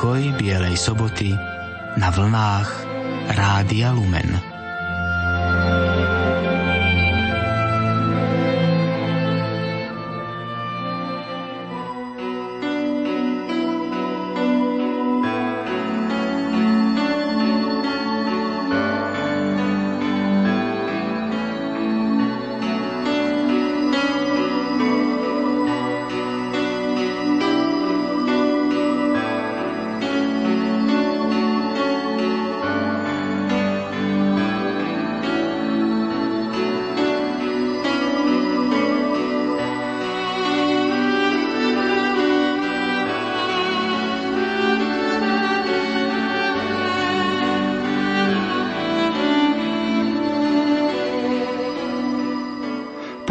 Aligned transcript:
Pokoj 0.00 0.32
Bielej 0.40 0.80
soboty 0.80 1.36
na 2.00 2.08
vlnách 2.08 2.72
Rádia 3.36 3.92
Lumen. 3.92 4.49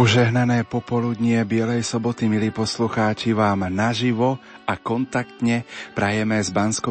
Požehnané 0.09 0.65
popoludnie 0.65 1.37
Bielej 1.45 1.85
soboty, 1.85 2.25
milí 2.25 2.49
poslucháči, 2.49 3.29
vám 3.29 3.69
naživo 3.69 4.41
a 4.65 4.73
kontaktne 4.73 5.69
prajeme 5.93 6.41
z 6.41 6.49
bansko 6.49 6.89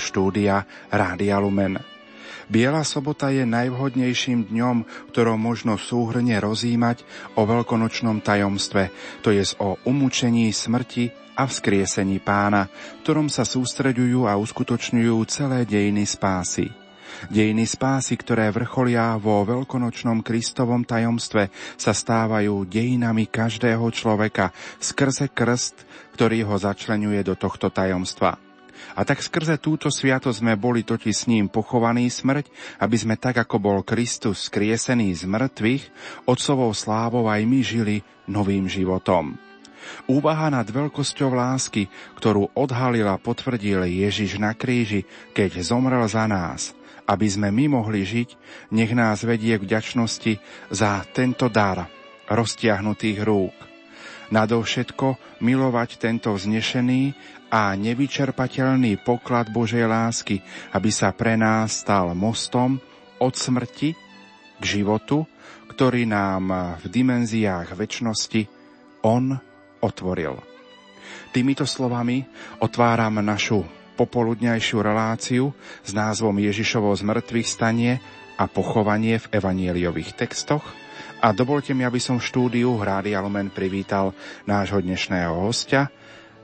štúdia 0.00 0.64
Rádia 0.88 1.36
Lumen. 1.36 1.76
Biela 2.48 2.80
sobota 2.80 3.28
je 3.28 3.44
najvhodnejším 3.44 4.56
dňom, 4.56 4.88
ktorom 5.12 5.36
možno 5.36 5.76
súhrne 5.76 6.40
rozímať 6.40 7.04
o 7.36 7.44
veľkonočnom 7.44 8.24
tajomstve, 8.24 8.88
to 9.20 9.36
je 9.36 9.44
o 9.60 9.76
umúčení 9.84 10.48
smrti 10.48 11.12
a 11.36 11.44
vzkriesení 11.44 12.24
pána, 12.24 12.72
ktorom 13.04 13.28
sa 13.28 13.44
sústreďujú 13.44 14.24
a 14.24 14.40
uskutočňujú 14.40 15.16
celé 15.28 15.68
dejiny 15.68 16.08
spásy. 16.08 16.72
Dejiny 17.28 17.68
spásy, 17.68 18.16
ktoré 18.16 18.48
vrcholia 18.50 19.14
vo 19.20 19.44
veľkonočnom 19.44 20.24
Kristovom 20.24 20.82
tajomstve, 20.88 21.52
sa 21.76 21.92
stávajú 21.92 22.64
dejinami 22.66 23.28
každého 23.28 23.84
človeka 23.92 24.50
skrze 24.80 25.30
krst, 25.30 25.84
ktorý 26.16 26.48
ho 26.48 26.56
začlenuje 26.56 27.20
do 27.22 27.36
tohto 27.36 27.68
tajomstva. 27.68 28.50
A 28.96 29.04
tak 29.04 29.20
skrze 29.20 29.60
túto 29.60 29.92
sviatosť 29.92 30.40
sme 30.40 30.56
boli 30.56 30.82
totiž 30.82 31.14
s 31.14 31.28
ním 31.28 31.46
pochovaní 31.52 32.08
smrť, 32.08 32.48
aby 32.80 32.96
sme 32.96 33.14
tak, 33.20 33.38
ako 33.38 33.56
bol 33.60 33.78
Kristus 33.84 34.48
skriesený 34.48 35.14
z 35.14 35.22
mŕtvych, 35.28 35.84
otcovou 36.24 36.72
slávou 36.72 37.28
aj 37.28 37.44
my 37.44 37.60
žili 37.60 37.96
novým 38.26 38.66
životom. 38.66 39.36
Úvaha 40.08 40.52
nad 40.52 40.68
veľkosťou 40.68 41.32
lásky, 41.32 41.88
ktorú 42.16 42.52
odhalil 42.52 43.08
a 43.08 43.16
potvrdil 43.16 43.88
Ježiš 43.88 44.36
na 44.36 44.52
kríži, 44.52 45.08
keď 45.32 45.64
zomrel 45.64 46.04
za 46.08 46.28
nás– 46.28 46.72
aby 47.10 47.26
sme 47.26 47.50
my 47.50 47.82
mohli 47.82 48.06
žiť, 48.06 48.38
nech 48.70 48.94
nás 48.94 49.26
vedie 49.26 49.58
k 49.58 49.66
vďačnosti 49.66 50.38
za 50.70 51.02
tento 51.10 51.50
dar 51.50 51.90
roztiahnutých 52.30 53.18
rúk. 53.26 53.56
Nadovšetko 54.30 55.42
milovať 55.42 55.98
tento 55.98 56.30
vznešený 56.30 57.02
a 57.50 57.74
nevyčerpateľný 57.74 59.02
poklad 59.02 59.50
Božej 59.50 59.90
lásky, 59.90 60.38
aby 60.70 60.94
sa 60.94 61.10
pre 61.10 61.34
nás 61.34 61.82
stal 61.82 62.14
mostom 62.14 62.78
od 63.18 63.34
smrti 63.34 63.98
k 64.62 64.62
životu, 64.62 65.26
ktorý 65.66 66.06
nám 66.06 66.78
v 66.78 66.84
dimenziách 66.86 67.74
väčšnosti 67.74 68.46
On 69.02 69.34
otvoril. 69.82 70.38
Týmito 71.34 71.66
slovami 71.66 72.22
otváram 72.62 73.18
našu 73.18 73.79
popoludňajšiu 74.00 74.80
reláciu 74.80 75.52
s 75.84 75.92
názvom 75.92 76.40
Ježišovo 76.40 76.88
zmrtvých 76.96 77.44
stanie 77.44 78.00
a 78.40 78.48
pochovanie 78.48 79.20
v 79.20 79.36
evanieliových 79.36 80.16
textoch 80.16 80.64
a 81.20 81.36
dovolte 81.36 81.76
mi, 81.76 81.84
aby 81.84 82.00
som 82.00 82.16
v 82.16 82.24
štúdiu 82.24 82.80
Hrády 82.80 83.12
Alumen 83.12 83.52
privítal 83.52 84.16
nášho 84.48 84.80
dnešného 84.80 85.36
hostia, 85.36 85.92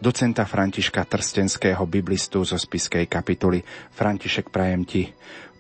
docenta 0.04 0.44
Františka 0.44 1.08
Trstenského 1.08 1.80
biblistu 1.88 2.44
zo 2.44 2.60
spiskej 2.60 3.08
kapituly. 3.08 3.64
František, 3.96 4.52
prajem 4.52 4.84
ti 4.84 5.02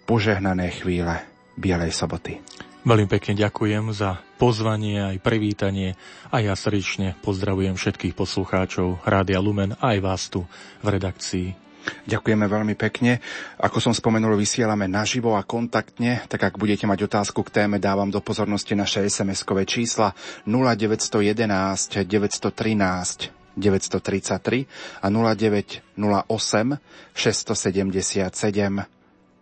požehnané 0.04 0.68
chvíle 0.76 1.24
Bielej 1.56 1.96
soboty. 1.96 2.44
Veľmi 2.86 3.08
pekne 3.10 3.34
ďakujem 3.34 3.90
za 3.96 4.20
pozvanie 4.36 5.00
aj 5.00 5.24
privítanie 5.24 5.96
a 6.28 6.38
ja 6.44 6.54
srdečne 6.54 7.16
pozdravujem 7.24 7.74
všetkých 7.74 8.14
poslucháčov 8.14 9.02
Rádia 9.02 9.40
Lumen 9.42 9.74
aj 9.80 9.96
vás 10.04 10.28
tu 10.30 10.46
v 10.84 10.94
redakcii. 10.94 11.65
Ďakujeme 12.06 12.46
veľmi 12.46 12.74
pekne. 12.74 13.18
Ako 13.58 13.78
som 13.78 13.94
spomenul, 13.94 14.34
vysielame 14.38 14.86
naživo 14.90 15.34
a 15.38 15.46
kontaktne, 15.46 16.22
tak 16.26 16.42
ak 16.52 16.58
budete 16.58 16.86
mať 16.86 17.06
otázku 17.06 17.42
k 17.46 17.62
téme, 17.62 17.78
dávam 17.78 18.10
do 18.10 18.20
pozornosti 18.22 18.74
naše 18.74 19.06
SMS-kové 19.06 19.66
čísla 19.66 20.14
0911 20.46 22.06
913 22.06 23.36
933 23.56 24.66
a 25.02 25.06
0908 25.08 26.76
677 27.14 28.96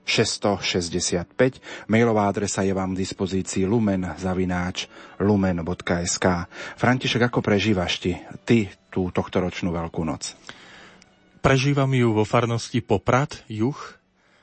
665. 0.05 1.89
Mailová 1.89 2.29
adresa 2.29 2.61
je 2.61 2.77
vám 2.77 2.93
v 2.93 3.01
dispozícii 3.01 3.65
lumen 3.65 4.05
zavináč 4.21 4.87
lumen.sk. 5.17 6.27
František, 6.77 7.33
ako 7.33 7.41
prežívaš 7.41 8.05
ty, 8.05 8.21
ty 8.45 8.69
tú 8.93 9.09
tohtoročnú 9.09 9.73
Veľkú 9.73 10.05
noc? 10.05 10.37
Prežívam 11.45 11.93
ju 11.93 12.17
vo 12.17 12.25
farnosti 12.25 12.81
Poprad, 12.81 13.45
juh, 13.53 13.77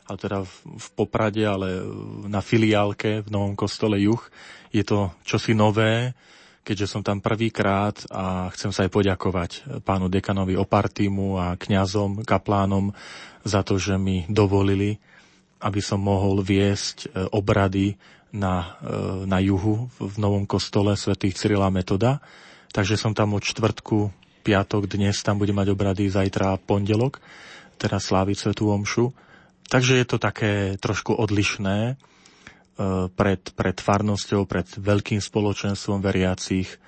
ale 0.06 0.18
teda 0.22 0.46
v 0.46 0.88
Poprade, 0.94 1.42
ale 1.42 1.82
na 2.30 2.46
filiálke 2.46 3.26
v 3.26 3.30
Novom 3.34 3.58
kostole 3.58 3.98
juh. 3.98 4.22
Je 4.70 4.86
to 4.86 5.10
čosi 5.26 5.58
nové, 5.58 6.14
keďže 6.62 6.86
som 6.86 7.02
tam 7.02 7.18
prvýkrát 7.18 7.98
a 8.14 8.54
chcem 8.54 8.70
sa 8.70 8.86
aj 8.86 8.94
poďakovať 8.94 9.82
pánu 9.82 10.14
dekanovi 10.14 10.54
Opartímu 10.54 11.42
a 11.42 11.58
kňazom, 11.58 12.22
kaplánom 12.22 12.94
za 13.42 13.66
to, 13.66 13.82
že 13.82 13.98
mi 13.98 14.30
dovolili, 14.30 15.02
aby 15.58 15.82
som 15.82 16.06
mohol 16.06 16.46
viesť 16.46 17.10
e, 17.10 17.26
obrady 17.34 17.98
na, 18.30 18.78
e, 18.78 19.26
na 19.26 19.42
juhu 19.42 19.90
v 19.98 20.16
Novom 20.22 20.46
kostole 20.46 20.94
svätých 20.94 21.34
Cyrila 21.34 21.74
Metoda. 21.74 22.22
Takže 22.70 22.94
som 22.94 23.18
tam 23.18 23.34
od 23.34 23.42
čtvrtku 23.42 24.21
piatok, 24.42 24.90
dnes 24.90 25.16
tam 25.22 25.38
bude 25.38 25.54
mať 25.54 25.72
obrady, 25.72 26.10
zajtra 26.10 26.58
pondelok, 26.62 27.22
teraz 27.78 28.10
sláviť 28.10 28.38
Svetú 28.50 28.74
Omšu. 28.74 29.14
Takže 29.72 30.02
je 30.02 30.06
to 30.10 30.18
také 30.20 30.76
trošku 30.76 31.16
odlišné 31.16 31.78
e, 31.88 31.96
pred, 33.08 33.42
pred 33.56 33.78
farnosťou, 33.80 34.44
pred 34.44 34.68
veľkým 34.68 35.24
spoločenstvom 35.24 36.04
veriacich 36.04 36.82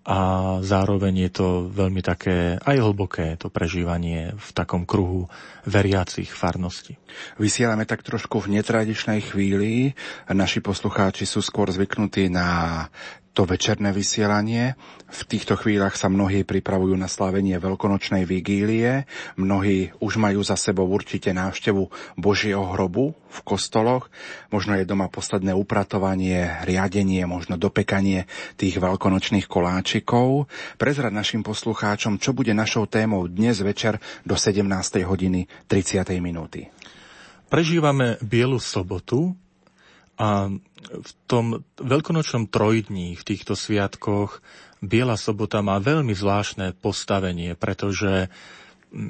a 0.00 0.18
zároveň 0.64 1.28
je 1.28 1.30
to 1.30 1.48
veľmi 1.68 2.00
také 2.00 2.56
aj 2.56 2.76
hlboké 2.80 3.36
to 3.36 3.52
prežívanie 3.52 4.32
v 4.32 4.48
takom 4.56 4.88
kruhu 4.88 5.28
veriacich 5.68 6.32
farnosti. 6.32 6.96
Vysielame 7.36 7.84
tak 7.84 8.00
trošku 8.00 8.40
v 8.40 8.56
netradičnej 8.58 9.20
chvíli. 9.20 9.92
Naši 10.32 10.64
poslucháči 10.64 11.28
sú 11.28 11.44
skôr 11.44 11.68
zvyknutí 11.68 12.32
na 12.32 12.88
to 13.30 13.46
večerné 13.46 13.94
vysielanie. 13.94 14.74
V 15.10 15.20
týchto 15.26 15.54
chvíľach 15.54 15.94
sa 15.94 16.10
mnohí 16.10 16.42
pripravujú 16.42 16.94
na 16.98 17.06
slávenie 17.06 17.58
veľkonočnej 17.62 18.26
vigílie. 18.26 19.06
Mnohí 19.38 19.94
už 20.02 20.18
majú 20.18 20.42
za 20.42 20.58
sebou 20.58 20.86
určite 20.90 21.30
návštevu 21.30 21.90
Božieho 22.18 22.62
hrobu 22.74 23.14
v 23.30 23.38
kostoloch. 23.46 24.10
Možno 24.50 24.74
je 24.74 24.86
doma 24.86 25.06
posledné 25.06 25.54
upratovanie, 25.54 26.62
riadenie, 26.66 27.22
možno 27.26 27.54
dopekanie 27.54 28.26
tých 28.58 28.82
veľkonočných 28.82 29.46
koláčikov. 29.46 30.50
Prezrad 30.74 31.14
našim 31.14 31.46
poslucháčom, 31.46 32.18
čo 32.18 32.34
bude 32.34 32.50
našou 32.50 32.90
témou 32.90 33.30
dnes 33.30 33.62
večer 33.62 34.02
do 34.26 34.34
17. 34.34 34.66
hodiny 35.06 35.46
30. 35.70 36.02
minúty. 36.18 36.66
Prežívame 37.50 38.14
Bielu 38.22 38.62
sobotu, 38.62 39.34
a 40.20 40.52
v 40.84 41.10
tom 41.24 41.64
veľkonočnom 41.80 42.52
trojdní, 42.52 43.16
v 43.16 43.24
týchto 43.24 43.56
sviatkoch, 43.56 44.44
Biela 44.80 45.16
sobota 45.16 45.64
má 45.64 45.80
veľmi 45.80 46.12
zvláštne 46.12 46.76
postavenie, 46.76 47.56
pretože 47.56 48.28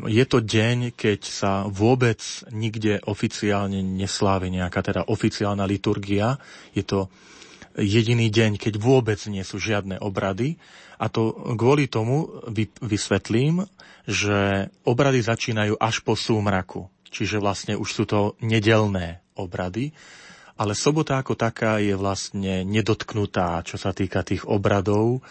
je 0.06 0.24
to 0.28 0.38
deň, 0.44 0.92
keď 0.94 1.20
sa 1.24 1.52
vôbec 1.66 2.20
nikde 2.52 3.00
oficiálne 3.06 3.80
neslávi 3.80 4.52
nejaká 4.54 4.82
teda 4.86 5.02
oficiálna 5.08 5.64
liturgia. 5.64 6.36
Je 6.76 6.84
to 6.84 7.08
jediný 7.78 8.28
deň, 8.28 8.60
keď 8.60 8.76
vôbec 8.76 9.18
nie 9.30 9.42
sú 9.42 9.56
žiadne 9.56 9.98
obrady. 10.02 10.60
A 11.00 11.08
to 11.08 11.32
kvôli 11.56 11.88
tomu 11.88 12.28
vysvetlím, 12.84 13.64
že 14.04 14.68
obrady 14.84 15.24
začínajú 15.24 15.80
až 15.80 16.04
po 16.04 16.12
súmraku. 16.12 16.92
Čiže 17.08 17.40
vlastne 17.40 17.74
už 17.74 17.88
sú 17.88 18.04
to 18.04 18.36
nedelné 18.44 19.24
obrady. 19.32 19.96
Ale 20.60 20.76
sobota 20.76 21.16
ako 21.16 21.40
taká 21.40 21.80
je 21.80 21.96
vlastne 21.96 22.68
nedotknutá, 22.68 23.64
čo 23.64 23.80
sa 23.80 23.96
týka 23.96 24.20
tých 24.20 24.44
obradov. 24.44 25.24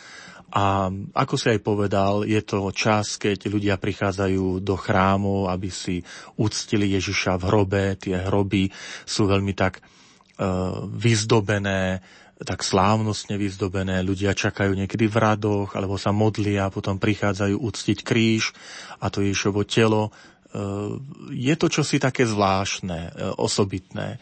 A 0.49 0.89
ako 1.13 1.35
si 1.37 1.53
aj 1.53 1.61
povedal, 1.61 2.25
je 2.25 2.41
to 2.41 2.73
čas, 2.73 3.21
keď 3.21 3.53
ľudia 3.53 3.77
prichádzajú 3.77 4.65
do 4.65 4.73
chrámu, 4.73 5.45
aby 5.45 5.69
si 5.69 6.01
uctili 6.41 6.97
Ježiša 6.97 7.37
v 7.37 7.43
hrobe. 7.45 7.83
Tie 8.01 8.17
hroby 8.17 8.73
sú 9.05 9.29
veľmi 9.29 9.53
tak 9.53 9.77
uh, 9.77 10.89
vyzdobené, 10.89 12.01
tak 12.41 12.65
slávnostne 12.65 13.37
vyzdobené. 13.37 14.01
Ľudia 14.01 14.33
čakajú 14.33 14.73
niekedy 14.73 15.05
v 15.05 15.17
radoch, 15.21 15.77
alebo 15.77 16.01
sa 16.01 16.09
modlia, 16.09 16.73
potom 16.73 16.97
prichádzajú 16.97 17.53
uctiť 17.53 18.01
kríž 18.01 18.49
a 18.97 19.13
to 19.13 19.21
Ježišovo 19.21 19.61
telo. 19.69 20.09
Uh, 20.49 20.97
je 21.29 21.53
to 21.53 21.69
čosi 21.69 22.01
také 22.01 22.25
zvláštne, 22.25 23.13
uh, 23.13 23.37
osobitné. 23.37 24.17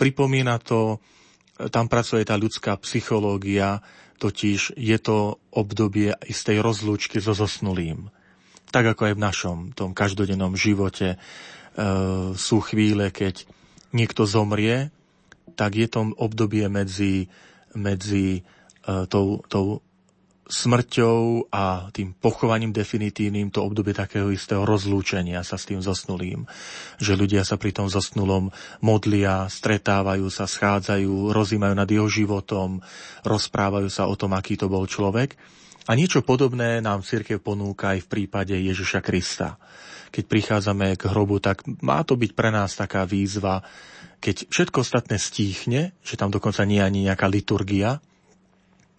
Pripomína 0.00 0.56
to, 0.64 0.96
tam 1.68 1.92
pracuje 1.92 2.24
tá 2.24 2.40
ľudská 2.40 2.80
psychológia, 2.80 3.84
totiž 4.16 4.80
je 4.80 4.98
to 5.00 5.36
obdobie 5.52 6.16
istej 6.24 6.64
rozlúčky 6.64 7.20
so 7.20 7.36
zosnulým. 7.36 8.08
Tak 8.72 8.96
ako 8.96 9.12
aj 9.12 9.14
v 9.16 9.24
našom 9.28 9.56
tom 9.76 9.92
každodennom 9.92 10.56
živote 10.56 11.16
e, 11.16 11.18
sú 12.32 12.64
chvíle, 12.64 13.12
keď 13.12 13.44
niekto 13.92 14.24
zomrie, 14.24 14.88
tak 15.52 15.76
je 15.76 15.84
to 15.84 16.16
obdobie 16.16 16.64
medzi, 16.72 17.28
medzi 17.76 18.40
e, 18.40 18.40
tou, 19.04 19.44
tou 19.52 19.84
smrťou 20.50 21.48
a 21.54 21.88
tým 21.94 22.10
pochovaním 22.18 22.74
definitívnym 22.74 23.54
to 23.54 23.62
obdobie 23.62 23.94
takého 23.94 24.34
istého 24.34 24.66
rozlúčenia 24.66 25.46
sa 25.46 25.54
s 25.54 25.70
tým 25.70 25.78
zosnulým. 25.78 26.44
Že 26.98 27.12
ľudia 27.14 27.42
sa 27.46 27.54
pri 27.54 27.70
tom 27.70 27.86
zosnulom 27.86 28.50
modlia, 28.82 29.46
stretávajú 29.46 30.26
sa, 30.28 30.50
schádzajú, 30.50 31.30
rozímajú 31.30 31.74
nad 31.78 31.86
jeho 31.86 32.10
životom, 32.10 32.82
rozprávajú 33.22 33.88
sa 33.88 34.10
o 34.10 34.18
tom, 34.18 34.34
aký 34.34 34.58
to 34.58 34.66
bol 34.66 34.84
človek. 34.84 35.38
A 35.86 35.94
niečo 35.94 36.26
podobné 36.26 36.82
nám 36.82 37.06
církev 37.06 37.40
ponúka 37.40 37.94
aj 37.96 38.04
v 38.04 38.10
prípade 38.10 38.52
Ježiša 38.52 39.00
Krista. 39.00 39.56
Keď 40.10 40.26
prichádzame 40.26 40.98
k 40.98 41.06
hrobu, 41.06 41.38
tak 41.38 41.62
má 41.80 42.02
to 42.02 42.18
byť 42.18 42.34
pre 42.34 42.50
nás 42.50 42.74
taká 42.74 43.06
výzva, 43.06 43.62
keď 44.20 44.52
všetko 44.52 44.84
ostatné 44.84 45.16
stíchne, 45.16 45.96
že 46.04 46.20
tam 46.20 46.28
dokonca 46.28 46.60
nie 46.68 46.76
je 46.76 46.84
ani 46.84 47.00
nejaká 47.08 47.24
liturgia, 47.24 48.04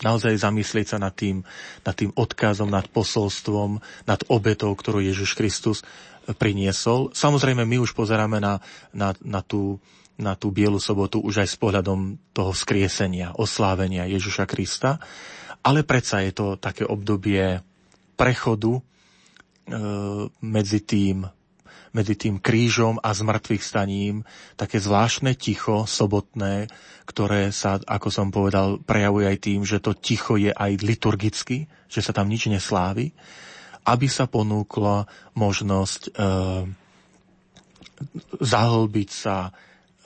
naozaj 0.02 0.42
zamyslieť 0.42 0.94
sa 0.94 0.98
nad 0.98 1.14
tým, 1.14 1.46
nad 1.86 1.96
tým 1.96 2.12
odkazom, 2.14 2.70
nad 2.70 2.86
posolstvom, 2.90 3.82
nad 4.06 4.22
obetou, 4.28 4.74
ktorú 4.74 5.02
Ježiš 5.02 5.38
Kristus 5.38 5.86
priniesol. 6.38 7.10
Samozrejme, 7.14 7.66
my 7.66 7.82
už 7.82 7.98
pozeráme 7.98 8.38
na, 8.38 8.62
na, 8.94 9.14
na, 9.22 9.42
tú, 9.42 9.82
na 10.18 10.38
tú 10.38 10.54
Bielu 10.54 10.78
sobotu 10.78 11.22
už 11.22 11.46
aj 11.46 11.50
s 11.50 11.58
pohľadom 11.58 12.18
toho 12.34 12.52
skriesenia, 12.54 13.34
oslávenia 13.38 14.06
Ježiša 14.06 14.46
Krista, 14.46 15.02
ale 15.62 15.86
predsa 15.86 16.22
je 16.26 16.34
to 16.34 16.48
také 16.58 16.86
obdobie 16.86 17.62
prechodu 18.18 18.78
e, 18.78 18.82
medzi 20.42 20.80
tým 20.86 21.26
medzi 21.92 22.16
tým 22.16 22.40
krížom 22.40 23.00
a 23.04 23.12
zmrtvých 23.12 23.64
staním, 23.64 24.24
také 24.56 24.80
zvláštne 24.80 25.36
ticho, 25.36 25.84
sobotné, 25.84 26.72
ktoré 27.04 27.52
sa, 27.52 27.80
ako 27.84 28.08
som 28.08 28.28
povedal, 28.32 28.80
prejavuje 28.80 29.28
aj 29.28 29.38
tým, 29.44 29.62
že 29.68 29.84
to 29.84 29.92
ticho 29.92 30.40
je 30.40 30.56
aj 30.56 30.80
liturgicky, 30.80 31.68
že 31.92 32.00
sa 32.00 32.16
tam 32.16 32.32
nič 32.32 32.48
neslávi, 32.48 33.12
aby 33.84 34.08
sa 34.08 34.30
ponúkla 34.30 35.10
možnosť 35.36 36.02
e, 36.08 36.12
zahlbiť 38.40 39.10
sa, 39.12 39.50
e, 39.50 39.52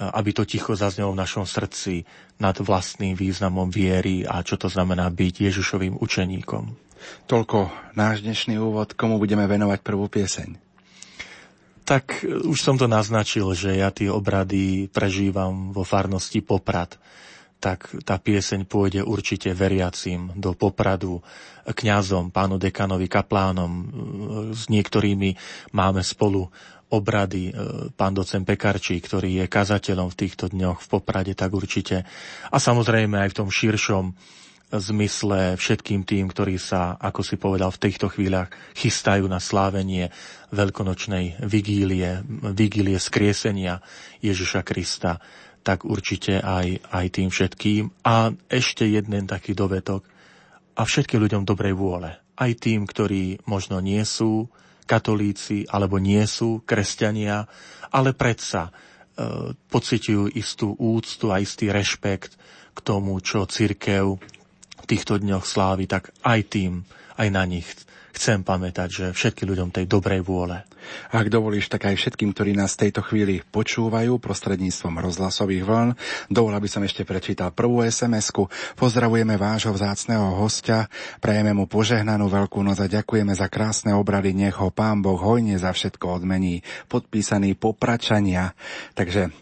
aby 0.02 0.30
to 0.34 0.44
ticho 0.50 0.74
zaznelo 0.74 1.14
v 1.14 1.22
našom 1.22 1.46
srdci 1.46 2.02
nad 2.42 2.58
vlastným 2.58 3.14
významom 3.14 3.70
viery 3.70 4.26
a 4.26 4.42
čo 4.42 4.58
to 4.58 4.68
znamená 4.72 5.06
byť 5.14 5.34
Ježišovým 5.54 6.02
učeníkom. 6.02 6.64
Toľko 7.30 7.70
náš 7.94 8.26
dnešný 8.26 8.58
úvod, 8.58 8.98
komu 8.98 9.22
budeme 9.22 9.46
venovať 9.46 9.80
prvú 9.86 10.10
pieseň. 10.10 10.65
Tak 11.86 12.26
e, 12.26 12.50
už 12.50 12.60
som 12.60 12.76
to 12.76 12.90
naznačil, 12.90 13.54
že 13.54 13.78
ja 13.78 13.94
tie 13.94 14.10
obrady 14.10 14.90
prežívam 14.90 15.72
vo 15.72 15.86
farnosti 15.86 16.42
Poprad 16.42 16.98
tak 17.56 17.90
tá 18.06 18.22
pieseň 18.22 18.70
pôjde 18.70 19.02
určite 19.02 19.50
veriacim 19.58 20.30
do 20.38 20.54
Popradu, 20.54 21.26
kňazom, 21.66 22.30
pánu 22.30 22.62
dekanovi, 22.62 23.10
kaplánom. 23.10 23.72
E, 23.74 23.84
s 24.54 24.70
niektorými 24.70 25.34
máme 25.74 26.06
spolu 26.06 26.46
obrady. 26.94 27.50
E, 27.50 27.52
pán 27.98 28.14
docen 28.14 28.46
Pekarčí, 28.46 29.02
ktorý 29.02 29.42
je 29.42 29.46
kazateľom 29.50 30.14
v 30.14 30.20
týchto 30.20 30.46
dňoch 30.54 30.86
v 30.86 30.88
Poprade, 30.94 31.34
tak 31.34 31.58
určite. 31.58 32.06
A 32.54 32.58
samozrejme 32.62 33.18
aj 33.26 33.34
v 33.34 33.38
tom 33.42 33.50
širšom 33.50 34.14
zmysle 34.74 35.56
všetkým 35.56 36.04
tým, 36.04 36.26
ktorí 36.32 36.58
sa, 36.58 36.98
ako 36.98 37.22
si 37.22 37.36
povedal, 37.38 37.70
v 37.70 37.82
týchto 37.90 38.10
chvíľach 38.10 38.50
chystajú 38.74 39.30
na 39.30 39.38
slávenie 39.38 40.10
veľkonočnej 40.50 41.46
vigílie, 41.46 42.26
vigílie 42.54 42.98
skriesenia 42.98 43.84
Ježiša 44.26 44.66
Krista, 44.66 45.22
tak 45.66 45.82
určite 45.86 46.42
aj, 46.42 46.82
aj 46.94 47.06
tým 47.10 47.30
všetkým. 47.34 48.06
A 48.06 48.30
ešte 48.50 48.86
jeden 48.86 49.26
taký 49.26 49.58
dovetok. 49.58 50.06
A 50.78 50.86
všetkým 50.86 51.22
ľuďom 51.26 51.44
dobrej 51.48 51.74
vôle. 51.74 52.14
Aj 52.36 52.52
tým, 52.54 52.86
ktorí 52.86 53.42
možno 53.50 53.82
nie 53.82 54.02
sú 54.06 54.46
katolíci 54.86 55.66
alebo 55.66 55.98
nie 55.98 56.22
sú 56.30 56.62
kresťania, 56.62 57.50
ale 57.90 58.14
predsa 58.14 58.70
e, 58.70 58.72
pociťujú 59.56 60.38
istú 60.38 60.78
úctu 60.78 61.34
a 61.34 61.42
istý 61.42 61.74
rešpekt 61.74 62.38
k 62.76 62.80
tomu, 62.86 63.18
čo 63.24 63.50
církev 63.50 64.20
týchto 64.86 65.18
dňoch 65.20 65.46
slávy, 65.46 65.90
tak 65.90 66.14
aj 66.22 66.40
tým, 66.50 66.86
aj 67.18 67.28
na 67.34 67.44
nich 67.46 67.68
chcem 68.16 68.48
pamätať, 68.48 68.90
že 68.90 69.06
všetkým 69.12 69.52
ľuďom 69.52 69.70
tej 69.76 69.86
dobrej 69.92 70.24
vôle. 70.24 70.64
Ak 71.12 71.28
dovolíš, 71.28 71.68
tak 71.68 71.90
aj 71.90 72.00
všetkým, 72.00 72.32
ktorí 72.32 72.56
nás 72.56 72.78
v 72.78 72.88
tejto 72.88 73.02
chvíli 73.04 73.44
počúvajú 73.44 74.22
prostredníctvom 74.22 75.02
rozhlasových 75.02 75.66
vln, 75.66 75.90
dovol, 76.32 76.54
aby 76.56 76.70
som 76.72 76.86
ešte 76.86 77.04
prečítal 77.04 77.52
prvú 77.52 77.84
SMS-ku. 77.84 78.48
Pozdravujeme 78.80 79.36
vášho 79.36 79.76
vzácného 79.76 80.40
hostia, 80.40 80.88
prajeme 81.20 81.52
mu 81.52 81.66
požehnanú 81.68 82.32
veľkú 82.32 82.62
noc 82.64 82.80
a 82.80 82.88
ďakujeme 82.88 83.34
za 83.36 83.52
krásne 83.52 83.92
obrady, 83.98 84.32
nech 84.32 84.56
ho 84.62 84.72
pán 84.72 85.04
Boh 85.04 85.20
hojne 85.20 85.58
za 85.60 85.74
všetko 85.74 86.24
odmení. 86.24 86.62
Podpísaný 86.88 87.58
popračania. 87.58 88.54
Takže 88.94 89.34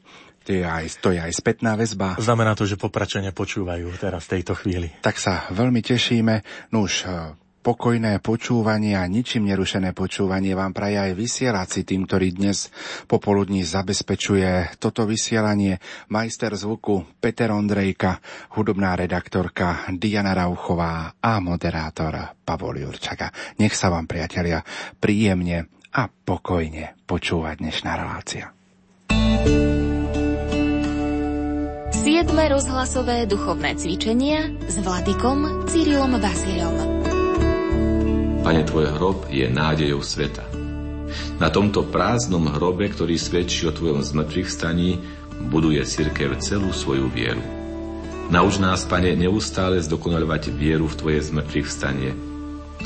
je, 0.50 0.64
aj, 0.68 1.00
to 1.00 1.16
je 1.16 1.20
aj 1.24 1.32
spätná 1.32 1.80
väzba. 1.80 2.20
Znamená 2.20 2.58
to, 2.58 2.68
že 2.68 2.76
popračania 2.76 3.32
počúvajú 3.32 3.96
teraz 3.96 4.28
v 4.28 4.32
tejto 4.40 4.54
chvíli. 4.60 4.92
Tak 5.00 5.16
sa 5.16 5.48
veľmi 5.56 5.80
tešíme. 5.80 6.44
Nuž, 6.76 7.08
e, 7.08 7.38
pokojné 7.64 8.20
počúvanie 8.20 9.00
a 9.00 9.08
ničím 9.08 9.48
nerušené 9.48 9.96
počúvanie 9.96 10.52
vám 10.52 10.76
praje 10.76 11.00
aj 11.00 11.12
vysielací 11.16 11.88
tým, 11.88 12.04
ktorý 12.04 12.36
dnes 12.36 12.68
popoludní 13.08 13.64
zabezpečuje 13.64 14.76
toto 14.84 15.08
vysielanie. 15.08 15.80
Majster 16.12 16.52
zvuku 16.60 17.24
Peter 17.24 17.56
Ondrejka, 17.56 18.20
hudobná 18.60 19.00
redaktorka 19.00 19.88
Diana 19.96 20.36
Rauchová 20.36 21.16
a 21.24 21.40
moderátor 21.40 22.36
Pavol 22.44 22.84
Jurčaka. 22.84 23.32
Nech 23.64 23.74
sa 23.80 23.88
vám, 23.88 24.12
priatelia, 24.12 24.60
príjemne 25.00 25.72
a 25.96 26.12
pokojne 26.12 27.00
počúvať 27.08 27.64
dnešná 27.64 27.92
relácia. 27.96 28.52
thank 29.14 29.48
you 29.48 29.83
7. 32.04 32.36
rozhlasové 32.36 33.24
duchovné 33.32 33.80
cvičenia 33.80 34.52
s 34.68 34.76
vladikom 34.76 35.64
Cyrilom 35.72 36.20
Vasilom. 36.20 36.76
Pane, 38.44 38.68
tvoj 38.68 38.92
hrob 39.00 39.32
je 39.32 39.48
nádejou 39.48 40.04
sveta. 40.04 40.44
Na 41.40 41.48
tomto 41.48 41.88
prázdnom 41.88 42.52
hrobe, 42.52 42.92
ktorý 42.92 43.16
svedčí 43.16 43.64
o 43.64 43.72
tvojom 43.72 44.04
zmrtvých 44.04 44.52
staní, 44.52 45.00
buduje 45.48 45.80
cirkev 45.88 46.36
celú 46.44 46.76
svoju 46.76 47.08
vieru. 47.08 47.40
Nauč 48.28 48.60
nás, 48.60 48.84
Pane, 48.84 49.16
neustále 49.16 49.80
zdokonalovať 49.80 50.52
vieru 50.52 50.92
v 50.92 51.00
Tvoje 51.00 51.24
zmrtvých 51.24 51.72
stanie, 51.72 52.12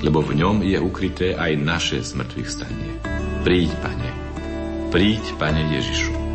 lebo 0.06 0.22
v 0.22 0.46
ňom 0.46 0.62
je 0.62 0.78
ukryté 0.78 1.34
aj 1.34 1.58
naše 1.58 1.98
zmrtvých 2.06 2.50
stanie. 2.54 3.02
Príď, 3.42 3.74
Pane. 3.82 4.10
Príď, 4.94 5.26
Pane 5.42 5.74
Ježišu. 5.74 6.27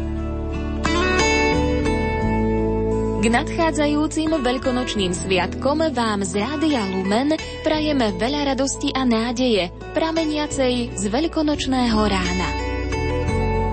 K 3.23 3.31
nadchádzajúcim 3.31 4.35
veľkonočným 4.35 5.14
sviatkom 5.14 5.79
vám 5.95 6.26
z 6.26 6.43
Rádia 6.43 6.83
Lumen 6.91 7.38
prajeme 7.62 8.11
veľa 8.19 8.50
radosti 8.50 8.91
a 8.91 9.07
nádeje, 9.07 9.71
prameniacej 9.95 10.99
z 10.99 11.05
veľkonočného 11.07 12.02
rána. 12.02 12.49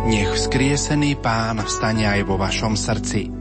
Nech 0.06 0.30
vzkriesený 0.38 1.18
pán 1.18 1.66
vstane 1.66 2.06
aj 2.06 2.30
vo 2.30 2.38
vašom 2.38 2.78
srdci 2.78 3.34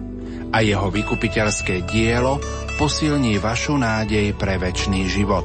a 0.48 0.64
jeho 0.64 0.88
vykupiteľské 0.88 1.84
dielo 1.84 2.40
posilní 2.80 3.36
vašu 3.36 3.76
nádej 3.76 4.32
pre 4.32 4.56
väčší 4.56 5.04
život. 5.12 5.44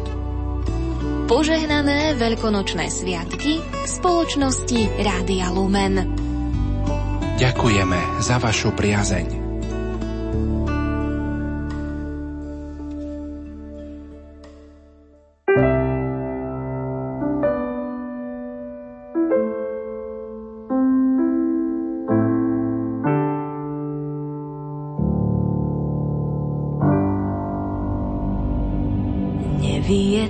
Požehnané 1.27 2.15
veľkonočné 2.15 2.87
sviatky 2.87 3.59
v 3.59 3.83
spoločnosti 3.83 4.79
Rádia 4.95 5.51
Lumen. 5.51 6.07
Ďakujeme 7.35 8.23
za 8.23 8.39
vašu 8.39 8.71
priazeň. 8.71 9.42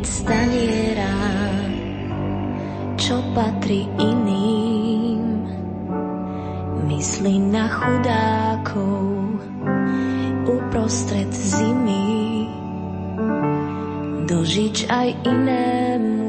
zjesť 0.03 0.99
z 0.99 1.71
čo 2.99 3.19
patrí 3.35 3.87
iným. 3.99 5.23
Myslí 6.87 7.39
na 7.39 7.67
chudákov 7.71 9.39
uprostred 10.47 11.31
zimy. 11.31 12.47
Dožič 14.27 14.87
aj 14.87 15.09
inému 15.27 16.23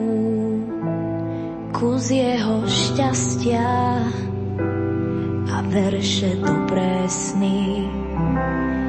kus 1.74 2.10
jeho 2.14 2.62
šťastia 2.66 3.70
a 5.50 5.56
verše 5.66 6.38
tu 6.38 6.54
presný 6.70 7.90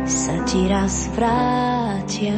sa 0.06 0.38
ti 0.46 0.70
raz 0.70 1.10
vrátia 1.18 2.38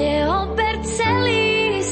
Neober 0.00 0.80
celý 0.80 1.84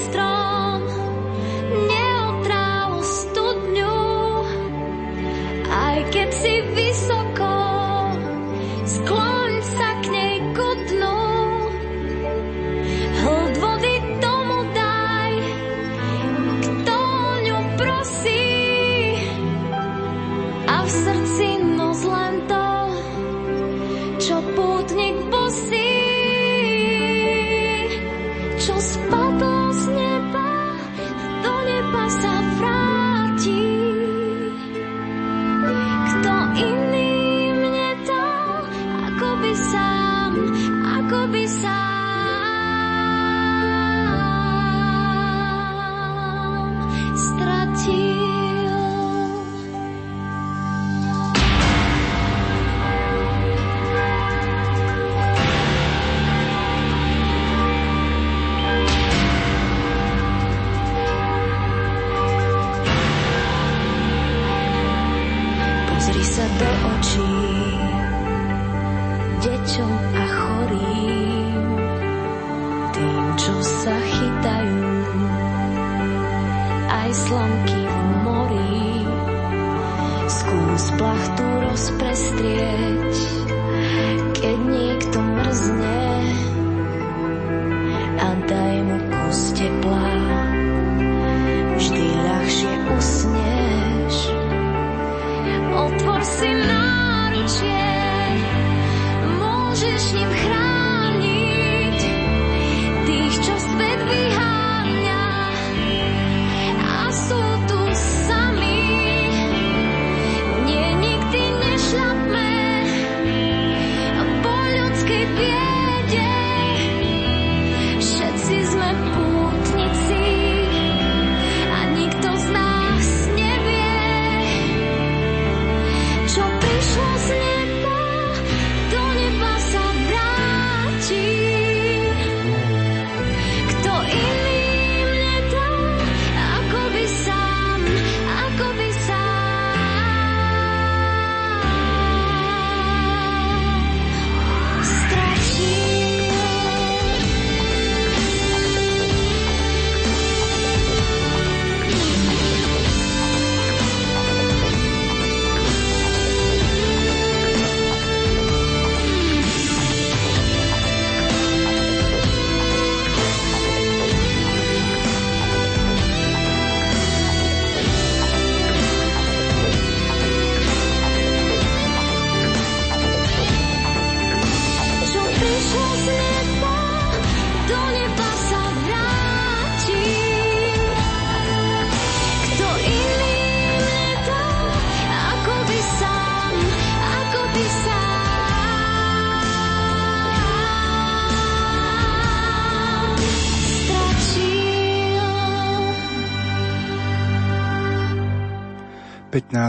do 66.58 66.66
očí. 66.98 67.57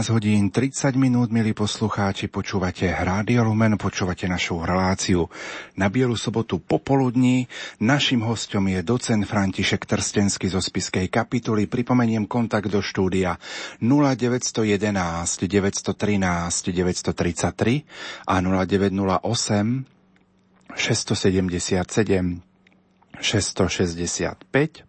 15 0.00 0.16
hodín 0.16 0.48
30 0.48 0.96
minút, 0.96 1.28
milí 1.28 1.52
poslucháči, 1.52 2.32
počúvate 2.32 2.88
Rádio 2.88 3.44
Lumen, 3.44 3.76
počúvate 3.76 4.24
našu 4.24 4.64
reláciu 4.64 5.28
na 5.76 5.92
Bielu 5.92 6.16
sobotu 6.16 6.56
popoludní. 6.56 7.44
Našim 7.84 8.24
hostom 8.24 8.64
je 8.72 8.80
docent 8.80 9.28
František 9.28 9.84
Trstenský 9.84 10.48
zo 10.48 10.64
Spiskej 10.64 11.12
kapituly. 11.12 11.68
Pripomeniem 11.68 12.24
kontakt 12.24 12.72
do 12.72 12.80
štúdia 12.80 13.36
0911 13.84 14.88
913 14.88 15.92
933 15.92 17.84
a 18.24 18.40
0908 18.40 19.84
677 20.80 22.40
665 23.20 24.88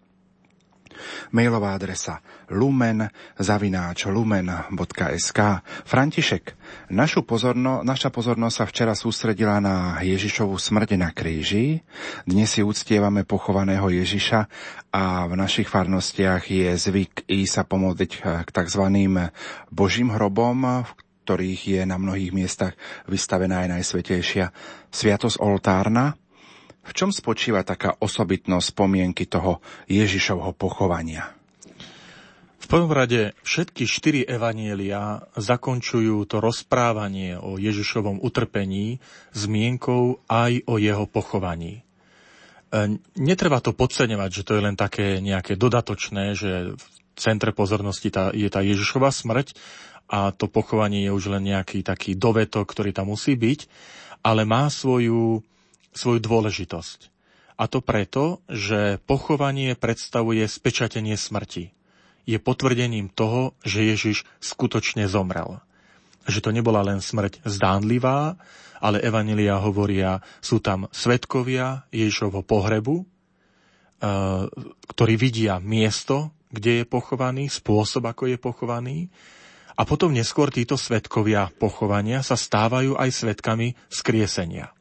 Mailová 1.36 1.75
adresa 1.75 2.24
lumen 2.51 3.08
zavináč 3.39 4.12
lumen.sk 4.12 5.39
František, 5.88 6.43
našu 6.91 7.24
pozorno, 7.24 7.81
naša 7.81 8.12
pozornosť 8.12 8.55
sa 8.55 8.65
včera 8.67 8.93
sústredila 8.93 9.63
na 9.63 9.98
Ježišovu 10.03 10.60
smrť 10.60 11.00
na 11.00 11.15
kríži. 11.15 11.81
Dnes 12.27 12.51
si 12.51 12.62
uctievame 12.62 13.24
pochovaného 13.24 13.88
Ježiša 13.88 14.39
a 14.91 15.25
v 15.25 15.34
našich 15.39 15.72
farnostiach 15.72 16.43
je 16.51 16.70
zvyk 16.75 17.25
ísť 17.31 17.53
sa 17.55 17.63
pomodliť 17.63 18.12
k 18.43 18.50
tzv. 18.51 18.84
Božím 19.72 20.12
hrobom, 20.12 20.84
v 20.84 20.91
ktorých 21.24 21.62
je 21.79 21.81
na 21.88 21.96
mnohých 21.96 22.36
miestach 22.36 22.75
vystavená 23.08 23.63
aj 23.63 23.79
najsvetejšia 23.79 24.46
Sviatosť 24.91 25.39
oltárna. 25.39 26.20
V 26.81 26.91
čom 26.98 27.13
spočíva 27.13 27.62
taká 27.63 27.96
osobitnosť 28.01 28.74
spomienky 28.74 29.29
toho 29.29 29.62
Ježišovho 29.88 30.51
pochovania? 30.58 31.40
V 32.62 32.65
prvom 32.70 32.94
rade 32.94 33.34
všetky 33.41 33.89
štyri 33.89 34.22
evanielia 34.22 35.25
zakončujú 35.34 36.30
to 36.30 36.38
rozprávanie 36.38 37.36
o 37.36 37.58
Ježišovom 37.58 38.22
utrpení 38.22 39.01
zmienkou 39.34 40.22
aj 40.30 40.70
o 40.70 40.77
jeho 40.77 41.10
pochovaní. 41.10 41.82
E, 41.82 43.01
netreba 43.18 43.60
to 43.60 43.74
podceňovať, 43.74 44.30
že 44.30 44.46
to 44.46 44.56
je 44.56 44.62
len 44.62 44.77
také 44.77 45.18
nejaké 45.20 45.58
dodatočné, 45.58 46.38
že 46.38 46.77
v 46.77 46.86
centre 47.18 47.50
pozornosti 47.50 48.13
je 48.38 48.50
tá 48.53 48.62
Ježišova 48.62 49.10
smrť 49.10 49.58
a 50.06 50.30
to 50.30 50.46
pochovanie 50.46 51.10
je 51.10 51.12
už 51.12 51.34
len 51.34 51.50
nejaký 51.50 51.82
taký 51.82 52.13
dovetok, 52.13 52.70
ktorý 52.70 52.94
tam 52.94 53.10
musí 53.10 53.34
byť, 53.34 53.60
ale 54.22 54.46
má 54.46 54.70
svoju 54.70 55.41
svoju 55.91 56.20
dôležitosť. 56.24 57.12
A 57.60 57.70
to 57.70 57.84
preto, 57.84 58.41
že 58.50 58.98
pochovanie 59.06 59.77
predstavuje 59.77 60.48
spečatenie 60.48 61.13
smrti. 61.20 61.70
Je 62.25 62.38
potvrdením 62.38 63.10
toho, 63.10 63.58
že 63.66 63.86
Ježiš 63.86 64.24
skutočne 64.40 65.10
zomrel. 65.10 65.62
Že 66.30 66.40
to 66.46 66.50
nebola 66.54 66.86
len 66.86 67.01
smrť 67.01 67.42
zdánlivá, 67.44 68.38
ale 68.82 69.01
Evanelia 69.01 69.62
hovoria, 69.62 70.22
sú 70.42 70.58
tam 70.58 70.90
svetkovia 70.90 71.86
Ježišovho 71.94 72.42
pohrebu, 72.42 73.01
e, 73.01 73.06
ktorí 74.90 75.13
vidia 75.18 75.62
miesto, 75.62 76.34
kde 76.50 76.84
je 76.84 76.86
pochovaný, 76.90 77.48
spôsob, 77.48 78.10
ako 78.10 78.28
je 78.28 78.38
pochovaný. 78.42 78.98
A 79.78 79.88
potom 79.88 80.12
neskôr 80.12 80.51
títo 80.51 80.75
svetkovia 80.75 81.48
pochovania 81.56 82.25
sa 82.25 82.36
stávajú 82.36 82.98
aj 83.00 83.10
svetkami 83.10 83.74
skriesenia. 83.88 84.74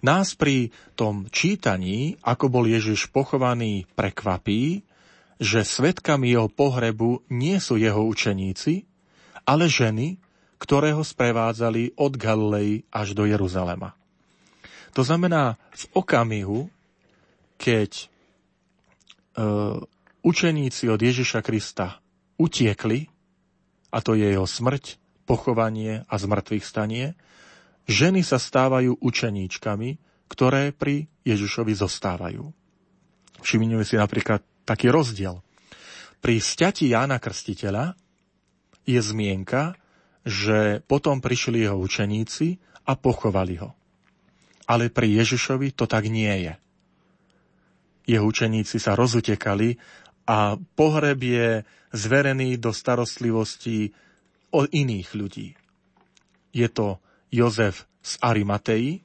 Nás 0.00 0.32
pri 0.32 0.72
tom 0.96 1.28
čítaní, 1.28 2.16
ako 2.24 2.48
bol 2.48 2.64
Ježiš 2.64 3.12
pochovaný, 3.12 3.84
prekvapí, 3.92 4.80
že 5.40 5.64
svetkami 5.64 6.36
jeho 6.36 6.52
pohrebu 6.52 7.24
nie 7.32 7.56
sú 7.56 7.80
jeho 7.80 8.04
učeníci, 8.04 8.84
ale 9.48 9.72
ženy, 9.72 10.20
ktoré 10.60 10.92
ho 10.92 11.00
sprevádzali 11.00 11.96
od 11.96 12.12
Galilei 12.20 12.84
až 12.92 13.16
do 13.16 13.24
Jeruzalema. 13.24 13.96
To 14.92 15.00
znamená, 15.00 15.56
v 15.72 15.84
okamihu, 15.96 16.68
keď 17.56 17.90
e, 17.96 18.06
učeníci 20.20 20.92
od 20.92 21.00
Ježiša 21.00 21.40
Krista 21.40 22.04
utiekli, 22.36 23.08
a 23.88 23.98
to 24.04 24.12
je 24.12 24.28
jeho 24.28 24.44
smrť, 24.44 25.00
pochovanie 25.24 26.04
a 26.10 26.14
zmrtvých 26.18 26.64
stanie, 26.66 27.14
ženy 27.88 28.26
sa 28.26 28.36
stávajú 28.36 28.98
učeníčkami, 28.98 29.96
ktoré 30.26 30.74
pri 30.74 31.06
Ježišovi 31.22 31.72
zostávajú. 31.72 32.50
Všimnime 33.40 33.86
si 33.86 33.96
napríklad 33.96 34.42
taký 34.70 34.86
rozdiel. 34.94 35.42
Pri 36.22 36.38
sťati 36.38 36.94
Jána 36.94 37.18
Krstiteľa 37.18 37.98
je 38.86 39.00
zmienka, 39.02 39.74
že 40.22 40.78
potom 40.86 41.18
prišli 41.18 41.66
jeho 41.66 41.74
učeníci 41.74 42.62
a 42.86 42.94
pochovali 42.94 43.58
ho. 43.58 43.74
Ale 44.70 44.86
pri 44.94 45.18
Ježišovi 45.18 45.74
to 45.74 45.90
tak 45.90 46.06
nie 46.06 46.30
je. 46.46 46.54
Jeho 48.06 48.22
učeníci 48.22 48.78
sa 48.78 48.94
rozutekali 48.94 49.74
a 50.30 50.54
pohreb 50.78 51.18
je 51.18 51.48
zverený 51.90 52.62
do 52.62 52.70
starostlivosti 52.70 53.90
od 54.54 54.70
iných 54.70 55.08
ľudí. 55.18 55.48
Je 56.54 56.68
to 56.70 57.02
Jozef 57.34 57.90
z 58.02 58.12
Arimatei, 58.22 59.02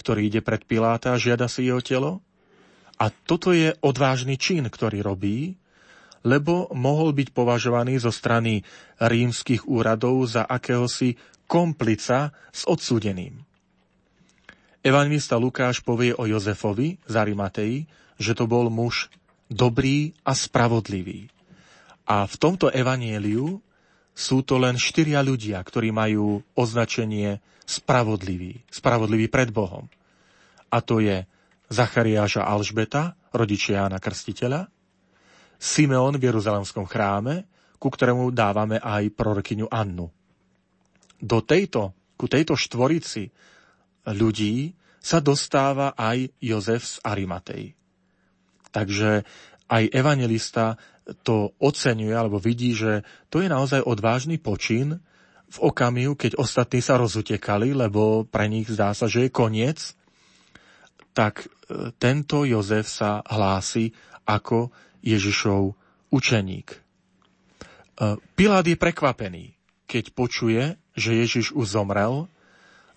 ktorý 0.00 0.32
ide 0.32 0.40
pred 0.40 0.64
Piláta 0.64 1.12
a 1.12 1.20
žiada 1.20 1.48
si 1.48 1.68
jeho 1.68 1.84
telo. 1.84 2.24
A 2.98 3.10
toto 3.10 3.50
je 3.50 3.74
odvážny 3.82 4.38
čin, 4.38 4.66
ktorý 4.70 5.02
robí, 5.02 5.58
lebo 6.24 6.72
mohol 6.72 7.12
byť 7.12 7.28
považovaný 7.36 8.00
zo 8.00 8.14
strany 8.14 8.64
rímskych 8.96 9.68
úradov 9.68 10.24
za 10.24 10.46
akéhosi 10.46 11.18
komplica 11.44 12.32
s 12.48 12.64
odsúdeným. 12.64 13.44
Evangelista 14.84 15.40
Lukáš 15.40 15.80
povie 15.80 16.12
o 16.16 16.28
Jozefovi 16.28 17.00
z 17.08 17.14
Arimatei, 17.16 17.88
že 18.20 18.36
to 18.36 18.44
bol 18.44 18.68
muž 18.68 19.08
dobrý 19.48 20.12
a 20.24 20.36
spravodlivý. 20.36 21.28
A 22.04 22.28
v 22.28 22.34
tomto 22.36 22.68
evanieliu 22.68 23.60
sú 24.12 24.44
to 24.44 24.60
len 24.60 24.76
štyria 24.76 25.24
ľudia, 25.24 25.58
ktorí 25.60 25.88
majú 25.88 26.44
označenie 26.52 27.40
spravodlivý, 27.64 28.60
spravodlivý 28.68 29.26
pred 29.32 29.48
Bohom. 29.50 29.88
A 30.68 30.84
to 30.84 31.00
je 31.00 31.24
Zachariáša 31.68 32.44
Alžbeta, 32.44 33.16
rodičia 33.32 33.84
Jána 33.84 33.98
Krstiteľa, 33.98 34.68
Simeon 35.56 36.20
v 36.20 36.26
Jeruzalemskom 36.28 36.84
chráme, 36.84 37.48
ku 37.80 37.88
ktorému 37.88 38.32
dávame 38.32 38.76
aj 38.80 39.12
prorokyňu 39.16 39.68
Annu. 39.72 40.08
Do 41.20 41.38
tejto, 41.40 41.96
ku 42.20 42.28
tejto 42.28 42.56
štvorici 42.56 43.32
ľudí 44.08 44.76
sa 45.00 45.20
dostáva 45.20 45.96
aj 45.96 46.32
Jozef 46.40 46.84
z 46.84 46.94
Arimatej. 47.04 47.76
Takže 48.72 49.24
aj 49.68 49.84
evangelista 49.92 50.76
to 51.24 51.52
oceňuje 51.60 52.12
alebo 52.12 52.40
vidí, 52.40 52.72
že 52.72 53.04
to 53.28 53.44
je 53.44 53.48
naozaj 53.48 53.84
odvážny 53.84 54.40
počin, 54.40 55.00
v 55.54 55.58
okamihu, 55.70 56.18
keď 56.18 56.34
ostatní 56.34 56.82
sa 56.82 56.98
rozutekali, 56.98 57.76
lebo 57.76 58.26
pre 58.26 58.50
nich 58.50 58.66
zdá 58.66 58.90
sa, 58.90 59.06
že 59.06 59.28
je 59.28 59.30
koniec, 59.30 59.94
tak 61.14 61.46
e, 61.46 61.94
tento 61.96 62.42
Jozef 62.42 62.90
sa 62.90 63.22
hlási 63.22 63.94
ako 64.26 64.74
Ježišov 65.00 65.72
učeník. 66.10 66.68
E, 66.74 66.78
Pilát 68.34 68.66
je 68.66 68.74
prekvapený, 68.74 69.54
keď 69.86 70.04
počuje, 70.10 70.62
že 70.98 71.14
Ježiš 71.14 71.54
už 71.54 71.78
zomrel, 71.78 72.26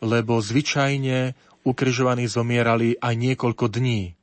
lebo 0.02 0.42
zvyčajne 0.42 1.38
ukrižovaní 1.62 2.26
zomierali 2.26 2.98
aj 2.98 3.14
niekoľko 3.14 3.66
dní. 3.70 4.02
E, 4.10 4.14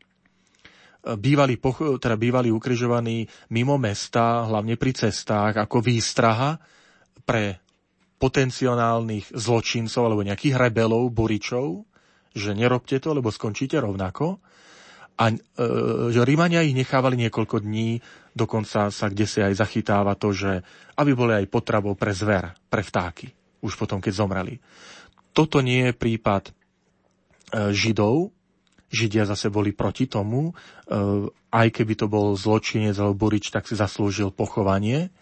bývali, 1.14 1.54
teda 2.02 2.18
bývali 2.18 2.50
ukrižovaní 2.50 3.30
mimo 3.54 3.78
mesta, 3.78 4.50
hlavne 4.50 4.74
pri 4.74 4.90
cestách, 4.90 5.54
ako 5.54 5.78
výstraha 5.78 6.58
pre 7.22 7.62
potenciálnych 8.18 9.30
zločincov 9.38 10.02
alebo 10.10 10.26
nejakých 10.26 10.56
rebelov, 10.58 11.14
buričov, 11.14 11.93
že 12.34 12.52
nerobte 12.52 12.98
to, 12.98 13.14
lebo 13.14 13.30
skončíte 13.30 13.78
rovnako. 13.78 14.42
A 15.14 15.30
e, 15.30 15.34
že 16.10 16.26
Rímania 16.26 16.66
ich 16.66 16.74
nechávali 16.74 17.14
niekoľko 17.14 17.62
dní, 17.62 18.02
dokonca 18.34 18.90
sa 18.90 19.06
kde 19.06 19.26
si 19.30 19.38
aj 19.38 19.54
zachytáva 19.54 20.18
to, 20.18 20.34
že 20.34 20.66
aby 20.98 21.14
boli 21.14 21.38
aj 21.38 21.46
potravou 21.46 21.94
pre 21.94 22.10
zver, 22.10 22.50
pre 22.66 22.82
vtáky, 22.82 23.30
už 23.62 23.78
potom, 23.78 24.02
keď 24.02 24.12
zomreli. 24.12 24.58
Toto 25.30 25.62
nie 25.62 25.90
je 25.90 25.94
prípad 25.94 26.50
e, 26.50 26.52
Židov, 27.70 28.34
Židia 28.90 29.26
zase 29.26 29.50
boli 29.50 29.70
proti 29.70 30.10
tomu, 30.10 30.50
e, 30.50 30.52
aj 31.54 31.68
keby 31.70 31.94
to 31.94 32.06
bol 32.10 32.34
zločinec 32.34 32.98
alebo 32.98 33.26
burič, 33.26 33.54
tak 33.54 33.70
si 33.70 33.78
zaslúžil 33.78 34.34
pochovanie. 34.34 35.14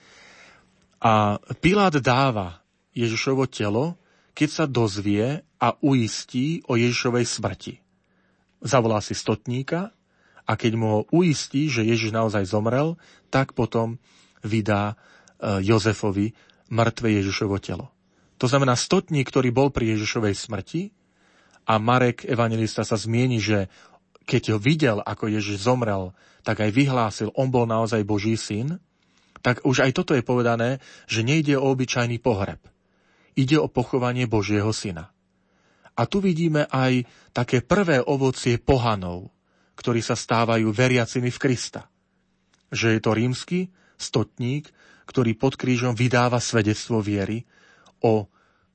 A 1.05 1.37
Pilát 1.61 1.93
dáva 2.01 2.65
Ježišovo 2.97 3.45
telo, 3.49 4.01
keď 4.33 4.49
sa 4.49 4.65
dozvie 4.65 5.45
a 5.63 5.79
uistí 5.79 6.67
o 6.67 6.75
Ježišovej 6.75 7.23
smrti. 7.23 7.75
Zavolá 8.59 8.99
si 8.99 9.15
stotníka 9.15 9.95
a 10.43 10.53
keď 10.59 10.73
mu 10.75 10.87
ho 10.91 11.01
uistí, 11.15 11.71
že 11.71 11.87
Ježiš 11.87 12.11
naozaj 12.11 12.51
zomrel, 12.51 12.99
tak 13.31 13.55
potom 13.55 14.03
vydá 14.43 14.99
e, 15.39 15.63
Jozefovi 15.63 16.35
mŕtve 16.67 17.15
Ježišovo 17.23 17.63
telo. 17.63 17.95
To 18.43 18.51
znamená, 18.51 18.75
stotník, 18.75 19.31
ktorý 19.31 19.55
bol 19.55 19.71
pri 19.71 19.95
Ježišovej 19.95 20.35
smrti, 20.35 20.83
a 21.63 21.79
Marek, 21.79 22.27
evangelista, 22.27 22.83
sa 22.83 22.99
zmieni, 22.99 23.39
že 23.39 23.71
keď 24.27 24.43
ho 24.55 24.59
videl, 24.59 24.99
ako 24.99 25.31
Ježiš 25.31 25.63
zomrel, 25.63 26.11
tak 26.43 26.59
aj 26.59 26.75
vyhlásil, 26.75 27.31
on 27.39 27.55
bol 27.55 27.71
naozaj 27.71 28.03
Boží 28.03 28.35
syn, 28.35 28.83
tak 29.43 29.63
už 29.63 29.87
aj 29.87 29.95
toto 29.95 30.15
je 30.15 30.27
povedané, 30.27 30.83
že 31.07 31.23
nejde 31.23 31.55
o 31.59 31.71
obyčajný 31.71 32.19
pohreb. 32.19 32.59
Ide 33.39 33.59
o 33.63 33.71
pochovanie 33.71 34.27
Božieho 34.27 34.71
syna. 34.75 35.12
A 36.03 36.11
tu 36.11 36.19
vidíme 36.19 36.67
aj 36.67 37.07
také 37.31 37.63
prvé 37.63 38.03
ovocie 38.03 38.59
pohanov, 38.59 39.31
ktorí 39.79 40.03
sa 40.03 40.19
stávajú 40.19 40.67
veriacimi 40.75 41.31
v 41.31 41.39
Krista. 41.39 41.87
Že 42.75 42.99
je 42.99 43.01
to 43.01 43.11
rímsky 43.15 43.61
stotník, 43.95 44.67
ktorý 45.07 45.39
pod 45.39 45.55
krížom 45.55 45.95
vydáva 45.95 46.43
svedectvo 46.43 46.99
viery 46.99 47.47
o 48.03 48.27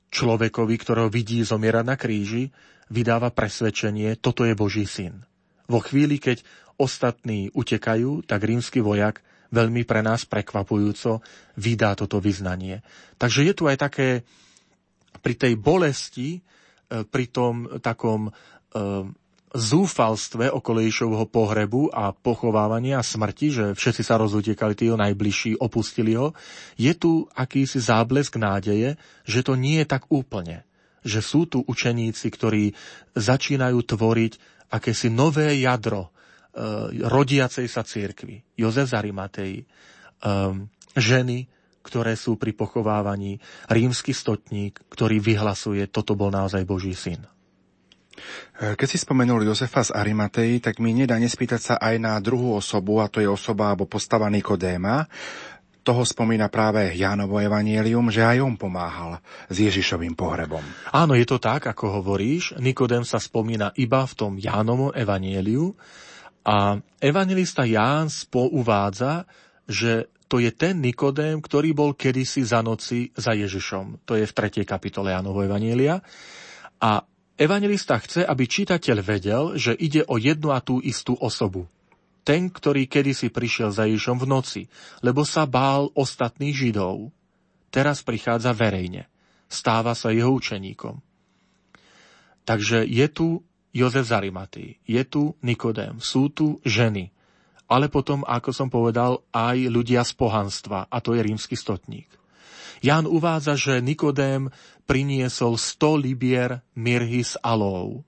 človekovi, 0.08 0.74
ktorého 0.80 1.12
vidí 1.12 1.44
zomierať 1.44 1.84
na 1.84 1.96
kríži, 2.00 2.48
vydáva 2.88 3.28
presvedčenie, 3.28 4.16
toto 4.16 4.48
je 4.48 4.56
Boží 4.56 4.88
syn. 4.88 5.28
Vo 5.68 5.84
chvíli, 5.84 6.16
keď 6.16 6.40
ostatní 6.80 7.52
utekajú, 7.52 8.24
tak 8.24 8.40
rímsky 8.40 8.80
vojak 8.80 9.20
veľmi 9.52 9.84
pre 9.84 10.00
nás 10.00 10.24
prekvapujúco 10.24 11.20
vydá 11.60 11.92
toto 11.92 12.24
vyznanie. 12.24 12.80
Takže 13.20 13.44
je 13.44 13.52
tu 13.52 13.68
aj 13.68 13.76
také 13.84 14.24
pri 15.20 15.34
tej 15.36 15.60
bolesti, 15.60 16.40
pri 16.88 17.24
tom 17.28 17.68
takom 17.84 18.28
e, 18.28 18.32
zúfalstve 19.48 20.52
okolo 20.52 20.84
Ježišovho 20.84 21.24
pohrebu 21.28 21.88
a 21.88 22.12
pochovávania 22.12 23.00
a 23.00 23.06
smrti, 23.06 23.46
že 23.48 23.64
všetci 23.72 24.02
sa 24.04 24.20
rozutekali, 24.20 24.76
tí 24.76 24.92
najbližší 24.92 25.56
opustili 25.60 26.12
ho, 26.16 26.36
je 26.76 26.92
tu 26.92 27.24
akýsi 27.32 27.80
záblesk 27.80 28.36
nádeje, 28.36 29.00
že 29.24 29.40
to 29.40 29.56
nie 29.56 29.80
je 29.84 29.86
tak 29.88 30.04
úplne. 30.12 30.68
Že 31.00 31.20
sú 31.24 31.40
tu 31.48 31.58
učeníci, 31.64 32.28
ktorí 32.28 32.76
začínajú 33.16 33.78
tvoriť 33.80 34.32
akési 34.68 35.08
nové 35.08 35.56
jadro 35.64 36.12
uh, 36.12 36.92
rodiacej 36.92 37.66
sa 37.72 37.80
církvy. 37.80 38.44
Jozef 38.52 38.92
Zarimatej, 38.92 39.64
um, 40.20 40.68
ženy, 40.92 41.48
ktoré 41.88 42.12
sú 42.20 42.36
pri 42.36 42.52
pochovávaní, 42.52 43.40
rímsky 43.72 44.12
stotník, 44.12 44.76
ktorý 44.92 45.16
vyhlasuje, 45.24 45.88
toto 45.88 46.12
bol 46.12 46.28
naozaj 46.28 46.68
Boží 46.68 46.92
syn. 46.92 47.24
E, 48.58 48.76
keď 48.76 48.88
si 48.90 48.98
spomenul 49.00 49.46
Jozefa 49.48 49.80
z 49.80 49.94
Arimatei, 49.96 50.60
tak 50.60 50.82
mi 50.82 50.92
nedá 50.92 51.16
nespýtať 51.16 51.60
sa 51.60 51.74
aj 51.80 51.94
na 51.96 52.14
druhú 52.20 52.52
osobu, 52.58 53.00
a 53.00 53.08
to 53.08 53.24
je 53.24 53.28
osoba 53.30 53.72
alebo 53.72 53.88
postava 53.88 54.28
Nikodéma. 54.28 55.08
Toho 55.80 56.04
spomína 56.04 56.52
práve 56.52 56.92
Jánovo 57.00 57.40
evanielium, 57.40 58.12
že 58.12 58.20
aj 58.20 58.44
on 58.44 58.60
pomáhal 58.60 59.24
s 59.48 59.56
Ježišovým 59.56 60.12
pohrebom. 60.12 60.60
Áno, 60.92 61.16
je 61.16 61.24
to 61.24 61.40
tak, 61.40 61.64
ako 61.64 62.02
hovoríš. 62.02 62.60
Nikodém 62.60 63.08
sa 63.08 63.16
spomína 63.16 63.72
iba 63.72 64.04
v 64.04 64.12
tom 64.12 64.32
Jánovom 64.36 64.92
evanieliu. 64.92 65.72
A 66.44 66.76
evangelista 67.00 67.64
Ján 67.64 68.12
uvádza, 68.32 69.24
že 69.68 70.08
to 70.28 70.40
je 70.40 70.52
ten 70.52 70.80
Nikodém, 70.80 71.40
ktorý 71.40 71.72
bol 71.72 71.96
kedysi 71.96 72.44
za 72.44 72.60
noci 72.60 73.12
za 73.16 73.32
Ježišom. 73.32 74.04
To 74.04 74.16
je 74.16 74.28
v 74.28 74.32
3. 74.32 74.64
kapitole 74.64 75.12
Jánovo 75.12 75.40
Evanielia. 75.40 76.00
A 76.80 77.00
Evangelista 77.38 77.96
chce, 78.02 78.26
aby 78.26 78.44
čitateľ 78.44 78.96
vedel, 79.00 79.44
že 79.54 79.72
ide 79.72 80.04
o 80.04 80.18
jednu 80.18 80.52
a 80.52 80.60
tú 80.60 80.82
istú 80.82 81.14
osobu. 81.16 81.70
Ten, 82.26 82.52
ktorý 82.52 82.84
kedysi 82.90 83.32
prišiel 83.32 83.72
za 83.72 83.88
Ježišom 83.88 84.20
v 84.20 84.26
noci, 84.28 84.62
lebo 85.00 85.24
sa 85.24 85.48
bál 85.48 85.88
ostatných 85.96 86.52
Židov. 86.52 87.08
Teraz 87.72 88.04
prichádza 88.04 88.52
verejne. 88.52 89.08
Stáva 89.48 89.96
sa 89.96 90.12
jeho 90.12 90.28
učeníkom. 90.34 91.00
Takže 92.44 92.84
je 92.84 93.06
tu 93.08 93.40
Jozef 93.72 94.08
Zarimatý, 94.08 94.80
je 94.88 95.02
tu 95.04 95.36
Nikodém, 95.44 96.00
sú 96.00 96.32
tu 96.32 96.56
ženy, 96.64 97.12
ale 97.68 97.92
potom, 97.92 98.24
ako 98.24 98.50
som 98.50 98.72
povedal, 98.72 99.20
aj 99.28 99.68
ľudia 99.68 100.00
z 100.00 100.16
pohanstva, 100.16 100.88
a 100.88 100.96
to 101.04 101.12
je 101.12 101.20
rímsky 101.20 101.52
stotník. 101.52 102.08
Ján 102.80 103.04
uvádza, 103.04 103.58
že 103.58 103.84
Nikodém 103.84 104.48
priniesol 104.88 105.60
100 105.60 106.00
libier 106.00 106.64
mirhy 106.72 107.20
s 107.20 107.36
alou. 107.44 108.06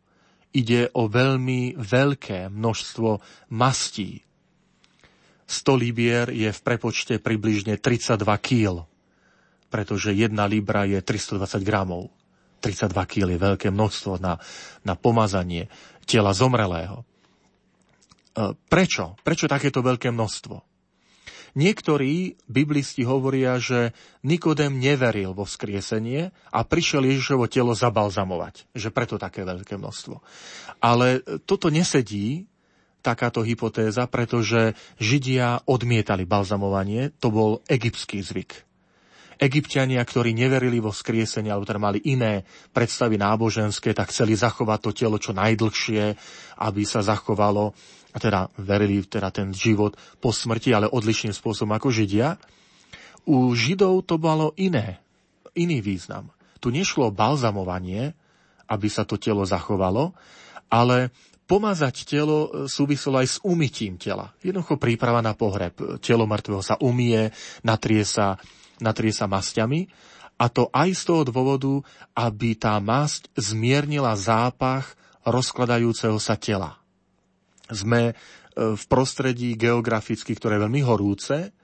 Ide 0.50 0.90
o 0.96 1.06
veľmi 1.06 1.76
veľké 1.76 2.50
množstvo 2.50 3.20
mastí. 3.52 4.24
100 5.50 5.82
libier 5.82 6.26
je 6.30 6.48
v 6.50 6.60
prepočte 6.62 7.18
približne 7.18 7.76
32 7.76 8.22
kg, 8.38 8.86
pretože 9.66 10.14
jedna 10.14 10.46
libra 10.46 10.86
je 10.86 11.02
320 11.02 11.66
gramov. 11.66 12.14
32 12.62 12.94
kg 12.94 13.26
je 13.34 13.40
veľké 13.40 13.68
množstvo 13.74 14.22
na, 14.22 14.38
na 14.86 14.94
pomazanie 14.94 15.66
tela 16.06 16.30
zomrelého. 16.30 17.02
E, 18.40 18.56
prečo? 18.56 19.20
Prečo 19.20 19.44
takéto 19.44 19.84
veľké 19.84 20.08
množstvo? 20.08 20.64
Niektorí 21.50 22.38
biblisti 22.46 23.02
hovoria, 23.02 23.58
že 23.58 23.90
Nikodem 24.22 24.78
neveril 24.78 25.34
vo 25.34 25.42
vzkriesenie 25.42 26.30
a 26.30 26.60
prišiel 26.62 27.02
Ježišovo 27.10 27.50
telo 27.50 27.74
zabalzamovať, 27.74 28.70
že 28.70 28.94
preto 28.94 29.18
také 29.18 29.42
veľké 29.42 29.74
množstvo. 29.74 30.22
Ale 30.78 31.26
toto 31.42 31.66
nesedí, 31.66 32.46
takáto 33.02 33.42
hypotéza, 33.42 34.06
pretože 34.06 34.78
Židia 35.02 35.66
odmietali 35.66 36.22
balzamovanie, 36.22 37.10
to 37.18 37.34
bol 37.34 37.50
egyptský 37.66 38.22
zvyk. 38.22 38.70
Egyptiania, 39.40 40.04
ktorí 40.04 40.36
neverili 40.36 40.84
vo 40.84 40.92
skriesenie, 40.92 41.48
alebo 41.48 41.64
teda 41.64 41.80
mali 41.80 41.98
iné 42.04 42.44
predstavy 42.76 43.16
náboženské, 43.16 43.96
tak 43.96 44.12
chceli 44.12 44.36
zachovať 44.36 44.78
to 44.84 44.90
telo 44.92 45.16
čo 45.16 45.32
najdlhšie, 45.32 46.12
aby 46.60 46.82
sa 46.84 47.00
zachovalo 47.00 47.72
a 48.10 48.18
teda 48.18 48.50
verili 48.58 49.02
teda 49.06 49.30
ten 49.30 49.54
život 49.54 49.94
po 50.18 50.34
smrti, 50.34 50.74
ale 50.74 50.90
odlišným 50.90 51.34
spôsobom 51.34 51.70
ako 51.78 51.94
Židia. 51.94 52.34
U 53.30 53.54
Židov 53.54 54.08
to 54.08 54.18
malo 54.18 54.50
iné, 54.58 54.98
iný 55.54 55.78
význam. 55.78 56.34
Tu 56.58 56.74
nešlo 56.74 57.08
o 57.08 57.14
balzamovanie, 57.14 58.12
aby 58.66 58.88
sa 58.90 59.06
to 59.06 59.14
telo 59.14 59.46
zachovalo, 59.46 60.14
ale 60.70 61.14
pomazať 61.46 62.06
telo 62.06 62.66
súviselo 62.70 63.18
aj 63.18 63.28
s 63.28 63.36
umytím 63.42 63.98
tela. 63.98 64.30
Jednoducho 64.42 64.78
príprava 64.78 65.18
na 65.18 65.34
pohreb. 65.34 65.74
Telo 65.98 66.26
mŕtvého 66.26 66.62
sa 66.62 66.78
umie, 66.78 67.34
natrie 67.66 68.06
sa, 68.06 68.38
natrie 68.78 69.10
sa 69.10 69.26
masťami 69.26 69.90
a 70.38 70.46
to 70.46 70.70
aj 70.70 70.94
z 70.94 71.02
toho 71.04 71.22
dôvodu, 71.26 71.82
aby 72.16 72.54
tá 72.54 72.78
masť 72.78 73.28
zmiernila 73.34 74.14
zápach 74.14 74.94
rozkladajúceho 75.26 76.16
sa 76.16 76.38
tela 76.38 76.79
sme 77.70 78.10
e, 78.10 78.14
v 78.54 78.84
prostredí 78.90 79.54
geograficky, 79.54 80.36
ktoré 80.36 80.58
je 80.58 80.64
veľmi 80.66 80.82
horúce, 80.84 81.54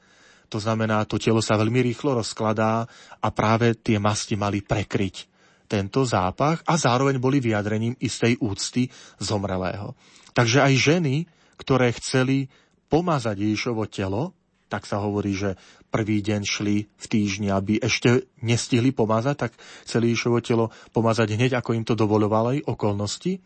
to 0.47 0.62
znamená, 0.62 1.03
to 1.05 1.19
telo 1.19 1.42
sa 1.42 1.59
veľmi 1.59 1.83
rýchlo 1.83 2.23
rozkladá 2.23 2.87
a 3.19 3.29
práve 3.35 3.75
tie 3.83 3.99
masti 3.99 4.38
mali 4.38 4.62
prekryť 4.62 5.35
tento 5.66 6.07
zápach 6.07 6.62
a 6.62 6.79
zároveň 6.79 7.19
boli 7.19 7.42
vyjadrením 7.42 7.99
istej 7.99 8.38
úcty 8.38 8.87
zomrelého. 9.19 9.99
Takže 10.31 10.62
aj 10.62 10.75
ženy, 10.79 11.16
ktoré 11.59 11.90
chceli 11.99 12.47
pomazať 12.87 13.42
Ježišovo 13.42 13.90
telo, 13.90 14.31
tak 14.71 14.87
sa 14.87 15.03
hovorí, 15.03 15.35
že 15.35 15.59
prvý 15.90 16.23
deň 16.23 16.42
šli 16.42 16.77
v 16.87 17.07
týždni, 17.07 17.51
aby 17.51 17.79
ešte 17.83 18.31
nestihli 18.42 18.90
pomazať, 18.90 19.35
tak 19.35 19.53
chceli 19.87 20.14
Ježišovo 20.14 20.38
telo 20.42 20.71
pomazať 20.95 21.35
hneď, 21.35 21.59
ako 21.59 21.75
im 21.75 21.85
to 21.87 21.99
dovolovali 21.99 22.62
okolnosti, 22.66 23.42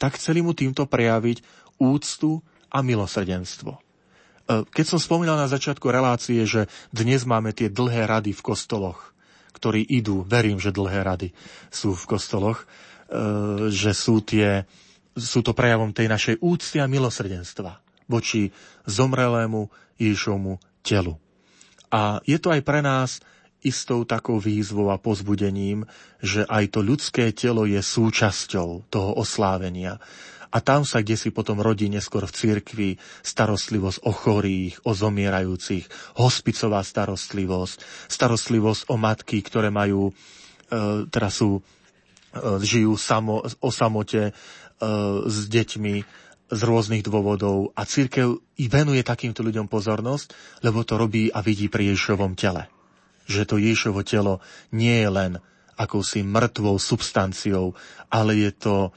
tak 0.00 0.16
chceli 0.16 0.40
mu 0.40 0.56
týmto 0.56 0.88
prejaviť 0.88 1.61
úctu 1.78 2.40
a 2.72 2.80
milosrdenstvo. 2.80 3.76
E, 3.76 3.80
keď 4.68 4.84
som 4.84 5.00
spomínal 5.00 5.36
na 5.38 5.48
začiatku 5.48 5.88
relácie, 5.88 6.44
že 6.48 6.66
dnes 6.90 7.24
máme 7.28 7.52
tie 7.52 7.68
dlhé 7.72 8.08
rady 8.08 8.32
v 8.32 8.44
kostoloch, 8.44 9.12
ktorí 9.56 9.84
idú, 9.84 10.24
verím, 10.24 10.58
že 10.58 10.74
dlhé 10.74 11.04
rady 11.04 11.28
sú 11.68 11.94
v 11.94 12.04
kostoloch, 12.08 12.64
e, 12.64 12.66
že 13.70 13.92
sú, 13.94 14.24
tie, 14.24 14.66
sú 15.14 15.40
to 15.44 15.52
prejavom 15.54 15.94
tej 15.94 16.08
našej 16.10 16.34
úcty 16.42 16.82
a 16.82 16.90
milosrdenstva 16.90 17.78
voči 18.10 18.50
zomrelému 18.84 19.70
Ježišovmu 19.96 20.82
telu. 20.82 21.16
A 21.92 22.24
je 22.24 22.40
to 22.40 22.50
aj 22.50 22.60
pre 22.64 22.80
nás 22.80 23.20
istou 23.62 24.02
takou 24.02 24.42
výzvou 24.42 24.90
a 24.90 24.98
pozbudením, 24.98 25.86
že 26.18 26.42
aj 26.50 26.74
to 26.74 26.80
ľudské 26.82 27.30
telo 27.30 27.62
je 27.62 27.78
súčasťou 27.78 28.90
toho 28.90 29.10
oslávenia. 29.14 30.02
A 30.52 30.60
tam 30.60 30.84
sa 30.84 31.00
kde 31.00 31.16
si 31.16 31.32
potom 31.32 31.64
rodí 31.64 31.88
neskôr 31.88 32.28
v 32.28 32.36
cirkvi 32.36 32.90
starostlivosť 33.24 34.04
o 34.04 34.12
chorých, 34.12 34.84
o 34.84 34.92
zomierajúcich, 34.92 35.88
hospicová 36.20 36.84
starostlivosť, 36.84 38.08
starostlivosť 38.12 38.92
o 38.92 39.00
matky, 39.00 39.40
ktoré 39.40 39.72
majú, 39.72 40.12
e, 40.12 41.08
teda 41.08 41.32
sú, 41.32 41.58
e, 41.58 41.60
žijú 42.60 43.00
samo, 43.00 43.40
o 43.40 43.70
samote 43.72 44.28
e, 44.28 44.32
s 45.24 45.36
deťmi 45.48 45.94
z 46.52 46.60
rôznych 46.60 47.00
dôvodov. 47.00 47.72
A 47.72 47.88
církev 47.88 48.36
i 48.60 48.68
venuje 48.68 49.00
takýmto 49.00 49.40
ľuďom 49.40 49.72
pozornosť, 49.72 50.60
lebo 50.60 50.84
to 50.84 51.00
robí 51.00 51.32
a 51.32 51.40
vidí 51.40 51.72
pri 51.72 51.96
Ježišovom 51.96 52.36
tele. 52.36 52.68
Že 53.24 53.42
to 53.48 53.56
Ježišovo 53.56 54.04
telo 54.04 54.44
nie 54.76 55.00
je 55.00 55.08
len 55.08 55.32
akousi 55.80 56.20
mŕtvou 56.20 56.76
substanciou, 56.76 57.72
ale 58.12 58.36
je 58.36 58.52
to 58.52 58.92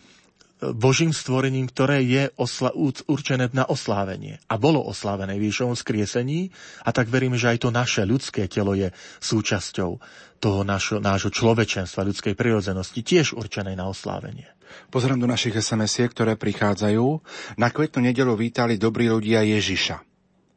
Božím 0.73 1.13
stvorením, 1.13 1.69
ktoré 1.69 2.01
je 2.01 2.23
osla- 2.39 2.73
určené 3.06 3.51
na 3.54 3.67
oslávenie. 3.67 4.41
A 4.49 4.58
bolo 4.58 4.82
oslávené 4.82 5.38
v 5.38 5.51
Ježišovom 5.51 5.78
skriesení 5.78 6.49
a 6.82 6.89
tak 6.95 7.12
veríme, 7.12 7.36
že 7.36 7.54
aj 7.54 7.67
to 7.67 7.69
naše 7.69 8.08
ľudské 8.08 8.49
telo 8.49 8.73
je 8.73 8.89
súčasťou 9.21 9.91
toho 10.39 10.62
našo, 10.63 10.97
nášho 11.04 11.30
človečenstva, 11.30 12.08
ľudskej 12.08 12.34
prirodzenosti, 12.34 13.01
tiež 13.06 13.38
určené 13.38 13.78
na 13.78 13.91
oslávenie. 13.91 14.49
Pozriem 14.89 15.21
do 15.21 15.30
našich 15.30 15.56
sms 15.58 16.10
ktoré 16.10 16.34
prichádzajú. 16.39 17.06
Na 17.62 17.69
kvetnú 17.69 18.06
nedelu 18.06 18.34
vítali 18.34 18.82
dobrí 18.82 19.10
ľudia 19.10 19.45
Ježiša. 19.45 19.97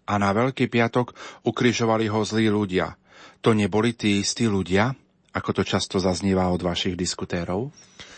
A 0.09 0.14
na 0.16 0.33
Veľký 0.33 0.73
piatok 0.73 1.12
ukrižovali 1.44 2.09
ho 2.09 2.25
zlí 2.25 2.49
ľudia. 2.49 2.97
To 3.44 3.53
neboli 3.53 3.92
tí 3.92 4.25
istí 4.25 4.49
ľudia, 4.49 4.97
ako 5.33 5.51
to 5.61 5.62
často 5.64 6.01
zaznieva 6.01 6.49
od 6.49 6.64
vašich 6.64 6.97
diskutérov? 6.97 7.69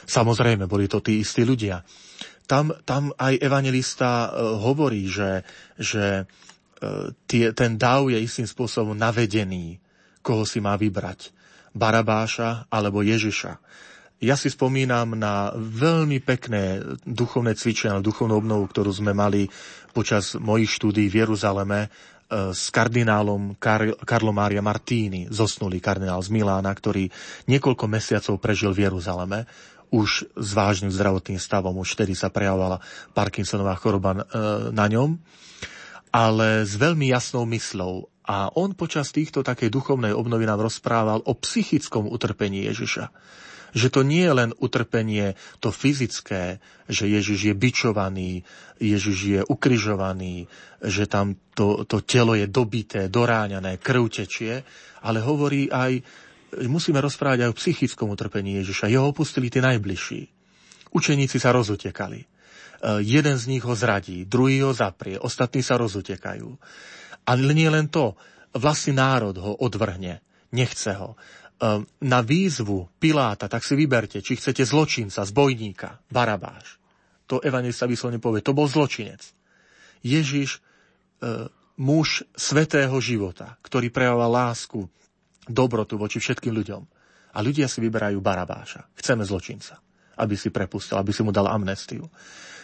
Samozrejme, 0.07 0.67
boli 0.71 0.87
to 0.91 1.03
tí 1.03 1.23
istí 1.23 1.43
ľudia. 1.43 1.83
Tam, 2.51 2.75
tam 2.83 3.15
aj 3.15 3.39
evangelista 3.39 4.27
e, 4.27 4.29
hovorí, 4.59 5.07
že, 5.07 5.47
že 5.79 6.23
e, 6.23 6.25
tie, 7.31 7.55
ten 7.55 7.79
dáv 7.79 8.11
je 8.11 8.19
istým 8.19 8.47
spôsobom 8.47 8.99
navedený, 8.99 9.79
koho 10.19 10.43
si 10.43 10.59
má 10.59 10.75
vybrať. 10.75 11.31
Barabáša 11.71 12.67
alebo 12.67 13.07
Ježiša. 13.07 13.63
Ja 14.21 14.37
si 14.37 14.53
spomínam 14.53 15.17
na 15.17 15.55
veľmi 15.57 16.21
pekné 16.21 16.83
duchovné 17.09 17.57
cvičenie, 17.57 18.05
duchovnú 18.05 18.37
obnovu, 18.37 18.69
ktorú 18.69 18.93
sme 18.93 19.17
mali 19.17 19.49
počas 19.97 20.37
mojich 20.37 20.77
štúdí 20.77 21.09
v 21.09 21.25
Jeruzaleme 21.25 21.89
s 22.31 22.71
kardinálom 22.71 23.59
Kar- 23.59 23.99
Karlo 24.07 24.31
Mária 24.31 24.63
Martíny, 24.63 25.27
zosnulý 25.29 25.83
kardinál 25.83 26.23
z 26.23 26.31
Milána, 26.31 26.71
ktorý 26.71 27.11
niekoľko 27.51 27.85
mesiacov 27.91 28.39
prežil 28.39 28.71
v 28.71 28.87
Jeruzaleme 28.87 29.51
už 29.91 30.31
s 30.39 30.51
vážnym 30.55 30.95
zdravotným 30.95 31.43
stavom, 31.43 31.75
už 31.83 31.99
vtedy 31.99 32.15
sa 32.15 32.31
prejavovala 32.31 32.79
Parkinsonová 33.11 33.75
choroba 33.75 34.15
e, 34.15 34.19
na 34.71 34.87
ňom, 34.87 35.19
ale 36.15 36.63
s 36.63 36.79
veľmi 36.79 37.11
jasnou 37.11 37.43
myslou. 37.51 38.07
A 38.23 38.47
on 38.55 38.79
počas 38.79 39.11
týchto 39.11 39.43
takej 39.43 39.75
duchovnej 39.75 40.15
obnovy 40.15 40.47
nám 40.47 40.63
rozprával 40.63 41.27
o 41.27 41.35
psychickom 41.35 42.07
utrpení 42.07 42.71
Ježiša. 42.71 43.11
Že 43.71 43.89
to 43.89 44.01
nie 44.03 44.27
je 44.27 44.35
len 44.35 44.51
utrpenie 44.59 45.39
to 45.63 45.71
fyzické, 45.71 46.59
že 46.91 47.07
Ježiš 47.07 47.51
je 47.51 47.55
bičovaný, 47.55 48.43
Ježiš 48.83 49.19
je 49.19 49.41
ukrižovaný, 49.47 50.51
že 50.83 51.07
tam 51.07 51.39
to, 51.55 51.85
to 51.85 52.03
telo 52.03 52.35
je 52.35 52.49
dobité, 52.49 53.07
doráňané, 53.07 53.79
krv 53.79 54.11
tečie, 54.11 54.65
ale 55.05 55.23
hovorí 55.23 55.71
aj 55.71 56.03
musíme 56.67 56.99
rozprávať 56.99 57.47
aj 57.47 57.51
o 57.55 57.59
psychickom 57.59 58.11
utrpení 58.11 58.59
Ježiša. 58.63 58.91
Jeho 58.91 59.07
opustili 59.07 59.53
tí 59.53 59.63
najbližší. 59.63 60.27
Učeníci 60.91 61.39
sa 61.39 61.55
rozutekali. 61.55 62.21
E, 62.21 62.27
jeden 63.07 63.37
z 63.39 63.45
nich 63.47 63.63
ho 63.63 63.75
zradí, 63.79 64.27
druhý 64.27 64.67
ho 64.67 64.75
zaprie, 64.75 65.15
ostatní 65.15 65.63
sa 65.63 65.79
rozutekajú. 65.79 66.51
Ale 67.29 67.55
nie 67.55 67.71
len 67.71 67.87
to, 67.87 68.19
vlastný 68.57 68.99
národ 68.99 69.37
ho 69.39 69.53
odvrhne, 69.63 70.19
nechce 70.51 70.91
ho. 70.99 71.15
E, 71.61 71.85
na 72.01 72.21
výzvu 72.25 72.89
Piláta, 72.97 73.45
tak 73.45 73.61
si 73.61 73.77
vyberte, 73.77 74.25
či 74.25 74.41
chcete 74.41 74.65
zločinca, 74.65 75.29
zbojníka, 75.29 76.01
Barabáš. 76.09 76.81
To 77.29 77.45
evangelista 77.45 77.85
vyslovne 77.85 78.17
povie, 78.17 78.41
to 78.41 78.57
bol 78.57 78.65
zločinec. 78.65 79.21
Ježiš, 80.01 80.57
e, 81.21 81.53
muž 81.77 82.25
svetého 82.33 82.97
života, 83.05 83.61
ktorý 83.61 83.93
prejavoval 83.93 84.49
lásku, 84.51 84.89
dobrotu 85.45 86.01
voči 86.01 86.17
všetkým 86.17 86.57
ľuďom. 86.57 86.83
A 87.31 87.39
ľudia 87.45 87.69
si 87.69 87.85
vyberajú 87.85 88.19
Barabáša. 88.25 88.89
Chceme 88.97 89.23
zločinca, 89.29 89.79
aby 90.17 90.35
si 90.41 90.49
prepustil, 90.49 90.97
aby 90.97 91.13
si 91.13 91.21
mu 91.21 91.31
dal 91.31 91.47
amnestiu. 91.47 92.09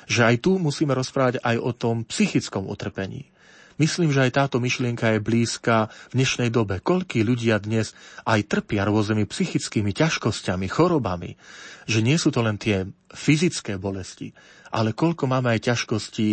Že 0.08 0.20
aj 0.32 0.36
tu 0.40 0.56
musíme 0.56 0.96
rozprávať 0.96 1.44
aj 1.44 1.56
o 1.60 1.70
tom 1.76 2.02
psychickom 2.08 2.64
utrpení. 2.64 3.28
Myslím, 3.76 4.08
že 4.08 4.24
aj 4.24 4.32
táto 4.40 4.56
myšlienka 4.56 5.16
je 5.16 5.20
blízka 5.20 5.92
v 6.08 6.24
dnešnej 6.24 6.48
dobe. 6.48 6.80
Koľkí 6.80 7.20
ľudia 7.20 7.60
dnes 7.60 7.92
aj 8.24 8.48
trpia 8.48 8.88
rôznymi 8.88 9.28
psychickými 9.28 9.92
ťažkosťami, 9.92 10.64
chorobami, 10.64 11.36
že 11.84 12.00
nie 12.00 12.16
sú 12.16 12.32
to 12.32 12.40
len 12.40 12.56
tie 12.56 12.88
fyzické 13.12 13.76
bolesti, 13.76 14.32
ale 14.72 14.96
koľko 14.96 15.28
máme 15.28 15.52
aj 15.52 15.68
ťažkostí, 15.68 16.28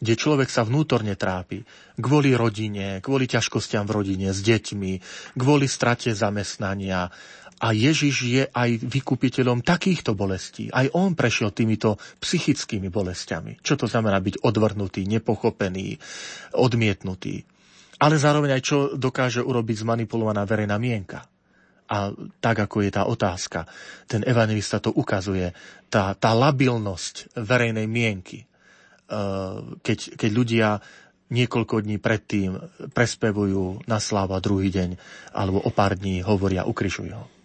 kde 0.00 0.14
človek 0.16 0.48
sa 0.48 0.64
vnútorne 0.64 1.20
trápi. 1.20 1.68
Kvôli 2.00 2.32
rodine, 2.32 3.04
kvôli 3.04 3.28
ťažkostiam 3.28 3.84
v 3.84 3.94
rodine, 4.00 4.32
s 4.32 4.40
deťmi, 4.40 4.92
kvôli 5.36 5.68
strate 5.68 6.16
zamestnania, 6.16 7.12
a 7.56 7.72
Ježiš 7.72 8.16
je 8.28 8.44
aj 8.44 8.84
vykupiteľom 8.84 9.64
takýchto 9.64 10.12
bolestí. 10.12 10.68
Aj 10.68 10.84
on 10.92 11.16
prešiel 11.16 11.56
týmito 11.56 11.96
psychickými 12.20 12.92
bolestiami. 12.92 13.64
Čo 13.64 13.80
to 13.80 13.86
znamená 13.88 14.20
byť 14.20 14.44
odvrhnutý, 14.44 15.08
nepochopený, 15.08 15.96
odmietnutý. 16.52 17.48
Ale 17.96 18.20
zároveň 18.20 18.60
aj 18.60 18.62
čo 18.62 18.76
dokáže 19.00 19.40
urobiť 19.40 19.88
zmanipulovaná 19.88 20.44
verejná 20.44 20.76
mienka. 20.76 21.24
A 21.86 22.12
tak, 22.44 22.60
ako 22.60 22.84
je 22.84 22.90
tá 22.92 23.08
otázka, 23.08 23.64
ten 24.04 24.20
evangelista 24.26 24.82
to 24.82 24.92
ukazuje, 24.92 25.54
tá, 25.88 26.12
tá 26.18 26.34
labilnosť 26.36 27.40
verejnej 27.40 27.86
mienky, 27.86 28.42
e, 28.42 28.46
keď, 29.80 30.18
keď 30.18 30.30
ľudia 30.34 30.68
niekoľko 31.30 31.86
dní 31.86 32.02
predtým 32.02 32.58
prespevujú 32.90 33.86
na 33.86 34.02
sláva 34.02 34.42
druhý 34.42 34.68
deň, 34.68 34.98
alebo 35.32 35.62
o 35.62 35.70
pár 35.70 35.94
dní 35.94 36.26
hovoria, 36.26 36.66
ukrižujú 36.66 37.14
ho. 37.14 37.35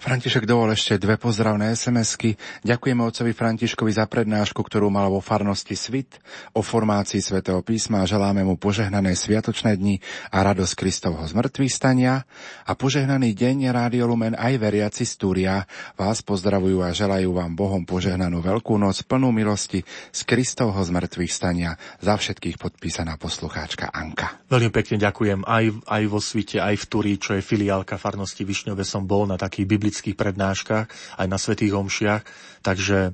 František, 0.00 0.48
dovol 0.48 0.72
ešte 0.72 0.96
dve 0.96 1.20
pozdravné 1.20 1.76
SMS-ky. 1.76 2.34
Ďakujeme 2.64 3.02
otcovi 3.04 3.32
Františkovi 3.36 3.92
za 3.92 4.08
prednášku, 4.08 4.58
ktorú 4.58 4.88
mal 4.88 5.12
vo 5.12 5.20
farnosti 5.20 5.76
Svit 5.76 6.18
o 6.56 6.64
formácii 6.64 7.20
svätého 7.20 7.60
písma 7.60 8.02
a 8.02 8.08
želáme 8.08 8.40
mu 8.42 8.56
požehnané 8.56 9.12
sviatočné 9.12 9.76
dni 9.76 10.00
a 10.32 10.40
radosť 10.40 10.72
Kristovho 10.72 11.20
zmrtvých 11.28 11.72
stania 11.72 12.24
a 12.64 12.72
požehnaný 12.72 13.36
deň 13.36 13.68
Rádio 13.68 14.08
Lumen 14.08 14.32
aj 14.32 14.56
veriaci 14.56 15.04
Stúria 15.04 15.68
vás 16.00 16.24
pozdravujú 16.24 16.80
a 16.80 16.96
želajú 16.96 17.36
vám 17.36 17.52
Bohom 17.52 17.84
požehnanú 17.84 18.40
veľkú 18.40 18.80
noc 18.80 19.04
plnú 19.04 19.28
milosti 19.34 19.84
z 20.10 20.20
Kristovho 20.24 20.80
zmrtvých 20.80 21.32
stania 21.32 21.76
za 22.00 22.16
všetkých 22.16 22.56
podpísaná 22.56 23.20
poslucháčka 23.20 23.92
Anka. 23.92 24.40
Veľmi 24.48 24.70
pekne 24.72 24.96
ďakujem 25.02 25.44
aj, 25.44 25.64
aj 25.84 26.02
vo 26.08 26.20
Svite, 26.22 26.62
aj 26.62 26.80
v 26.80 26.84
Turi, 26.88 27.14
čo 27.20 27.36
je 27.36 27.44
filiálka 27.44 28.00
farnosti 28.00 28.46
Višňove 28.46 28.86
som 28.86 29.04
bol 29.04 29.26
na 29.26 29.34
taký 29.34 29.65
biblických 29.66 30.16
prednáškach, 30.16 30.86
aj 31.18 31.26
na 31.26 31.38
svetých 31.38 31.74
homšiach, 31.74 32.22
takže 32.62 33.12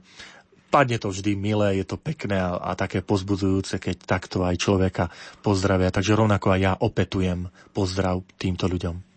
padne 0.72 0.96
to 0.96 1.12
vždy 1.12 1.36
milé, 1.36 1.84
je 1.84 1.86
to 1.88 2.00
pekné 2.00 2.40
a, 2.40 2.56
a 2.56 2.72
také 2.72 3.04
pozbudzujúce, 3.04 3.76
keď 3.76 3.96
takto 4.08 4.40
aj 4.40 4.56
človeka 4.56 5.04
pozdravia. 5.44 5.92
Takže 5.92 6.16
rovnako 6.16 6.56
aj 6.56 6.60
ja 6.64 6.72
opetujem 6.80 7.52
pozdrav 7.76 8.24
týmto 8.40 8.64
ľuďom. 8.64 9.12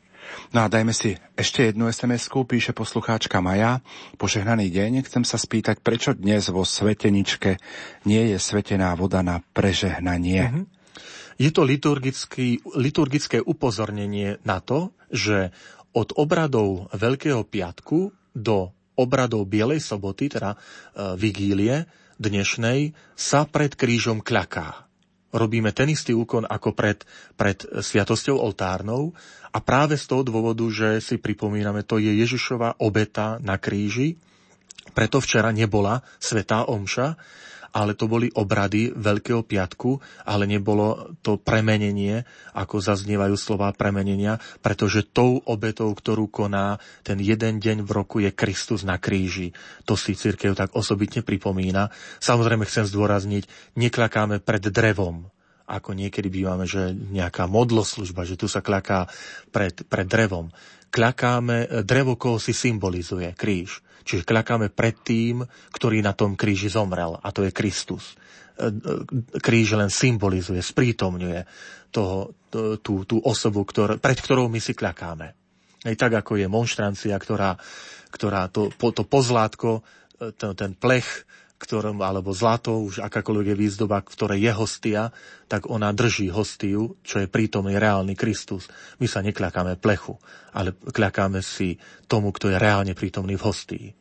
No 0.51 0.65
a 0.65 0.67
dajme 0.67 0.91
si 0.91 1.15
ešte 1.37 1.71
jednu 1.71 1.87
sms 1.87 2.27
píše 2.49 2.75
poslucháčka 2.75 3.39
Maja. 3.39 3.79
Požehnaný 4.19 4.67
deň, 4.73 5.05
chcem 5.07 5.23
sa 5.23 5.39
spýtať, 5.39 5.79
prečo 5.79 6.11
dnes 6.11 6.49
vo 6.51 6.67
sveteničke 6.67 7.61
nie 8.03 8.35
je 8.35 8.37
svetená 8.41 8.97
voda 8.97 9.23
na 9.23 9.39
prežehnanie? 9.55 10.43
Mm-hmm. 10.43 10.65
Je 11.35 11.51
to 11.51 11.67
liturgické 12.79 13.37
upozornenie 13.43 14.39
na 14.47 14.63
to, 14.63 14.95
že 15.11 15.51
od 15.95 16.11
obradov 16.19 16.91
Veľkého 16.91 17.47
piatku 17.47 18.11
do 18.35 18.75
obradov 18.99 19.47
Bielej 19.47 19.79
soboty, 19.79 20.27
teda 20.27 20.55
e, 20.55 20.57
vigílie 21.15 21.87
dnešnej, 22.19 22.95
sa 23.15 23.47
pred 23.47 23.75
krížom 23.75 24.23
kľaká. 24.23 24.87
Robíme 25.35 25.75
ten 25.75 25.91
istý 25.91 26.15
úkon 26.15 26.47
ako 26.47 26.71
pred, 26.71 27.03
pred 27.35 27.59
sviatosťou 27.59 28.39
oltárnou 28.39 29.11
a 29.51 29.59
práve 29.59 29.99
z 29.99 30.07
toho 30.07 30.23
dôvodu, 30.23 30.63
že 30.71 31.03
si 31.03 31.19
pripomíname, 31.19 31.83
to 31.83 31.99
je 31.99 32.11
Ježišova 32.23 32.79
obeta 32.79 33.35
na 33.43 33.59
kríži, 33.59 34.15
preto 34.95 35.19
včera 35.19 35.51
nebola 35.51 35.99
svetá 36.23 36.63
omša, 36.71 37.19
ale 37.75 37.91
to 37.99 38.07
boli 38.07 38.31
obrady 38.31 38.95
Veľkého 38.95 39.43
piatku, 39.43 39.99
ale 40.23 40.47
nebolo 40.47 41.19
to 41.19 41.35
premenenie, 41.35 42.23
ako 42.55 42.79
zaznievajú 42.79 43.35
slova 43.35 43.75
premenenia, 43.75 44.39
pretože 44.63 45.03
tou 45.11 45.43
obetou, 45.43 45.91
ktorú 45.91 46.31
koná 46.31 46.79
ten 47.03 47.19
jeden 47.19 47.59
deň 47.59 47.83
v 47.83 47.91
roku 47.91 48.23
je 48.23 48.31
Kristus 48.31 48.87
na 48.87 48.95
kríži. 48.95 49.51
To 49.83 49.99
si 49.99 50.15
církev 50.15 50.55
tak 50.55 50.71
osobitne 50.71 51.19
pripomína. 51.19 51.91
Samozrejme 52.23 52.63
chcem 52.63 52.87
zdôrazniť, 52.87 53.75
neklakáme 53.75 54.39
pred 54.39 54.63
drevom, 54.71 55.27
ako 55.67 55.91
niekedy 55.91 56.31
bývame, 56.31 56.63
že 56.63 56.95
nejaká 56.95 57.51
modloslužba, 57.51 58.23
že 58.23 58.39
tu 58.39 58.47
sa 58.47 58.63
klaká 58.63 59.11
pred, 59.51 59.83
pred 59.83 60.07
drevom. 60.07 60.47
Klakáme, 60.87 61.83
drevo 61.83 62.15
koho 62.15 62.39
si 62.39 62.55
symbolizuje, 62.55 63.35
kríž. 63.35 63.83
Čiže 64.05 64.23
kľakáme 64.23 64.69
pred 64.69 65.01
tým, 65.01 65.41
ktorý 65.73 66.05
na 66.05 66.13
tom 66.13 66.37
kríži 66.37 66.69
zomrel, 66.69 67.17
a 67.17 67.27
to 67.33 67.41
je 67.41 67.49
Kristus. 67.49 68.13
E, 68.55 68.69
e, 68.69 69.41
kríž 69.41 69.73
len 69.73 69.89
symbolizuje, 69.89 70.61
sprítomňuje 70.61 71.41
toho, 71.89 72.37
tú, 72.79 73.03
tú 73.03 73.17
osobu, 73.25 73.65
ktor, 73.65 73.97
pred 73.97 74.15
ktorou 74.15 74.45
my 74.47 74.61
si 74.61 74.77
kľakáme. 74.77 75.27
Aj 75.85 75.95
tak 75.97 76.21
ako 76.21 76.37
je 76.37 76.47
monštrancia, 76.47 77.17
ktorá, 77.17 77.57
ktorá 78.13 78.47
to, 78.53 78.69
to 78.71 79.03
pozlátko, 79.03 79.81
e, 80.21 80.31
to, 80.37 80.53
ten 80.53 80.77
plech, 80.77 81.25
ktorom, 81.55 82.03
alebo 82.03 82.35
zlato, 82.35 82.83
už 82.83 82.99
akákoľvek 82.99 83.55
je 83.55 83.59
výzdoba, 83.59 84.03
v 84.03 84.11
ktorej 84.11 84.39
je 84.43 84.51
hostia, 84.51 85.01
tak 85.47 85.71
ona 85.71 85.95
drží 85.95 86.27
hostiu, 86.27 86.99
čo 86.99 87.23
je 87.23 87.31
prítomný 87.31 87.79
reálny 87.79 88.17
Kristus. 88.19 88.67
My 88.99 89.07
sa 89.07 89.23
nekľakáme 89.23 89.79
plechu, 89.79 90.19
ale 90.51 90.75
kľakáme 90.75 91.39
si 91.39 91.79
tomu, 92.11 92.35
kto 92.35 92.51
je 92.51 92.59
reálne 92.59 92.91
prítomný 92.91 93.39
v 93.39 93.45
hostii, 93.47 93.85
e, 93.87 93.93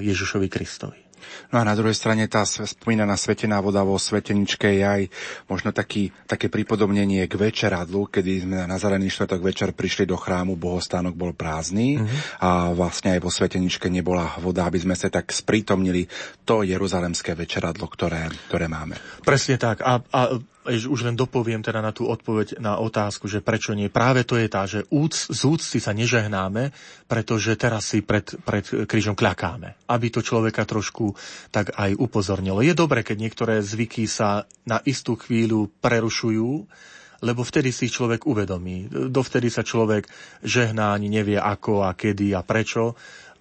Ježišovi 0.00 0.48
Kristovi. 0.48 1.09
No 1.52 1.60
a 1.60 1.64
na 1.66 1.74
druhej 1.74 1.96
strane 1.96 2.26
tá 2.26 2.42
spomínaná 2.46 3.16
svetená 3.16 3.60
voda 3.60 3.84
vo 3.86 3.96
sveteničke 3.96 4.68
je 4.78 4.84
aj 4.84 5.02
možno 5.46 5.70
taký, 5.70 6.12
také 6.26 6.50
pripodobnenie 6.50 7.26
k 7.26 7.34
večeradlu, 7.34 8.10
kedy 8.10 8.46
sme 8.46 8.56
na 8.64 8.76
zelený 8.76 9.10
štvrtok 9.12 9.40
večer 9.40 9.68
prišli 9.72 10.04
do 10.04 10.18
chrámu, 10.18 10.58
bohostánok 10.58 11.14
bol 11.16 11.32
prázdny 11.32 11.98
mm-hmm. 11.98 12.42
a 12.42 12.72
vlastne 12.74 13.16
aj 13.16 13.20
vo 13.22 13.30
sveteničke 13.30 13.88
nebola 13.88 14.36
voda, 14.38 14.66
aby 14.66 14.80
sme 14.80 14.94
sa 14.98 15.08
tak 15.08 15.30
sprítomnili 15.32 16.06
to 16.44 16.62
jeruzalemské 16.66 17.34
večeradlo, 17.34 17.86
ktoré, 17.88 18.28
ktoré 18.48 18.66
máme. 18.70 18.98
Presne 19.24 19.56
tak. 19.60 19.82
A, 19.82 20.00
a 20.12 20.20
už 20.68 21.08
len 21.08 21.16
dopoviem 21.16 21.64
teda 21.64 21.80
na 21.80 21.88
tú 21.88 22.04
odpoveď 22.04 22.60
na 22.60 22.76
otázku, 22.76 23.24
že 23.24 23.40
prečo 23.40 23.72
nie. 23.72 23.88
Práve 23.88 24.28
to 24.28 24.36
je 24.36 24.48
tá, 24.48 24.68
že 24.68 24.84
úc, 24.92 25.16
z 25.16 25.40
úcty 25.48 25.80
sa 25.80 25.96
nežehnáme, 25.96 26.76
pretože 27.08 27.56
teraz 27.56 27.88
si 27.88 28.04
pred, 28.04 28.28
pred 28.44 28.64
krížom 28.84 29.16
kľakáme. 29.16 29.88
Aby 29.88 30.06
to 30.12 30.20
človeka 30.20 30.68
trošku 30.68 31.16
tak 31.48 31.72
aj 31.72 31.96
upozornilo. 31.96 32.60
Je 32.60 32.76
dobre, 32.76 33.00
keď 33.00 33.16
niektoré 33.16 33.54
zvyky 33.64 34.04
sa 34.04 34.44
na 34.68 34.84
istú 34.84 35.16
chvíľu 35.16 35.72
prerušujú, 35.80 36.68
lebo 37.20 37.40
vtedy 37.44 37.72
si 37.72 37.88
človek 37.88 38.24
uvedomí. 38.24 38.88
Dovtedy 38.88 39.52
sa 39.52 39.64
človek 39.64 40.08
žehná, 40.44 40.96
ani 40.96 41.12
nevie 41.12 41.36
ako 41.36 41.84
a 41.84 41.92
kedy 41.92 42.32
a 42.36 42.40
prečo. 42.44 42.96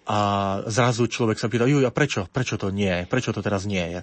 A 0.10 0.20
zrazu 0.66 1.06
človek 1.06 1.38
sa 1.38 1.46
pýta, 1.46 1.70
a 1.70 1.92
prečo? 1.94 2.26
Prečo 2.26 2.58
to 2.58 2.74
nie? 2.74 3.06
Prečo 3.06 3.30
to 3.30 3.46
teraz 3.46 3.70
nie 3.70 3.84
je? 3.94 4.00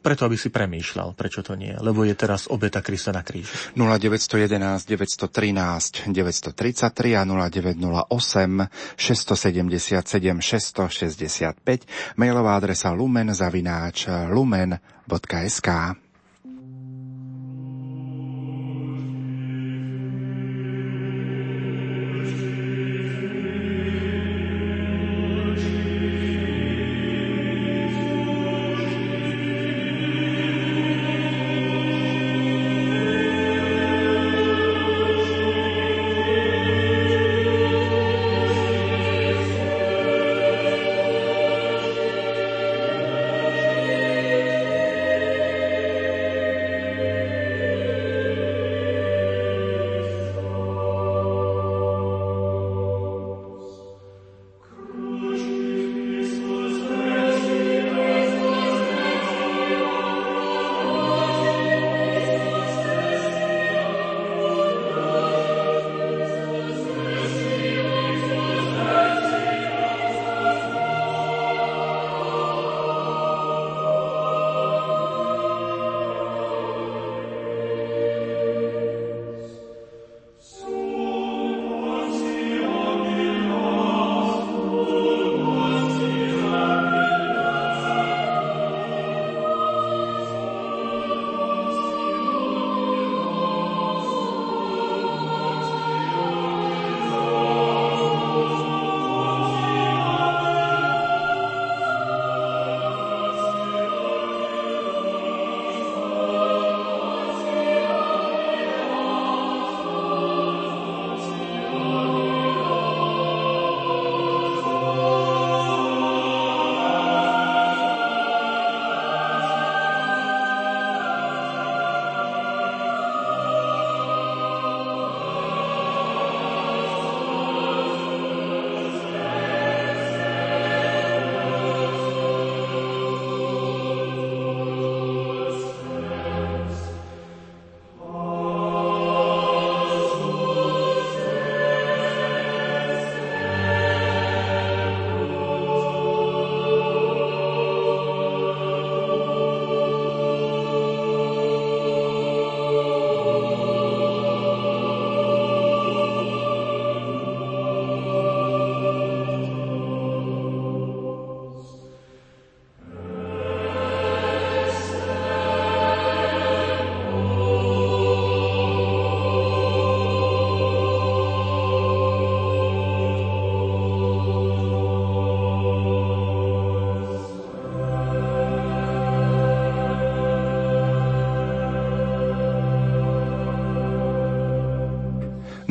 Preto, 0.00 0.24
aby 0.26 0.38
si 0.38 0.48
premýšľal, 0.48 1.18
prečo 1.18 1.42
to 1.42 1.58
nie, 1.58 1.74
lebo 1.74 2.06
je 2.06 2.14
teraz 2.14 2.46
obeta 2.46 2.78
Krista 2.80 3.10
na 3.10 3.26
kríži. 3.26 3.50
0911 3.74 4.86
913 4.86 6.06
933 6.12 7.18
a 7.18 7.22
0908 7.26 8.06
677 8.94 10.38
665 10.38 12.18
mailová 12.18 12.54
adresa 12.58 12.94
lumen 12.94 13.34
zavináč 13.34 14.06
lumen.sk 14.30 15.68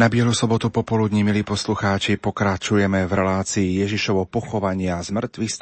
Na 0.01 0.09
Bielu 0.09 0.33
sobotu 0.33 0.73
popoludní, 0.73 1.21
milí 1.21 1.45
poslucháči, 1.45 2.17
pokračujeme 2.17 3.06
v 3.06 3.13
relácii 3.13 3.85
Ježišovo 3.85 4.25
pochovanie 4.25 4.89
a 4.89 4.97
zmrtvých 4.97 5.54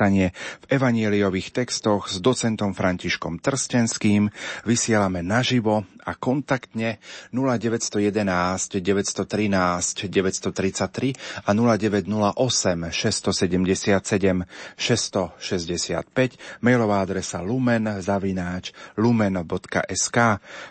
v 0.64 0.66
evanieliových 0.80 1.52
textoch 1.52 2.08
s 2.08 2.24
docentom 2.24 2.72
Františkom 2.72 3.44
Trstenským. 3.44 4.32
Vysielame 4.64 5.20
naživo 5.28 5.84
a 6.08 6.16
kontaktne 6.16 7.04
0911 7.36 8.80
913 8.80 10.08
933 10.08 11.44
a 11.44 11.50
0908 11.52 12.96
677 12.96 14.48
665 14.80 16.64
mailová 16.64 17.04
adresa 17.04 17.44
lumen 17.44 17.92
zavináč 18.00 18.72
lumen.sk 18.96 20.18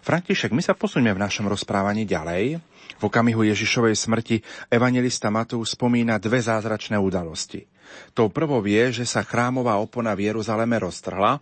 František, 0.01 0.57
my 0.57 0.65
sa 0.65 0.73
posunieme 0.73 1.21
v 1.21 1.25
našom 1.29 1.53
rozprávaní 1.53 2.09
ďalej. 2.09 2.65
V 2.97 3.03
okamihu 3.05 3.45
Ježišovej 3.45 3.95
smrti 3.95 4.37
evangelista 4.73 5.29
Matúš 5.29 5.77
spomína 5.77 6.17
dve 6.17 6.41
zázračné 6.41 6.97
udalosti. 6.97 7.69
Tou 8.13 8.29
prvou 8.29 8.61
je, 8.65 9.03
že 9.03 9.05
sa 9.09 9.25
chrámová 9.25 9.77
opona 9.81 10.13
v 10.17 10.33
Jeruzaleme 10.33 10.77
roztrhla 10.77 11.41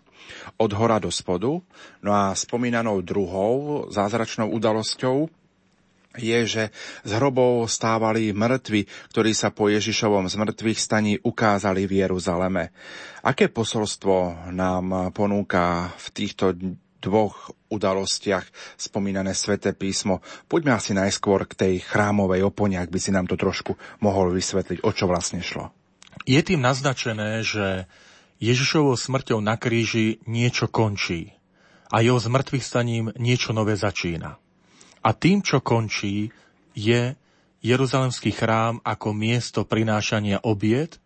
od 0.59 0.71
hora 0.75 0.99
do 0.99 1.11
spodu, 1.11 1.59
no 2.03 2.11
a 2.11 2.35
spomínanou 2.35 3.03
druhou 3.03 3.87
zázračnou 3.91 4.51
udalosťou 4.55 5.31
je, 6.17 6.39
že 6.49 6.65
z 7.05 7.11
hrobov 7.17 7.69
stávali 7.69 8.33
mŕtvi, 8.33 8.89
ktorí 9.13 9.37
sa 9.37 9.53
po 9.53 9.69
Ježišovom 9.69 10.27
zmrtvých 10.27 10.81
staní 10.81 11.13
ukázali 11.21 11.85
v 11.85 12.05
Jeruzaleme. 12.05 12.73
Aké 13.21 13.53
posolstvo 13.53 14.49
nám 14.53 15.13
ponúka 15.13 15.93
v 15.99 16.07
týchto 16.17 16.57
dvoch 17.05 17.53
udalostiach 17.69 18.47
spomínané 18.79 19.35
sväté 19.35 19.75
písmo. 19.75 20.23
Poďme 20.47 20.79
asi 20.79 20.95
najskôr 20.95 21.47
k 21.51 21.55
tej 21.55 21.75
chrámovej 21.83 22.47
opone, 22.47 22.79
ak 22.79 22.91
by 22.91 22.99
si 22.99 23.11
nám 23.11 23.27
to 23.27 23.35
trošku 23.35 23.75
mohol 24.01 24.31
vysvetliť, 24.33 24.83
o 24.87 24.91
čo 24.91 25.11
vlastne 25.11 25.43
šlo. 25.43 25.75
Je 26.25 26.41
tým 26.41 26.64
naznačené, 26.64 27.45
že 27.45 27.85
Ježišovou 28.41 28.97
smrťou 28.97 29.39
na 29.45 29.61
kríži 29.61 30.21
niečo 30.25 30.69
končí 30.69 31.37
a 31.93 32.03
jeho 32.03 32.19
zmrtvých 32.19 32.64
staním 32.64 33.07
niečo 33.17 33.53
nové 33.53 33.77
začína. 33.79 34.41
A 35.07 35.11
tým, 35.14 35.45
čo 35.45 35.62
končí, 35.62 36.35
je 36.75 37.14
Jeruzalemský 37.62 38.35
chrám 38.35 38.83
ako 38.83 39.14
miesto 39.14 39.62
prinášania 39.64 40.43
obiet, 40.43 40.99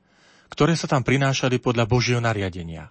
ktoré 0.50 0.74
sa 0.74 0.90
tam 0.90 1.06
prinášali 1.06 1.62
podľa 1.62 1.84
Božieho 1.86 2.18
nariadenia. 2.18 2.90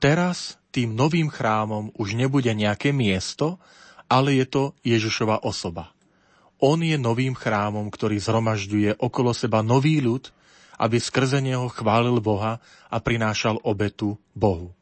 Teraz 0.00 0.59
tým 0.70 0.94
novým 0.94 1.26
chrámom 1.30 1.90
už 1.98 2.14
nebude 2.14 2.50
nejaké 2.54 2.94
miesto, 2.94 3.58
ale 4.10 4.38
je 4.38 4.46
to 4.46 4.62
Ježišova 4.82 5.46
osoba. 5.46 5.94
On 6.60 6.76
je 6.76 6.98
novým 6.98 7.32
chrámom, 7.32 7.88
ktorý 7.88 8.20
zhromažďuje 8.20 9.00
okolo 9.00 9.32
seba 9.32 9.62
nový 9.62 10.02
ľud, 10.02 10.28
aby 10.80 10.96
skrze 10.96 11.40
neho 11.40 11.68
chválil 11.68 12.18
Boha 12.20 12.58
a 12.88 12.96
prinášal 13.00 13.60
obetu 13.64 14.16
Bohu. 14.32 14.72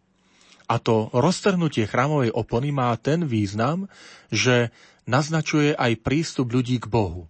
A 0.69 0.77
to 0.77 1.09
roztrhnutie 1.17 1.89
chrámovej 1.89 2.35
opony 2.35 2.73
má 2.75 2.93
ten 3.01 3.25
význam, 3.25 3.89
že 4.29 4.69
naznačuje 5.09 5.73
aj 5.73 6.05
prístup 6.05 6.53
ľudí 6.53 6.77
k 6.77 6.87
Bohu. 6.89 7.25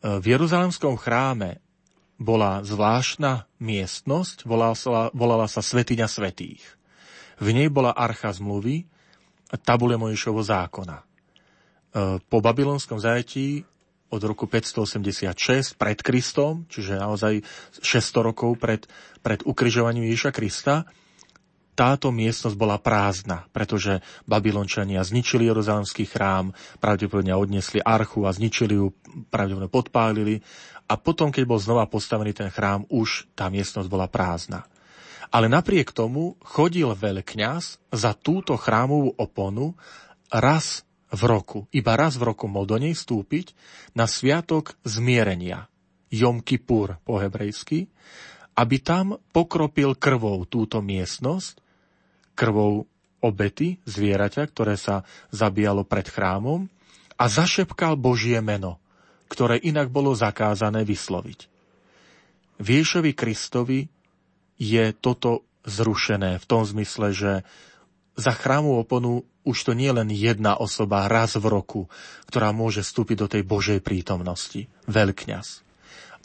V 0.00 0.24
Jeruzalemskom 0.24 0.96
chráme 0.96 1.60
bola 2.16 2.64
zvláštna 2.64 3.44
miestnosť, 3.60 4.48
volala 4.48 4.76
sa, 4.78 5.12
volala 5.12 5.46
sa 5.50 5.60
Svetiňa 5.60 6.08
Svetých. 6.08 6.75
V 7.36 7.48
nej 7.52 7.68
bola 7.68 7.92
archa 7.92 8.32
zmluvy, 8.32 8.86
tabule 9.62 9.94
Moješovo 10.00 10.42
zákona. 10.42 10.96
E, 10.96 11.04
po 12.26 12.38
babylonskom 12.40 12.98
zajetí 12.98 13.62
od 14.10 14.22
roku 14.22 14.46
586 14.46 15.76
pred 15.76 15.98
Kristom, 16.00 16.64
čiže 16.70 16.98
naozaj 16.98 17.42
600 17.82 18.28
rokov 18.32 18.56
pred, 18.56 18.86
pred 19.20 19.42
ukrižovaním 19.44 20.08
Ježiša 20.10 20.30
Krista, 20.32 20.86
táto 21.76 22.08
miestnosť 22.08 22.56
bola 22.56 22.80
prázdna, 22.80 23.44
pretože 23.52 24.00
Babylončania 24.24 25.04
zničili 25.04 25.44
Jeruzalemský 25.44 26.08
chrám, 26.08 26.56
pravdepodobne 26.80 27.36
odnesli 27.36 27.84
archu 27.84 28.24
a 28.24 28.32
zničili 28.32 28.80
ju, 28.80 28.96
pravdepodobne 29.28 29.68
podpálili 29.68 30.34
a 30.88 30.96
potom, 30.96 31.28
keď 31.28 31.44
bol 31.44 31.60
znova 31.60 31.84
postavený 31.84 32.32
ten 32.32 32.48
chrám, 32.48 32.88
už 32.88 33.28
tá 33.36 33.52
miestnosť 33.52 33.92
bola 33.92 34.08
prázdna. 34.08 34.64
Ale 35.30 35.50
napriek 35.50 35.90
tomu 35.90 36.38
chodil 36.42 36.86
veľkňaz 36.90 37.92
za 37.92 38.12
túto 38.14 38.54
chrámovú 38.54 39.14
oponu 39.18 39.74
raz 40.30 40.86
v 41.10 41.22
roku, 41.26 41.58
iba 41.70 41.94
raz 41.94 42.18
v 42.18 42.34
roku 42.34 42.50
mohol 42.50 42.66
do 42.66 42.76
nej 42.82 42.94
vstúpiť 42.94 43.54
na 43.94 44.10
sviatok 44.10 44.74
zmierenia, 44.82 45.70
Jom 46.10 46.42
Kippur 46.42 46.98
po 47.06 47.22
hebrejsky, 47.22 47.86
aby 48.58 48.76
tam 48.82 49.20
pokropil 49.30 49.94
krvou 49.94 50.42
túto 50.48 50.82
miestnosť 50.82 51.62
krvou 52.36 52.84
obety 53.24 53.80
zvieraťa, 53.88 54.44
ktoré 54.52 54.76
sa 54.76 55.02
zabíjalo 55.32 55.88
pred 55.88 56.06
chrámom 56.06 56.68
a 57.16 57.24
zašepkal 57.26 57.96
Božie 57.96 58.38
meno, 58.44 58.76
ktoré 59.32 59.56
inak 59.58 59.88
bolo 59.88 60.12
zakázané 60.12 60.84
vysloviť. 60.84 61.48
V 62.60 62.66
Ježovi 62.80 63.12
Kristovi 63.16 63.88
je 64.56 64.92
toto 64.96 65.44
zrušené 65.66 66.40
v 66.40 66.48
tom 66.48 66.62
zmysle, 66.64 67.12
že 67.12 67.32
za 68.16 68.32
chrámu 68.32 68.80
oponu 68.80 69.28
už 69.46 69.70
to 69.70 69.72
nie 69.78 69.86
je 69.86 69.98
len 70.02 70.10
jedna 70.10 70.58
osoba 70.58 71.06
raz 71.06 71.38
v 71.38 71.46
roku, 71.46 71.86
ktorá 72.26 72.50
môže 72.50 72.82
vstúpiť 72.82 73.16
do 73.22 73.28
tej 73.30 73.42
Božej 73.46 73.78
prítomnosti, 73.78 74.66
veľkňaz. 74.90 75.62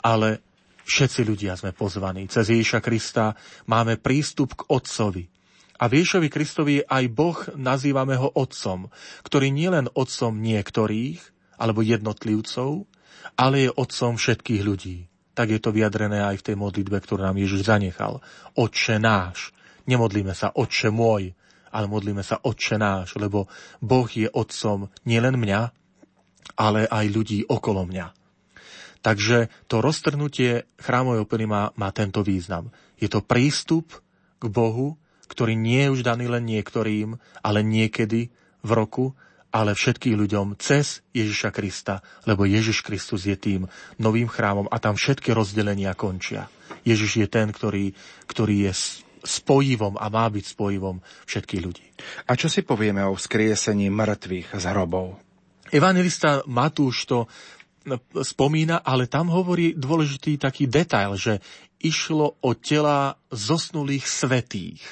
Ale 0.02 0.42
všetci 0.82 1.20
ľudia 1.22 1.54
sme 1.54 1.70
pozvaní. 1.70 2.26
Cez 2.26 2.50
Ježiša 2.50 2.82
Krista 2.82 3.38
máme 3.70 3.94
prístup 3.94 4.58
k 4.58 4.66
Otcovi. 4.66 5.30
A 5.78 5.90
v 5.90 6.02
Ježovi 6.02 6.30
Kristovi 6.30 6.82
aj 6.82 7.04
Boh 7.10 7.38
nazývame 7.58 8.14
ho 8.18 8.30
Otcom, 8.34 8.90
ktorý 9.26 9.50
nie 9.50 9.70
len 9.70 9.90
Otcom 9.94 10.38
niektorých 10.38 11.18
alebo 11.58 11.82
jednotlivcov, 11.82 12.86
ale 13.38 13.66
je 13.66 13.70
Otcom 13.74 14.18
všetkých 14.18 14.62
ľudí. 14.62 15.11
Tak 15.32 15.48
je 15.48 15.60
to 15.60 15.72
vyjadrené 15.72 16.20
aj 16.20 16.44
v 16.44 16.46
tej 16.52 16.56
modlitbe, 16.60 17.00
ktorú 17.00 17.24
nám 17.24 17.40
Ježiš 17.40 17.64
zanechal. 17.64 18.20
Otče 18.56 19.00
náš. 19.00 19.56
Nemodlíme 19.88 20.36
sa 20.36 20.52
Otče 20.52 20.92
môj, 20.92 21.32
ale 21.72 21.86
modlíme 21.88 22.20
sa 22.20 22.36
Otče 22.38 22.76
náš, 22.76 23.16
lebo 23.16 23.48
Boh 23.80 24.08
je 24.12 24.28
Otcom 24.28 24.92
nielen 25.08 25.40
mňa, 25.40 25.60
ale 26.60 26.84
aj 26.84 27.04
ľudí 27.08 27.48
okolo 27.48 27.88
mňa. 27.88 28.06
Takže 29.02 29.50
to 29.66 29.82
roztrhnutie 29.82 30.68
chrámovej 30.78 31.26
openy 31.26 31.44
má, 31.48 31.74
má 31.74 31.90
tento 31.90 32.22
význam. 32.22 32.70
Je 33.00 33.10
to 33.10 33.18
prístup 33.24 33.90
k 34.38 34.44
Bohu, 34.46 34.94
ktorý 35.26 35.58
nie 35.58 35.88
je 35.88 35.92
už 35.98 36.00
daný 36.06 36.30
len 36.30 36.46
niektorým, 36.46 37.18
ale 37.42 37.66
niekedy 37.66 38.30
v 38.62 38.70
roku, 38.70 39.16
ale 39.52 39.76
všetkým 39.76 40.16
ľuďom 40.16 40.56
cez 40.56 41.04
Ježiša 41.12 41.52
Krista, 41.52 42.00
lebo 42.24 42.48
Ježiš 42.48 42.80
Kristus 42.80 43.28
je 43.28 43.36
tým 43.36 43.68
novým 44.00 44.26
chrámom 44.26 44.66
a 44.72 44.80
tam 44.80 44.96
všetky 44.96 45.36
rozdelenia 45.36 45.92
končia. 45.92 46.48
Ježiš 46.82 47.22
je 47.22 47.28
ten, 47.28 47.52
ktorý, 47.52 47.92
ktorý 48.26 48.66
je 48.66 48.72
spojivom 49.22 50.00
a 50.00 50.10
má 50.10 50.26
byť 50.26 50.44
spojivom 50.56 50.98
všetkých 51.28 51.62
ľudí. 51.62 51.86
A 52.26 52.34
čo 52.34 52.50
si 52.50 52.66
povieme 52.66 53.06
o 53.06 53.14
vzkriesení 53.14 53.86
mŕtvych 53.92 54.58
z 54.58 54.64
hrobov? 54.72 55.20
Evangelista 55.70 56.42
Matúš 56.50 57.06
to 57.06 57.18
spomína, 58.22 58.82
ale 58.82 59.10
tam 59.10 59.30
hovorí 59.30 59.74
dôležitý 59.74 60.38
taký 60.38 60.66
detail, 60.70 61.14
že 61.18 61.42
išlo 61.82 62.38
o 62.38 62.50
tela 62.54 63.18
zosnulých 63.30 64.06
svetých. 64.06 64.82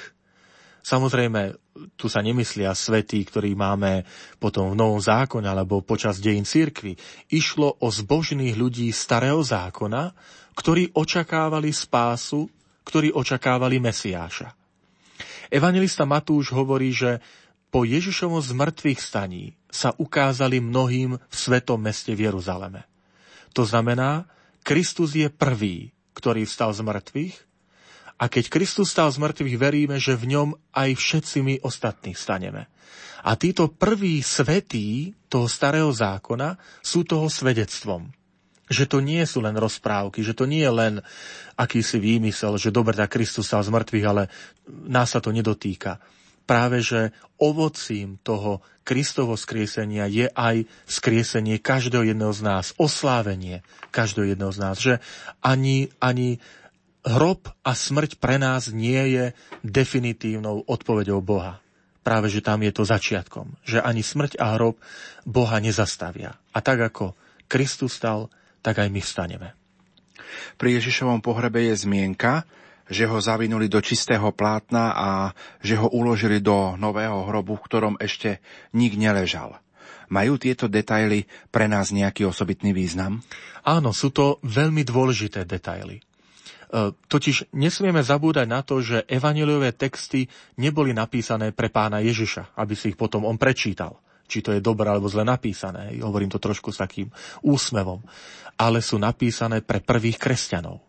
Samozrejme, 0.81 1.55
tu 1.93 2.09
sa 2.09 2.25
nemyslia 2.25 2.73
svetí, 2.73 3.21
ktorí 3.21 3.53
máme 3.53 4.03
potom 4.41 4.73
v 4.73 4.77
Novom 4.77 4.97
zákone 4.97 5.45
alebo 5.45 5.85
počas 5.85 6.17
dejín 6.17 6.43
cirkvy. 6.45 6.97
Išlo 7.29 7.77
o 7.79 7.87
zbožných 7.87 8.57
ľudí 8.57 8.89
starého 8.89 9.39
zákona, 9.45 10.11
ktorí 10.57 10.91
očakávali 10.97 11.69
spásu, 11.71 12.49
ktorí 12.83 13.13
očakávali 13.13 13.77
Mesiáša. 13.77 14.51
Evangelista 15.53 16.07
Matúš 16.07 16.51
hovorí, 16.51 16.91
že 16.91 17.21
po 17.71 17.87
Ježišovom 17.87 18.43
zmrtvých 18.43 18.99
staní 18.99 19.55
sa 19.71 19.95
ukázali 19.95 20.59
mnohým 20.59 21.15
v 21.15 21.35
svetom 21.35 21.79
meste 21.79 22.11
v 22.11 22.27
Jeruzaleme. 22.27 22.83
To 23.55 23.63
znamená, 23.63 24.27
Kristus 24.63 25.15
je 25.15 25.31
prvý, 25.31 25.95
ktorý 26.11 26.43
vstal 26.43 26.75
z 26.75 26.83
mŕtvych 26.83 27.50
a 28.21 28.29
keď 28.29 28.53
Kristus 28.53 28.93
stal 28.93 29.09
z 29.09 29.17
mŕtvych, 29.17 29.57
veríme, 29.57 29.97
že 29.97 30.13
v 30.13 30.37
ňom 30.37 30.49
aj 30.77 30.93
všetci 30.93 31.37
my 31.41 31.55
ostatní 31.65 32.13
staneme. 32.13 32.69
A 33.25 33.33
títo 33.33 33.65
prví 33.73 34.21
svetí 34.21 35.17
toho 35.25 35.49
starého 35.49 35.89
zákona 35.89 36.53
sú 36.85 37.01
toho 37.01 37.25
svedectvom. 37.33 38.13
Že 38.69 38.85
to 38.85 38.97
nie 39.01 39.25
sú 39.25 39.41
len 39.41 39.57
rozprávky, 39.57 40.21
že 40.21 40.37
to 40.37 40.45
nie 40.45 40.61
je 40.61 40.69
len 40.69 40.93
akýsi 41.57 41.97
výmysel, 41.97 42.61
že 42.61 42.69
dobre, 42.69 42.93
tak 42.93 43.17
Kristus 43.17 43.49
stal 43.49 43.65
z 43.65 43.73
mŕtvych, 43.73 44.05
ale 44.05 44.29
nás 44.85 45.17
sa 45.17 45.19
to 45.19 45.33
nedotýka. 45.33 45.97
Práve, 46.45 46.81
že 46.85 47.13
ovocím 47.41 48.21
toho 48.21 48.61
Kristovo 48.81 49.37
skriesenia 49.37 50.09
je 50.09 50.29
aj 50.29 50.65
skriesenie 50.89 51.61
každého 51.61 52.13
jedného 52.13 52.33
z 52.33 52.41
nás, 52.41 52.73
oslávenie 52.81 53.61
každého 53.93 54.33
jedného 54.33 54.53
z 54.53 54.59
nás, 54.59 54.75
že 54.81 54.97
ani, 55.41 55.93
ani 56.01 56.41
hrob 57.05 57.49
a 57.65 57.71
smrť 57.73 58.21
pre 58.21 58.37
nás 58.37 58.69
nie 58.69 59.17
je 59.17 59.25
definitívnou 59.65 60.65
odpoveďou 60.69 61.21
Boha. 61.21 61.61
Práve, 62.01 62.33
že 62.33 62.41
tam 62.41 62.65
je 62.65 62.73
to 62.73 62.81
začiatkom. 62.81 63.61
Že 63.61 63.85
ani 63.85 64.01
smrť 64.01 64.41
a 64.41 64.57
hrob 64.57 64.81
Boha 65.25 65.61
nezastavia. 65.61 66.33
A 66.49 66.61
tak 66.61 66.81
ako 66.81 67.13
Kristus 67.45 67.97
stal, 67.97 68.33
tak 68.65 68.81
aj 68.81 68.89
my 68.89 69.01
vstaneme. 69.01 69.53
Pri 70.57 70.79
Ježišovom 70.81 71.21
pohrebe 71.21 71.61
je 71.69 71.75
zmienka, 71.77 72.47
že 72.91 73.07
ho 73.07 73.21
zavinuli 73.21 73.71
do 73.71 73.79
čistého 73.79 74.33
plátna 74.33 74.91
a 74.91 75.09
že 75.61 75.77
ho 75.77 75.87
uložili 75.93 76.41
do 76.43 76.75
nového 76.75 77.23
hrobu, 77.29 77.55
v 77.55 77.65
ktorom 77.69 77.95
ešte 78.01 78.41
nik 78.75 78.97
neležal. 78.97 79.61
Majú 80.11 80.35
tieto 80.35 80.67
detaily 80.67 81.23
pre 81.55 81.71
nás 81.71 81.95
nejaký 81.95 82.27
osobitný 82.27 82.75
význam? 82.75 83.23
Áno, 83.63 83.95
sú 83.95 84.11
to 84.11 84.43
veľmi 84.43 84.83
dôležité 84.83 85.47
detaily. 85.47 86.03
E, 86.71 86.95
totiž 86.95 87.51
nesmieme 87.51 87.99
zabúdať 87.99 88.47
na 88.47 88.63
to, 88.63 88.79
že 88.79 89.03
evaneliové 89.11 89.75
texty 89.75 90.31
neboli 90.55 90.95
napísané 90.95 91.51
pre 91.51 91.67
pána 91.67 91.99
Ježiša, 91.99 92.55
aby 92.55 92.73
si 92.79 92.95
ich 92.95 92.97
potom 92.97 93.27
on 93.27 93.35
prečítal. 93.35 93.99
či 94.31 94.39
to 94.39 94.55
je 94.55 94.63
dobre 94.63 94.87
alebo 94.87 95.11
zle 95.11 95.27
napísané. 95.27 95.99
Hovorím 95.99 96.31
to 96.31 96.39
trošku 96.39 96.71
s 96.71 96.79
takým 96.79 97.11
úsmevom. 97.43 97.99
Ale 98.55 98.79
sú 98.79 98.95
napísané 98.95 99.59
pre 99.59 99.83
prvých 99.83 100.15
kresťanov. 100.15 100.79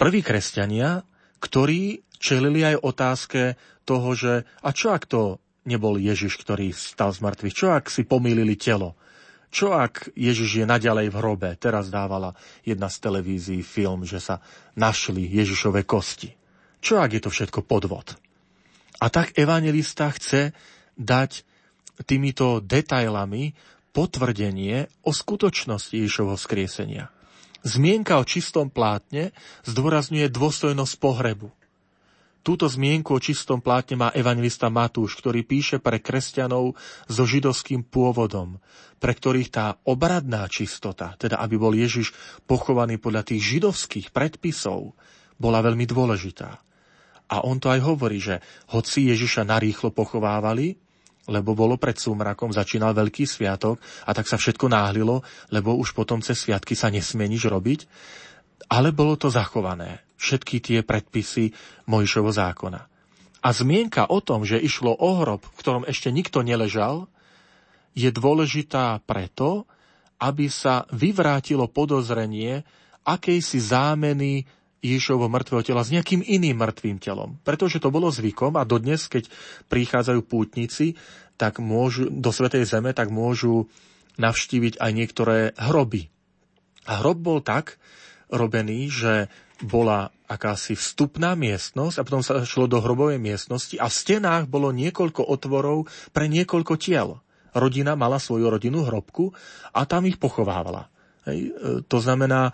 Prví 0.00 0.24
kresťania, 0.24 1.04
ktorí 1.44 2.00
čelili 2.16 2.64
aj 2.64 2.80
otázke 2.80 3.60
toho, 3.84 4.16
že 4.16 4.48
a 4.64 4.72
čo 4.72 4.96
ak 4.96 5.04
to 5.04 5.36
nebol 5.68 6.00
Ježiš, 6.00 6.40
ktorý 6.40 6.72
stal 6.72 7.12
z 7.12 7.20
mŕtvych? 7.20 7.54
Čo 7.54 7.76
ak 7.76 7.92
si 7.92 8.08
pomýlili 8.08 8.56
telo? 8.56 8.96
Čo 9.52 9.76
ak 9.76 10.16
Ježiš 10.16 10.64
je 10.64 10.66
naďalej 10.66 11.12
v 11.12 11.18
hrobe? 11.20 11.50
Teraz 11.60 11.92
dávala 11.92 12.32
jedna 12.64 12.88
z 12.88 12.96
televízií 13.04 13.60
film, 13.60 14.08
že 14.08 14.16
sa 14.16 14.40
našli 14.72 15.28
Ježišové 15.28 15.84
kosti. 15.84 16.32
Čo 16.80 17.04
ak 17.04 17.12
je 17.12 17.20
to 17.20 17.30
všetko 17.30 17.60
podvod? 17.68 18.16
A 18.96 19.12
tak 19.12 19.36
evangelista 19.36 20.08
chce 20.08 20.56
dať 20.96 21.44
týmito 22.08 22.64
detailami 22.64 23.52
potvrdenie 23.92 24.88
o 25.04 25.12
skutočnosti 25.12 25.92
Ježišovho 25.92 26.40
skriesenia. 26.40 27.12
Zmienka 27.62 28.18
o 28.18 28.24
čistom 28.24 28.72
plátne 28.72 29.36
zdôrazňuje 29.68 30.32
dôstojnosť 30.32 30.94
pohrebu. 30.96 31.52
Túto 32.42 32.66
zmienku 32.66 33.14
o 33.14 33.22
čistom 33.22 33.62
plátne 33.62 33.94
má 33.94 34.08
evangelista 34.18 34.66
Matúš, 34.66 35.14
ktorý 35.14 35.46
píše 35.46 35.78
pre 35.78 36.02
kresťanov 36.02 36.74
so 37.06 37.22
židovským 37.22 37.86
pôvodom, 37.86 38.58
pre 38.98 39.14
ktorých 39.14 39.48
tá 39.54 39.78
obradná 39.86 40.50
čistota, 40.50 41.14
teda 41.22 41.38
aby 41.38 41.54
bol 41.54 41.70
Ježiš 41.70 42.10
pochovaný 42.42 42.98
podľa 42.98 43.30
tých 43.30 43.42
židovských 43.46 44.10
predpisov, 44.10 44.90
bola 45.38 45.62
veľmi 45.62 45.86
dôležitá. 45.86 46.58
A 47.30 47.46
on 47.46 47.62
to 47.62 47.70
aj 47.70 47.78
hovorí, 47.78 48.18
že 48.18 48.42
hoci 48.74 49.14
Ježiša 49.14 49.46
narýchlo 49.46 49.94
pochovávali, 49.94 50.74
lebo 51.30 51.54
bolo 51.54 51.78
pred 51.78 51.94
súmrakom, 51.94 52.50
začínal 52.50 52.90
veľký 52.90 53.22
sviatok 53.22 53.78
a 54.02 54.10
tak 54.10 54.26
sa 54.26 54.34
všetko 54.34 54.66
náhlilo, 54.66 55.22
lebo 55.54 55.78
už 55.78 55.94
potom 55.94 56.18
cez 56.18 56.42
sviatky 56.42 56.74
sa 56.74 56.90
nesmie 56.90 57.30
nič 57.30 57.46
robiť, 57.46 57.86
ale 58.66 58.90
bolo 58.90 59.14
to 59.14 59.30
zachované 59.30 60.02
všetky 60.22 60.62
tie 60.62 60.78
predpisy 60.86 61.50
Mojšovo 61.90 62.30
zákona. 62.30 62.80
A 63.42 63.48
zmienka 63.50 64.06
o 64.06 64.22
tom, 64.22 64.46
že 64.46 64.62
išlo 64.62 64.94
o 64.94 65.18
hrob, 65.18 65.42
v 65.42 65.58
ktorom 65.58 65.82
ešte 65.82 66.14
nikto 66.14 66.46
neležal, 66.46 67.10
je 67.98 68.06
dôležitá 68.14 69.02
preto, 69.02 69.66
aby 70.22 70.46
sa 70.46 70.86
vyvrátilo 70.94 71.66
podozrenie 71.66 72.62
akejsi 73.02 73.58
zámeny 73.58 74.46
Ježišovho 74.82 75.26
mŕtvého 75.26 75.62
tela 75.66 75.82
s 75.82 75.90
nejakým 75.90 76.22
iným 76.22 76.62
mŕtvým 76.62 77.02
telom. 77.02 77.38
Pretože 77.42 77.82
to 77.82 77.90
bolo 77.90 78.06
zvykom 78.10 78.54
a 78.54 78.62
dodnes, 78.62 79.10
keď 79.10 79.26
prichádzajú 79.66 80.20
pútnici 80.22 80.94
tak 81.34 81.58
môžu, 81.58 82.06
do 82.06 82.30
Svetej 82.30 82.62
Zeme, 82.70 82.94
tak 82.94 83.10
môžu 83.10 83.66
navštíviť 84.22 84.78
aj 84.78 84.90
niektoré 84.94 85.38
hroby. 85.58 86.06
A 86.86 87.02
hrob 87.02 87.18
bol 87.18 87.42
tak 87.42 87.82
robený, 88.30 88.90
že 88.90 89.12
bola 89.62 90.10
akási 90.26 90.74
vstupná 90.74 91.38
miestnosť 91.38 91.96
a 92.00 92.06
potom 92.06 92.22
sa 92.24 92.42
šlo 92.42 92.66
do 92.66 92.82
hrobovej 92.82 93.22
miestnosti 93.22 93.78
a 93.78 93.86
v 93.86 93.94
stenách 93.94 94.50
bolo 94.50 94.74
niekoľko 94.74 95.22
otvorov 95.22 95.86
pre 96.10 96.26
niekoľko 96.26 96.74
tiel. 96.80 97.22
Rodina 97.52 97.94
mala 97.94 98.16
svoju 98.16 98.48
rodinu 98.48 98.82
hrobku 98.88 99.30
a 99.76 99.84
tam 99.84 100.08
ich 100.08 100.16
pochovávala. 100.16 100.88
Hej. 101.28 101.38
E, 101.38 101.50
to 101.84 101.98
znamená, 102.00 102.48
e, 102.48 102.52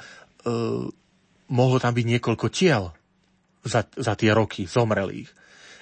mohlo 1.49 1.79
tam 1.79 1.95
byť 1.95 2.07
niekoľko 2.19 2.47
tiel 2.51 2.93
za, 3.63 3.87
za 3.87 4.13
tie 4.19 4.35
roky 4.35 4.67
zomrelých. 4.67 5.31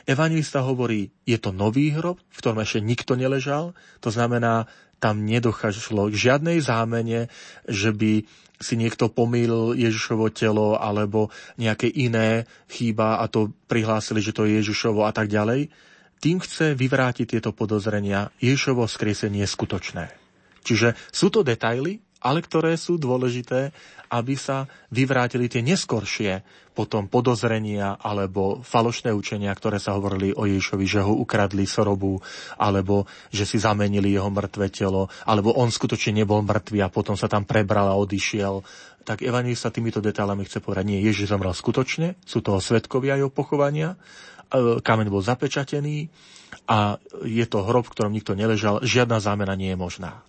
Evangelista 0.07 0.63
hovorí, 0.63 1.11
je 1.27 1.35
to 1.35 1.51
nový 1.51 1.91
hrob, 1.91 2.23
v 2.31 2.39
ktorom 2.39 2.63
ešte 2.63 2.79
nikto 2.79 3.19
neležal, 3.19 3.75
to 3.99 4.15
znamená, 4.15 4.71
tam 5.03 5.29
nedochádzalo 5.29 6.09
k 6.09 6.17
žiadnej 6.17 6.59
zámene, 6.63 7.29
že 7.69 7.93
by 7.93 8.25
si 8.57 8.75
niekto 8.77 9.13
pomýlil 9.13 9.77
Ježišovo 9.77 10.33
telo 10.33 10.81
alebo 10.81 11.29
nejaké 11.61 11.93
iné 11.93 12.49
chýba 12.69 13.21
a 13.21 13.29
to 13.29 13.53
prihlásili, 13.69 14.25
že 14.25 14.33
to 14.33 14.49
je 14.49 14.61
Ježišovo 14.61 15.05
a 15.05 15.13
tak 15.13 15.29
ďalej. 15.29 15.69
Tým 16.17 16.41
chce 16.41 16.73
vyvrátiť 16.73 17.37
tieto 17.37 17.53
podozrenia. 17.53 18.33
Ježišovo 18.41 18.89
skriesenie 18.89 19.45
je 19.45 19.53
skutočné. 19.53 20.05
Čiže 20.65 20.97
sú 21.13 21.29
to 21.29 21.45
detaily, 21.45 22.01
ale 22.25 22.41
ktoré 22.43 22.75
sú 22.75 22.97
dôležité, 22.97 23.71
aby 24.11 24.35
sa 24.39 24.71
vyvrátili 24.93 25.51
tie 25.51 25.63
neskoršie 25.63 26.45
potom 26.77 27.09
podozrenia 27.09 27.97
alebo 27.97 28.61
falošné 28.61 29.09
učenia, 29.17 29.49
ktoré 29.57 29.81
sa 29.81 29.97
hovorili 29.97 30.37
o 30.37 30.45
Ježišovi, 30.45 30.85
že 30.85 31.01
ho 31.01 31.17
ukradli 31.17 31.65
sorobu, 31.65 32.21
alebo 32.61 33.09
že 33.33 33.49
si 33.49 33.57
zamenili 33.57 34.13
jeho 34.13 34.29
mŕtve 34.29 34.69
telo, 34.69 35.09
alebo 35.25 35.57
on 35.57 35.73
skutočne 35.73 36.21
nebol 36.21 36.45
mŕtvý 36.45 36.85
a 36.85 36.93
potom 36.93 37.17
sa 37.17 37.33
tam 37.33 37.49
prebral 37.49 37.89
a 37.89 37.97
odišiel. 37.97 38.61
Tak 39.09 39.25
Evangelista 39.25 39.73
týmito 39.73 40.05
detailami 40.05 40.45
chce 40.45 40.61
povedať, 40.61 40.85
nie, 40.85 41.01
Ježiš 41.01 41.33
zomrel 41.33 41.57
skutočne, 41.57 42.21
sú 42.29 42.45
toho 42.45 42.61
svetkovia 42.61 43.17
jeho 43.17 43.33
pochovania, 43.33 43.97
e, 44.53 44.83
kameň 44.85 45.09
bol 45.09 45.25
zapečatený 45.25 46.13
a 46.69 47.01
je 47.25 47.47
to 47.49 47.65
hrob, 47.65 47.89
v 47.89 47.93
ktorom 47.97 48.13
nikto 48.13 48.37
neležal, 48.37 48.85
žiadna 48.85 49.23
zámena 49.23 49.57
nie 49.57 49.73
je 49.73 49.79
možná. 49.79 50.21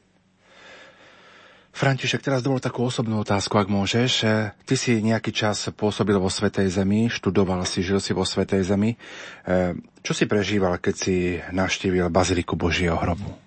František, 1.77 2.25
teraz 2.25 2.41
dovol 2.41 2.57
takú 2.57 2.89
osobnú 2.89 3.21
otázku, 3.21 3.61
ak 3.61 3.69
môžeš. 3.69 4.25
E, 4.25 4.49
ty 4.65 4.73
si 4.73 4.97
nejaký 4.97 5.29
čas 5.29 5.69
pôsobil 5.77 6.17
vo 6.17 6.25
Svetej 6.25 6.73
Zemi, 6.73 7.05
študoval 7.05 7.69
si, 7.69 7.85
žil 7.85 8.01
si 8.01 8.17
vo 8.17 8.25
Svetej 8.25 8.65
Zemi. 8.65 8.97
E, 9.45 9.77
čo 10.01 10.17
si 10.17 10.25
prežíval, 10.25 10.81
keď 10.81 10.95
si 10.97 11.37
navštívil 11.53 12.09
Baziliku 12.09 12.57
Božieho 12.57 12.97
hrobu? 12.97 13.29
E, 13.29 13.37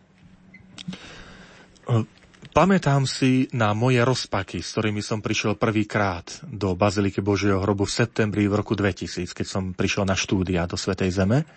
pamätám 2.54 3.02
si 3.02 3.50
na 3.50 3.74
moje 3.74 3.98
rozpaky, 3.98 4.62
s 4.62 4.78
ktorými 4.78 5.02
som 5.02 5.18
prišiel 5.18 5.58
prvýkrát 5.58 6.30
do 6.46 6.78
Baziliky 6.78 7.18
Božieho 7.18 7.58
hrobu 7.58 7.82
v 7.82 7.98
septembri 7.98 8.46
v 8.46 8.62
roku 8.62 8.78
2000, 8.78 9.26
keď 9.26 9.46
som 9.50 9.74
prišiel 9.74 10.06
na 10.06 10.14
štúdia 10.14 10.70
do 10.70 10.78
Svetej 10.78 11.10
Zeme. 11.10 11.50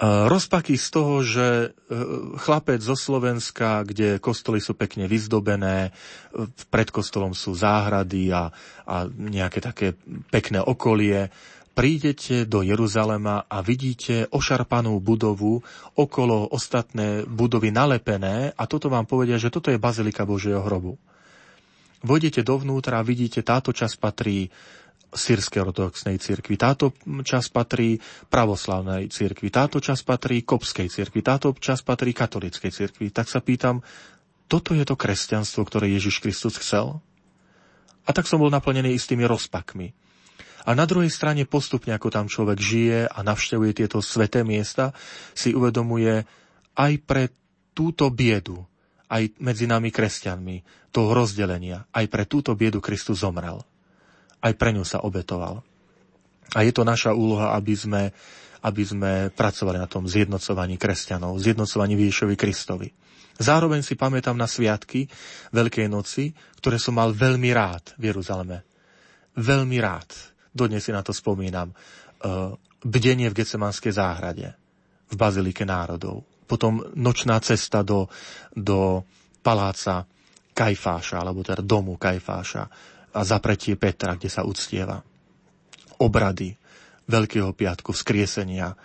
Rozpaky 0.00 0.80
z 0.80 0.88
toho, 0.88 1.20
že 1.20 1.46
e, 1.46 1.68
chlapec 2.40 2.80
zo 2.80 2.96
Slovenska, 2.96 3.84
kde 3.84 4.16
kostoly 4.16 4.56
sú 4.56 4.72
pekne 4.72 5.04
vyzdobené, 5.04 5.92
pred 6.72 6.88
kostolom 6.88 7.36
sú 7.36 7.52
záhrady 7.52 8.32
a, 8.32 8.48
a 8.88 9.04
nejaké 9.12 9.60
také 9.60 9.92
pekné 10.32 10.64
okolie, 10.64 11.28
prídete 11.76 12.48
do 12.48 12.64
Jeruzalema 12.64 13.44
a 13.44 13.60
vidíte 13.60 14.24
ošarpanú 14.32 14.96
budovu, 15.04 15.60
okolo 15.92 16.48
ostatné 16.48 17.28
budovy 17.28 17.68
nalepené 17.68 18.56
a 18.56 18.64
toto 18.64 18.88
vám 18.88 19.04
povedia, 19.04 19.36
že 19.36 19.52
toto 19.52 19.68
je 19.68 19.76
Bazilika 19.76 20.24
Božieho 20.24 20.64
hrobu. 20.64 20.96
Vojdete 22.00 22.40
dovnútra 22.40 23.00
a 23.00 23.04
vidíte, 23.04 23.44
táto 23.44 23.76
časť 23.76 24.00
patrí 24.00 24.48
sírskej 25.10 25.66
ortodoxnej 25.66 26.22
cirkvi. 26.22 26.54
Táto 26.54 26.94
časť 27.04 27.48
patrí 27.50 27.98
pravoslavnej 28.30 29.10
cirkvi, 29.10 29.50
táto 29.50 29.82
časť 29.82 30.02
patrí 30.06 30.46
kopskej 30.46 30.86
cirkvi, 30.86 31.20
táto 31.20 31.50
časť 31.50 31.82
patrí 31.82 32.14
katolíckej 32.14 32.70
cirkvi. 32.70 33.10
Tak 33.10 33.26
sa 33.26 33.42
pýtam, 33.42 33.82
toto 34.46 34.74
je 34.74 34.86
to 34.86 34.94
kresťanstvo, 34.94 35.66
ktoré 35.66 35.90
Ježiš 35.90 36.22
Kristus 36.22 36.58
chcel? 36.58 37.02
A 38.06 38.10
tak 38.14 38.26
som 38.30 38.38
bol 38.38 38.50
naplnený 38.50 38.94
istými 38.94 39.26
rozpakmi. 39.26 39.94
A 40.68 40.76
na 40.76 40.84
druhej 40.84 41.10
strane 41.10 41.48
postupne, 41.48 41.96
ako 41.96 42.08
tam 42.12 42.26
človek 42.28 42.58
žije 42.60 42.98
a 43.08 43.18
navštevuje 43.24 43.72
tieto 43.72 43.98
sveté 44.04 44.44
miesta, 44.44 44.92
si 45.32 45.56
uvedomuje 45.56 46.22
aj 46.76 46.92
pre 47.02 47.32
túto 47.72 48.12
biedu, 48.12 48.68
aj 49.08 49.40
medzi 49.40 49.64
nami 49.64 49.88
kresťanmi, 49.88 50.86
toho 50.90 51.14
rozdelenia, 51.14 51.86
aj 51.94 52.06
pre 52.10 52.26
túto 52.26 52.52
biedu 52.54 52.78
Kristus 52.82 53.24
zomrel 53.24 53.62
aj 54.40 54.52
pre 54.56 54.72
ňu 54.72 54.84
sa 54.84 55.04
obetoval. 55.04 55.60
A 56.56 56.66
je 56.66 56.72
to 56.74 56.82
naša 56.82 57.14
úloha, 57.14 57.54
aby 57.54 57.74
sme, 57.78 58.10
aby 58.64 58.82
sme 58.82 59.12
pracovali 59.30 59.78
na 59.78 59.86
tom 59.86 60.08
zjednocovaní 60.08 60.80
kresťanov, 60.80 61.38
zjednocovaní 61.38 61.94
Ježišovi 61.94 62.34
Kristovi. 62.34 62.88
Zároveň 63.40 63.80
si 63.80 63.96
pamätám 63.96 64.36
na 64.36 64.44
sviatky 64.44 65.08
Veľkej 65.54 65.88
noci, 65.88 66.36
ktoré 66.60 66.76
som 66.76 66.98
mal 67.00 67.16
veľmi 67.16 67.48
rád 67.56 67.96
v 67.96 68.12
Jeruzaleme. 68.12 68.66
Veľmi 69.38 69.80
rád. 69.80 70.12
Dodnes 70.52 70.84
si 70.84 70.92
na 70.92 71.00
to 71.00 71.16
spomínam. 71.16 71.72
E, 71.72 71.74
bdenie 72.84 73.32
v 73.32 73.38
Gecemanskej 73.40 73.96
záhrade, 73.96 74.52
v 75.08 75.14
Bazilike 75.16 75.64
národov. 75.64 76.26
Potom 76.44 76.84
nočná 76.92 77.40
cesta 77.40 77.80
do, 77.80 78.12
do 78.52 79.06
paláca 79.40 80.04
Kajfáša, 80.52 81.24
alebo 81.24 81.40
teda 81.40 81.64
domu 81.64 81.96
Kajfáša 81.96 82.68
a 83.14 83.20
zapretie 83.26 83.74
Petra, 83.74 84.14
kde 84.14 84.30
sa 84.30 84.46
uctieva. 84.46 85.02
Obrady 86.00 86.56
Veľkého 87.10 87.50
piatku, 87.50 87.90
vzkriesenia 87.90 88.72
e, 88.72 88.76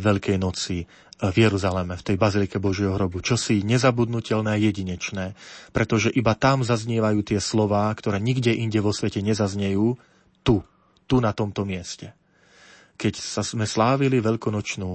Veľkej 0.00 0.40
noci 0.40 0.82
e, 0.82 0.86
v 1.20 1.36
Jeruzaleme, 1.36 2.00
v 2.00 2.06
tej 2.06 2.16
bazilike 2.16 2.56
Božieho 2.56 2.96
hrobu. 2.96 3.20
Čo 3.20 3.36
si 3.36 3.60
nezabudnutelné 3.60 4.56
a 4.56 4.58
jedinečné, 4.58 5.36
pretože 5.76 6.08
iba 6.08 6.32
tam 6.32 6.64
zaznievajú 6.64 7.20
tie 7.20 7.38
slová, 7.44 7.92
ktoré 7.92 8.16
nikde 8.24 8.56
inde 8.56 8.80
vo 8.80 8.96
svete 8.96 9.20
nezaznejú, 9.20 10.00
tu, 10.40 10.64
tu 11.04 11.16
na 11.20 11.36
tomto 11.36 11.68
mieste. 11.68 12.16
Keď 12.96 13.14
sa 13.20 13.44
sme 13.44 13.68
slávili 13.68 14.18
veľkonočnú 14.18 14.90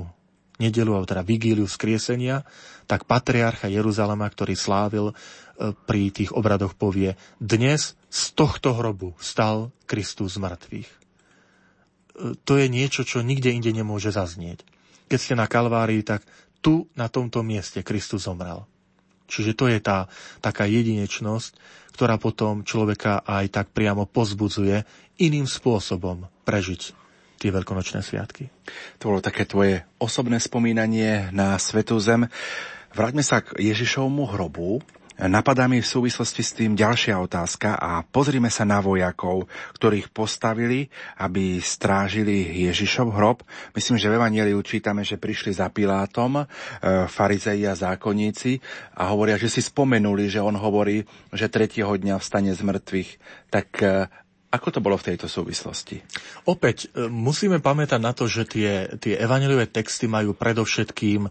nedelu, 0.58 0.92
alebo 0.98 1.08
teda 1.10 1.22
vigíliu 1.26 1.66
skriesenia, 1.70 2.42
tak 2.90 3.06
patriarcha 3.06 3.70
Jeruzalema, 3.70 4.28
ktorý 4.28 4.54
slávil 4.58 5.06
pri 5.58 6.10
tých 6.10 6.34
obradoch, 6.34 6.74
povie, 6.74 7.14
dnes 7.38 7.94
z 8.10 8.22
tohto 8.34 8.74
hrobu 8.74 9.14
stal 9.22 9.70
Kristus 9.86 10.38
z 10.38 10.42
mŕtvych. 10.42 10.90
E, 10.90 10.98
to 12.42 12.54
je 12.58 12.68
niečo, 12.70 13.06
čo 13.06 13.26
nikde 13.26 13.54
inde 13.54 13.70
nemôže 13.70 14.10
zaznieť. 14.10 14.66
Keď 15.10 15.20
ste 15.20 15.36
na 15.38 15.46
Kalvárii, 15.46 16.02
tak 16.02 16.26
tu, 16.64 16.90
na 16.98 17.12
tomto 17.12 17.46
mieste, 17.46 17.86
Kristus 17.86 18.26
zomrel. 18.26 18.66
Čiže 19.28 19.58
to 19.58 19.66
je 19.70 19.80
tá 19.82 20.10
taká 20.44 20.70
jedinečnosť, 20.70 21.58
ktorá 21.96 22.18
potom 22.18 22.66
človeka 22.66 23.22
aj 23.24 23.46
tak 23.54 23.68
priamo 23.72 24.10
pozbudzuje 24.10 24.84
iným 25.22 25.46
spôsobom 25.46 26.28
prežiť 26.44 26.82
tie 27.38 27.52
veľkonočné 27.52 28.00
sviatky. 28.00 28.48
To 29.04 29.12
bolo 29.14 29.20
také 29.20 29.44
tvoje 29.44 29.84
osobné 30.00 30.40
spomínanie 30.40 31.30
na 31.36 31.60
Svetú 31.60 32.00
Zem. 32.00 32.32
Vráťme 32.96 33.26
sa 33.26 33.44
k 33.44 33.60
Ježišovmu 33.60 34.32
hrobu. 34.32 34.80
Napadá 35.14 35.70
mi 35.70 35.78
v 35.78 35.86
súvislosti 35.86 36.42
s 36.42 36.58
tým 36.58 36.74
ďalšia 36.74 37.22
otázka 37.22 37.78
a 37.78 38.02
pozrime 38.02 38.50
sa 38.50 38.66
na 38.66 38.82
vojakov, 38.82 39.46
ktorých 39.78 40.10
postavili, 40.10 40.90
aby 41.22 41.62
strážili 41.62 42.66
Ježišov 42.66 43.14
hrob. 43.14 43.46
Myslím, 43.78 44.02
že 44.02 44.10
v 44.10 44.18
Evangeliu 44.18 44.60
čítame, 44.66 45.06
že 45.06 45.22
prišli 45.22 45.54
za 45.54 45.70
Pilátom 45.70 46.42
e, 46.42 46.46
farizei 47.06 47.62
a 47.70 47.78
zákonníci 47.78 48.58
a 48.98 49.14
hovoria, 49.14 49.38
že 49.38 49.54
si 49.54 49.62
spomenuli, 49.62 50.34
že 50.34 50.42
on 50.42 50.58
hovorí, 50.58 51.06
že 51.30 51.46
tretieho 51.46 51.94
dňa 51.94 52.18
vstane 52.18 52.50
z 52.50 52.62
mŕtvych. 52.66 53.10
Tak 53.54 53.68
e, 53.86 54.10
ako 54.50 54.68
to 54.70 54.80
bolo 54.82 54.98
v 54.98 55.14
tejto 55.14 55.30
súvislosti? 55.30 56.02
Opäť 56.50 56.90
e, 56.90 57.06
musíme 57.06 57.62
pamätať 57.62 58.02
na 58.02 58.18
to, 58.18 58.26
že 58.26 58.50
tie, 58.50 58.90
tie 58.98 59.14
evaneliové 59.22 59.70
texty 59.70 60.10
majú 60.10 60.34
predovšetkým 60.34 61.30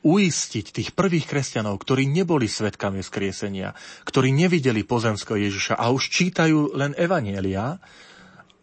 uistiť 0.00 0.66
tých 0.72 0.90
prvých 0.96 1.28
kresťanov, 1.28 1.80
ktorí 1.80 2.08
neboli 2.08 2.48
svetkami 2.48 3.04
skriesenia, 3.04 3.76
ktorí 4.08 4.32
nevideli 4.32 4.84
pozemského 4.84 5.36
Ježiša 5.36 5.76
a 5.76 5.92
už 5.92 6.08
čítajú 6.08 6.72
len 6.72 6.96
evanielia, 6.96 7.76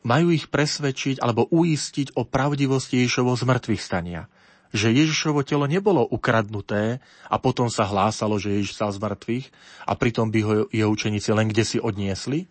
majú 0.08 0.32
ich 0.32 0.48
presvedčiť 0.48 1.20
alebo 1.20 1.52
uistiť 1.52 2.16
o 2.16 2.24
pravdivosti 2.24 3.04
Ježišovho 3.04 3.36
zmrtvých 3.36 3.82
stania. 3.84 4.32
Že 4.72 5.04
Ježišovo 5.04 5.48
telo 5.48 5.68
nebolo 5.68 6.04
ukradnuté 6.04 7.00
a 7.28 7.36
potom 7.40 7.72
sa 7.72 7.88
hlásalo, 7.88 8.36
že 8.40 8.52
Ježiš 8.56 8.80
sa 8.80 8.92
z 8.92 9.00
mŕtvych 9.00 9.46
a 9.88 9.96
pritom 9.96 10.28
by 10.32 10.40
ho 10.44 10.52
jeho 10.72 10.90
učeníci 10.92 11.32
len 11.32 11.48
kde 11.52 11.64
si 11.64 11.78
odniesli, 11.80 12.48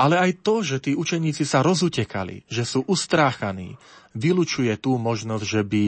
ale 0.00 0.16
aj 0.16 0.40
to, 0.40 0.64
že 0.64 0.80
tí 0.80 0.92
učeníci 0.96 1.44
sa 1.44 1.60
rozutekali, 1.60 2.48
že 2.48 2.64
sú 2.64 2.88
ustráchaní, 2.88 3.76
vylučuje 4.14 4.74
tú 4.82 4.98
možnosť, 4.98 5.44
že 5.46 5.62
by 5.62 5.84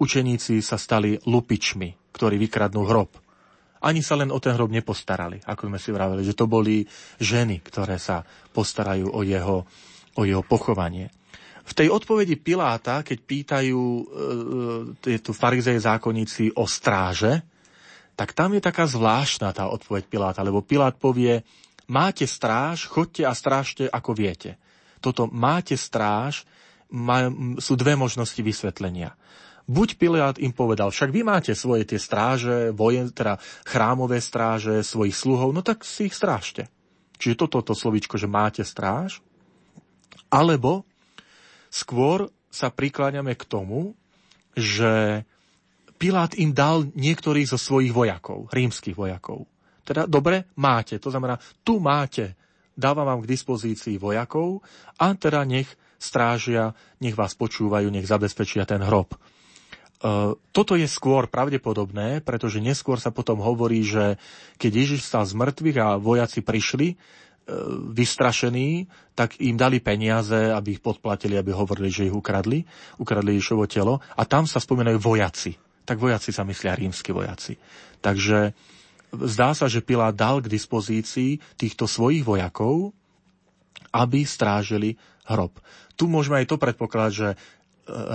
učeníci 0.00 0.60
sa 0.64 0.80
stali 0.80 1.20
lupičmi, 1.24 2.12
ktorí 2.12 2.40
vykradnú 2.40 2.84
hrob. 2.88 3.12
Ani 3.84 4.00
sa 4.00 4.16
len 4.16 4.32
o 4.32 4.40
ten 4.40 4.56
hrob 4.56 4.72
nepostarali, 4.72 5.44
ako 5.44 5.68
sme 5.68 5.78
si 5.78 5.90
vraveli, 5.92 6.22
že 6.24 6.34
to 6.34 6.48
boli 6.48 6.88
ženy, 7.20 7.60
ktoré 7.60 8.00
sa 8.00 8.24
postarajú 8.56 9.12
o 9.12 9.20
jeho, 9.20 9.68
o 10.16 10.22
jeho 10.24 10.42
pochovanie. 10.42 11.12
V 11.66 11.72
tej 11.74 11.90
odpovedi 11.92 12.38
Piláta, 12.38 13.02
keď 13.02 13.18
pýtajú 13.26 13.82
e, 13.82 14.04
e 15.12 15.18
tu 15.18 15.34
farizeje 15.34 15.82
zákonníci 15.82 16.56
o 16.56 16.64
stráže, 16.64 17.42
tak 18.16 18.32
tam 18.32 18.56
je 18.56 18.64
taká 18.64 18.88
zvláštna 18.88 19.52
tá 19.52 19.68
odpoveď 19.68 20.08
Piláta, 20.08 20.40
lebo 20.40 20.64
Pilát 20.64 20.96
povie, 20.96 21.44
máte 21.90 22.24
stráž, 22.24 22.88
chodte 22.88 23.28
a 23.28 23.36
strážte, 23.36 23.90
ako 23.92 24.16
viete. 24.16 24.56
Toto 25.04 25.28
máte 25.28 25.76
stráž 25.76 26.48
sú 27.58 27.72
dve 27.74 27.94
možnosti 27.98 28.38
vysvetlenia. 28.38 29.14
Buď 29.66 29.98
Pilát 29.98 30.36
im 30.38 30.54
povedal, 30.54 30.94
však 30.94 31.10
vy 31.10 31.26
máte 31.26 31.50
svoje 31.58 31.82
tie 31.82 31.98
stráže, 31.98 32.70
vojen, 32.70 33.10
teda 33.10 33.42
chrámové 33.66 34.22
stráže, 34.22 34.86
svojich 34.86 35.18
sluhov, 35.18 35.50
no 35.50 35.66
tak 35.66 35.82
si 35.82 36.06
ich 36.06 36.14
strážte. 36.14 36.70
Čiže 37.18 37.34
toto 37.34 37.66
to 37.66 37.74
slovíčko, 37.74 38.14
že 38.14 38.30
máte 38.30 38.62
stráž. 38.62 39.18
Alebo 40.30 40.86
skôr 41.66 42.30
sa 42.46 42.70
prikláňame 42.70 43.34
k 43.34 43.42
tomu, 43.42 43.98
že 44.54 45.26
Pilát 45.96 46.36
im 46.38 46.52
dal 46.52 46.86
niektorých 46.92 47.50
zo 47.50 47.58
svojich 47.58 47.90
vojakov, 47.90 48.52
rímskych 48.52 48.94
vojakov. 48.94 49.48
Teda 49.82 50.04
dobre, 50.04 50.46
máte. 50.60 51.00
To 51.00 51.08
znamená, 51.08 51.40
tu 51.64 51.82
máte. 51.82 52.36
Dávam 52.76 53.08
vám 53.08 53.20
k 53.24 53.32
dispozícii 53.32 53.96
vojakov 53.96 54.60
a 55.00 55.16
teda 55.16 55.40
nech 55.48 55.72
strážia, 55.96 56.76
nech 57.00 57.16
vás 57.16 57.34
počúvajú, 57.36 57.88
nech 57.88 58.08
zabezpečia 58.08 58.68
ten 58.68 58.80
hrob. 58.84 59.12
E, 59.12 59.18
toto 60.52 60.76
je 60.76 60.84
skôr 60.88 61.28
pravdepodobné, 61.28 62.20
pretože 62.20 62.60
neskôr 62.60 63.00
sa 63.00 63.12
potom 63.12 63.40
hovorí, 63.40 63.80
že 63.80 64.20
keď 64.60 64.72
Ježiš 64.72 65.08
stal 65.08 65.24
z 65.24 65.34
mŕtvych 65.36 65.78
a 65.80 65.88
vojaci 65.96 66.40
prišli, 66.44 66.88
e, 66.92 66.96
vystrašení, 67.96 68.86
tak 69.16 69.40
im 69.40 69.56
dali 69.56 69.80
peniaze, 69.80 70.52
aby 70.52 70.76
ich 70.76 70.84
podplatili, 70.84 71.40
aby 71.40 71.52
hovorili, 71.56 71.88
že 71.88 72.08
ich 72.08 72.14
ukradli, 72.14 72.64
ukradli 73.00 73.40
Ježišovo 73.40 73.64
telo 73.64 74.04
a 74.14 74.22
tam 74.28 74.44
sa 74.44 74.60
spomínajú 74.60 75.00
vojaci. 75.00 75.56
Tak 75.86 75.96
vojaci 75.96 76.34
sa 76.34 76.42
myslia 76.44 76.74
rímsky 76.74 77.14
vojaci. 77.14 77.56
Takže 78.02 78.52
zdá 79.14 79.54
sa, 79.56 79.70
že 79.70 79.84
Pilát 79.84 80.12
dal 80.12 80.42
k 80.44 80.50
dispozícii 80.50 81.38
týchto 81.56 81.88
svojich 81.88 82.26
vojakov, 82.26 82.92
aby 83.94 84.26
strážili 84.28 84.98
hrob. 85.30 85.58
Tu 85.96 86.06
môžeme 86.06 86.42
aj 86.42 86.50
to 86.52 86.56
predpokladať, 86.60 87.12
že 87.12 87.28
e, 87.32 87.36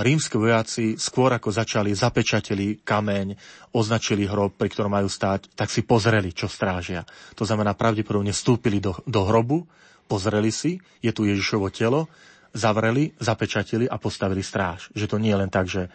rímske 0.06 0.38
vojaci 0.38 0.96
skôr 0.96 1.34
ako 1.34 1.50
začali, 1.52 1.92
zapečatili 1.92 2.82
kameň, 2.82 3.36
označili 3.76 4.28
hrob, 4.28 4.56
pri 4.56 4.70
ktorom 4.70 4.92
majú 4.92 5.10
stáť, 5.10 5.52
tak 5.54 5.74
si 5.74 5.84
pozreli, 5.84 6.32
čo 6.32 6.52
strážia. 6.52 7.04
To 7.36 7.44
znamená, 7.44 7.76
pravdepodobne 7.76 8.32
vstúpili 8.32 8.80
do, 8.80 8.96
do 9.04 9.22
hrobu, 9.28 9.66
pozreli 10.06 10.52
si, 10.52 10.80
je 11.00 11.12
tu 11.16 11.24
Ježišovo 11.24 11.72
telo, 11.72 12.12
zavreli, 12.52 13.16
zapečatili 13.16 13.88
a 13.88 13.96
postavili 13.96 14.44
stráž. 14.44 14.92
Že 14.92 15.06
to 15.08 15.18
nie 15.24 15.32
je 15.32 15.40
len 15.40 15.52
tak, 15.52 15.72
že 15.72 15.88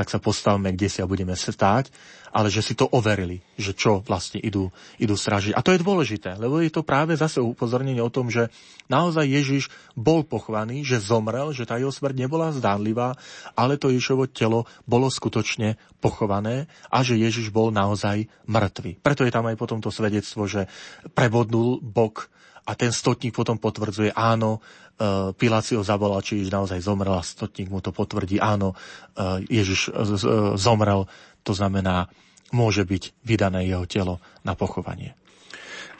tak 0.00 0.08
sa 0.08 0.16
postavme, 0.16 0.72
kde 0.72 0.88
si 0.88 1.04
a 1.04 1.10
budeme 1.10 1.36
stáť, 1.36 1.92
ale 2.32 2.48
že 2.48 2.64
si 2.64 2.72
to 2.72 2.88
overili, 2.88 3.44
že 3.60 3.76
čo 3.76 4.00
vlastne 4.00 4.40
idú, 4.40 4.72
idú 4.96 5.12
stražiť. 5.12 5.52
A 5.52 5.60
to 5.60 5.76
je 5.76 5.84
dôležité, 5.84 6.40
lebo 6.40 6.56
je 6.64 6.72
to 6.72 6.80
práve 6.80 7.12
zase 7.12 7.36
upozornenie 7.36 8.00
o 8.00 8.08
tom, 8.08 8.32
že 8.32 8.48
naozaj 8.88 9.28
Ježiš 9.28 9.68
bol 9.92 10.24
pochvaný, 10.24 10.88
že 10.88 11.04
zomrel, 11.04 11.52
že 11.52 11.68
tá 11.68 11.76
jeho 11.76 11.92
smrť 11.92 12.16
nebola 12.16 12.48
zdánlivá, 12.56 13.12
ale 13.52 13.76
to 13.76 13.92
Ježišovo 13.92 14.24
telo 14.32 14.64
bolo 14.88 15.12
skutočne 15.12 15.76
pochované 16.00 16.64
a 16.88 17.04
že 17.04 17.20
Ježiš 17.20 17.52
bol 17.52 17.68
naozaj 17.68 18.24
mŕtvy. 18.48 19.04
Preto 19.04 19.28
je 19.28 19.34
tam 19.34 19.44
aj 19.52 19.60
potom 19.60 19.84
to 19.84 19.92
svedectvo, 19.92 20.48
že 20.48 20.64
prebodnul 21.12 21.84
bok 21.84 22.32
a 22.64 22.72
ten 22.76 22.92
stotník 22.92 23.32
potom 23.32 23.56
potvrdzuje, 23.56 24.12
áno, 24.12 24.58
e, 24.58 25.32
Pilát 25.36 25.64
si 25.64 25.76
ho 25.76 25.84
zavolal, 25.84 26.20
či 26.20 26.40
Ježiš 26.40 26.52
naozaj 26.52 26.80
zomrel 26.84 27.16
a 27.16 27.24
stotník 27.24 27.72
mu 27.72 27.80
to 27.80 27.92
potvrdí, 27.94 28.40
áno, 28.40 28.72
e, 28.72 29.44
Ježiš 29.48 29.88
e, 29.88 30.16
zomrel, 30.56 31.08
to 31.44 31.52
znamená, 31.56 32.10
môže 32.50 32.82
byť 32.82 33.24
vydané 33.24 33.70
jeho 33.70 33.86
telo 33.86 34.14
na 34.42 34.58
pochovanie. 34.58 35.14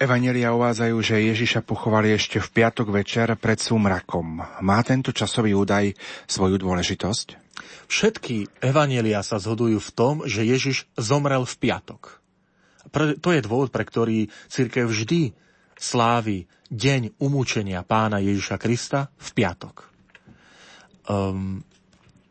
Evanelia 0.00 0.56
uvádzajú, 0.56 0.96
že 1.04 1.28
Ježiša 1.28 1.60
pochovali 1.60 2.16
ešte 2.16 2.40
v 2.40 2.48
piatok 2.48 2.88
večer 2.88 3.36
pred 3.36 3.60
súmrakom. 3.60 4.40
Má 4.64 4.78
tento 4.80 5.12
časový 5.12 5.52
údaj 5.52 5.92
svoju 6.24 6.56
dôležitosť? 6.56 7.36
Všetky 7.84 8.64
evanelia 8.64 9.20
sa 9.20 9.36
zhodujú 9.36 9.76
v 9.76 9.90
tom, 9.92 10.14
že 10.24 10.48
Ježiš 10.48 10.88
zomrel 10.96 11.44
v 11.44 11.54
piatok. 11.60 12.16
To 12.96 13.28
je 13.28 13.44
dôvod, 13.44 13.68
pre 13.68 13.84
ktorý 13.84 14.32
církev 14.48 14.88
vždy 14.88 15.36
slávi 15.80 16.44
deň 16.68 17.16
umúčenia 17.16 17.80
pána 17.80 18.20
Ježiša 18.20 18.60
Krista 18.60 19.08
v 19.16 19.28
piatok. 19.32 19.88
Um, 21.08 21.64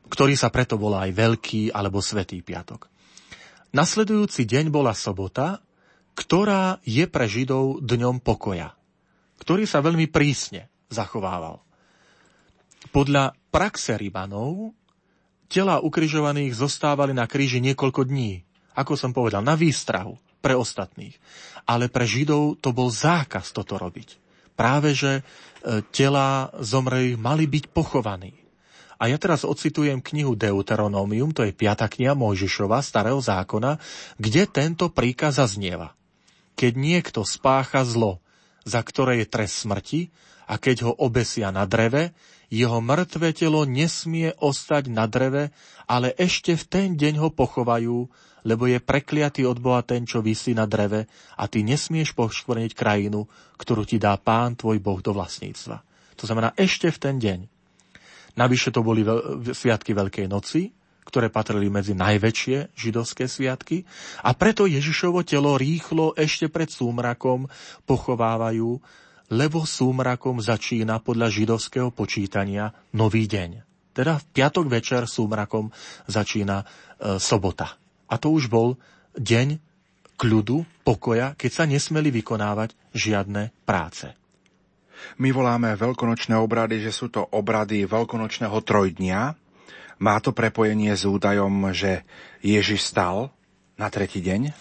ktorý 0.07 0.37
sa 0.37 0.53
preto 0.53 0.77
volá 0.77 1.09
aj 1.09 1.17
Veľký 1.17 1.73
alebo 1.73 1.99
Svetý 1.99 2.45
piatok. 2.45 2.85
Nasledujúci 3.73 4.45
deň 4.45 4.69
bola 4.69 4.93
sobota, 4.93 5.61
ktorá 6.13 6.77
je 6.85 7.05
pre 7.09 7.25
Židov 7.25 7.81
dňom 7.81 8.21
pokoja, 8.21 8.73
ktorý 9.41 9.65
sa 9.65 9.81
veľmi 9.81 10.09
prísne 10.09 10.69
zachovával. 10.89 11.61
Podľa 12.89 13.37
praxe 13.53 13.93
Ribanov 13.97 14.73
tela 15.49 15.81
ukrižovaných 15.81 16.57
zostávali 16.57 17.13
na 17.13 17.29
kríži 17.29 17.61
niekoľko 17.61 18.09
dní, 18.09 18.41
ako 18.73 18.93
som 18.97 19.11
povedal, 19.13 19.45
na 19.45 19.53
výstrahu 19.53 20.17
pre 20.39 20.55
ostatných. 20.55 21.15
Ale 21.67 21.91
pre 21.91 22.07
Židov 22.07 22.59
to 22.63 22.73
bol 22.73 22.89
zákaz 22.89 23.51
toto 23.53 23.77
robiť. 23.77 24.17
Práve, 24.55 24.91
že 24.91 25.19
e, 25.19 25.23
tela 25.93 26.51
zomrelých 26.59 27.15
mali 27.15 27.47
byť 27.47 27.65
pochovaní. 27.71 28.35
A 28.99 29.07
ja 29.07 29.15
teraz 29.15 29.47
ocitujem 29.47 30.03
knihu 30.03 30.35
Deuteronomium, 30.35 31.31
to 31.31 31.47
je 31.47 31.55
piata 31.55 31.87
kniha 31.87 32.11
Mojžišova, 32.19 32.83
starého 32.83 33.23
zákona, 33.23 33.79
kde 34.19 34.43
tento 34.51 34.91
príkaz 34.91 35.39
zaznieva. 35.39 35.95
Keď 36.59 36.73
niekto 36.75 37.23
spácha 37.23 37.87
zlo, 37.87 38.19
za 38.67 38.83
ktoré 38.83 39.23
je 39.23 39.31
trest 39.31 39.63
smrti, 39.63 40.11
a 40.49 40.59
keď 40.59 40.89
ho 40.89 40.91
obesia 40.99 41.53
na 41.53 41.63
dreve, 41.63 42.11
jeho 42.49 42.81
mŕtve 42.81 43.31
telo 43.37 43.63
nesmie 43.69 44.33
ostať 44.41 44.89
na 44.89 45.05
dreve, 45.05 45.53
ale 45.85 46.11
ešte 46.17 46.57
v 46.57 46.63
ten 46.65 46.87
deň 46.97 47.21
ho 47.21 47.29
pochovajú, 47.29 48.09
lebo 48.43 48.67
je 48.67 48.79
prekliatý 48.79 49.43
od 49.47 49.59
Boha 49.59 49.83
ten, 49.83 50.07
čo 50.07 50.23
vysí 50.23 50.55
na 50.55 50.69
dreve 50.69 51.07
a 51.35 51.43
ty 51.47 51.63
nesmieš 51.63 52.15
poškvrniť 52.15 52.71
krajinu, 52.75 53.27
ktorú 53.59 53.83
ti 53.83 53.99
dá 53.99 54.15
pán 54.15 54.55
tvoj 54.55 54.79
Boh 54.79 54.99
do 54.99 55.11
vlastníctva. 55.15 55.81
To 56.19 56.23
znamená 56.27 56.51
ešte 56.59 56.91
v 56.91 56.99
ten 56.99 57.15
deň. 57.19 57.39
Navyše 58.35 58.71
to 58.71 58.85
boli 58.85 59.03
sviatky 59.51 59.91
Veľkej 59.91 60.27
noci, 60.31 60.71
ktoré 61.09 61.33
patrili 61.33 61.73
medzi 61.73 61.97
najväčšie 61.97 62.77
židovské 62.77 63.25
sviatky 63.25 63.81
a 64.21 64.37
preto 64.37 64.69
Ježišovo 64.69 65.25
telo 65.25 65.57
rýchlo 65.57 66.13
ešte 66.13 66.53
pred 66.53 66.69
súmrakom 66.69 67.49
pochovávajú, 67.89 68.77
lebo 69.33 69.65
súmrakom 69.65 70.37
začína 70.37 71.01
podľa 71.01 71.33
židovského 71.33 71.89
počítania 71.89 72.69
nový 72.93 73.25
deň. 73.25 73.65
Teda 73.89 74.21
v 74.21 74.25
piatok 74.29 74.65
večer 74.69 75.09
súmrakom 75.09 75.73
začína 76.05 76.61
e, 76.61 76.65
sobota. 77.17 77.73
A 78.09 78.17
to 78.17 78.33
už 78.33 78.49
bol 78.49 78.75
deň 79.15 79.61
kľudu, 80.19 80.67
pokoja, 80.83 81.37
keď 81.39 81.51
sa 81.53 81.63
nesmeli 81.63 82.11
vykonávať 82.11 82.75
žiadne 82.91 83.55
práce. 83.63 84.11
My 85.15 85.31
voláme 85.31 85.71
veľkonočné 85.79 86.35
obrady, 86.35 86.83
že 86.83 86.91
sú 86.91 87.07
to 87.07 87.23
obrady 87.23 87.87
veľkonočného 87.87 88.59
trojdnia, 88.67 89.39
má 89.99 90.15
to 90.23 90.31
prepojenie 90.31 90.95
s 90.95 91.03
údajom, 91.03 91.75
že 91.75 92.07
Ježiš 92.39 92.87
stal 92.87 93.35
na 93.75 93.91
tretí 93.91 94.23
deň? 94.23 94.55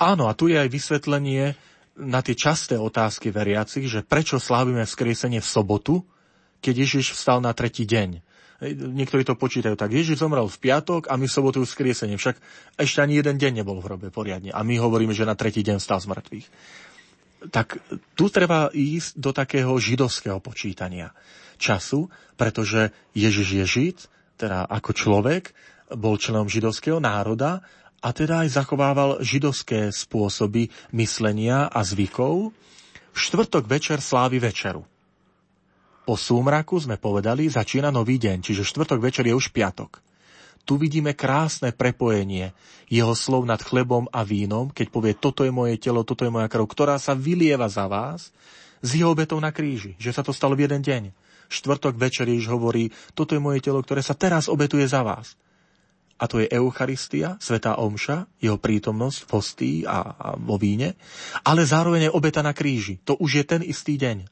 Áno, 0.00 0.28
a 0.28 0.36
tu 0.36 0.52
je 0.52 0.56
aj 0.56 0.68
vysvetlenie 0.68 1.56
na 1.96 2.20
tie 2.24 2.36
časté 2.36 2.76
otázky 2.76 3.32
veriacich, 3.32 3.88
že 3.88 4.04
prečo 4.04 4.40
slávime 4.40 4.84
vzkriesenie 4.84 5.40
v 5.40 5.48
sobotu, 5.48 6.04
keď 6.60 6.88
Ježiš 6.88 7.16
vstal 7.16 7.40
na 7.40 7.52
tretí 7.56 7.88
deň. 7.88 8.20
Niektorí 8.68 9.24
to 9.24 9.40
počítajú 9.40 9.72
tak. 9.72 9.96
Ježiš 9.96 10.20
zomrel 10.20 10.44
v 10.44 10.60
piatok 10.60 11.08
a 11.08 11.16
my 11.16 11.24
v 11.24 11.32
sobotu 11.32 11.64
vzkriesenie. 11.64 12.20
Však 12.20 12.36
ešte 12.76 13.00
ani 13.00 13.16
jeden 13.16 13.40
deň 13.40 13.64
nebol 13.64 13.80
v 13.80 13.88
hrobe 13.88 14.08
poriadne. 14.12 14.52
A 14.52 14.60
my 14.60 14.76
hovoríme, 14.76 15.16
že 15.16 15.24
na 15.24 15.32
tretí 15.32 15.64
deň 15.64 15.80
vstal 15.80 16.04
z 16.04 16.12
mŕtvych. 16.12 16.46
Tak 17.48 17.80
tu 18.12 18.28
treba 18.28 18.68
ísť 18.68 19.16
do 19.16 19.32
takého 19.32 19.72
židovského 19.80 20.44
počítania 20.44 21.16
času, 21.56 22.12
pretože 22.36 22.92
Ježiš 23.16 23.48
je 23.48 23.64
žid, 23.64 23.96
teda 24.36 24.68
ako 24.68 24.92
človek, 24.92 25.56
bol 25.96 26.20
členom 26.20 26.44
židovského 26.44 27.00
národa 27.00 27.64
a 28.04 28.08
teda 28.12 28.44
aj 28.44 28.60
zachovával 28.60 29.24
židovské 29.24 29.88
spôsoby 29.88 30.68
myslenia 30.92 31.68
a 31.68 31.80
zvykov. 31.80 32.52
V 33.10 33.18
štvrtok 33.18 33.64
večer 33.68 34.04
slávy 34.04 34.36
večeru. 34.36 34.84
Po 36.04 36.14
súmraku 36.16 36.80
sme 36.80 36.96
povedali, 36.96 37.46
začína 37.46 37.92
nový 37.92 38.18
deň, 38.18 38.42
čiže 38.42 38.66
štvrtok 38.66 38.98
večer 38.98 39.24
je 39.28 39.36
už 39.36 39.52
piatok. 39.52 40.00
Tu 40.64 40.76
vidíme 40.76 41.16
krásne 41.16 41.72
prepojenie 41.72 42.52
jeho 42.90 43.14
slov 43.16 43.46
nad 43.46 43.58
chlebom 43.62 44.10
a 44.10 44.26
vínom, 44.26 44.68
keď 44.70 44.86
povie, 44.90 45.12
toto 45.16 45.46
je 45.46 45.52
moje 45.54 45.78
telo, 45.78 46.04
toto 46.04 46.26
je 46.26 46.32
moja 46.32 46.50
krv, 46.50 46.66
ktorá 46.66 46.96
sa 47.00 47.16
vylieva 47.16 47.66
za 47.70 47.86
vás, 47.86 48.34
s 48.80 48.90
jeho 48.96 49.12
obetou 49.12 49.36
na 49.38 49.52
kríži, 49.52 49.96
že 50.00 50.12
sa 50.12 50.24
to 50.24 50.32
stalo 50.32 50.56
v 50.56 50.68
jeden 50.68 50.80
deň 50.80 51.02
štvrtok 51.50 51.98
večer 51.98 52.30
Ježiš 52.30 52.48
hovorí, 52.48 52.94
toto 53.12 53.34
je 53.34 53.42
moje 53.42 53.60
telo, 53.60 53.82
ktoré 53.82 54.00
sa 54.00 54.14
teraz 54.14 54.46
obetuje 54.46 54.86
za 54.86 55.02
vás. 55.02 55.34
A 56.20 56.28
to 56.30 56.38
je 56.38 56.52
Eucharistia, 56.52 57.40
Svetá 57.42 57.80
Omša, 57.80 58.28
jeho 58.38 58.60
prítomnosť 58.60 59.18
v 59.26 59.30
hostí 59.34 59.72
a, 59.82 60.14
a 60.14 60.26
vo 60.38 60.60
víne, 60.60 60.94
ale 61.42 61.66
zároveň 61.66 62.08
je 62.08 62.14
obeta 62.14 62.44
na 62.44 62.54
kríži. 62.54 63.02
To 63.08 63.18
už 63.18 63.42
je 63.42 63.44
ten 63.44 63.60
istý 63.66 63.98
deň, 63.98 64.30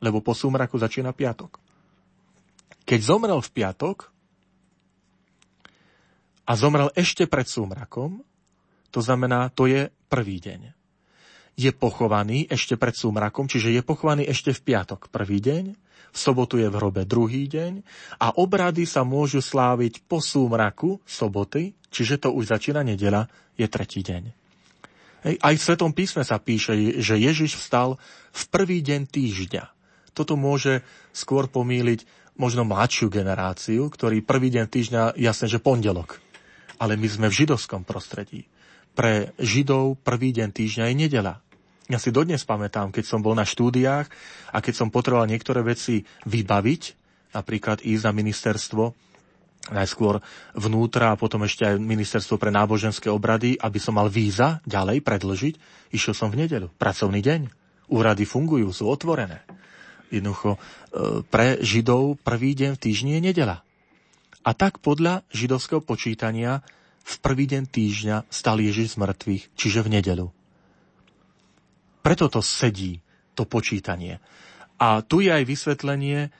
lebo 0.00 0.20
po 0.20 0.36
súmraku 0.36 0.76
začína 0.76 1.16
piatok. 1.16 1.58
Keď 2.86 3.00
zomrel 3.02 3.40
v 3.42 3.50
piatok 3.50 3.98
a 6.46 6.52
zomrel 6.54 6.92
ešte 6.94 7.26
pred 7.26 7.48
súmrakom, 7.48 8.22
to 8.94 9.00
znamená, 9.02 9.50
to 9.50 9.66
je 9.66 9.90
prvý 10.06 10.38
deň. 10.38 10.72
Je 11.56 11.72
pochovaný 11.72 12.46
ešte 12.48 12.78
pred 12.78 12.94
súmrakom, 12.94 13.48
čiže 13.48 13.72
je 13.74 13.82
pochovaný 13.82 14.28
ešte 14.28 14.54
v 14.54 14.72
piatok, 14.72 15.08
prvý 15.10 15.42
deň, 15.42 15.64
v 16.16 16.18
sobotu 16.18 16.56
je 16.56 16.68
v 16.72 16.78
hrobe 16.80 17.04
druhý 17.04 17.44
deň 17.44 17.84
a 18.24 18.32
obrady 18.40 18.88
sa 18.88 19.04
môžu 19.04 19.44
sláviť 19.44 20.08
po 20.08 20.24
súmraku 20.24 20.96
soboty, 21.04 21.76
čiže 21.92 22.24
to 22.24 22.32
už 22.32 22.56
začína 22.56 22.80
nedela, 22.80 23.28
je 23.52 23.68
tretí 23.68 24.00
deň. 24.00 24.32
Hej, 25.28 25.36
aj 25.42 25.54
v 25.58 25.64
Svetom 25.64 25.92
písme 25.92 26.24
sa 26.24 26.40
píše, 26.40 27.02
že 27.04 27.20
Ježiš 27.20 27.60
vstal 27.60 28.00
v 28.32 28.42
prvý 28.48 28.80
deň 28.80 29.10
týždňa. 29.10 29.75
Toto 30.16 30.40
môže 30.40 30.80
skôr 31.12 31.44
pomýliť 31.44 32.08
možno 32.40 32.64
mladšiu 32.64 33.12
generáciu, 33.12 33.92
ktorý 33.92 34.24
prvý 34.24 34.48
deň 34.48 34.64
týždňa, 34.64 35.02
jasne, 35.20 35.48
že 35.52 35.60
pondelok. 35.60 36.16
Ale 36.80 36.96
my 36.96 37.08
sme 37.08 37.26
v 37.28 37.44
židovskom 37.44 37.84
prostredí. 37.84 38.48
Pre 38.96 39.36
Židov 39.36 40.00
prvý 40.00 40.32
deň 40.32 40.48
týždňa 40.56 40.84
je 40.88 40.96
nedela. 40.96 41.44
Ja 41.86 42.00
si 42.00 42.08
dodnes 42.08 42.40
pamätám, 42.48 42.90
keď 42.90 43.04
som 43.04 43.20
bol 43.20 43.36
na 43.36 43.44
štúdiách 43.44 44.08
a 44.50 44.58
keď 44.64 44.74
som 44.74 44.88
potreboval 44.88 45.28
niektoré 45.28 45.60
veci 45.60 46.02
vybaviť, 46.24 46.82
napríklad 47.36 47.84
ísť 47.84 48.04
na 48.08 48.12
ministerstvo, 48.16 48.84
najskôr 49.70 50.22
vnútra 50.56 51.12
a 51.12 51.20
potom 51.20 51.44
ešte 51.44 51.68
aj 51.68 51.76
ministerstvo 51.76 52.40
pre 52.40 52.54
náboženské 52.54 53.12
obrady, 53.12 53.58
aby 53.58 53.78
som 53.78 54.00
mal 54.00 54.08
víza 54.08 54.64
ďalej 54.64 55.04
predlžiť, 55.04 55.54
išiel 55.92 56.14
som 56.16 56.32
v 56.32 56.46
nedelu, 56.46 56.72
pracovný 56.74 57.20
deň. 57.20 57.40
Úrady 57.92 58.26
fungujú, 58.26 58.72
sú 58.74 58.90
otvorené. 58.90 59.46
Jednoducho, 60.10 60.56
e, 60.56 60.58
pre 61.26 61.58
Židov 61.60 62.20
prvý 62.22 62.54
deň 62.54 62.78
v 62.78 62.82
týždni 62.82 63.10
je 63.18 63.22
nedela. 63.32 63.66
A 64.46 64.54
tak 64.54 64.78
podľa 64.78 65.26
židovského 65.34 65.82
počítania 65.82 66.62
v 67.02 67.14
prvý 67.18 67.50
deň 67.50 67.66
týždňa 67.66 68.16
stal 68.30 68.62
Ježiš 68.62 68.94
z 68.94 69.00
mŕtvych, 69.02 69.44
čiže 69.58 69.82
v 69.82 69.92
nedelu. 69.98 70.26
Preto 72.02 72.30
to 72.30 72.38
sedí, 72.38 73.02
to 73.34 73.42
počítanie. 73.42 74.22
A 74.78 75.02
tu 75.02 75.18
je 75.18 75.34
aj 75.34 75.42
vysvetlenie, 75.42 76.18
e, 76.26 76.30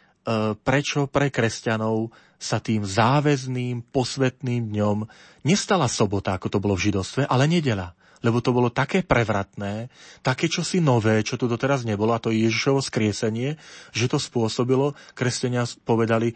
prečo 0.54 1.10
pre 1.10 1.34
kresťanov 1.34 2.14
sa 2.38 2.62
tým 2.62 2.86
záväzným, 2.86 3.90
posvetným 3.90 4.70
dňom 4.70 4.98
nestala 5.42 5.90
sobota, 5.90 6.36
ako 6.36 6.46
to 6.46 6.58
bolo 6.62 6.78
v 6.78 6.92
židovstve, 6.92 7.26
ale 7.26 7.50
nedela. 7.50 7.96
Lebo 8.24 8.40
to 8.40 8.52
bolo 8.52 8.72
také 8.72 9.04
prevratné, 9.04 9.92
také 10.24 10.48
čosi 10.48 10.80
nové, 10.80 11.20
čo 11.20 11.36
tu 11.36 11.44
doteraz 11.44 11.84
nebolo, 11.84 12.16
a 12.16 12.22
to 12.22 12.32
je 12.32 12.48
Ježišovo 12.48 12.80
skriesenie, 12.80 13.60
že 13.92 14.06
to 14.08 14.16
spôsobilo, 14.16 14.96
kresťania 15.12 15.68
povedali, 15.84 16.32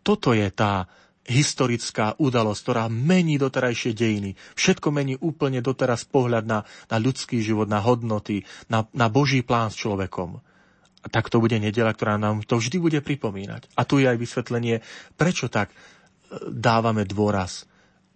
toto 0.00 0.32
je 0.32 0.48
tá 0.48 0.88
historická 1.28 2.16
udalosť, 2.16 2.60
ktorá 2.64 2.84
mení 2.88 3.36
doterajšie 3.36 3.92
dejiny. 3.92 4.32
Všetko 4.56 4.88
mení 4.88 5.20
úplne 5.20 5.60
doteraz 5.60 6.08
pohľad 6.08 6.48
na, 6.48 6.64
na 6.88 6.96
ľudský 6.96 7.44
život, 7.44 7.68
na 7.68 7.84
hodnoty, 7.84 8.48
na, 8.72 8.88
na 8.96 9.12
Boží 9.12 9.44
plán 9.44 9.68
s 9.68 9.76
človekom. 9.76 10.40
A 11.04 11.06
tak 11.12 11.28
to 11.28 11.38
bude 11.38 11.54
nedela, 11.60 11.92
ktorá 11.92 12.16
nám 12.16 12.42
to 12.48 12.56
vždy 12.56 12.80
bude 12.80 12.98
pripomínať. 13.04 13.68
A 13.76 13.84
tu 13.84 14.00
je 14.00 14.08
aj 14.08 14.18
vysvetlenie, 14.18 14.80
prečo 15.14 15.52
tak 15.52 15.70
e, 15.70 15.76
dávame 16.48 17.04
dôraz 17.04 17.67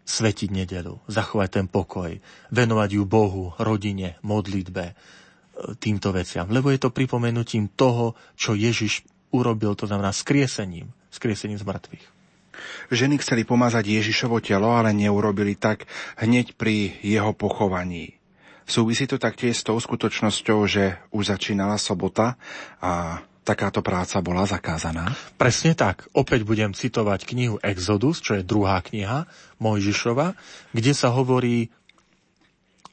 svetiť 0.03 0.51
nedelu, 0.51 0.99
zachovať 1.07 1.49
ten 1.63 1.67
pokoj, 1.71 2.19
venovať 2.51 2.91
ju 2.99 3.03
Bohu, 3.07 3.55
rodine, 3.59 4.19
modlitbe, 4.27 4.85
e, 4.91 4.95
týmto 5.79 6.11
veciam. 6.11 6.51
Lebo 6.51 6.75
je 6.75 6.83
to 6.83 6.91
pripomenutím 6.91 7.71
toho, 7.73 8.19
čo 8.35 8.59
Ježiš 8.59 9.07
urobil, 9.31 9.79
to 9.79 9.87
znamená 9.87 10.11
skriesením, 10.11 10.91
skriesením 11.09 11.59
z 11.59 11.67
mŕtvych. 11.67 12.07
Ženy 12.93 13.17
chceli 13.25 13.49
pomazať 13.49 13.89
Ježišovo 13.89 14.45
telo, 14.45 14.77
ale 14.77 14.93
neurobili 14.93 15.57
tak 15.57 15.89
hneď 16.21 16.55
pri 16.61 17.01
jeho 17.01 17.33
pochovaní. 17.33 18.21
Súvisí 18.69 19.09
to 19.11 19.19
taktiež 19.19 19.59
s 19.59 19.67
tou 19.67 19.81
skutočnosťou, 19.81 20.59
že 20.69 21.01
už 21.11 21.35
začínala 21.35 21.81
sobota 21.81 22.39
a 22.79 23.25
takáto 23.43 23.83
práca 23.83 24.23
bola 24.23 24.47
zakázaná? 24.47 25.15
Presne 25.39 25.75
tak. 25.75 26.07
Opäť 26.15 26.47
budem 26.47 26.75
citovať 26.75 27.27
knihu 27.27 27.59
Exodus, 27.63 28.23
čo 28.23 28.39
je 28.39 28.47
druhá 28.47 28.79
kniha 28.83 29.27
Mojžišova, 29.59 30.35
kde 30.75 30.93
sa 30.95 31.11
hovorí 31.11 31.71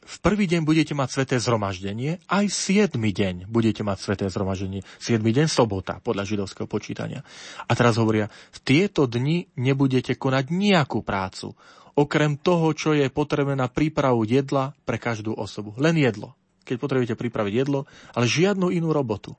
v 0.10 0.18
prvý 0.26 0.50
deň 0.50 0.66
budete 0.66 0.97
mať 0.97 1.10
sveté 1.14 1.36
zhromaždenie, 1.38 2.18
aj 2.26 2.50
siedmy 2.50 3.14
deň 3.14 3.45
budete 3.45 3.86
mať 3.86 3.97
sveté 4.02 4.26
zhromaždenie. 4.26 4.82
Siedmy 4.97 5.30
deň 5.30 5.45
sobota, 5.45 6.02
podľa 6.02 6.26
židovského 6.26 6.66
počítania. 6.66 7.22
A 7.70 7.78
teraz 7.78 8.02
hovoria, 8.02 8.26
v 8.50 8.60
tieto 8.66 9.06
dni 9.06 9.54
nebudete 9.54 10.18
konať 10.18 10.50
nejakú 10.50 11.06
prácu, 11.06 11.54
okrem 11.93 12.41
toho, 12.41 12.74
čo 12.74 12.97
je 12.97 13.06
potrebné 13.14 13.54
na 13.54 13.70
prípravu 13.70 14.26
jedla 14.26 14.74
pre 14.82 14.97
každú 14.97 15.38
osobu. 15.38 15.78
Len 15.78 15.93
jedlo. 16.02 16.34
Keď 16.66 16.82
potrebujete 16.82 17.14
pripraviť 17.14 17.54
jedlo, 17.54 17.86
ale 18.18 18.26
žiadnu 18.26 18.74
inú 18.74 18.89
robotu. 18.89 19.38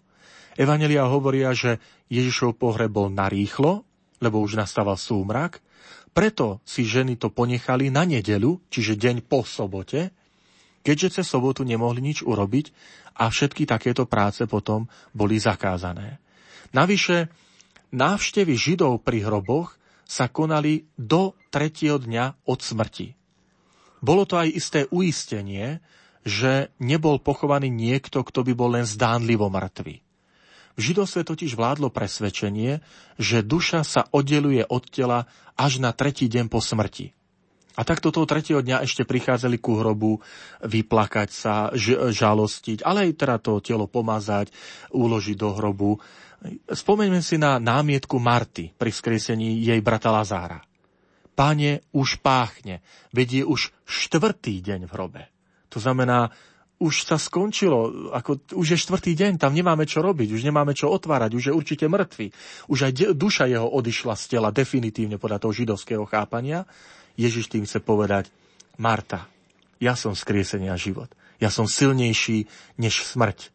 Evangelia 0.60 1.08
hovoria, 1.08 1.56
že 1.56 1.80
Ježišov 2.12 2.60
pohreb 2.60 2.92
bol 2.92 3.08
narýchlo, 3.08 3.80
lebo 4.20 4.44
už 4.44 4.60
nastával 4.60 5.00
súmrak, 5.00 5.64
preto 6.12 6.60
si 6.68 6.84
ženy 6.84 7.16
to 7.16 7.32
ponechali 7.32 7.88
na 7.88 8.04
nedelu, 8.04 8.60
čiže 8.68 9.00
deň 9.00 9.24
po 9.24 9.40
sobote, 9.40 10.12
keďže 10.84 11.20
cez 11.20 11.26
sobotu 11.32 11.64
nemohli 11.64 12.04
nič 12.04 12.20
urobiť 12.20 12.76
a 13.16 13.32
všetky 13.32 13.64
takéto 13.64 14.04
práce 14.04 14.44
potom 14.44 14.84
boli 15.16 15.40
zakázané. 15.40 16.20
Navyše, 16.76 17.32
návštevy 17.96 18.52
Židov 18.52 19.00
pri 19.00 19.24
hroboch 19.24 19.80
sa 20.04 20.28
konali 20.28 20.84
do 20.98 21.32
tretieho 21.48 21.96
dňa 21.96 22.44
od 22.44 22.60
smrti. 22.60 23.16
Bolo 24.04 24.28
to 24.28 24.36
aj 24.36 24.48
isté 24.52 24.80
uistenie, 24.92 25.80
že 26.20 26.68
nebol 26.82 27.16
pochovaný 27.16 27.72
niekto, 27.72 28.20
kto 28.20 28.44
by 28.44 28.52
bol 28.52 28.76
len 28.76 28.84
zdánlivo 28.84 29.48
mŕtvy. 29.48 30.09
V 30.78 30.80
židovstve 30.80 31.26
totiž 31.26 31.58
vládlo 31.58 31.90
presvedčenie, 31.90 32.82
že 33.18 33.42
duša 33.42 33.82
sa 33.82 34.06
oddeluje 34.10 34.62
od 34.66 34.86
tela 34.86 35.26
až 35.58 35.82
na 35.82 35.90
tretí 35.90 36.30
deň 36.30 36.46
po 36.46 36.62
smrti. 36.62 37.12
A 37.78 37.86
takto 37.86 38.10
toho 38.10 38.26
tretieho 38.26 38.60
dňa 38.60 38.82
ešte 38.82 39.06
prichádzali 39.06 39.56
ku 39.62 39.78
hrobu 39.78 40.18
vyplakať 40.60 41.28
sa, 41.30 41.54
žalostiť, 42.10 42.82
ale 42.82 43.08
aj 43.08 43.10
teda 43.16 43.36
to 43.40 43.62
telo 43.62 43.86
pomazať, 43.86 44.50
uložiť 44.92 45.36
do 45.38 45.48
hrobu. 45.54 45.96
Spomeňme 46.66 47.22
si 47.22 47.38
na 47.38 47.56
námietku 47.62 48.18
Marty 48.18 48.74
pri 48.74 48.90
skriesení 48.90 49.62
jej 49.62 49.78
brata 49.80 50.10
Lazára. 50.10 50.60
Páne, 51.32 51.86
už 51.96 52.20
páchne, 52.20 52.84
vedie 53.16 53.46
už 53.46 53.72
štvrtý 53.86 54.60
deň 54.60 54.80
v 54.84 54.92
hrobe. 54.92 55.22
To 55.70 55.78
znamená, 55.78 56.34
už 56.80 57.04
sa 57.04 57.20
skončilo, 57.20 58.10
ako, 58.16 58.56
už 58.56 58.66
je 58.72 58.78
štvrtý 58.80 59.12
deň, 59.12 59.36
tam 59.36 59.52
nemáme 59.52 59.84
čo 59.84 60.00
robiť, 60.00 60.32
už 60.32 60.48
nemáme 60.48 60.72
čo 60.72 60.88
otvárať, 60.88 61.36
už 61.36 61.44
je 61.48 61.52
určite 61.52 61.84
mŕtvy. 61.84 62.32
Už 62.72 62.88
aj 62.88 62.92
de- 62.96 63.12
duša 63.12 63.44
jeho 63.52 63.68
odišla 63.68 64.16
z 64.16 64.24
tela 64.36 64.48
definitívne 64.48 65.20
podľa 65.20 65.44
toho 65.44 65.52
židovského 65.52 66.08
chápania. 66.08 66.64
Ježiš 67.20 67.52
tým 67.52 67.68
chce 67.68 67.84
povedať, 67.84 68.32
Marta, 68.80 69.28
ja 69.76 69.92
som 69.92 70.16
skriesenia 70.16 70.72
život. 70.80 71.12
Ja 71.36 71.52
som 71.52 71.68
silnejší 71.68 72.48
než 72.80 73.04
smrť. 73.04 73.52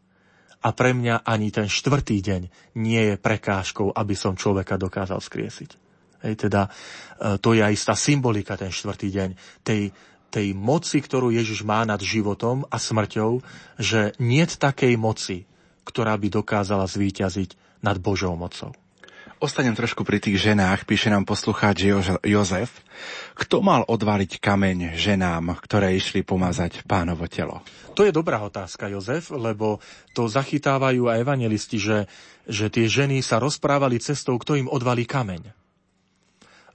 A 0.62 0.70
pre 0.70 0.94
mňa 0.94 1.26
ani 1.26 1.50
ten 1.50 1.66
štvrtý 1.66 2.22
deň 2.22 2.42
nie 2.78 3.02
je 3.10 3.14
prekážkou, 3.18 3.90
aby 3.90 4.14
som 4.14 4.38
človeka 4.38 4.78
dokázal 4.78 5.18
skriesiť. 5.18 5.70
Hej, 6.26 6.48
teda 6.48 6.66
e, 6.66 6.70
to 7.38 7.54
je 7.54 7.62
aj 7.62 7.74
istá 7.74 7.94
symbolika, 7.94 8.58
ten 8.58 8.74
štvrtý 8.74 9.08
deň, 9.12 9.30
tej, 9.62 9.90
tej 10.36 10.52
moci, 10.52 11.00
ktorú 11.00 11.32
Ježiš 11.32 11.64
má 11.64 11.80
nad 11.88 11.96
životom 11.96 12.68
a 12.68 12.76
smrťou, 12.76 13.40
že 13.80 14.12
nie 14.20 14.44
takej 14.44 15.00
moci, 15.00 15.48
ktorá 15.88 16.12
by 16.20 16.28
dokázala 16.28 16.84
zvíťaziť 16.84 17.80
nad 17.80 17.96
Božou 17.96 18.36
mocou. 18.36 18.76
Ostanem 19.36 19.76
trošku 19.76 20.00
pri 20.00 20.16
tých 20.16 20.40
ženách, 20.40 20.88
píše 20.88 21.12
nám 21.12 21.28
poslucháč 21.28 21.92
Jozef. 22.24 22.72
Kto 23.36 23.60
mal 23.60 23.84
odvaliť 23.84 24.40
kameň 24.40 24.96
ženám, 24.96 25.60
ktoré 25.60 25.92
išli 25.92 26.24
pomazať 26.24 26.88
pánovo 26.88 27.28
telo? 27.28 27.60
To 27.96 28.04
je 28.04 28.12
dobrá 28.12 28.40
otázka, 28.40 28.88
Jozef, 28.88 29.32
lebo 29.32 29.80
to 30.16 30.28
zachytávajú 30.28 31.12
aj 31.12 31.20
evangelisti, 31.20 31.76
že, 31.76 32.08
že 32.48 32.72
tie 32.72 32.88
ženy 32.88 33.20
sa 33.20 33.36
rozprávali 33.40 34.00
cestou, 34.00 34.40
kto 34.40 34.56
im 34.56 34.68
odvalí 34.72 35.04
kameň 35.04 35.66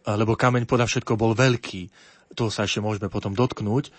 lebo 0.05 0.33
kameň 0.33 0.65
podľa 0.65 0.89
všetko 0.89 1.13
bol 1.13 1.37
veľký. 1.37 1.85
To 2.35 2.47
sa 2.47 2.63
ešte 2.63 2.79
môžeme 2.79 3.11
potom 3.11 3.35
dotknúť. 3.35 3.91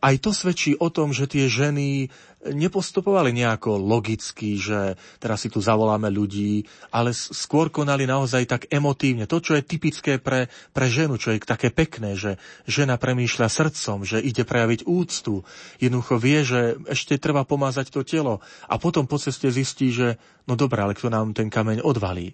Aj 0.00 0.14
to 0.16 0.32
svedčí 0.32 0.72
o 0.80 0.88
tom, 0.88 1.12
že 1.12 1.28
tie 1.28 1.44
ženy 1.44 2.08
nepostupovali 2.40 3.36
nejako 3.36 3.76
logicky, 3.76 4.56
že 4.56 4.96
teraz 5.20 5.44
si 5.44 5.52
tu 5.52 5.60
zavoláme 5.60 6.08
ľudí, 6.08 6.64
ale 6.88 7.12
skôr 7.12 7.68
konali 7.68 8.08
naozaj 8.08 8.48
tak 8.48 8.62
emotívne. 8.72 9.28
To, 9.28 9.44
čo 9.44 9.60
je 9.60 9.68
typické 9.68 10.16
pre, 10.16 10.48
pre 10.72 10.88
ženu, 10.88 11.20
čo 11.20 11.36
je 11.36 11.44
také 11.44 11.68
pekné, 11.68 12.16
že 12.16 12.40
žena 12.64 12.96
premýšľa 12.96 13.52
srdcom, 13.52 14.08
že 14.08 14.24
ide 14.24 14.48
prejaviť 14.48 14.88
úctu. 14.88 15.44
Jednoducho 15.76 16.16
vie, 16.16 16.40
že 16.40 16.80
ešte 16.88 17.20
treba 17.20 17.44
pomázať 17.44 17.92
to 17.92 18.00
telo. 18.00 18.40
A 18.64 18.80
potom 18.80 19.04
po 19.04 19.20
ceste 19.20 19.52
zistí, 19.52 19.92
že 19.92 20.16
no 20.48 20.56
dobré, 20.56 20.80
ale 20.80 20.96
kto 20.96 21.12
nám 21.12 21.36
ten 21.36 21.52
kameň 21.52 21.84
odvalí. 21.84 22.32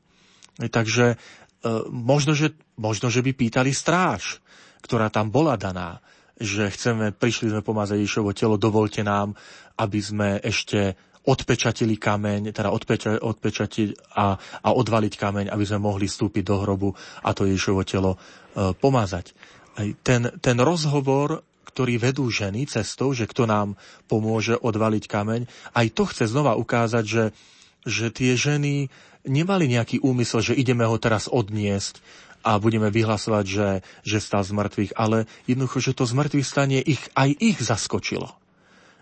Takže 0.62 1.18
E, 1.66 1.68
možno 1.90 2.36
že, 2.36 2.54
možno, 2.78 3.10
že 3.10 3.24
by 3.24 3.32
pýtali 3.34 3.74
stráž, 3.74 4.38
ktorá 4.86 5.10
tam 5.10 5.34
bola 5.34 5.58
daná, 5.58 5.98
že 6.38 6.70
chceme, 6.70 7.10
prišli 7.10 7.50
sme 7.50 7.66
pomazať 7.66 7.98
Ježišovo 7.98 8.30
telo, 8.36 8.54
dovolte 8.60 9.02
nám, 9.02 9.34
aby 9.80 9.98
sme 9.98 10.28
ešte 10.40 10.94
odpečatili 11.26 11.98
kameň, 11.98 12.54
teda 12.54 12.70
odpeča, 12.70 13.18
odpečatiť 13.18 14.14
a, 14.14 14.38
a 14.38 14.68
odvaliť 14.70 15.14
kameň, 15.18 15.46
aby 15.50 15.64
sme 15.66 15.82
mohli 15.82 16.06
vstúpiť 16.06 16.44
do 16.46 16.56
hrobu 16.62 16.94
a 17.26 17.34
to 17.34 17.50
Ježišovo 17.50 17.82
telo 17.82 18.14
e, 18.14 18.18
pomazať. 18.78 19.34
Ten, 20.06 20.32
ten 20.38 20.56
rozhovor, 20.62 21.42
ktorý 21.66 22.00
vedú 22.00 22.30
ženy 22.30 22.70
cestou, 22.70 23.12
že 23.12 23.28
kto 23.28 23.44
nám 23.44 23.76
pomôže 24.06 24.56
odvaliť 24.56 25.04
kameň, 25.04 25.40
aj 25.74 25.86
to 25.92 26.08
chce 26.08 26.30
znova 26.30 26.54
ukázať, 26.56 27.04
že, 27.04 27.24
že 27.84 28.06
tie 28.14 28.38
ženy 28.38 28.88
nemali 29.26 29.66
nejaký 29.66 30.00
úmysel, 30.00 30.40
že 30.40 30.54
ideme 30.56 30.86
ho 30.86 30.96
teraz 30.96 31.26
odniesť 31.26 32.00
a 32.46 32.62
budeme 32.62 32.94
vyhlasovať, 32.94 33.44
že, 33.44 33.68
že 34.06 34.22
stal 34.22 34.46
z 34.46 34.54
mŕtvych, 34.54 34.94
ale 34.94 35.26
jednoducho, 35.50 35.82
že 35.82 35.98
to 35.98 36.06
z 36.06 36.14
mŕtvych 36.14 36.46
stanie 36.46 36.78
ich, 36.78 37.02
aj 37.18 37.34
ich 37.42 37.58
zaskočilo. 37.58 38.30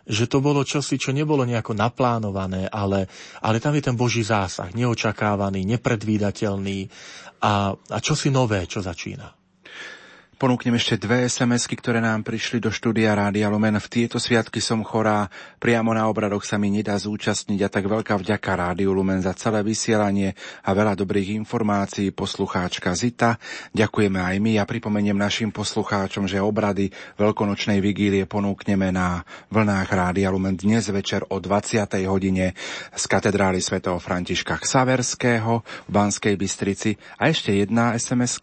Že 0.09 0.25
to 0.29 0.39
bolo 0.41 0.65
čosi, 0.65 0.97
čo 0.97 1.13
nebolo 1.13 1.45
nejako 1.45 1.77
naplánované, 1.77 2.73
ale, 2.73 3.05
ale 3.45 3.61
tam 3.61 3.77
je 3.77 3.85
ten 3.85 3.97
Boží 3.97 4.25
zásah, 4.25 4.73
neočakávaný, 4.73 5.69
nepredvídateľný 5.77 6.89
a, 7.45 7.77
a 7.77 7.99
čosi 8.01 8.33
nové, 8.33 8.65
čo 8.65 8.81
začína. 8.81 9.44
Ponúknem 10.35 10.75
ešte 10.75 10.99
dve 10.99 11.31
sms 11.31 11.71
ktoré 11.79 12.03
nám 12.03 12.27
prišli 12.27 12.59
do 12.59 12.67
štúdia 12.67 13.15
Rádia 13.15 13.47
Lumen. 13.47 13.79
V 13.79 13.87
tieto 13.87 14.19
sviatky 14.19 14.59
som 14.59 14.83
chorá, 14.83 15.31
priamo 15.63 15.95
na 15.95 16.11
obradoch 16.11 16.43
sa 16.43 16.59
mi 16.59 16.75
nedá 16.75 16.99
zúčastniť 16.99 17.61
a 17.63 17.69
tak 17.71 17.87
veľká 17.87 18.19
vďaka 18.19 18.51
Rádiu 18.51 18.91
Lumen 18.91 19.23
za 19.23 19.31
celé 19.39 19.63
vysielanie 19.63 20.35
a 20.67 20.75
veľa 20.75 20.99
dobrých 20.99 21.39
informácií 21.39 22.11
poslucháčka 22.11 22.91
Zita. 22.99 23.39
Ďakujeme 23.79 24.19
aj 24.19 24.37
my 24.43 24.53
a 24.59 24.67
pripomeniem 24.67 25.15
našim 25.15 25.55
poslucháčom, 25.55 26.27
že 26.27 26.43
obrady 26.43 26.91
veľkonočnej 27.15 27.79
vigílie 27.79 28.27
ponúkneme 28.27 28.91
na 28.91 29.23
vlnách 29.55 29.87
Rádia 29.87 30.35
Lumen 30.35 30.59
dnes 30.59 30.91
večer 30.91 31.23
o 31.31 31.39
20. 31.39 31.87
hodine 32.11 32.59
z 32.91 33.05
katedrály 33.07 33.63
svätého 33.63 34.03
Františka 34.03 34.59
Ksaverského 34.59 35.63
v 35.63 35.91
Banskej 35.95 36.35
Bystrici. 36.35 36.99
A 37.23 37.31
ešte 37.31 37.55
jedna 37.55 37.95
sms 37.95 38.43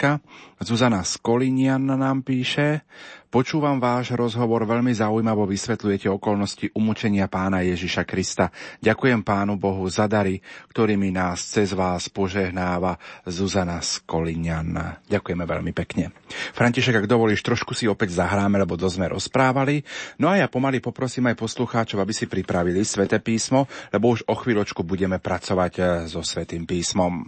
Zuzana 0.62 1.02
Skolinian 1.02 1.82
nám 1.82 2.22
píše, 2.22 2.86
počúvam 3.34 3.82
váš 3.82 4.14
rozhovor, 4.14 4.70
veľmi 4.70 4.94
zaujímavo 4.94 5.50
vysvetľujete 5.50 6.06
okolnosti 6.06 6.70
umúčenia 6.78 7.26
pána 7.26 7.66
Ježiša 7.66 8.06
Krista. 8.06 8.54
Ďakujem 8.78 9.26
pánu 9.26 9.58
Bohu 9.58 9.82
za 9.90 10.06
dary, 10.06 10.38
ktorými 10.70 11.10
nás 11.10 11.50
cez 11.50 11.74
vás 11.74 12.14
požehnáva 12.14 13.02
Zuzana 13.26 13.82
Skolinian. 13.82 15.02
Ďakujeme 15.10 15.50
veľmi 15.50 15.74
pekne. 15.74 16.14
František, 16.54 17.02
ak 17.02 17.10
dovolíš, 17.10 17.42
trošku 17.42 17.74
si 17.74 17.90
opäť 17.90 18.22
zahráme, 18.22 18.62
lebo 18.62 18.78
dosť 18.78 19.02
sme 19.02 19.08
rozprávali. 19.18 19.82
No 20.22 20.30
a 20.30 20.38
ja 20.38 20.46
pomaly 20.46 20.78
poprosím 20.78 21.34
aj 21.34 21.42
poslucháčov, 21.42 22.06
aby 22.06 22.14
si 22.14 22.30
pripravili 22.30 22.86
Svete 22.86 23.18
písmo, 23.18 23.66
lebo 23.90 24.14
už 24.14 24.30
o 24.30 24.38
chvíľočku 24.38 24.86
budeme 24.86 25.18
pracovať 25.18 25.74
eh, 25.82 25.86
so 26.06 26.22
Svetým 26.22 26.70
písmom. 26.70 27.26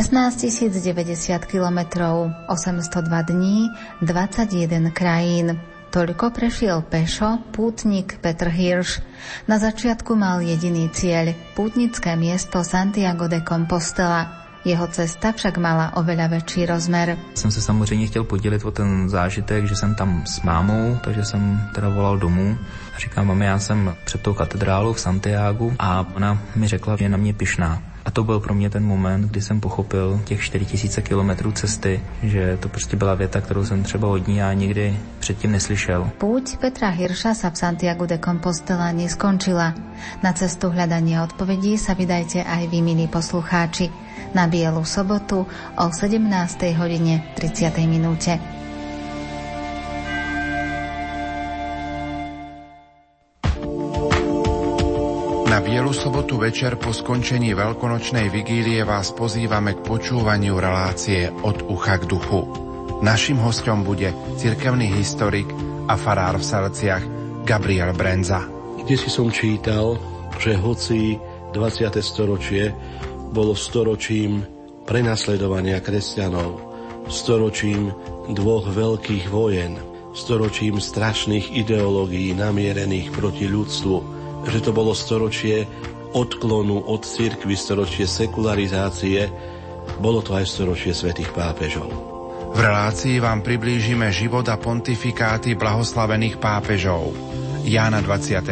16 0.00 0.72
090 0.80 1.44
kilometrov, 1.44 2.32
802 2.48 3.22
dní, 3.22 3.68
21 4.00 4.88
krajín. 4.96 5.60
Toľko 5.92 6.32
prešiel 6.32 6.80
pešo 6.88 7.36
pútnik 7.52 8.16
Petr 8.24 8.48
Hirsch. 8.48 9.04
Na 9.44 9.60
začiatku 9.60 10.16
mal 10.16 10.40
jediný 10.40 10.88
cieľ– 10.88 11.36
pútnické 11.58 12.16
miesto 12.16 12.64
Santiago 12.64 13.28
de 13.28 13.44
Compostela– 13.44 14.40
jeho 14.64 14.88
cesta 14.88 15.32
však 15.36 15.60
mala 15.60 15.92
oveľa 15.96 16.32
väčší 16.32 16.64
rozmer. 16.68 17.16
Jsem 17.34 17.50
se 17.50 17.60
samozřejmě 17.60 18.06
chtěl 18.06 18.24
podělit 18.24 18.64
o 18.64 18.70
ten 18.70 19.08
zážitek, 19.08 19.68
že 19.68 19.76
jsem 19.76 19.94
tam 19.94 20.22
s 20.26 20.42
mámou, 20.42 20.96
takže 21.04 21.24
jsem 21.24 21.60
teda 21.74 21.88
volal 21.88 22.18
domů 22.18 22.58
říkám, 22.98 23.26
mami, 23.26 23.44
já 23.44 23.58
jsem 23.58 23.94
před 24.04 24.20
tou 24.20 24.34
katedrálou 24.34 24.92
v 24.92 25.00
Santiago 25.00 25.72
a 25.78 26.06
ona 26.14 26.38
mi 26.56 26.68
řekla, 26.68 26.96
že 26.96 27.04
je 27.04 27.08
na 27.08 27.16
mě 27.16 27.34
pyšná. 27.34 27.89
A 28.10 28.12
to 28.12 28.24
byl 28.24 28.40
pro 28.40 28.54
mě 28.54 28.70
ten 28.70 28.84
moment, 28.84 29.30
kdy 29.30 29.42
jsem 29.42 29.60
pochopil 29.60 30.20
těch 30.24 30.42
4000 30.42 31.02
kilometrů 31.02 31.52
cesty, 31.52 32.02
že 32.22 32.58
to 32.60 32.68
prostě 32.68 32.96
byla 32.96 33.14
věta, 33.14 33.40
kterou 33.40 33.64
jsem 33.64 33.82
třeba 33.82 34.08
od 34.08 34.28
ní 34.28 34.42
a 34.42 34.52
nikdy 34.52 34.98
předtím 35.18 35.52
neslyšel. 35.52 36.10
Púť 36.18 36.58
Petra 36.58 36.90
Hirša 36.90 37.38
sa 37.38 37.54
v 37.54 37.56
Santiago 37.62 38.10
de 38.10 38.18
Compostela 38.18 38.90
neskončila. 38.90 39.78
Na 40.26 40.34
cestu 40.34 40.74
hľadania 40.74 41.22
odpovedí 41.22 41.78
sa 41.78 41.94
vydajte 41.94 42.42
aj 42.42 42.66
vy, 42.66 42.82
milí 42.82 43.06
poslucháči, 43.06 43.94
na 44.34 44.50
Bielu 44.50 44.82
sobotu 44.82 45.46
o 45.78 45.84
17. 45.86 46.18
hodine 46.82 47.30
30. 47.38 47.78
minúte. 47.86 48.59
Na 55.50 55.58
Bielu 55.58 55.90
sobotu 55.90 56.38
večer 56.38 56.78
po 56.78 56.94
skončení 56.94 57.58
veľkonočnej 57.58 58.30
vigílie 58.30 58.86
vás 58.86 59.10
pozývame 59.10 59.74
k 59.74 59.82
počúvaniu 59.82 60.54
relácie 60.62 61.26
od 61.26 61.66
ucha 61.66 61.98
k 61.98 62.06
duchu. 62.06 62.46
Našim 63.02 63.34
hostom 63.42 63.82
bude 63.82 64.14
cirkevný 64.38 64.94
historik 64.94 65.50
a 65.90 65.98
farár 65.98 66.38
v 66.38 66.46
Salciach 66.46 67.02
Gabriel 67.42 67.90
Brenza. 67.98 68.46
Kde 68.78 68.94
si 68.94 69.10
som 69.10 69.26
čítal, 69.34 69.98
že 70.38 70.54
hoci 70.54 71.18
20. 71.50 71.98
storočie 71.98 72.70
bolo 73.34 73.58
storočím 73.58 74.46
prenasledovania 74.86 75.82
kresťanov, 75.82 76.62
storočím 77.10 77.90
dvoch 78.30 78.70
veľkých 78.70 79.26
vojen, 79.26 79.82
storočím 80.14 80.78
strašných 80.78 81.58
ideológií 81.58 82.38
namierených 82.38 83.10
proti 83.10 83.50
ľudstvu, 83.50 84.19
že 84.48 84.58
to 84.64 84.70
bolo 84.72 84.96
storočie 84.96 85.68
odklonu 86.16 86.90
od 86.90 87.02
cirkvy, 87.06 87.54
storočie 87.54 88.06
sekularizácie, 88.06 89.30
bolo 90.00 90.24
to 90.24 90.34
aj 90.34 90.46
storočie 90.48 90.96
svätých 90.96 91.30
pápežov. 91.34 91.90
V 92.50 92.58
relácii 92.58 93.22
vám 93.22 93.46
priblížime 93.46 94.10
život 94.10 94.42
a 94.50 94.58
pontifikáty 94.58 95.54
blahoslavených 95.54 96.42
pápežov 96.42 97.14
Jána 97.62 98.02
23. 98.02 98.50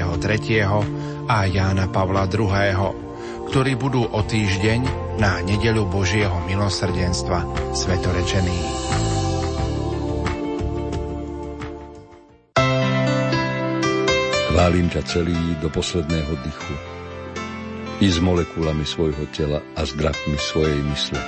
a 1.26 1.39
Jána 1.51 1.91
Pavla 1.91 2.30
II., 2.30 2.95
ktorí 3.49 3.74
budú 3.74 4.07
o 4.07 4.20
týždeň 4.22 4.80
na 5.18 5.43
nedeľu 5.43 5.89
Božieho 5.89 6.36
milosrdenstva 6.47 7.72
svetorečení. 7.74 9.17
Chválim 14.59 14.90
ťa 14.90 15.06
celý 15.06 15.38
do 15.62 15.70
posledného 15.70 16.34
dychu. 16.42 16.74
I 18.02 18.11
s 18.11 18.18
molekulami 18.18 18.82
svojho 18.82 19.30
tela 19.30 19.62
a 19.78 19.86
zdravmi 19.86 20.34
svojej 20.34 20.82
mysle. 20.82 21.22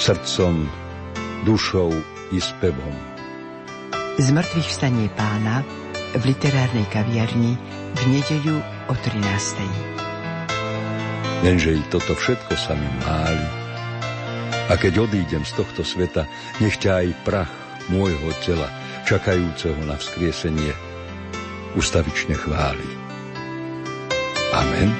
Srdcom, 0.00 0.64
dušou 1.44 1.92
i 2.32 2.40
spevom. 2.40 2.96
Z 4.16 4.32
mŕtvych 4.32 4.64
vstanie 4.64 5.12
pána 5.12 5.60
v 6.16 6.32
literárnej 6.32 6.88
kaviarni 6.88 7.60
v 8.00 8.02
nedeľu 8.08 8.64
o 8.88 8.94
13. 8.96 11.44
Lenže 11.44 11.76
i 11.76 11.84
toto 11.92 12.16
všetko 12.16 12.56
sa 12.56 12.72
mi 12.72 12.88
máli. 13.04 13.44
A 14.72 14.80
keď 14.80 15.04
odídem 15.04 15.44
z 15.44 15.52
tohto 15.52 15.84
sveta, 15.84 16.24
nech 16.64 16.80
ťa 16.80 16.92
aj 16.96 17.08
prach 17.28 17.52
môjho 17.92 18.32
tela, 18.40 18.72
čakajúceho 19.04 19.84
na 19.84 20.00
vzkriesenie, 20.00 20.91
ustavične 21.76 22.36
chváli. 22.36 22.88
Amen. 24.52 24.90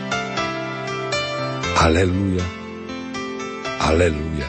Aleluja. 1.77 2.47
Aleluja. 3.83 4.49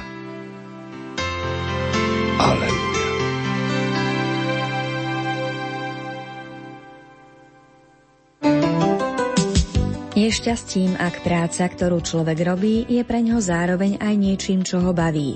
Je 10.14 10.32
šťastím, 10.32 10.96
ak 10.96 11.20
práca, 11.20 11.68
ktorú 11.68 12.00
človek 12.00 12.48
robí, 12.48 12.88
je 12.88 13.04
pre 13.04 13.20
ňo 13.20 13.44
zároveň 13.44 14.00
aj 14.00 14.16
niečím, 14.16 14.64
čo 14.64 14.80
ho 14.80 14.96
baví. 14.96 15.36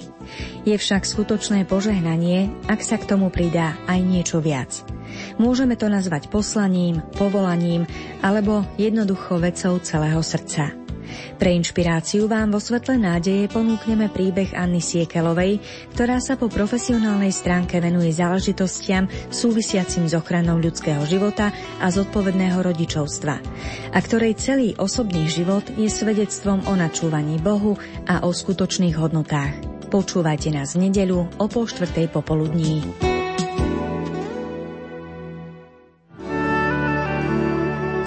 Je 0.63 0.79
však 0.79 1.03
skutočné 1.03 1.67
požehnanie, 1.67 2.47
ak 2.71 2.79
sa 2.79 2.95
k 2.95 3.03
tomu 3.03 3.27
pridá 3.27 3.75
aj 3.83 3.99
niečo 3.99 4.39
viac– 4.39 4.71
Môžeme 5.37 5.77
to 5.77 5.85
nazvať 5.85 6.33
poslaním, 6.33 7.01
povolaním 7.13 7.85
alebo 8.25 8.65
jednoducho 8.75 9.37
vecou 9.37 9.77
celého 9.81 10.21
srdca. 10.25 10.73
Pre 11.37 11.49
inšpiráciu 11.53 12.27
vám 12.27 12.51
vo 12.51 12.59
svetle 12.59 12.99
nádeje 12.99 13.47
ponúkneme 13.47 14.11
príbeh 14.11 14.51
Anny 14.57 14.83
Siekelovej, 14.83 15.61
ktorá 15.95 16.19
sa 16.19 16.35
po 16.35 16.51
profesionálnej 16.51 17.31
stránke 17.31 17.79
venuje 17.79 18.11
záležitostiam 18.11 19.07
súvisiacim 19.31 20.09
s 20.09 20.13
ochranou 20.17 20.59
ľudského 20.59 20.99
života 21.07 21.53
a 21.79 21.87
zodpovedného 21.87 22.59
rodičovstva, 22.59 23.35
a 23.93 23.99
ktorej 24.03 24.35
celý 24.35 24.75
osobný 24.75 25.29
život 25.31 25.63
je 25.79 25.87
svedectvom 25.87 26.67
o 26.67 26.73
načúvaní 26.75 27.39
Bohu 27.39 27.79
a 28.09 28.25
o 28.27 28.29
skutočných 28.33 28.97
hodnotách. 28.99 29.87
Počúvajte 29.87 30.51
nás 30.51 30.75
v 30.75 30.91
nedeľu 30.91 31.39
o 31.39 31.45
pol 31.47 31.63
štvrtej 31.63 32.11
popoludní. 32.11 32.83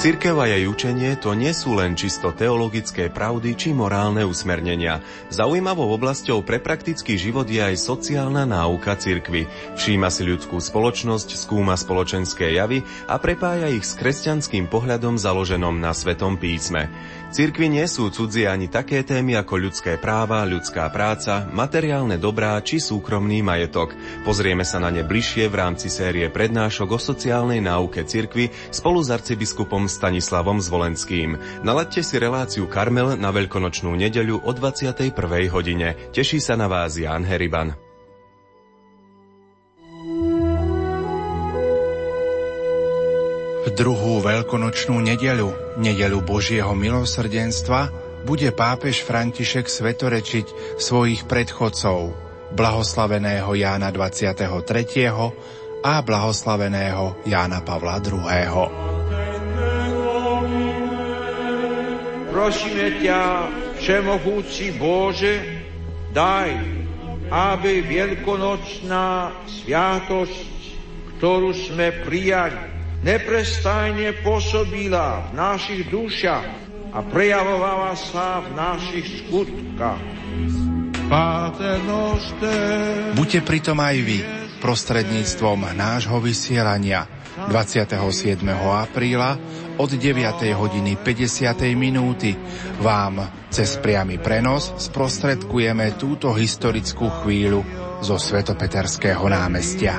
Cirkev 0.00 0.40
a 0.40 0.48
jej 0.48 0.64
učenie 0.64 1.12
to 1.20 1.36
nie 1.36 1.52
sú 1.52 1.76
len 1.76 1.92
čisto 1.92 2.32
teologické 2.32 3.12
pravdy 3.12 3.52
či 3.52 3.76
morálne 3.76 4.24
usmernenia. 4.24 5.04
Zaujímavou 5.28 5.92
oblasťou 5.92 6.40
pre 6.40 6.56
praktický 6.56 7.20
život 7.20 7.44
je 7.44 7.60
aj 7.60 7.76
sociálna 7.76 8.48
náuka 8.48 8.96
cirkvy. 8.96 9.44
Všíma 9.76 10.08
si 10.08 10.24
ľudskú 10.24 10.56
spoločnosť, 10.56 11.36
skúma 11.36 11.76
spoločenské 11.76 12.56
javy 12.56 12.80
a 13.12 13.20
prepája 13.20 13.68
ich 13.68 13.84
s 13.84 13.92
kresťanským 14.00 14.72
pohľadom 14.72 15.20
založenom 15.20 15.76
na 15.76 15.92
Svetom 15.92 16.40
písme. 16.40 16.88
Cirkvi 17.30 17.70
nie 17.70 17.86
sú 17.86 18.10
cudzie 18.10 18.50
ani 18.50 18.66
také 18.66 19.06
témy 19.06 19.38
ako 19.38 19.54
ľudské 19.70 19.94
práva, 20.02 20.42
ľudská 20.42 20.90
práca, 20.90 21.46
materiálne 21.54 22.18
dobrá 22.18 22.58
či 22.58 22.82
súkromný 22.82 23.38
majetok. 23.38 23.94
Pozrieme 24.26 24.66
sa 24.66 24.82
na 24.82 24.90
ne 24.90 25.06
bližšie 25.06 25.46
v 25.46 25.54
rámci 25.54 25.94
série 25.94 26.26
prednášok 26.26 26.90
o 26.90 26.98
sociálnej 26.98 27.62
náuke 27.62 28.02
cirkvi 28.02 28.50
spolu 28.74 28.98
s 29.06 29.14
arcibiskupom 29.14 29.86
Stanislavom 29.86 30.58
Zvolenským. 30.58 31.38
Nalaďte 31.62 32.02
si 32.02 32.18
reláciu 32.18 32.66
Karmel 32.66 33.14
na 33.14 33.30
veľkonočnú 33.30 33.94
nedeľu 33.94 34.42
o 34.42 34.50
21. 34.50 35.14
hodine. 35.54 35.94
Teší 36.10 36.42
sa 36.42 36.58
na 36.58 36.66
vás 36.66 36.98
Jan 36.98 37.22
Heriban. 37.22 37.78
Druhú 43.80 44.20
veľkonočnú 44.20 44.98
nedeľu, 44.98 45.69
nedeľu 45.80 46.20
Božieho 46.20 46.76
milosrdenstva, 46.76 47.88
bude 48.28 48.52
pápež 48.52 49.00
František 49.00 49.64
svetorečiť 49.64 50.76
svojich 50.76 51.24
predchodcov, 51.24 52.12
blahoslaveného 52.52 53.48
Jána 53.56 53.88
23. 53.88 54.60
a 55.80 55.94
blahoslaveného 56.04 57.24
Jána 57.24 57.64
Pavla 57.64 57.96
II. 58.04 58.68
Prosíme 62.28 62.86
ťa, 63.00 63.22
Všemohúci 63.80 64.76
Bože, 64.76 65.40
daj, 66.12 66.52
aby 67.32 67.80
veľkonočná 67.80 69.32
sviatosť, 69.48 70.52
ktorú 71.16 71.56
sme 71.56 72.04
prijali, 72.04 72.79
neprestajne 73.00 74.20
pôsobila 74.20 75.28
v 75.28 75.30
našich 75.36 75.88
dušiach 75.88 76.48
a 76.90 76.98
prejavovala 77.06 77.92
sa 77.96 78.44
v 78.44 78.48
našich 78.52 79.06
skutkách. 79.24 80.02
Buďte 83.18 83.40
pritom 83.42 83.78
aj 83.82 83.96
vy 83.98 84.18
prostredníctvom 84.62 85.74
nášho 85.74 86.22
vysielania 86.22 87.08
27. 87.50 87.96
apríla 88.54 89.40
od 89.80 89.90
9. 89.90 90.20
hodiny 90.54 91.00
50. 91.00 91.72
minúty 91.72 92.36
vám 92.84 93.26
cez 93.48 93.80
priamy 93.80 94.20
prenos 94.20 94.76
sprostredkujeme 94.76 95.96
túto 95.96 96.30
historickú 96.36 97.08
chvíľu 97.24 97.64
zo 98.04 98.20
Svetopeterského 98.20 99.24
námestia. 99.26 99.96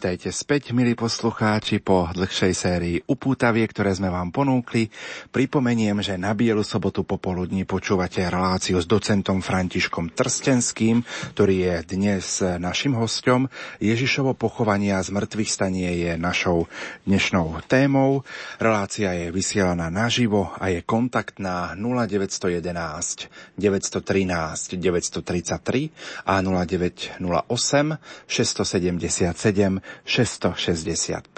Vítajte 0.00 0.32
späť, 0.32 0.72
milí 0.72 0.96
poslucháči, 0.96 1.84
po 1.84 2.08
dlhšej 2.08 2.52
sérii 2.56 3.04
upútavie, 3.04 3.68
ktoré 3.68 3.92
sme 3.92 4.08
vám 4.08 4.32
ponúkli. 4.32 4.88
Pripomeniem, 5.28 6.00
že 6.00 6.16
na 6.16 6.32
Bielu 6.32 6.64
sobotu 6.64 7.04
popoludní 7.04 7.68
počúvate 7.68 8.24
reláciu 8.24 8.80
s 8.80 8.88
docentom 8.88 9.44
Františkom 9.44 10.16
Trstenským, 10.16 11.04
ktorý 11.36 11.54
je 11.68 11.74
dnes 11.84 12.24
našim 12.40 12.96
hostom. 12.96 13.52
Ježišovo 13.76 14.32
pochovanie 14.32 14.96
a 14.96 15.04
zmrtvých 15.04 15.52
stanie 15.52 15.92
je 15.92 16.16
našou 16.16 16.64
dnešnou 17.04 17.60
témou. 17.68 18.24
Relácia 18.56 19.12
je 19.12 19.28
vysielaná 19.28 19.92
naživo 19.92 20.48
a 20.56 20.72
je 20.72 20.80
kontaktná 20.80 21.76
0911 21.76 23.28
913 23.60 24.80
933 24.80 25.92
a 26.24 26.40
0908 26.40 27.20
677 28.24 29.89
665, 30.04 31.30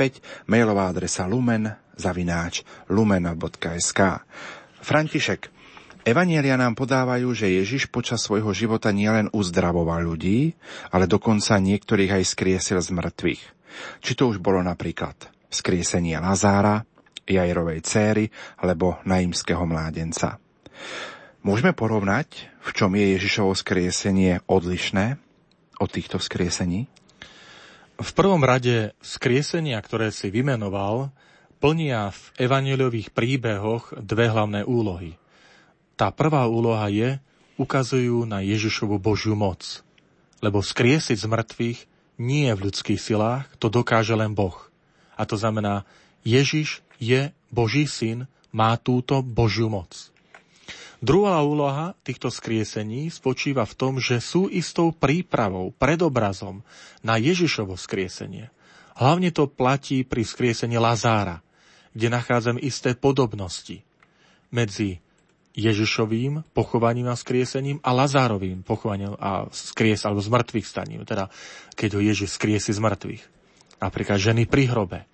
mailová 0.48 0.88
adresa 0.90 1.28
lumen 1.28 1.72
zavináč 1.96 2.64
lumen.sk. 2.88 4.00
František, 4.82 5.53
Evanielia 6.03 6.59
nám 6.59 6.74
podávajú, 6.74 7.30
že 7.30 7.46
Ježiš 7.46 7.86
počas 7.86 8.26
svojho 8.26 8.50
života 8.50 8.90
nielen 8.90 9.30
uzdravoval 9.30 10.03
ľudí, 10.03 10.50
ale 10.90 11.07
dokonca 11.07 11.62
niektorých 11.62 12.18
aj 12.18 12.24
skriesil 12.26 12.82
z 12.82 12.90
mŕtvych. 12.90 13.42
Či 14.03 14.12
to 14.18 14.26
už 14.34 14.42
bolo 14.42 14.59
napríklad 14.66 15.14
skriesenie 15.46 16.18
Lazára, 16.18 16.82
Jajrovej 17.22 17.86
céry 17.86 18.26
alebo 18.59 18.98
naimského 19.07 19.62
mládenca. 19.62 20.42
Môžeme 21.46 21.70
porovnať, 21.70 22.50
v 22.66 22.70
čom 22.74 22.90
je 22.98 23.14
Ježišovo 23.14 23.55
skriesenie 23.55 24.42
odlišné 24.50 25.22
od 25.78 25.88
týchto 25.90 26.18
skriesení? 26.18 26.90
V 28.03 28.11
prvom 28.18 28.42
rade 28.42 28.98
skriesenia, 28.98 29.78
ktoré 29.78 30.11
si 30.11 30.26
vymenoval, 30.26 31.14
plnia 31.62 32.11
v 32.11 32.22
evaneliových 32.34 33.14
príbehoch 33.14 33.94
dve 33.94 34.26
hlavné 34.26 34.66
úlohy. 34.66 35.14
Tá 35.94 36.11
prvá 36.11 36.50
úloha 36.50 36.90
je, 36.90 37.22
ukazujú 37.62 38.26
na 38.26 38.42
Ježišovu 38.42 38.98
Božiu 38.98 39.38
moc. 39.38 39.86
Lebo 40.42 40.59
skriesiť 40.66 41.14
z 41.14 41.26
mŕtvych 41.30 41.78
nie 42.18 42.50
je 42.50 42.55
v 42.59 42.64
ľudských 42.66 42.98
silách, 42.98 43.46
to 43.62 43.70
dokáže 43.70 44.18
len 44.18 44.34
Boh. 44.34 44.59
A 45.14 45.22
to 45.22 45.38
znamená, 45.38 45.86
Ježiš 46.26 46.82
je 46.98 47.30
Boží 47.55 47.86
syn, 47.86 48.26
má 48.50 48.74
túto 48.82 49.22
Božiu 49.22 49.70
moc. 49.70 50.12
Druhá 51.03 51.42
úloha 51.42 51.98
týchto 52.07 52.30
skriesení 52.30 53.11
spočíva 53.11 53.66
v 53.66 53.74
tom, 53.74 53.98
že 53.98 54.22
sú 54.22 54.46
istou 54.46 54.94
prípravou, 54.94 55.74
predobrazom 55.74 56.62
na 57.03 57.18
Ježišovo 57.18 57.74
skriesenie. 57.74 58.55
Hlavne 58.94 59.34
to 59.34 59.50
platí 59.50 60.07
pri 60.07 60.22
skriesení 60.22 60.78
Lazára, 60.78 61.42
kde 61.90 62.07
nachádzam 62.07 62.55
isté 62.62 62.94
podobnosti 62.94 63.82
medzi 64.55 65.03
Ježišovým 65.59 66.46
pochovaním 66.55 67.11
a 67.11 67.18
skriesením 67.18 67.82
a 67.82 67.90
Lazárovým 67.90 68.62
pochovaním 68.62 69.18
a 69.18 69.50
skries 69.50 70.07
alebo 70.07 70.22
z 70.22 70.30
mŕtvych 70.30 70.66
staním, 70.70 71.03
teda 71.03 71.34
keď 71.74 71.99
ho 71.99 72.00
Ježiš 72.00 72.38
skriesi 72.38 72.70
z 72.70 72.79
mŕtvych. 72.79 73.24
Napríklad 73.83 74.22
ženy 74.22 74.46
pri 74.46 74.70
hrobe. 74.70 75.11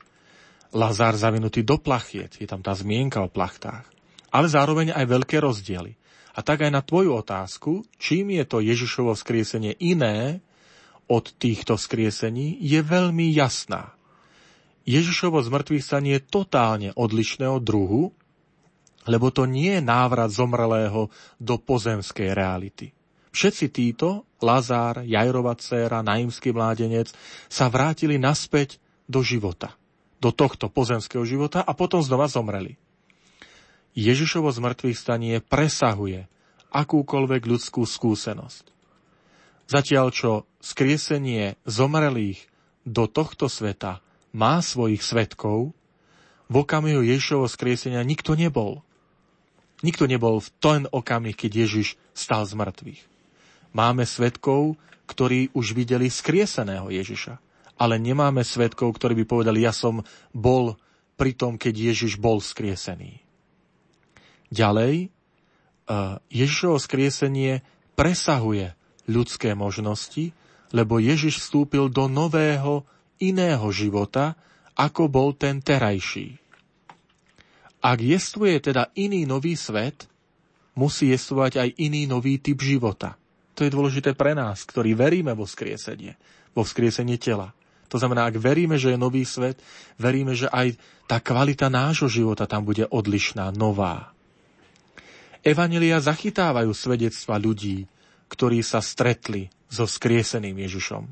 Lazár 0.69 1.17
zavinutý 1.17 1.65
do 1.65 1.81
plachiet, 1.81 2.37
je 2.37 2.45
tam 2.45 2.61
tá 2.61 2.77
zmienka 2.77 3.25
o 3.25 3.33
plachtách 3.33 3.98
ale 4.29 4.47
zároveň 4.49 4.93
aj 4.93 5.05
veľké 5.09 5.41
rozdiely. 5.41 5.97
A 6.39 6.45
tak 6.45 6.63
aj 6.63 6.71
na 6.71 6.83
tvoju 6.85 7.19
otázku, 7.19 7.83
čím 7.99 8.39
je 8.39 8.45
to 8.47 8.63
Ježišovo 8.63 9.17
skriesenie 9.19 9.75
iné 9.83 10.39
od 11.11 11.35
týchto 11.35 11.75
skriesení, 11.75 12.61
je 12.63 12.79
veľmi 12.79 13.33
jasná. 13.35 13.97
Ježišovo 14.89 15.43
zmrtvých 15.43 15.85
stanie 15.85 16.17
je 16.17 16.29
totálne 16.29 16.91
odlišného 16.97 17.59
druhu, 17.61 18.15
lebo 19.09 19.33
to 19.33 19.49
nie 19.49 19.81
je 19.81 19.83
návrat 19.83 20.33
zomrelého 20.33 21.13
do 21.41 21.55
pozemskej 21.57 22.37
reality. 22.37 22.93
Všetci 23.33 23.67
títo, 23.73 24.25
Lazár, 24.41 25.05
Jajrova 25.05 25.57
dcéra, 25.57 26.05
naimský 26.05 26.53
mládenec, 26.53 27.13
sa 27.49 27.69
vrátili 27.69 28.17
naspäť 28.17 28.81
do 29.09 29.25
života, 29.25 29.77
do 30.21 30.33
tohto 30.33 30.73
pozemského 30.73 31.25
života 31.25 31.65
a 31.65 31.73
potom 31.73 32.01
znova 32.01 32.29
zomreli. 32.29 32.77
Ježišovo 33.97 34.51
zmrtvých 34.53 34.99
stanie 34.99 35.35
presahuje 35.41 36.29
akúkoľvek 36.73 37.43
ľudskú 37.49 37.89
skúsenosť. 37.89 38.65
Zatiaľ 39.69 40.07
čo 40.13 40.31
skriesenie 40.65 41.61
zomrelých 41.69 42.49
do 42.89 43.05
tohto 43.05 43.53
sveta 43.53 44.01
má 44.33 44.65
svojich 44.65 45.05
svetkov, 45.05 45.77
v 46.49 46.55
okamihu 46.65 47.05
Ježišovo 47.05 47.45
skriesenia 47.45 48.01
nikto 48.01 48.33
nebol. 48.33 48.81
Nikto 49.85 50.09
nebol 50.09 50.41
v 50.41 50.49
ten 50.59 50.83
okamih, 50.89 51.37
keď 51.37 51.69
Ježiš 51.69 52.01
stal 52.17 52.49
z 52.49 52.57
mŕtvych. 52.57 53.03
Máme 53.77 54.09
svetkov, 54.09 54.81
ktorí 55.05 55.53
už 55.53 55.77
videli 55.77 56.09
skrieseného 56.09 56.89
Ježiša, 56.89 57.37
ale 57.77 58.01
nemáme 58.01 58.41
svetkov, 58.43 58.97
ktorí 58.97 59.23
by 59.23 59.25
povedali, 59.29 59.63
ja 59.63 59.77
som 59.77 60.01
bol 60.33 60.81
pri 61.21 61.37
tom, 61.37 61.61
keď 61.61 61.93
Ježiš 61.93 62.17
bol 62.17 62.41
skriesený. 62.41 63.28
Ďalej, 64.49 64.95
e, 65.05 65.09
Ježišovo 66.33 66.81
skriesenie 66.81 67.61
presahuje 67.99 68.73
ľudské 69.09 69.53
možnosti, 69.53 70.33
lebo 70.73 71.01
Ježiš 71.01 71.41
vstúpil 71.41 71.89
do 71.89 72.09
nového, 72.09 72.85
iného 73.19 73.67
života, 73.75 74.39
ako 74.79 75.11
bol 75.11 75.35
ten 75.35 75.59
terajší. 75.59 76.39
Ak 77.83 77.99
jestvuje 77.99 78.59
teda 78.63 78.91
iný 78.95 79.27
nový 79.27 79.59
svet, 79.59 80.07
musí 80.79 81.11
jestvovať 81.11 81.53
aj 81.59 81.69
iný 81.83 82.07
nový 82.07 82.39
typ 82.39 82.59
života. 82.63 83.19
To 83.59 83.67
je 83.67 83.75
dôležité 83.75 84.15
pre 84.15 84.39
nás, 84.39 84.63
ktorí 84.63 84.95
veríme 84.95 85.35
vo 85.35 85.47
skriesenie, 85.47 86.15
vo 86.55 86.63
vzkriesenie 86.63 87.19
tela. 87.19 87.51
To 87.91 87.99
znamená, 87.99 88.31
ak 88.31 88.39
veríme, 88.39 88.79
že 88.79 88.95
je 88.95 88.99
nový 89.01 89.27
svet, 89.27 89.59
veríme, 89.99 90.37
že 90.39 90.47
aj 90.47 90.79
tá 91.11 91.19
kvalita 91.19 91.67
nášho 91.67 92.07
života 92.07 92.47
tam 92.47 92.63
bude 92.63 92.87
odlišná, 92.87 93.51
nová. 93.51 94.15
Evanelia 95.49 95.97
zachytávajú 95.97 96.69
svedectva 96.77 97.41
ľudí, 97.41 97.89
ktorí 98.29 98.61
sa 98.61 98.85
stretli 98.85 99.49
so 99.73 99.89
skrieseným 99.89 100.61
Ježišom. 100.69 101.09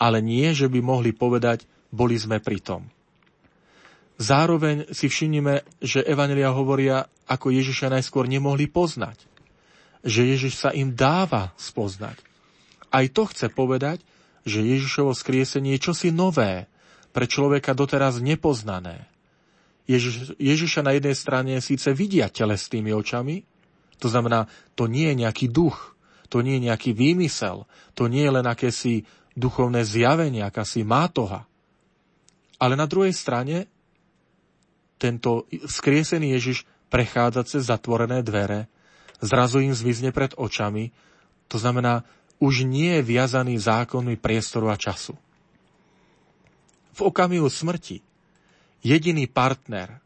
Ale 0.00 0.24
nie, 0.24 0.48
že 0.56 0.72
by 0.72 0.80
mohli 0.80 1.12
povedať, 1.12 1.68
boli 1.92 2.16
sme 2.16 2.40
pri 2.40 2.64
tom. 2.64 2.88
Zároveň 4.16 4.88
si 4.96 5.12
všimnime, 5.12 5.60
že 5.84 6.00
Evanelia 6.00 6.48
hovoria, 6.48 7.04
ako 7.28 7.52
Ježiša 7.52 7.92
najskôr 7.92 8.24
nemohli 8.24 8.64
poznať. 8.64 9.20
Že 10.00 10.22
Ježiš 10.32 10.54
sa 10.56 10.72
im 10.72 10.96
dáva 10.96 11.52
spoznať. 11.60 12.16
Aj 12.88 13.04
to 13.12 13.28
chce 13.28 13.52
povedať, 13.52 14.00
že 14.48 14.64
Ježišovo 14.64 15.12
skriesenie 15.12 15.76
je 15.76 15.84
čosi 15.92 16.08
nové, 16.14 16.64
pre 17.12 17.24
človeka 17.24 17.72
doteraz 17.72 18.20
nepoznané. 18.20 19.08
Ježiš, 19.88 20.36
Ježiša 20.36 20.84
na 20.84 20.92
jednej 20.92 21.16
strane 21.16 21.52
síce 21.64 21.88
vidia 21.96 22.28
telesnými 22.28 22.92
očami, 22.92 23.40
to 23.98 24.08
znamená, 24.12 24.46
to 24.76 24.86
nie 24.86 25.12
je 25.12 25.16
nejaký 25.26 25.46
duch, 25.48 25.96
to 26.28 26.42
nie 26.42 26.58
je 26.58 26.66
nejaký 26.70 26.90
výmysel, 26.92 27.64
to 27.94 28.10
nie 28.10 28.26
je 28.26 28.32
len 28.34 28.46
akési 28.46 29.06
duchovné 29.36 29.84
zjavenie, 29.84 30.42
akási 30.42 30.82
mátoha. 30.82 31.44
Ale 32.56 32.74
na 32.74 32.88
druhej 32.88 33.12
strane 33.12 33.68
tento 34.96 35.44
skriesený 35.52 36.32
Ježiš 36.40 36.64
prechádza 36.88 37.44
cez 37.44 37.68
zatvorené 37.68 38.24
dvere, 38.24 38.68
zrazu 39.20 39.60
im 39.60 39.76
zvizne 39.76 40.12
pred 40.12 40.32
očami, 40.36 40.92
to 41.46 41.60
znamená, 41.60 42.02
už 42.40 42.68
nie 42.68 43.00
je 43.00 43.02
viazaný 43.04 43.56
zákonmi 43.56 44.20
priestoru 44.20 44.68
a 44.68 44.76
času. 44.76 45.16
V 46.96 47.00
okamihu 47.04 47.48
smrti 47.48 48.00
jediný 48.80 49.28
partner 49.28 50.00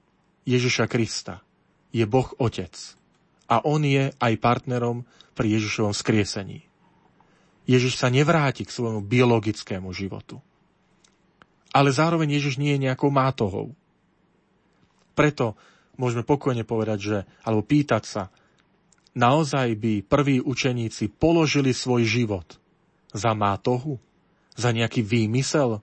Ježiša 0.47 0.91
Krista 0.91 1.43
je 1.95 2.03
Boh 2.07 2.27
Otec 2.39 3.00
a 3.51 3.67
on 3.67 3.83
je 3.83 4.15
aj 4.15 4.35
partnerom 4.39 5.03
pri 5.35 5.59
Ježišovom 5.59 5.91
skriesení. 5.91 6.71
Ježiš 7.67 7.99
sa 7.99 8.07
nevráti 8.07 8.63
k 8.63 8.71
svojmu 8.71 9.03
biologickému 9.03 9.91
životu. 9.91 10.39
Ale 11.71 11.91
zároveň 11.91 12.39
Ježiš 12.39 12.59
nie 12.59 12.75
je 12.75 12.87
nejakou 12.91 13.11
mátohou. 13.11 13.75
Preto 15.15 15.59
môžeme 15.99 16.23
pokojne 16.23 16.63
povedať, 16.63 16.99
že, 16.99 17.19
alebo 17.47 17.67
pýtať 17.67 18.03
sa, 18.07 18.23
naozaj 19.15 19.75
by 19.79 20.07
prví 20.07 20.43
učeníci 20.43 21.11
položili 21.11 21.75
svoj 21.75 22.07
život 22.07 22.59
za 23.11 23.35
mátohu, 23.35 23.99
za 24.55 24.71
nejaký 24.71 25.03
výmysel, 25.03 25.83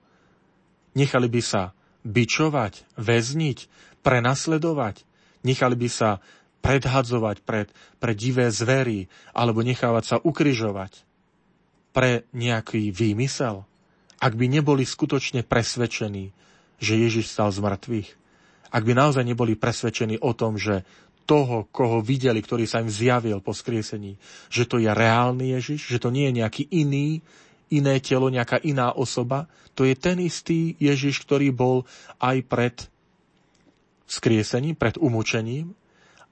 nechali 0.96 1.28
by 1.28 1.40
sa 1.44 1.62
bičovať, 2.04 2.84
väzniť, 2.96 3.58
prenasledovať, 4.00 5.04
nechali 5.44 5.76
by 5.76 5.88
sa 5.88 6.20
predhadzovať 6.68 7.40
pred, 7.48 7.72
pre 7.96 8.12
divé 8.12 8.52
zvery 8.52 9.08
alebo 9.32 9.64
nechávať 9.64 10.04
sa 10.04 10.16
ukryžovať 10.20 11.00
pre 11.96 12.28
nejaký 12.36 12.92
výmysel, 12.92 13.64
ak 14.20 14.36
by 14.36 14.46
neboli 14.52 14.84
skutočne 14.84 15.48
presvedčení, 15.48 16.36
že 16.76 17.00
Ježiš 17.00 17.32
stal 17.32 17.48
z 17.48 17.64
mŕtvych, 17.64 18.08
ak 18.68 18.82
by 18.84 18.92
naozaj 18.92 19.24
neboli 19.24 19.56
presvedčení 19.56 20.20
o 20.20 20.36
tom, 20.36 20.60
že 20.60 20.84
toho, 21.24 21.64
koho 21.72 22.04
videli, 22.04 22.44
ktorý 22.44 22.68
sa 22.68 22.84
im 22.84 22.92
zjavil 22.92 23.40
po 23.40 23.56
skriesení, 23.56 24.20
že 24.52 24.68
to 24.68 24.76
je 24.76 24.92
reálny 24.92 25.56
Ježiš, 25.56 25.88
že 25.88 26.00
to 26.00 26.12
nie 26.12 26.28
je 26.28 26.44
nejaký 26.44 26.64
iný, 26.68 27.24
iné 27.72 27.96
telo, 28.00 28.28
nejaká 28.28 28.60
iná 28.60 28.92
osoba. 28.92 29.48
To 29.72 29.88
je 29.88 29.96
ten 29.96 30.20
istý 30.20 30.76
Ježiš, 30.80 31.24
ktorý 31.24 31.48
bol 31.52 31.88
aj 32.20 32.36
pred 32.48 32.76
skriesením, 34.08 34.76
pred 34.76 34.96
umúčením, 34.96 35.76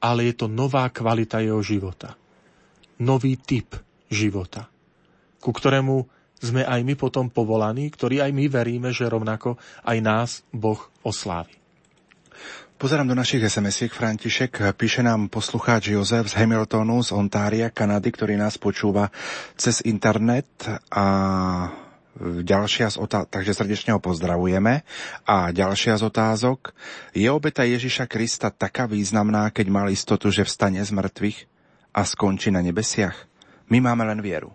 ale 0.00 0.32
je 0.32 0.34
to 0.44 0.46
nová 0.46 0.88
kvalita 0.92 1.40
jeho 1.40 1.60
života. 1.64 2.14
Nový 3.00 3.36
typ 3.36 3.76
života, 4.08 4.68
ku 5.40 5.52
ktorému 5.52 6.06
sme 6.40 6.64
aj 6.64 6.80
my 6.84 6.94
potom 6.96 7.32
povolaní, 7.32 7.88
ktorí 7.88 8.20
aj 8.20 8.32
my 8.32 8.44
veríme, 8.48 8.88
že 8.92 9.08
rovnako 9.08 9.56
aj 9.84 9.98
nás 10.04 10.30
Boh 10.52 10.80
oslávi. 11.00 11.56
Pozerám 12.76 13.08
do 13.08 13.16
našich 13.16 13.40
SMS-iek, 13.40 13.88
František. 13.88 14.76
Píše 14.76 15.00
nám 15.00 15.32
poslucháč 15.32 15.96
Jozef 15.96 16.28
z 16.28 16.44
Hamiltonu, 16.44 17.00
z 17.00 17.16
Ontária, 17.16 17.72
Kanady, 17.72 18.12
ktorý 18.12 18.36
nás 18.36 18.60
počúva 18.60 19.08
cez 19.56 19.80
internet 19.88 20.44
a 20.92 21.06
ďalšia 22.20 22.92
z 22.92 22.96
otázok, 23.00 23.28
takže 23.28 23.52
srdečne 23.52 23.96
ho 23.96 24.00
pozdravujeme. 24.00 24.82
A 25.28 25.52
ďalšia 25.52 26.00
z 26.00 26.02
otázok. 26.08 26.72
Je 27.12 27.28
obeta 27.28 27.62
Ježiša 27.62 28.08
Krista 28.08 28.48
taká 28.48 28.88
významná, 28.88 29.52
keď 29.52 29.66
mal 29.68 29.86
istotu, 29.92 30.32
že 30.32 30.48
vstane 30.48 30.80
z 30.80 30.90
mŕtvych 30.92 31.38
a 31.96 32.00
skončí 32.04 32.48
na 32.52 32.64
nebesiach? 32.64 33.16
My 33.68 33.82
máme 33.82 34.06
len 34.06 34.20
vieru. 34.24 34.54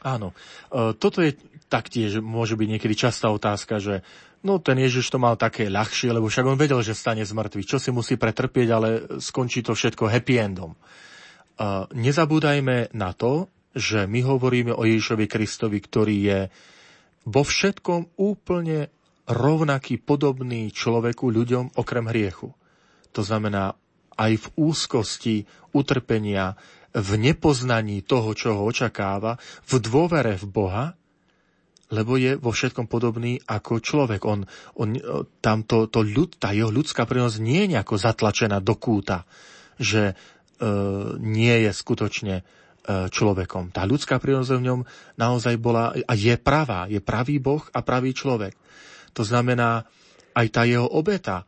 Áno. 0.00 0.32
E, 0.70 0.94
toto 0.94 1.20
je 1.20 1.34
taktiež, 1.68 2.22
môže 2.22 2.56
byť 2.56 2.68
niekedy 2.78 2.94
častá 2.96 3.28
otázka, 3.28 3.82
že 3.82 4.06
No 4.38 4.62
ten 4.62 4.78
Ježiš 4.78 5.10
to 5.10 5.18
mal 5.18 5.34
také 5.34 5.66
ľahšie, 5.66 6.14
lebo 6.14 6.30
však 6.30 6.46
on 6.46 6.54
vedel, 6.54 6.78
že 6.78 6.94
stane 6.94 7.26
z 7.26 7.34
mŕtvych. 7.34 7.66
Čo 7.66 7.82
si 7.82 7.90
musí 7.90 8.14
pretrpieť, 8.14 8.68
ale 8.70 8.88
skončí 9.18 9.66
to 9.66 9.74
všetko 9.74 10.06
happy 10.06 10.38
endom. 10.38 10.78
Uh, 11.58 11.90
nezabúdajme 11.90 12.94
na 12.94 13.10
to, 13.18 13.50
že 13.74 14.06
my 14.06 14.22
hovoríme 14.22 14.70
o 14.70 14.86
Ježišovi 14.86 15.26
Kristovi, 15.26 15.82
ktorý 15.82 16.16
je 16.22 16.40
vo 17.28 17.42
všetkom 17.44 18.16
úplne 18.16 18.88
rovnaký, 19.28 20.00
podobný 20.00 20.72
človeku, 20.72 21.28
ľuďom, 21.28 21.76
okrem 21.76 22.08
hriechu. 22.08 22.56
To 23.12 23.20
znamená, 23.20 23.76
aj 24.16 24.32
v 24.40 24.46
úzkosti, 24.56 25.36
utrpenia, 25.76 26.56
v 26.96 27.10
nepoznaní 27.20 28.00
toho, 28.00 28.32
čo 28.32 28.56
ho 28.56 28.62
očakáva, 28.64 29.36
v 29.68 29.72
dôvere 29.78 30.40
v 30.40 30.46
Boha, 30.48 30.86
lebo 31.88 32.20
je 32.20 32.36
vo 32.36 32.52
všetkom 32.52 32.88
podobný 32.88 33.40
ako 33.48 33.80
človek. 33.80 34.20
On, 34.28 34.44
on 34.76 34.88
tam 35.40 35.64
to, 35.64 35.88
to 35.88 36.04
ľud, 36.04 36.36
tá 36.36 36.52
jeho 36.52 36.68
ľudská 36.68 37.08
prínosť 37.08 37.38
nie 37.40 37.64
je 37.64 37.70
nejako 37.76 37.96
zatlačená 37.96 38.60
do 38.60 38.76
kúta, 38.76 39.24
že 39.80 40.12
e, 40.12 40.14
nie 41.16 41.54
je 41.64 41.70
skutočne 41.72 42.44
človekom. 42.88 43.68
Tá 43.68 43.84
ľudská 43.84 44.16
prínosť 44.16 44.56
v 44.56 44.64
ňom 44.64 44.80
naozaj 45.20 45.60
bola 45.60 45.92
a 45.92 46.12
je 46.16 46.32
pravá. 46.40 46.88
Je 46.88 47.04
pravý 47.04 47.36
Boh 47.36 47.60
a 47.76 47.84
pravý 47.84 48.16
človek. 48.16 48.56
To 49.12 49.22
znamená, 49.22 49.84
aj 50.32 50.46
tá 50.48 50.64
jeho 50.64 50.88
obeta 50.88 51.44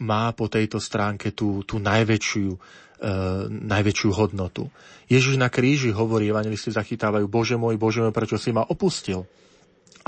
má 0.00 0.30
po 0.32 0.46
tejto 0.46 0.78
stránke 0.78 1.34
tú, 1.34 1.66
tú 1.66 1.82
najväčšiu, 1.82 2.50
e, 2.54 2.58
najväčšiu 3.50 4.10
hodnotu. 4.14 4.70
Ježiš 5.10 5.36
na 5.36 5.50
kríži 5.50 5.90
hovorí, 5.90 6.30
evangelisti 6.30 6.70
zachytávajú, 6.70 7.26
Bože 7.26 7.58
môj, 7.58 7.74
Bože 7.76 8.00
môj, 8.00 8.14
prečo 8.14 8.38
si 8.38 8.54
ma 8.54 8.62
opustil? 8.62 9.26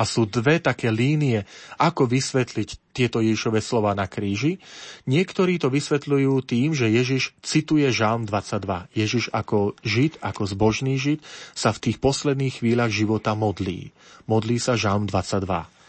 A 0.00 0.08
sú 0.08 0.24
dve 0.24 0.64
také 0.64 0.88
línie, 0.88 1.44
ako 1.76 2.08
vysvetliť 2.08 2.96
tieto 2.96 3.20
Ježišove 3.20 3.60
slova 3.60 3.92
na 3.92 4.08
kríži. 4.08 4.56
Niektorí 5.04 5.60
to 5.60 5.68
vysvetľujú 5.68 6.40
tým, 6.48 6.72
že 6.72 6.88
Ježiš 6.88 7.36
cituje 7.44 7.84
Žalm 7.92 8.24
22. 8.24 8.96
Ježiš 8.96 9.28
ako 9.28 9.76
žid, 9.84 10.16
ako 10.24 10.48
zbožný 10.48 10.96
žid 10.96 11.20
sa 11.52 11.76
v 11.76 11.92
tých 11.92 12.00
posledných 12.00 12.64
chvíľach 12.64 12.88
života 12.88 13.36
modlí. 13.36 13.92
Modlí 14.24 14.56
sa 14.56 14.80
Žalm 14.80 15.04
22 15.04 15.80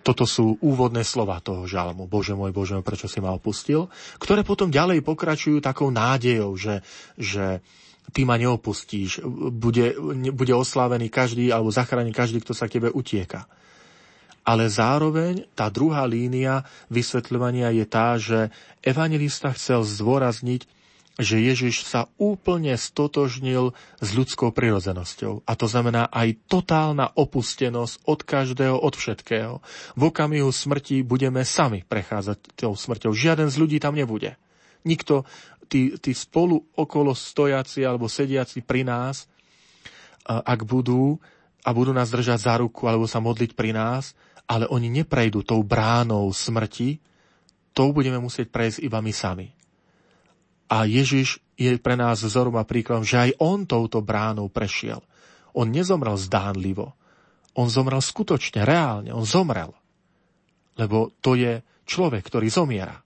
toto 0.00 0.24
sú 0.24 0.56
úvodné 0.64 1.04
slova 1.04 1.44
toho 1.44 1.68
žalmu. 1.68 2.08
Bože 2.08 2.32
môj, 2.32 2.56
Bože 2.56 2.72
môj, 2.72 2.86
prečo 2.86 3.04
si 3.04 3.20
ma 3.20 3.36
opustil? 3.36 3.92
Ktoré 4.16 4.40
potom 4.40 4.72
ďalej 4.72 5.04
pokračujú 5.04 5.60
takou 5.60 5.92
nádejou, 5.92 6.56
že, 6.56 6.80
že 7.20 7.60
ty 8.12 8.26
ma 8.26 8.36
neopustíš, 8.36 9.24
bude, 9.54 9.96
bude 10.34 10.54
oslávený 10.54 11.08
každý 11.08 11.48
alebo 11.54 11.72
zachránený 11.72 12.12
každý, 12.12 12.42
kto 12.44 12.52
sa 12.52 12.68
k 12.68 12.82
tebe 12.82 12.88
utieka. 12.92 13.48
Ale 14.44 14.68
zároveň 14.68 15.48
tá 15.56 15.72
druhá 15.72 16.04
línia 16.04 16.68
vysvetľovania 16.92 17.72
je 17.72 17.84
tá, 17.88 18.20
že 18.20 18.52
evangelista 18.84 19.48
chcel 19.56 19.80
zdôrazniť, 19.80 20.68
že 21.14 21.38
Ježiš 21.38 21.86
sa 21.86 22.10
úplne 22.18 22.74
stotožnil 22.74 23.70
s 24.02 24.08
ľudskou 24.10 24.50
prirodzenosťou. 24.50 25.46
A 25.46 25.52
to 25.54 25.70
znamená 25.70 26.10
aj 26.10 26.34
totálna 26.50 27.14
opustenosť 27.14 28.02
od 28.04 28.20
každého, 28.26 28.76
od 28.76 28.94
všetkého. 28.98 29.62
V 29.94 30.02
okamihu 30.10 30.50
smrti 30.50 31.06
budeme 31.06 31.46
sami 31.46 31.86
prechádzať 31.86 32.58
tou 32.58 32.74
smrťou. 32.74 33.14
Žiaden 33.14 33.48
z 33.48 33.56
ľudí 33.62 33.78
tam 33.78 33.94
nebude. 33.94 34.34
Nikto 34.84 35.24
tí, 35.74 35.98
tí 35.98 36.14
spolu 36.14 36.62
okolo 36.78 37.10
stojaci 37.10 37.82
alebo 37.82 38.06
sediaci 38.06 38.62
pri 38.62 38.86
nás, 38.86 39.26
ak 40.22 40.62
budú 40.62 41.18
a 41.66 41.74
budú 41.74 41.90
nás 41.90 42.14
držať 42.14 42.38
za 42.38 42.54
ruku 42.62 42.86
alebo 42.86 43.10
sa 43.10 43.18
modliť 43.18 43.58
pri 43.58 43.74
nás, 43.74 44.14
ale 44.46 44.70
oni 44.70 44.86
neprejdú 45.02 45.42
tou 45.42 45.66
bránou 45.66 46.30
smrti, 46.30 47.02
tou 47.74 47.90
budeme 47.90 48.22
musieť 48.22 48.54
prejsť 48.54 48.86
iba 48.86 49.02
my 49.02 49.10
sami. 49.10 49.50
A 50.70 50.86
Ježiš 50.86 51.42
je 51.58 51.74
pre 51.82 51.98
nás 51.98 52.22
vzorom 52.22 52.54
a 52.54 52.64
príkladom, 52.64 53.02
že 53.02 53.18
aj 53.18 53.30
on 53.42 53.66
touto 53.66 53.98
bránou 53.98 54.46
prešiel. 54.46 55.02
On 55.58 55.66
nezomrel 55.66 56.14
zdánlivo. 56.14 56.94
On 57.58 57.66
zomrel 57.66 58.02
skutočne, 58.02 58.62
reálne. 58.62 59.10
On 59.14 59.26
zomrel. 59.26 59.74
Lebo 60.74 61.14
to 61.22 61.38
je 61.38 61.62
človek, 61.86 62.26
ktorý 62.26 62.50
zomiera. 62.50 63.03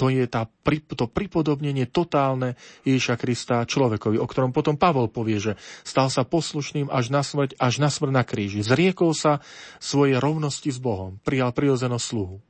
To 0.00 0.08
je 0.08 0.24
tá, 0.24 0.48
to 0.96 1.04
pripodobnenie 1.06 1.84
totálne 1.86 2.56
Ježiša 2.82 3.14
Krista 3.20 3.56
človekovi, 3.68 4.16
o 4.16 4.26
ktorom 4.26 4.50
potom 4.50 4.80
Pavol 4.80 5.12
povie, 5.12 5.36
že 5.36 5.52
stal 5.84 6.08
sa 6.08 6.24
poslušným 6.24 6.88
až 6.88 7.12
na 7.12 7.20
smrť, 7.20 7.60
až 7.60 7.74
na 7.78 7.92
smrť 7.92 8.12
na 8.12 8.24
kríži. 8.24 8.64
Zriekol 8.64 9.12
sa 9.12 9.44
svojej 9.78 10.16
rovnosti 10.16 10.72
s 10.72 10.80
Bohom. 10.80 11.20
Prijal 11.22 11.52
prirodzenosť 11.52 12.04
sluhu. 12.08 12.40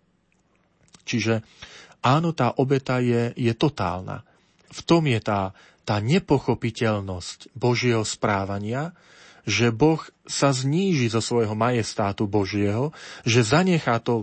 Čiže 1.03 1.43
áno, 2.01 2.31
tá 2.31 2.55
obeta 2.55 3.03
je, 3.03 3.35
je 3.35 3.53
totálna. 3.59 4.23
V 4.73 4.81
tom 4.87 5.05
je 5.11 5.19
tá, 5.19 5.51
tá 5.83 5.99
nepochopiteľnosť 5.99 7.53
Božieho 7.59 8.07
správania, 8.07 8.95
že 9.43 9.75
Boh 9.75 9.99
sa 10.23 10.55
zníži 10.55 11.11
zo 11.11 11.19
svojho 11.19 11.59
majestátu 11.59 12.31
Božieho, 12.31 12.95
že 13.27 13.43
zanechá 13.43 13.99
to 13.99 14.23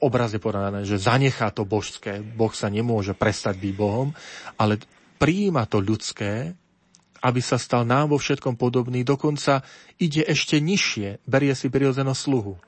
obrazne 0.00 0.40
povedané, 0.40 0.86
že 0.86 1.00
zanechá 1.00 1.50
to 1.52 1.66
božské. 1.66 2.22
Boh 2.22 2.52
sa 2.54 2.72
nemôže 2.72 3.12
prestať 3.12 3.58
byť 3.60 3.72
Bohom, 3.76 4.14
ale 4.56 4.80
prijíma 5.20 5.68
to 5.68 5.82
ľudské, 5.82 6.56
aby 7.22 7.40
sa 7.40 7.56
stal 7.56 7.86
nám 7.86 8.10
vo 8.10 8.18
všetkom 8.18 8.58
podobný, 8.58 9.06
dokonca 9.06 9.62
ide 10.02 10.26
ešte 10.26 10.58
nižšie, 10.58 11.22
berie 11.22 11.54
si 11.54 11.70
prirodzenú 11.70 12.10
sluhu. 12.18 12.58
E, 12.58 12.60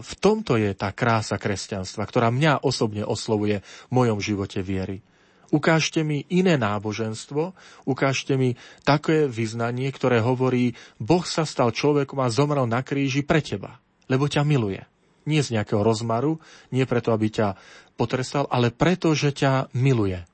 v 0.00 0.12
tomto 0.16 0.56
je 0.56 0.72
tá 0.72 0.90
krása 0.96 1.36
kresťanstva, 1.36 2.08
ktorá 2.08 2.32
mňa 2.32 2.64
osobne 2.64 3.04
oslovuje 3.04 3.60
v 3.60 3.92
mojom 3.92 4.18
živote 4.18 4.64
viery. 4.64 5.04
Ukážte 5.48 6.04
mi 6.04 6.28
iné 6.28 6.60
náboženstvo, 6.60 7.56
ukážte 7.88 8.36
mi 8.36 8.56
také 8.84 9.24
vyznanie, 9.28 9.88
ktoré 9.88 10.20
hovorí, 10.20 10.76
Boh 11.00 11.24
sa 11.24 11.48
stal 11.48 11.72
človekom 11.72 12.20
a 12.20 12.28
zomrel 12.28 12.68
na 12.68 12.84
kríži 12.84 13.24
pre 13.24 13.40
teba, 13.40 13.80
lebo 14.12 14.28
ťa 14.28 14.44
miluje. 14.44 14.84
Nie 15.28 15.44
z 15.44 15.60
nejakého 15.60 15.84
rozmaru, 15.84 16.40
nie 16.72 16.88
preto, 16.88 17.12
aby 17.12 17.28
ťa 17.28 17.60
potrestal, 18.00 18.48
ale 18.48 18.72
preto, 18.72 19.12
že 19.12 19.36
ťa 19.36 19.68
miluje. 19.76 20.24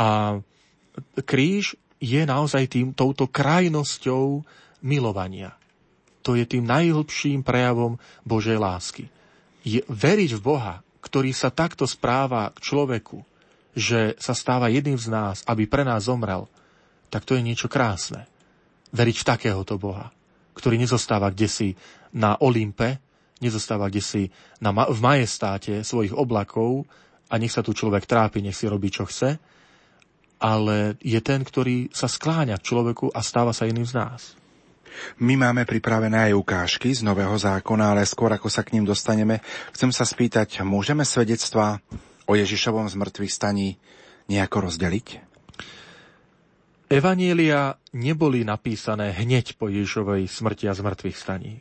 A 0.00 0.40
kríž 1.20 1.76
je 2.00 2.22
naozaj 2.24 2.72
tým, 2.72 2.96
touto 2.96 3.28
krajnosťou 3.28 4.40
milovania. 4.80 5.52
To 6.24 6.32
je 6.36 6.48
tým 6.48 6.64
najhlbším 6.64 7.44
prejavom 7.44 8.00
Božej 8.24 8.56
lásky. 8.56 9.12
Je 9.64 9.84
veriť 9.88 10.30
v 10.36 10.44
Boha, 10.44 10.74
ktorý 11.04 11.36
sa 11.36 11.52
takto 11.52 11.84
správa 11.84 12.48
k 12.56 12.64
človeku, 12.64 13.20
že 13.76 14.16
sa 14.16 14.32
stáva 14.32 14.72
jedným 14.72 14.96
z 14.96 15.12
nás, 15.12 15.36
aby 15.44 15.68
pre 15.68 15.84
nás 15.84 16.08
zomrel, 16.08 16.48
tak 17.12 17.28
to 17.28 17.36
je 17.36 17.42
niečo 17.44 17.68
krásne. 17.68 18.24
Veriť 18.94 19.16
v 19.20 19.28
takéhoto 19.28 19.76
Boha, 19.76 20.14
ktorý 20.54 20.78
nezostáva 20.78 21.28
kde 21.28 21.48
si 21.50 21.68
na 22.14 22.38
Olympe, 22.38 23.02
nezostáva 23.44 23.92
kde 23.92 24.00
si 24.00 24.22
na, 24.64 24.72
v 24.72 25.00
majestáte 25.04 25.84
svojich 25.84 26.16
oblakov 26.16 26.88
a 27.28 27.36
nech 27.36 27.52
sa 27.52 27.60
tu 27.60 27.76
človek 27.76 28.08
trápi, 28.08 28.40
nech 28.40 28.56
si 28.56 28.64
robí, 28.64 28.88
čo 28.88 29.04
chce, 29.04 29.36
ale 30.40 30.96
je 31.04 31.20
ten, 31.20 31.44
ktorý 31.44 31.92
sa 31.92 32.08
skláňa 32.08 32.56
k 32.60 32.66
človeku 32.66 33.12
a 33.12 33.20
stáva 33.20 33.52
sa 33.52 33.68
iným 33.68 33.84
z 33.84 33.94
nás. 33.96 34.22
My 35.18 35.34
máme 35.34 35.66
pripravené 35.66 36.30
aj 36.30 36.38
ukážky 36.38 36.94
z 36.94 37.02
Nového 37.02 37.34
zákona, 37.34 37.92
ale 37.92 38.06
skôr 38.06 38.30
ako 38.30 38.46
sa 38.46 38.62
k 38.62 38.78
ním 38.78 38.86
dostaneme, 38.86 39.42
chcem 39.74 39.90
sa 39.90 40.06
spýtať, 40.06 40.62
môžeme 40.62 41.02
svedectvá 41.02 41.82
o 42.30 42.32
Ježišovom 42.38 42.86
zmrtvých 42.86 43.32
staní 43.32 43.76
nejako 44.30 44.70
rozdeliť? 44.70 45.34
Evanielia 46.94 47.74
neboli 47.96 48.46
napísané 48.46 49.10
hneď 49.10 49.58
po 49.58 49.66
Ježišovej 49.66 50.30
smrti 50.30 50.70
a 50.70 50.76
zmrtvých 50.76 51.16
staní. 51.18 51.58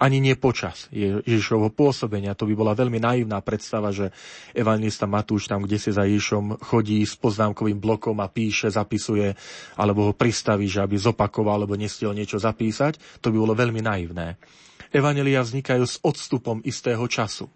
Ani 0.00 0.16
nie 0.16 0.32
počas 0.32 0.88
Ježišovho 0.96 1.76
pôsobenia. 1.76 2.32
To 2.32 2.48
by 2.48 2.56
bola 2.56 2.72
veľmi 2.72 2.96
naivná 2.96 3.36
predstava, 3.44 3.92
že 3.92 4.08
evangelista 4.56 5.04
Matúš 5.04 5.44
tam, 5.44 5.68
kde 5.68 5.76
si 5.76 5.92
za 5.92 6.08
Ježišom 6.08 6.56
chodí 6.64 7.04
s 7.04 7.20
poznámkovým 7.20 7.76
blokom 7.76 8.16
a 8.24 8.32
píše, 8.32 8.72
zapisuje, 8.72 9.36
alebo 9.76 10.08
ho 10.08 10.12
pristaví, 10.16 10.64
že 10.72 10.80
aby 10.80 10.96
zopakoval, 10.96 11.60
alebo 11.60 11.76
nestiel 11.76 12.16
niečo 12.16 12.40
zapísať. 12.40 13.20
To 13.20 13.28
by 13.28 13.36
bolo 13.44 13.52
veľmi 13.52 13.84
naivné. 13.84 14.40
Evanelia 14.88 15.44
vznikajú 15.44 15.84
s 15.84 16.00
odstupom 16.00 16.64
istého 16.64 17.04
času. 17.04 17.52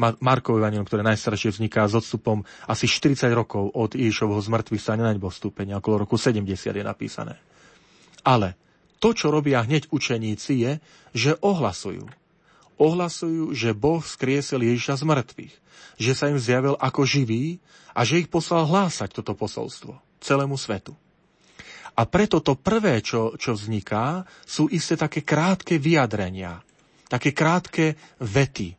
Markov 0.00 0.56
evangelium, 0.56 0.88
ktoré 0.88 1.04
najstaršie 1.04 1.52
vzniká 1.52 1.84
s 1.84 1.92
odstupom 1.92 2.48
asi 2.64 2.88
40 2.88 3.28
rokov 3.36 3.76
od 3.76 3.92
Ježišovho 3.92 4.40
zmrtvých 4.40 4.80
stania 4.80 5.04
na 5.04 5.12
nebo 5.12 5.28
vstúpenia, 5.28 5.84
okolo 5.84 6.08
roku 6.08 6.16
70 6.16 6.48
je 6.48 6.80
napísané. 6.80 7.36
Ale 8.24 8.56
to, 9.02 9.10
čo 9.10 9.34
robia 9.34 9.66
hneď 9.66 9.90
učeníci, 9.90 10.52
je, 10.62 10.72
že 11.10 11.32
ohlasujú. 11.42 12.06
Ohlasujú, 12.78 13.50
že 13.50 13.74
Boh 13.74 13.98
skriesil 13.98 14.62
Ježiša 14.62 15.02
z 15.02 15.04
mŕtvych, 15.10 15.54
že 15.98 16.12
sa 16.14 16.30
im 16.30 16.38
zjavil 16.38 16.78
ako 16.78 17.02
živý 17.02 17.58
a 17.92 18.06
že 18.06 18.22
ich 18.22 18.30
poslal 18.30 18.70
hlásať 18.70 19.10
toto 19.10 19.34
posolstvo 19.34 19.98
celému 20.22 20.54
svetu. 20.54 20.94
A 21.92 22.08
preto 22.08 22.40
to 22.40 22.56
prvé, 22.56 23.04
čo, 23.04 23.36
čo 23.36 23.52
vzniká, 23.52 24.24
sú 24.48 24.70
isté 24.72 24.96
také 24.96 25.20
krátke 25.20 25.76
vyjadrenia, 25.76 26.64
také 27.10 27.36
krátke 27.36 28.00
vety, 28.16 28.72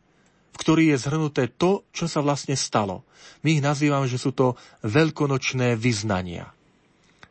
v 0.54 0.58
ktorých 0.58 0.98
je 0.98 1.04
zhrnuté 1.04 1.44
to, 1.54 1.86
čo 1.94 2.10
sa 2.10 2.26
vlastne 2.26 2.58
stalo. 2.58 3.06
My 3.46 3.60
ich 3.60 3.62
nazývame, 3.62 4.10
že 4.10 4.18
sú 4.18 4.34
to 4.34 4.58
veľkonočné 4.82 5.78
vyznania. 5.78 6.50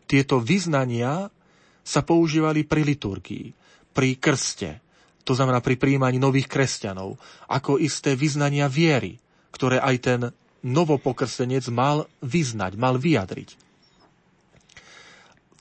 Tieto 0.07 0.39
vyznania 0.39 1.35
sa 1.83 2.07
používali 2.07 2.63
pri 2.63 2.87
liturgii, 2.87 3.47
pri 3.93 4.17
krste, 4.17 4.79
to 5.23 5.35
znamená 5.35 5.63
pri 5.63 5.79
príjmaní 5.79 6.19
nových 6.19 6.51
kresťanov, 6.51 7.19
ako 7.51 7.79
isté 7.79 8.19
vyznania 8.19 8.67
viery, 8.67 9.19
ktoré 9.55 9.79
aj 9.79 9.97
ten 10.03 10.21
novopokrstenec 10.63 11.67
mal 11.71 12.07
vyznať, 12.23 12.79
mal 12.79 12.99
vyjadriť. 12.99 13.59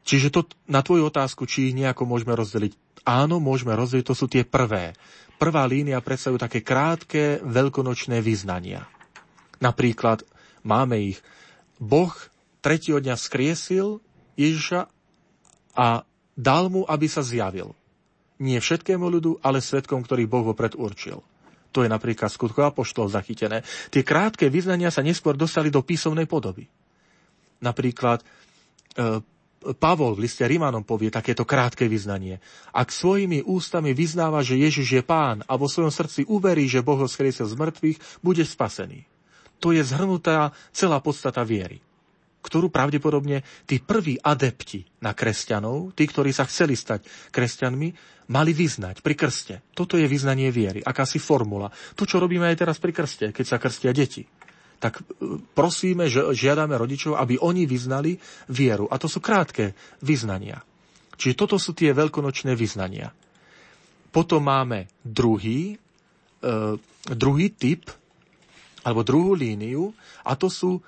Čiže 0.01 0.33
to 0.33 0.49
na 0.65 0.81
tvoju 0.81 1.09
otázku, 1.09 1.45
či 1.45 1.69
ich 1.69 1.77
nejako 1.77 2.09
môžeme 2.09 2.33
rozdeliť. 2.33 2.73
Áno, 3.05 3.41
môžeme 3.41 3.73
rozdeliť, 3.73 4.05
to 4.05 4.17
sú 4.17 4.25
tie 4.29 4.45
prvé 4.45 4.97
prvá 5.41 5.65
línia 5.65 5.97
predstavujú 5.97 6.37
také 6.37 6.61
krátke 6.61 7.41
veľkonočné 7.41 8.21
vyznania. 8.21 8.85
Napríklad 9.57 10.21
máme 10.61 11.01
ich. 11.01 11.17
Boh 11.81 12.13
tretieho 12.61 13.01
dňa 13.01 13.17
skriesil 13.17 13.97
Ježiša 14.37 14.85
a 15.73 16.05
dal 16.35 16.71
mu, 16.71 16.87
aby 16.87 17.07
sa 17.07 17.23
zjavil. 17.23 17.75
Nie 18.41 18.57
všetkému 18.57 19.05
ľudu, 19.05 19.31
ale 19.45 19.61
svetkom, 19.61 20.01
ktorý 20.01 20.25
Boh 20.25 20.41
vopred 20.41 20.73
určil. 20.73 21.21
To 21.71 21.85
je 21.85 21.89
napríklad 21.89 22.27
skutkov 22.27 22.75
apoštol 22.75 23.07
zachytené. 23.07 23.63
Tie 23.87 24.03
krátke 24.03 24.51
vyznania 24.51 24.91
sa 24.91 25.05
neskôr 25.05 25.39
dostali 25.39 25.71
do 25.71 25.79
písomnej 25.85 26.27
podoby. 26.27 26.67
Napríklad 27.63 28.19
e, 28.19 28.25
Pavol 29.77 30.17
v 30.17 30.25
liste 30.25 30.41
Rimanom 30.41 30.81
povie 30.81 31.13
takéto 31.13 31.45
krátke 31.45 31.85
vyznanie. 31.85 32.41
Ak 32.73 32.89
svojimi 32.89 33.45
ústami 33.45 33.93
vyznáva, 33.93 34.41
že 34.41 34.57
Ježiš 34.57 34.99
je 34.99 35.03
pán 35.05 35.45
a 35.45 35.53
vo 35.55 35.69
svojom 35.69 35.93
srdci 35.93 36.25
uverí, 36.25 36.65
že 36.65 36.81
Boh 36.81 36.97
ho 36.97 37.05
skriesil 37.05 37.45
z 37.45 37.55
mŕtvych, 37.55 38.25
bude 38.25 38.41
spasený. 38.41 39.05
To 39.61 39.69
je 39.69 39.85
zhrnutá 39.85 40.49
celá 40.73 40.97
podstata 40.97 41.45
viery, 41.45 41.77
ktorú 42.41 42.73
pravdepodobne 42.73 43.45
tí 43.69 43.77
prví 43.79 44.17
adepti 44.17 44.81
na 45.05 45.13
kresťanov, 45.13 45.93
tí, 45.93 46.09
ktorí 46.09 46.33
sa 46.33 46.49
chceli 46.49 46.73
stať 46.73 47.05
kresťanmi, 47.29 47.89
mali 48.33 48.51
vyznať 48.51 49.05
pri 49.05 49.13
krste. 49.13 49.55
Toto 49.77 49.95
je 49.95 50.09
vyznanie 50.09 50.49
viery, 50.49 50.81
akási 50.81 51.21
formula. 51.21 51.69
To, 51.95 52.03
čo 52.03 52.17
robíme 52.17 52.47
aj 52.49 52.57
teraz 52.65 52.77
pri 52.81 52.91
krste, 52.95 53.29
keď 53.29 53.45
sa 53.45 53.61
krstia 53.61 53.93
deti 53.93 54.25
tak 54.81 54.97
e, 54.97 55.37
prosíme, 55.53 56.09
že 56.09 56.33
žiadame 56.33 56.73
rodičov, 56.73 57.13
aby 57.13 57.37
oni 57.37 57.69
vyznali 57.69 58.17
vieru. 58.49 58.89
A 58.89 58.97
to 58.97 59.05
sú 59.05 59.21
krátke 59.21 59.77
vyznania. 60.01 60.57
Čiže 61.21 61.37
toto 61.37 61.61
sú 61.61 61.77
tie 61.77 61.93
veľkonočné 61.93 62.57
vyznania. 62.57 63.13
Potom 64.09 64.41
máme 64.41 64.89
druhý, 65.05 65.77
e, 66.41 66.55
druhý 67.05 67.47
typ, 67.53 67.93
alebo 68.81 69.05
druhú 69.05 69.37
líniu, 69.37 69.93
a 70.25 70.33
to 70.33 70.49
sú 70.49 70.81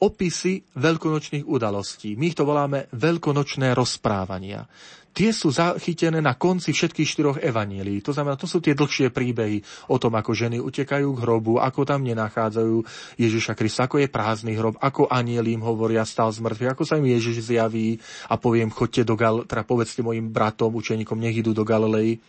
opisy 0.00 0.64
veľkonočných 0.80 1.44
udalostí. 1.44 2.16
My 2.16 2.32
ich 2.32 2.36
to 2.38 2.48
voláme 2.48 2.88
veľkonočné 2.92 3.76
rozprávania 3.76 4.64
tie 5.10 5.34
sú 5.34 5.50
zachytené 5.50 6.22
na 6.22 6.38
konci 6.38 6.70
všetkých 6.70 7.08
štyroch 7.08 7.38
evanílií. 7.42 7.98
To 8.06 8.14
znamená, 8.14 8.38
to 8.38 8.46
sú 8.46 8.62
tie 8.62 8.78
dlhšie 8.78 9.10
príbehy 9.10 9.58
o 9.90 9.98
tom, 9.98 10.14
ako 10.14 10.30
ženy 10.32 10.62
utekajú 10.62 11.08
k 11.10 11.22
hrobu, 11.22 11.58
ako 11.58 11.82
tam 11.82 12.06
nenachádzajú 12.06 12.76
Ježiša 13.18 13.52
Krista, 13.58 13.90
ako 13.90 14.00
je 14.00 14.08
prázdny 14.08 14.54
hrob, 14.54 14.78
ako 14.78 15.10
anieli 15.10 15.58
im 15.58 15.66
hovoria, 15.66 16.06
stal 16.06 16.30
z 16.30 16.38
mŕtvych, 16.40 16.72
ako 16.72 16.84
sa 16.86 16.98
im 16.98 17.10
Ježiš 17.10 17.50
zjaví 17.50 17.98
a 18.30 18.38
poviem, 18.38 18.70
chodte 18.70 19.02
do 19.02 19.18
Gal, 19.18 19.42
teda 19.44 19.66
povedzte 19.66 20.06
mojim 20.06 20.30
bratom, 20.30 20.70
učeníkom, 20.78 21.18
nech 21.18 21.42
idú 21.42 21.50
do 21.50 21.66
Galilei. 21.66 22.22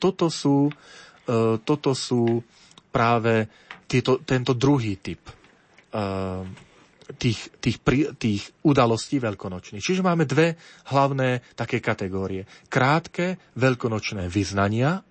Toto 0.00 0.32
sú, 0.32 0.72
uh, 0.72 1.56
toto 1.60 1.92
sú 1.92 2.40
práve 2.88 3.46
tieto, 3.84 4.24
tento 4.24 4.56
druhý 4.56 4.96
typ 4.98 5.20
uh, 5.92 6.42
tých, 7.18 7.50
tých, 7.58 7.78
tých 8.18 8.42
udalostí 8.62 9.18
veľkonočných. 9.18 9.82
Čiže 9.82 10.06
máme 10.06 10.26
dve 10.28 10.54
hlavné 10.90 11.42
také 11.54 11.82
kategórie. 11.82 12.46
Krátke 12.70 13.38
veľkonočné 13.58 14.26
vyznania 14.30 15.02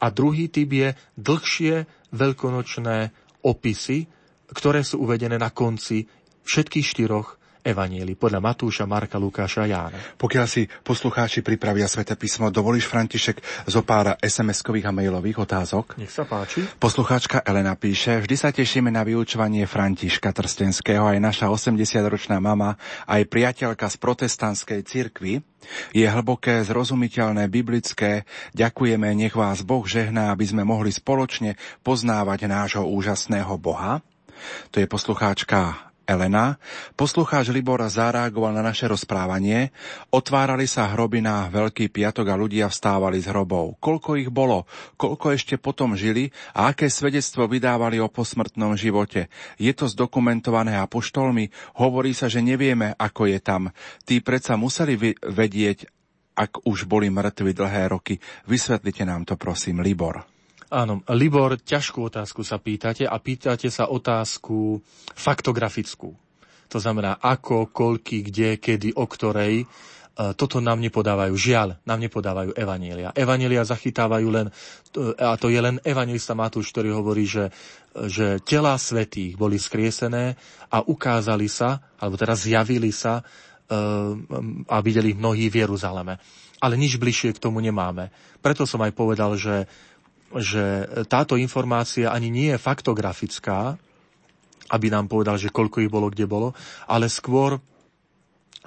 a 0.00 0.06
druhý 0.12 0.52
typ 0.52 0.68
je 0.68 0.88
dlhšie 1.16 1.74
veľkonočné 2.12 2.96
opisy, 3.44 4.06
ktoré 4.52 4.84
sú 4.84 5.04
uvedené 5.04 5.40
na 5.40 5.50
konci 5.50 6.04
všetkých 6.44 6.86
štyroch 6.86 7.43
Evanieli 7.64 8.12
podľa 8.12 8.44
Matúša, 8.44 8.84
Marka, 8.84 9.16
Lukáša 9.16 9.64
a 9.64 9.68
Jána. 9.72 9.98
Pokiaľ 10.20 10.44
si 10.44 10.68
poslucháči 10.68 11.40
pripravia 11.40 11.88
sväté 11.88 12.12
písmo, 12.12 12.52
dovolíš 12.52 12.84
František 12.92 13.40
zo 13.64 13.80
pára 13.80 14.20
SMS-kových 14.20 14.92
a 14.92 14.92
mailových 14.92 15.48
otázok? 15.48 15.96
Nech 15.96 16.12
sa 16.12 16.28
páči. 16.28 16.60
Poslucháčka 16.76 17.40
Elena 17.40 17.72
píše, 17.72 18.20
vždy 18.20 18.36
sa 18.36 18.52
tešíme 18.52 18.92
na 18.92 19.00
vyučovanie 19.00 19.64
Františka 19.64 20.36
Trstenského, 20.36 21.08
aj 21.08 21.24
naša 21.24 21.46
80-ročná 21.48 22.36
mama, 22.36 22.76
aj 23.08 23.24
priateľka 23.32 23.88
z 23.88 23.96
protestantskej 23.96 24.80
cirkvi. 24.84 25.40
Je 25.96 26.04
hlboké, 26.04 26.60
zrozumiteľné, 26.68 27.48
biblické. 27.48 28.28
Ďakujeme, 28.52 29.08
nech 29.16 29.32
vás 29.32 29.64
Boh 29.64 29.88
žehná, 29.88 30.36
aby 30.36 30.44
sme 30.44 30.68
mohli 30.68 30.92
spoločne 30.92 31.56
poznávať 31.80 32.44
nášho 32.44 32.84
úžasného 32.84 33.56
Boha. 33.56 34.04
To 34.76 34.76
je 34.76 34.84
poslucháčka 34.84 35.93
Elena, 36.04 36.60
poslucháč 37.00 37.48
Libor 37.48 37.80
zareagoval 37.80 38.52
na 38.52 38.60
naše 38.60 38.84
rozprávanie. 38.84 39.72
Otvárali 40.12 40.68
sa 40.68 40.92
hroby 40.92 41.24
na 41.24 41.48
Veľký 41.48 41.88
piatok 41.88 42.28
a 42.28 42.36
ľudia 42.36 42.68
vstávali 42.68 43.24
z 43.24 43.32
hrobov. 43.32 43.80
Koľko 43.80 44.20
ich 44.20 44.28
bolo, 44.28 44.68
koľko 45.00 45.32
ešte 45.32 45.56
potom 45.56 45.96
žili 45.96 46.28
a 46.52 46.72
aké 46.76 46.92
svedectvo 46.92 47.48
vydávali 47.48 47.96
o 48.04 48.12
posmrtnom 48.12 48.76
živote. 48.76 49.32
Je 49.56 49.72
to 49.72 49.88
zdokumentované 49.88 50.76
apoštolmi? 50.76 51.48
Hovorí 51.80 52.12
sa, 52.12 52.28
že 52.28 52.44
nevieme, 52.44 52.92
ako 53.00 53.32
je 53.32 53.40
tam. 53.40 53.72
Tí 54.04 54.20
predsa 54.20 54.60
museli 54.60 55.00
vedieť, 55.24 55.88
ak 56.34 56.66
už 56.66 56.84
boli 56.84 57.08
mŕtvi 57.08 57.54
dlhé 57.54 57.94
roky. 57.94 58.20
Vysvetlite 58.44 59.06
nám 59.06 59.24
to, 59.24 59.38
prosím, 59.38 59.80
Libor. 59.80 60.33
Áno, 60.74 61.06
Libor, 61.14 61.54
ťažkú 61.62 62.10
otázku 62.10 62.42
sa 62.42 62.58
pýtate 62.58 63.06
a 63.06 63.14
pýtate 63.22 63.70
sa 63.70 63.86
otázku 63.86 64.82
faktografickú. 65.14 66.10
To 66.66 66.78
znamená 66.82 67.22
ako, 67.22 67.70
koľky, 67.70 68.26
kde, 68.26 68.58
kedy, 68.58 68.98
o 68.98 69.06
ktorej, 69.06 69.62
toto 70.14 70.58
nám 70.58 70.82
nepodávajú, 70.82 71.34
žiaľ, 71.34 71.78
nám 71.86 72.02
nepodávajú 72.02 72.58
evanielia. 72.58 73.14
Evanielia 73.14 73.62
zachytávajú 73.62 74.26
len, 74.30 74.46
a 75.18 75.38
to 75.38 75.46
je 75.46 75.58
len 75.62 75.78
evangelista 75.86 76.34
Matúš, 76.34 76.74
ktorý 76.74 76.90
hovorí, 76.94 77.26
že, 77.26 77.54
že 78.10 78.42
tela 78.42 78.74
svetých 78.74 79.38
boli 79.38 79.58
skriesené 79.58 80.34
a 80.74 80.82
ukázali 80.82 81.46
sa, 81.46 81.82
alebo 82.02 82.18
teraz 82.18 82.46
zjavili 82.46 82.90
sa 82.90 83.22
a 84.66 84.76
videli 84.82 85.14
mnohí 85.14 85.46
v 85.50 85.66
Jeruzaleme. 85.66 86.18
Ale 86.62 86.78
nič 86.78 86.98
bližšie 86.98 87.34
k 87.34 87.42
tomu 87.42 87.58
nemáme. 87.58 88.10
Preto 88.38 88.66
som 88.66 88.82
aj 88.82 88.94
povedal, 88.94 89.34
že, 89.34 89.66
že 90.38 90.88
táto 91.06 91.38
informácia 91.38 92.10
ani 92.10 92.30
nie 92.30 92.48
je 92.54 92.58
faktografická, 92.58 93.78
aby 94.72 94.86
nám 94.88 95.06
povedal, 95.06 95.38
že 95.38 95.52
koľko 95.52 95.84
ich 95.84 95.92
bolo, 95.92 96.08
kde 96.10 96.26
bolo, 96.26 96.56
ale 96.88 97.06
skôr 97.06 97.60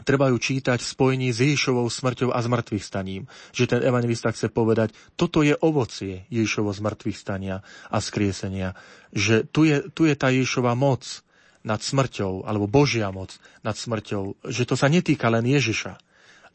treba 0.05 0.29
ju 0.29 0.37
čítať 0.37 0.77
v 0.77 0.91
spojení 0.93 1.27
s 1.33 1.41
Ježišovou 1.41 1.89
smrťou 1.89 2.29
a 2.29 2.39
zmrtvých 2.39 2.85
staním. 2.85 3.25
Že 3.49 3.77
ten 3.77 3.81
evangelista 3.81 4.29
chce 4.29 4.53
povedať, 4.53 4.93
toto 5.17 5.41
je 5.41 5.57
ovocie 5.57 6.29
Ježišovo 6.29 6.69
zmrtvých 6.69 7.17
stania 7.17 7.65
a 7.89 7.97
skriesenia. 7.97 8.77
Že 9.09 9.49
tu 9.49 9.65
je, 9.65 9.81
tu 9.89 10.05
je 10.05 10.13
tá 10.13 10.29
Ježišova 10.29 10.77
moc 10.77 11.25
nad 11.65 11.81
smrťou, 11.81 12.45
alebo 12.45 12.69
Božia 12.69 13.09
moc 13.09 13.35
nad 13.65 13.73
smrťou. 13.73 14.45
Že 14.45 14.63
to 14.69 14.75
sa 14.77 14.87
netýka 14.87 15.27
len 15.33 15.43
Ježiša, 15.43 15.97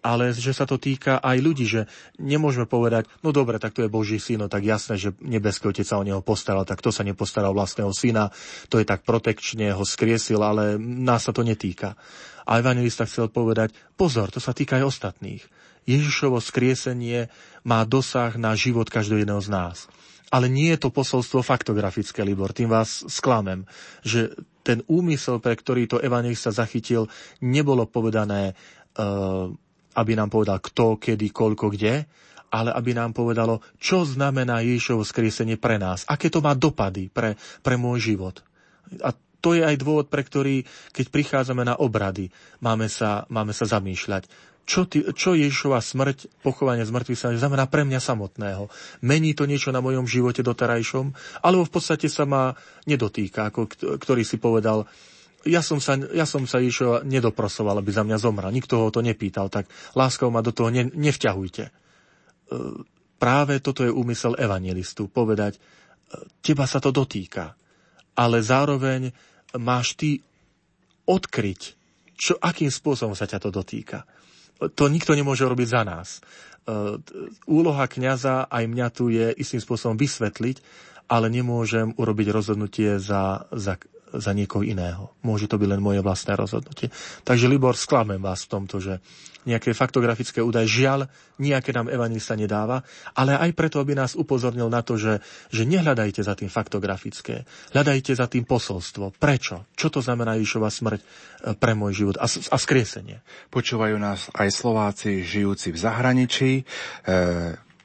ale 0.02 0.34
že 0.34 0.50
sa 0.50 0.66
to 0.66 0.82
týka 0.82 1.22
aj 1.22 1.38
ľudí, 1.38 1.64
že 1.64 1.86
nemôžeme 2.18 2.66
povedať, 2.66 3.06
no 3.22 3.30
dobre, 3.30 3.62
tak 3.62 3.72
to 3.72 3.86
je 3.86 3.90
Boží 3.90 4.18
syn, 4.18 4.42
no 4.44 4.50
tak 4.50 4.66
jasné, 4.66 4.98
že 4.98 5.14
nebeský 5.22 5.70
otec 5.70 5.86
sa 5.86 6.02
o 6.02 6.04
neho 6.04 6.20
postaral, 6.20 6.66
tak 6.66 6.82
to 6.82 6.90
sa 6.90 7.06
nepostaral 7.06 7.54
vlastného 7.54 7.94
syna, 7.94 8.34
to 8.66 8.82
je 8.82 8.84
tak 8.84 9.06
protekčne 9.06 9.70
ho 9.70 9.86
skriesil, 9.86 10.42
ale 10.42 10.74
nás 10.82 11.22
sa 11.22 11.32
to 11.32 11.46
netýka. 11.46 11.94
A 12.42 12.58
evangelista 12.58 13.06
chcel 13.06 13.30
povedať, 13.30 13.70
pozor, 13.94 14.34
to 14.34 14.42
sa 14.42 14.50
týka 14.50 14.82
aj 14.82 14.90
ostatných. 14.90 15.42
Ježišovo 15.86 16.42
skriesenie 16.42 17.30
má 17.62 17.86
dosah 17.86 18.34
na 18.34 18.58
život 18.58 18.90
každého 18.90 19.22
jedného 19.22 19.42
z 19.42 19.50
nás. 19.50 19.86
Ale 20.32 20.48
nie 20.48 20.72
je 20.74 20.80
to 20.80 20.94
posolstvo 20.94 21.44
faktografické, 21.44 22.24
Libor, 22.24 22.56
tým 22.56 22.72
vás 22.72 23.04
sklamem, 23.06 23.68
že 24.00 24.32
ten 24.64 24.80
úmysel, 24.88 25.42
pre 25.42 25.58
ktorý 25.58 25.90
to 25.90 26.00
evangelista 26.00 26.54
zachytil, 26.54 27.10
nebolo 27.44 27.84
povedané 27.84 28.54
uh, 28.96 29.52
aby 29.97 30.12
nám 30.16 30.32
povedal 30.32 30.59
kto, 30.59 30.97
kedy, 30.97 31.32
koľko, 31.32 31.73
kde, 31.73 32.05
ale 32.52 32.70
aby 32.77 32.93
nám 32.93 33.16
povedalo, 33.16 33.64
čo 33.81 34.05
znamená 34.05 34.60
Ježišovo 34.60 35.02
skriesenie 35.02 35.56
pre 35.56 35.81
nás, 35.81 36.05
aké 36.05 36.28
to 36.28 36.44
má 36.44 36.52
dopady 36.52 37.09
pre, 37.09 37.40
pre 37.64 37.81
môj 37.81 38.12
život. 38.12 38.44
A 39.01 39.16
to 39.43 39.59
je 39.59 39.64
aj 39.64 39.81
dôvod, 39.81 40.06
pre 40.12 40.23
ktorý, 40.23 40.62
keď 40.94 41.06
prichádzame 41.10 41.66
na 41.66 41.74
obrady, 41.74 42.31
máme 42.62 42.86
sa, 42.86 43.27
máme 43.32 43.51
sa 43.51 43.66
zamýšľať. 43.66 44.52
Čo, 44.62 44.86
ty, 44.86 45.02
čo 45.02 45.35
Ježišova 45.35 45.82
smrť, 45.82 46.47
pochovanie 46.47 46.86
z 46.86 46.94
sa 47.19 47.35
znamená 47.35 47.66
pre 47.66 47.82
mňa 47.82 47.98
samotného? 47.98 48.70
Mení 49.02 49.35
to 49.35 49.51
niečo 49.51 49.74
na 49.74 49.82
mojom 49.82 50.06
živote 50.06 50.47
doterajšom? 50.47 51.10
Alebo 51.43 51.66
v 51.66 51.73
podstate 51.74 52.06
sa 52.06 52.23
ma 52.23 52.55
nedotýka, 52.86 53.51
ako 53.51 53.66
ktorý 53.98 54.23
si 54.23 54.39
povedal, 54.39 54.86
ja 55.47 55.62
som 55.62 55.82
sa, 55.82 55.98
ja 55.98 56.27
som 56.27 56.47
sa 56.47 56.62
išo 56.62 57.02
nedoprosoval, 57.02 57.78
aby 57.82 57.90
za 57.90 58.06
mňa 58.06 58.19
zomrel. 58.19 58.55
Nikto 58.55 58.78
ho 58.78 58.89
to 58.94 59.02
nepýtal, 59.02 59.51
tak 59.51 59.66
láskou 59.94 60.31
ma 60.31 60.43
do 60.44 60.55
toho 60.55 60.70
ne, 60.70 60.86
nevťahujte. 60.86 61.64
E, 61.66 61.73
práve 63.19 63.59
toto 63.59 63.82
je 63.82 63.90
úmysel 63.90 64.39
evangelistu, 64.39 65.10
povedať, 65.10 65.59
e, 65.59 65.60
teba 66.43 66.66
sa 66.66 66.78
to 66.78 66.94
dotýka, 66.94 67.55
ale 68.14 68.39
zároveň 68.44 69.10
máš 69.59 69.98
ty 69.98 70.23
odkryť, 71.06 71.60
čo, 72.14 72.39
akým 72.39 72.70
spôsobom 72.70 73.19
sa 73.19 73.27
ťa 73.27 73.43
to 73.43 73.51
dotýka. 73.51 74.06
To 74.62 74.86
nikto 74.86 75.19
nemôže 75.19 75.43
robiť 75.43 75.69
za 75.69 75.82
nás. 75.82 76.09
E, 76.19 76.20
úloha 77.51 77.85
kňaza 77.90 78.47
aj 78.47 78.64
mňa 78.70 78.89
tu 78.94 79.10
je 79.10 79.35
istým 79.35 79.59
spôsobom 79.59 79.98
vysvetliť, 79.98 80.62
ale 81.10 81.27
nemôžem 81.28 81.93
urobiť 81.98 82.28
rozhodnutie 82.31 83.02
za, 83.02 83.51
za, 83.51 83.77
za 84.16 84.32
niekoho 84.36 84.64
iného. 84.64 85.12
Môže 85.24 85.48
to 85.48 85.56
byť 85.56 85.68
len 85.68 85.82
moje 85.82 86.01
vlastné 86.05 86.36
rozhodnutie. 86.36 86.93
Takže 87.24 87.48
Libor, 87.48 87.76
sklamem 87.76 88.20
vás 88.20 88.44
v 88.44 88.52
tomto, 88.52 88.76
že 88.82 89.01
nejaké 89.43 89.74
faktografické 89.74 90.39
údaje 90.39 90.82
žiaľ 90.82 91.10
nejaké 91.43 91.74
nám 91.74 91.90
evangelista 91.90 92.39
nedáva, 92.39 92.86
ale 93.18 93.34
aj 93.34 93.51
preto, 93.59 93.82
aby 93.82 93.98
nás 93.98 94.14
upozornil 94.14 94.70
na 94.70 94.86
to, 94.86 94.94
že, 94.94 95.18
že 95.51 95.66
nehľadajte 95.66 96.22
za 96.22 96.39
tým 96.39 96.47
faktografické, 96.47 97.43
hľadajte 97.74 98.14
za 98.14 98.30
tým 98.30 98.47
posolstvo. 98.47 99.18
Prečo? 99.18 99.66
Čo 99.74 99.90
to 99.90 100.01
znamená 100.05 100.39
Ježišova 100.39 100.70
smrť 100.70 101.01
e, 101.02 101.06
pre 101.59 101.74
môj 101.74 102.06
život 102.06 102.16
a, 102.22 102.30
a 102.30 102.56
skriesenie? 102.56 103.18
Počúvajú 103.51 103.98
nás 103.98 104.30
aj 104.30 104.48
Slováci 104.55 105.26
žijúci 105.26 105.74
v 105.74 105.78
zahraničí, 105.82 106.51
e, 106.62 106.64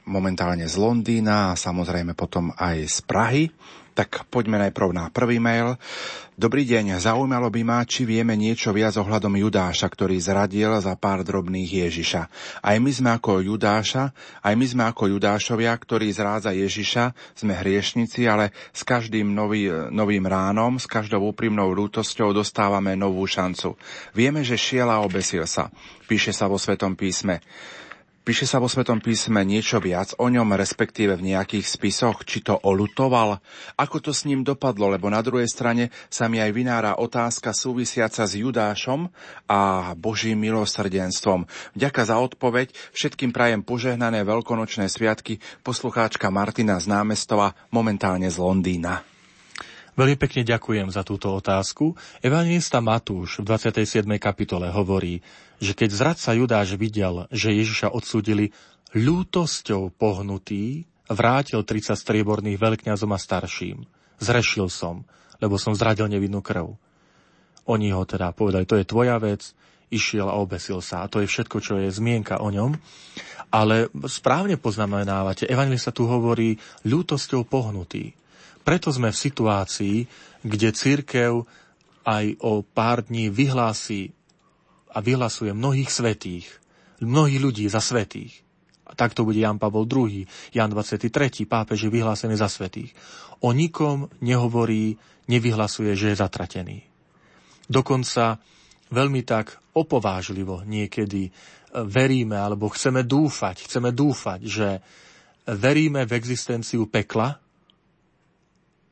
momentálne 0.07 0.69
z 0.69 0.75
Londýna 0.77 1.51
a 1.51 1.59
samozrejme 1.59 2.13
potom 2.13 2.53
aj 2.55 2.77
z 2.85 2.97
Prahy. 3.03 3.43
Tak 3.97 4.29
poďme 4.29 4.61
najprv 4.61 4.93
na 4.93 5.09
prvý 5.09 5.41
mail. 5.41 5.73
Dobrý 6.37 6.69
deň, 6.69 7.01
zaujímalo 7.01 7.49
by 7.49 7.65
ma, 7.65 7.81
či 7.81 8.05
vieme 8.05 8.37
niečo 8.37 8.69
viac 8.69 8.93
ohľadom 8.93 9.41
Judáša, 9.41 9.89
ktorý 9.89 10.21
zradil 10.21 10.69
za 10.77 10.93
pár 10.93 11.25
drobných 11.25 11.89
Ježiša. 11.89 12.21
Aj 12.61 12.77
my 12.77 12.91
sme 12.93 13.17
ako 13.17 13.41
Judáša, 13.41 14.13
aj 14.45 14.53
my 14.53 14.65
sme 14.69 14.83
ako 14.85 15.17
Judášovia, 15.17 15.73
ktorí 15.73 16.13
zrádza 16.13 16.53
Ježiša, 16.53 17.33
sme 17.33 17.57
hriešnici, 17.57 18.29
ale 18.29 18.53
s 18.69 18.85
každým 18.85 19.33
nový, 19.33 19.65
novým 19.89 20.29
ránom, 20.29 20.77
s 20.77 20.85
každou 20.85 21.25
úprimnou 21.33 21.73
lútosťou 21.73 22.37
dostávame 22.37 22.93
novú 22.93 23.25
šancu. 23.25 23.73
Vieme, 24.13 24.45
že 24.45 24.61
šiel 24.61 24.93
a 24.93 25.01
obesil 25.01 25.49
sa. 25.49 25.73
Píše 26.05 26.37
sa 26.37 26.45
vo 26.45 26.61
Svetom 26.61 26.93
písme. 26.93 27.41
Píše 28.27 28.43
sa 28.43 28.59
vo 28.59 28.67
Svetom 28.67 28.99
písme 28.99 29.39
niečo 29.47 29.79
viac 29.79 30.11
o 30.19 30.27
ňom, 30.27 30.51
respektíve 30.59 31.15
v 31.15 31.31
nejakých 31.31 31.63
spisoch, 31.63 32.27
či 32.27 32.43
to 32.43 32.59
olutoval? 32.59 33.39
Ako 33.79 34.03
to 34.03 34.11
s 34.11 34.27
ním 34.27 34.43
dopadlo, 34.43 34.91
lebo 34.91 35.07
na 35.07 35.23
druhej 35.23 35.47
strane 35.47 35.95
sa 36.11 36.27
mi 36.27 36.43
aj 36.43 36.51
vynára 36.51 36.99
otázka 36.99 37.55
súvisiaca 37.55 38.27
s 38.27 38.35
Judášom 38.35 39.07
a 39.47 39.95
Božím 39.95 40.43
milosrdenstvom. 40.43 41.47
Vďaka 41.79 42.03
za 42.03 42.19
odpoveď, 42.19 42.75
všetkým 42.91 43.31
prajem 43.31 43.63
požehnané 43.63 44.27
veľkonočné 44.27 44.91
sviatky, 44.91 45.39
poslucháčka 45.63 46.27
Martina 46.27 46.83
z 46.83 46.91
námestova, 46.91 47.55
momentálne 47.71 48.27
z 48.27 48.43
Londýna. 48.43 49.16
Veľmi 49.97 50.13
pekne 50.13 50.45
ďakujem 50.45 50.93
za 50.93 51.01
túto 51.01 51.33
otázku. 51.33 51.97
Evangelista 52.21 52.77
Matúš 52.85 53.41
v 53.41 53.49
27. 53.49 54.05
kapitole 54.21 54.69
hovorí, 54.69 55.25
že 55.57 55.73
keď 55.73 55.89
zradca 55.89 56.37
Judáš 56.37 56.77
videl, 56.77 57.25
že 57.33 57.49
Ježiša 57.49 57.89
odsúdili 57.89 58.53
ľútosťou 58.93 59.89
pohnutý, 59.97 60.85
vrátil 61.09 61.65
30 61.65 61.97
strieborných 61.97 62.61
veľkňazom 62.61 63.09
a 63.09 63.17
starším. 63.17 63.89
Zrešil 64.21 64.69
som, 64.69 65.01
lebo 65.41 65.57
som 65.57 65.73
zradil 65.73 66.05
nevinnú 66.05 66.45
krv. 66.45 66.77
Oni 67.65 67.89
ho 67.89 68.05
teda 68.05 68.37
povedali, 68.37 68.69
to 68.69 68.77
je 68.77 68.85
tvoja 68.85 69.17
vec, 69.17 69.49
išiel 69.89 70.29
a 70.29 70.37
obesil 70.37 70.77
sa. 70.77 71.01
A 71.01 71.09
to 71.09 71.25
je 71.25 71.27
všetko, 71.27 71.57
čo 71.57 71.73
je 71.81 71.89
zmienka 71.89 72.37
o 72.37 72.53
ňom. 72.53 72.77
Ale 73.49 73.89
správne 74.05 74.61
poznamenávate, 74.61 75.49
Evangelista 75.49 75.89
tu 75.89 76.05
hovorí 76.05 76.53
ľútosťou 76.85 77.49
pohnutý. 77.49 78.13
Preto 78.67 78.91
sme 78.91 79.15
v 79.15 79.23
situácii, 79.31 79.97
kde 80.43 80.75
církev 80.75 81.47
aj 82.03 82.25
o 82.43 82.67
pár 82.67 83.07
dní 83.07 83.31
vyhlási 83.31 84.11
a 84.91 84.99
vyhlasuje 84.99 85.55
mnohých 85.55 85.87
svetých, 85.87 86.51
mnohých 86.99 87.39
ľudí 87.39 87.65
za 87.71 87.79
svetých. 87.79 88.43
A 88.83 88.91
takto 88.91 89.23
bude 89.23 89.39
Jan 89.39 89.55
Pavol 89.55 89.87
II, 89.87 90.27
Jan 90.51 90.67
23. 90.67 91.47
pápež 91.47 91.87
je 91.87 91.95
vyhlásený 91.95 92.35
za 92.35 92.51
svetých. 92.51 92.91
O 93.39 93.55
nikom 93.55 94.11
nehovorí, 94.19 94.99
nevyhlasuje, 95.31 95.95
že 95.95 96.11
je 96.11 96.19
zatratený. 96.19 96.83
Dokonca 97.71 98.35
veľmi 98.91 99.23
tak 99.23 99.63
opovážlivo 99.79 100.67
niekedy 100.67 101.27
e, 101.27 101.31
veríme, 101.87 102.35
alebo 102.35 102.67
chceme 102.67 103.07
dúfať, 103.07 103.63
chceme 103.63 103.95
dúfať, 103.95 104.39
že 104.43 104.67
veríme 105.55 106.03
v 106.03 106.15
existenciu 106.19 106.91
pekla 106.91 107.46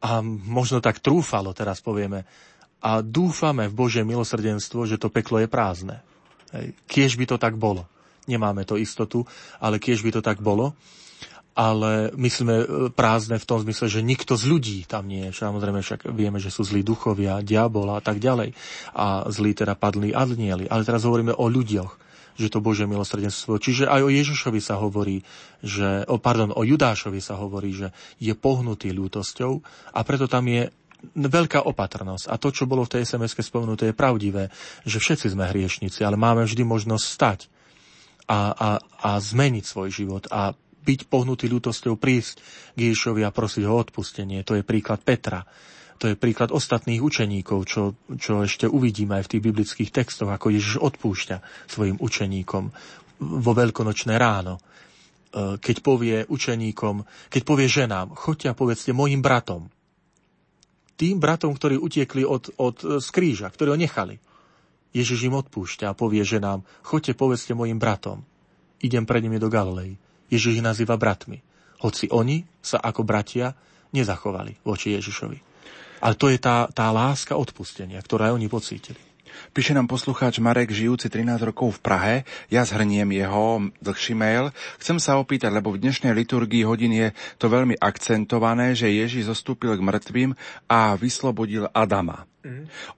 a 0.06 0.22
možno 0.22 0.78
tak 0.86 1.02
trúfalo, 1.02 1.50
teraz 1.58 1.82
povieme, 1.82 2.30
a 2.86 3.02
dúfame 3.02 3.66
v 3.66 3.74
Božie 3.74 4.06
milosrdenstvo, 4.06 4.86
že 4.86 5.02
to 5.02 5.10
peklo 5.10 5.42
je 5.42 5.50
prázdne. 5.50 6.06
Hej. 6.54 6.78
Kiež 6.86 7.18
by 7.18 7.26
to 7.26 7.38
tak 7.42 7.58
bolo. 7.58 7.90
Nemáme 8.30 8.62
to 8.62 8.78
istotu, 8.78 9.26
ale 9.58 9.82
kiež 9.82 10.06
by 10.06 10.14
to 10.14 10.22
tak 10.22 10.38
bolo. 10.38 10.78
Ale 11.56 12.14
my 12.14 12.30
sme 12.30 12.56
e, 12.62 12.66
prázdne 12.94 13.42
v 13.42 13.48
tom 13.48 13.58
zmysle, 13.64 13.90
že 13.90 14.06
nikto 14.06 14.38
z 14.38 14.46
ľudí 14.46 14.78
tam 14.86 15.10
nie 15.10 15.32
je. 15.32 15.34
Samozrejme 15.34 15.82
však 15.82 16.14
vieme, 16.14 16.38
že 16.38 16.54
sú 16.54 16.62
zlí 16.62 16.86
duchovia, 16.86 17.42
diabola 17.42 17.98
a 17.98 18.04
tak 18.04 18.22
ďalej. 18.22 18.54
A 18.94 19.26
zlí 19.34 19.58
teda 19.58 19.74
padli 19.74 20.14
adnieli. 20.14 20.70
Ale 20.70 20.86
teraz 20.86 21.08
hovoríme 21.08 21.34
o 21.34 21.46
ľuďoch 21.50 22.05
že 22.36 22.52
to 22.52 22.64
Božie 22.64 22.86
milosrdenstvo. 22.86 23.58
Čiže 23.58 23.88
aj 23.88 24.02
o 24.06 24.10
Ježišovi 24.12 24.60
sa 24.60 24.80
hovorí, 24.80 25.24
že, 25.64 26.04
o, 26.08 26.20
pardon, 26.20 26.52
o 26.52 26.64
Judášovi 26.64 27.24
sa 27.24 27.40
hovorí, 27.40 27.72
že 27.72 27.96
je 28.20 28.36
pohnutý 28.36 28.92
ľútosťou 28.92 29.52
a 29.96 30.00
preto 30.04 30.28
tam 30.28 30.48
je 30.52 30.68
veľká 31.16 31.64
opatrnosť. 31.64 32.32
A 32.32 32.36
to, 32.42 32.50
čo 32.50 32.66
bolo 32.66 32.84
v 32.84 32.98
tej 32.98 33.06
sms 33.06 33.38
spomenuté, 33.40 33.92
je 33.92 33.96
pravdivé, 33.96 34.50
že 34.84 34.98
všetci 34.98 35.32
sme 35.32 35.48
hriešnici, 35.48 36.02
ale 36.02 36.18
máme 36.18 36.44
vždy 36.44 36.64
možnosť 36.66 37.06
stať 37.06 37.40
a, 38.26 38.52
a, 38.52 38.70
a 38.82 39.10
zmeniť 39.22 39.64
svoj 39.64 39.90
život 39.94 40.26
a 40.34 40.58
byť 40.86 41.10
pohnutý 41.10 41.50
ľútosťou, 41.50 41.98
prísť 41.98 42.42
k 42.78 42.80
Ježišovi 42.90 43.26
a 43.26 43.34
prosiť 43.34 43.64
ho 43.66 43.74
odpustenie. 43.74 44.46
To 44.46 44.54
je 44.54 44.62
príklad 44.62 45.02
Petra. 45.02 45.42
To 45.96 46.12
je 46.12 46.20
príklad 46.20 46.52
ostatných 46.52 47.00
učeníkov, 47.00 47.60
čo, 47.64 47.96
čo 48.20 48.44
ešte 48.44 48.68
uvidíme 48.68 49.16
aj 49.16 49.24
v 49.26 49.32
tých 49.32 49.46
biblických 49.48 49.92
textoch, 49.96 50.28
ako 50.28 50.52
Ježiš 50.52 50.84
odpúšťa 50.84 51.68
svojim 51.72 51.96
učeníkom 52.04 52.64
vo 53.24 53.52
veľkonočné 53.56 54.20
ráno. 54.20 54.60
E, 54.60 54.62
keď 55.56 55.76
povie 55.80 56.18
učeníkom, 56.28 57.08
keď 57.32 57.42
povie 57.48 57.68
ženám, 57.72 58.12
choďte 58.12 58.52
a 58.52 58.58
povedzte 58.58 58.92
mojim 58.92 59.24
bratom. 59.24 59.72
Tým 61.00 61.20
bratom, 61.20 61.56
ktorí 61.56 61.80
utiekli 61.80 62.28
od, 62.28 62.56
od 62.60 63.04
z 63.04 63.08
kríža, 63.12 63.48
ktorí 63.52 63.76
ho 63.76 63.80
nechali. 63.80 64.20
Ježiš 64.96 65.28
im 65.28 65.36
odpúšťa 65.36 65.92
a 65.92 65.98
povie 65.98 66.24
ženám, 66.24 66.64
choďte 66.84 67.20
povedzte 67.20 67.52
mojim 67.52 67.80
bratom. 67.80 68.24
Idem 68.80 69.04
pred 69.04 69.24
nimi 69.24 69.40
do 69.40 69.52
Galilei. 69.52 70.00
Ježiš 70.32 70.60
ich 70.60 70.64
nazýva 70.64 70.96
bratmi. 70.96 71.44
Hoci 71.84 72.08
oni 72.12 72.48
sa 72.64 72.80
ako 72.80 73.04
bratia 73.04 73.52
nezachovali 73.92 74.64
voči 74.64 74.96
Ježišovi. 74.96 75.45
Ale 76.04 76.16
to 76.20 76.32
je 76.32 76.40
tá, 76.40 76.68
tá 76.72 76.92
láska 76.92 77.36
odpustenia, 77.36 78.02
ktorá 78.02 78.32
oni 78.36 78.48
pocítili. 78.52 79.00
Píše 79.52 79.76
nám 79.76 79.92
poslucháč 79.92 80.40
Marek, 80.40 80.72
žijúci 80.72 81.12
13 81.12 81.44
rokov 81.44 81.80
v 81.80 81.84
Prahe. 81.84 82.16
Ja 82.48 82.64
zhrniem 82.64 83.12
jeho 83.12 83.68
dlhší 83.84 84.16
mail. 84.16 84.56
Chcem 84.80 84.98
sa 85.00 85.20
opýtať, 85.20 85.52
lebo 85.52 85.76
v 85.76 85.84
dnešnej 85.84 86.16
liturgii 86.16 86.64
hodín 86.64 86.96
je 86.96 87.12
to 87.36 87.52
veľmi 87.52 87.76
akcentované, 87.80 88.76
že 88.76 88.92
Ježiš 88.92 89.28
zostúpil 89.28 89.76
k 89.76 89.86
mŕtvým 89.86 90.32
a 90.72 90.96
vyslobodil 90.96 91.68
Adama. 91.76 92.28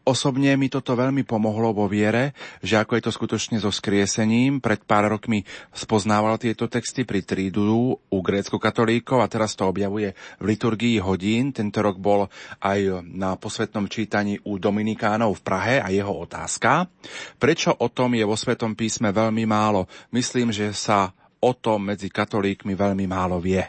Osobne 0.04 0.56
mi 0.60 0.68
toto 0.68 0.92
veľmi 0.92 1.24
pomohlo 1.24 1.72
vo 1.72 1.88
viere, 1.88 2.36
že 2.60 2.76
ako 2.76 3.00
je 3.00 3.04
to 3.08 3.12
skutočne 3.16 3.58
so 3.64 3.72
skriesením. 3.72 4.60
Pred 4.60 4.84
pár 4.84 5.08
rokmi 5.08 5.48
spoznával 5.72 6.36
tieto 6.36 6.68
texty 6.68 7.08
pri 7.08 7.24
Tridu 7.24 7.96
u 7.96 8.18
grécko-katolíkov 8.20 9.24
a 9.24 9.32
teraz 9.32 9.56
to 9.56 9.68
objavuje 9.68 10.12
v 10.40 10.44
liturgii 10.44 11.00
hodín. 11.00 11.56
Tento 11.56 11.80
rok 11.80 11.96
bol 11.96 12.28
aj 12.60 13.04
na 13.08 13.40
posvetnom 13.40 13.88
čítaní 13.88 14.36
u 14.44 14.60
Dominikánov 14.60 15.40
v 15.40 15.46
Prahe 15.48 15.76
a 15.80 15.88
jeho 15.92 16.12
otázka. 16.12 16.92
Prečo 17.40 17.72
o 17.72 17.88
tom 17.88 18.20
je 18.20 18.28
vo 18.28 18.36
Svetom 18.36 18.76
písme 18.76 19.16
veľmi 19.16 19.48
málo? 19.48 19.88
Myslím, 20.12 20.52
že 20.52 20.76
sa 20.76 21.16
o 21.40 21.52
tom 21.56 21.88
medzi 21.88 22.12
katolíkmi 22.12 22.76
veľmi 22.76 23.06
málo 23.08 23.40
vie. 23.40 23.64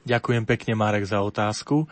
Ďakujem 0.00 0.44
pekne, 0.48 0.72
Marek, 0.76 1.04
za 1.04 1.20
otázku. 1.20 1.84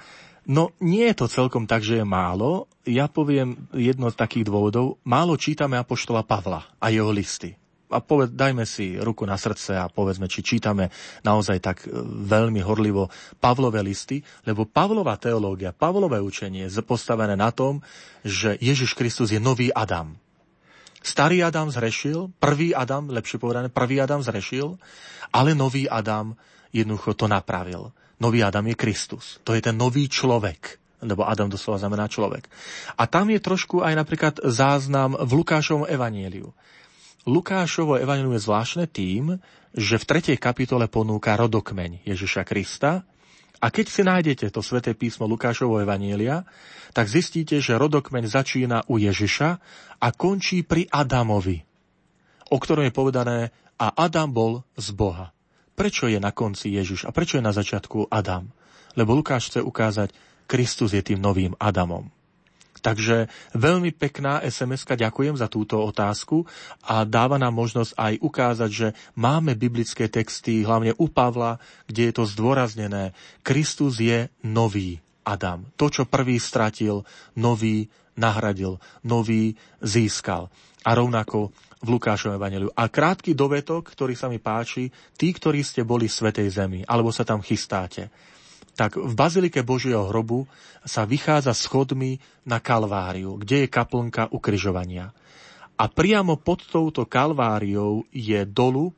No 0.49 0.73
nie 0.81 1.05
je 1.13 1.17
to 1.21 1.27
celkom 1.29 1.69
tak, 1.69 1.85
že 1.85 2.01
je 2.01 2.07
málo. 2.09 2.73
Ja 2.89 3.05
poviem 3.05 3.69
jedno 3.77 4.09
z 4.09 4.17
takých 4.17 4.49
dôvodov. 4.49 4.97
Málo 5.05 5.37
čítame 5.37 5.77
Apoštola 5.77 6.25
Pavla 6.25 6.65
a 6.81 6.89
jeho 6.89 7.13
listy. 7.13 7.53
A 7.89 8.01
poved, 8.01 8.33
dajme 8.33 8.65
si 8.69 8.97
ruku 8.97 9.25
na 9.25 9.37
srdce 9.37 9.77
a 9.77 9.89
povedzme, 9.89 10.29
či 10.29 10.45
čítame 10.45 10.93
naozaj 11.25 11.57
tak 11.61 11.77
e, 11.85 11.93
veľmi 12.05 12.61
horlivo 12.61 13.09
Pavlové 13.41 13.81
listy, 13.81 14.21
lebo 14.45 14.69
Pavlova 14.69 15.17
teológia, 15.17 15.73
Pavlové 15.73 16.21
učenie 16.21 16.69
je 16.69 16.85
postavené 16.85 17.33
na 17.33 17.49
tom, 17.49 17.81
že 18.25 18.61
Ježiš 18.61 18.93
Kristus 18.93 19.33
je 19.33 19.41
nový 19.41 19.73
Adam. 19.73 20.17
Starý 21.01 21.41
Adam 21.41 21.73
zrešil, 21.73 22.29
prvý 22.37 22.77
Adam, 22.77 23.09
lepšie 23.09 23.41
povedané, 23.41 23.73
prvý 23.73 24.05
Adam 24.05 24.21
zrešil, 24.21 24.77
ale 25.33 25.57
nový 25.57 25.89
Adam 25.89 26.37
jednoducho 26.73 27.17
to 27.17 27.25
napravil. 27.25 27.93
Nový 28.19 28.43
Adam 28.43 28.67
je 28.67 28.77
Kristus. 28.77 29.39
To 29.47 29.55
je 29.55 29.63
ten 29.63 29.75
nový 29.79 30.11
človek 30.11 30.79
lebo 30.99 31.23
Adam 31.23 31.47
doslova 31.47 31.79
znamená 31.79 32.11
človek. 32.11 32.51
A 32.99 33.07
tam 33.07 33.31
je 33.31 33.39
trošku 33.39 33.87
aj 33.87 33.95
napríklad 33.95 34.35
záznam 34.43 35.15
v 35.15 35.31
Lukášovom 35.31 35.87
evanieliu. 35.87 36.51
Lukášovo 37.23 38.01
evanielium 38.01 38.35
je 38.35 38.47
zvláštne 38.47 38.85
tým, 38.91 39.39
že 39.77 40.01
v 40.01 40.35
3. 40.35 40.35
kapitole 40.41 40.91
ponúka 40.91 41.39
rodokmeň 41.39 42.03
Ježiša 42.03 42.43
Krista 42.43 43.05
a 43.59 43.67
keď 43.69 43.87
si 43.91 44.03
nájdete 44.03 44.47
to 44.51 44.65
sväté 44.65 44.95
písmo 44.95 45.29
Lukášovo 45.31 45.79
evanielia, 45.83 46.43
tak 46.97 47.07
zistíte, 47.07 47.61
že 47.61 47.79
rodokmeň 47.79 48.25
začína 48.27 48.89
u 48.89 48.97
Ježiša 48.99 49.49
a 50.03 50.09
končí 50.15 50.65
pri 50.65 50.89
Adamovi, 50.89 51.63
o 52.49 52.57
ktorom 52.57 52.87
je 52.89 52.95
povedané 52.95 53.39
a 53.79 53.93
Adam 53.95 54.31
bol 54.31 54.67
z 54.75 54.91
Boha. 54.95 55.31
Prečo 55.79 56.11
je 56.11 56.19
na 56.19 56.35
konci 56.35 56.75
Ježiš 56.75 57.07
a 57.07 57.15
prečo 57.15 57.39
je 57.39 57.47
na 57.47 57.55
začiatku 57.55 58.11
Adam? 58.11 58.51
Lebo 58.99 59.15
Lukáš 59.15 59.55
chce 59.55 59.63
ukázať, 59.63 60.11
Kristus 60.51 60.91
je 60.91 60.99
tým 61.07 61.23
novým 61.23 61.55
Adamom. 61.55 62.11
Takže 62.83 63.31
veľmi 63.55 63.95
pekná 63.95 64.43
sms 64.43 64.87
ďakujem 64.87 65.39
za 65.39 65.47
túto 65.47 65.79
otázku 65.83 66.47
a 66.83 67.03
dáva 67.03 67.39
nám 67.39 67.55
možnosť 67.55 67.95
aj 67.95 68.15
ukázať, 68.23 68.71
že 68.71 68.89
máme 69.15 69.55
biblické 69.55 70.11
texty, 70.11 70.67
hlavne 70.67 70.95
u 70.99 71.07
Pavla, 71.07 71.63
kde 71.87 72.11
je 72.11 72.13
to 72.15 72.25
zdôraznené. 72.27 73.15
Kristus 73.47 74.03
je 74.03 74.31
nový 74.43 75.03
Adam. 75.29 75.69
To, 75.77 75.93
čo 75.93 76.09
prvý 76.09 76.41
stratil, 76.41 77.05
nový 77.37 77.85
nahradil, 78.17 78.81
nový 79.05 79.53
získal. 79.85 80.49
A 80.89 80.91
rovnako 80.97 81.53
v 81.79 81.89
Lukášovom 81.95 82.41
evaneliu. 82.41 82.71
A 82.75 82.91
krátky 82.91 83.37
dovetok, 83.37 83.93
ktorý 83.93 84.17
sa 84.17 84.27
mi 84.27 84.41
páči, 84.41 84.91
tí, 85.15 85.31
ktorí 85.31 85.63
ste 85.63 85.87
boli 85.87 86.11
v 86.11 86.17
Svetej 86.17 86.49
Zemi, 86.51 86.81
alebo 86.83 87.15
sa 87.15 87.23
tam 87.23 87.39
chystáte, 87.39 88.11
tak 88.75 88.95
v 88.95 89.11
Bazilike 89.15 89.67
Božieho 89.67 90.07
hrobu 90.07 90.47
sa 90.87 91.03
vychádza 91.03 91.51
schodmi 91.51 92.19
na 92.47 92.63
Kalváriu, 92.63 93.39
kde 93.39 93.67
je 93.67 93.69
kaplnka 93.71 94.31
ukryžovania. 94.31 95.11
A 95.79 95.85
priamo 95.87 96.39
pod 96.39 96.67
touto 96.67 97.07
Kalváriou 97.07 98.07
je 98.11 98.43
dolu 98.47 98.91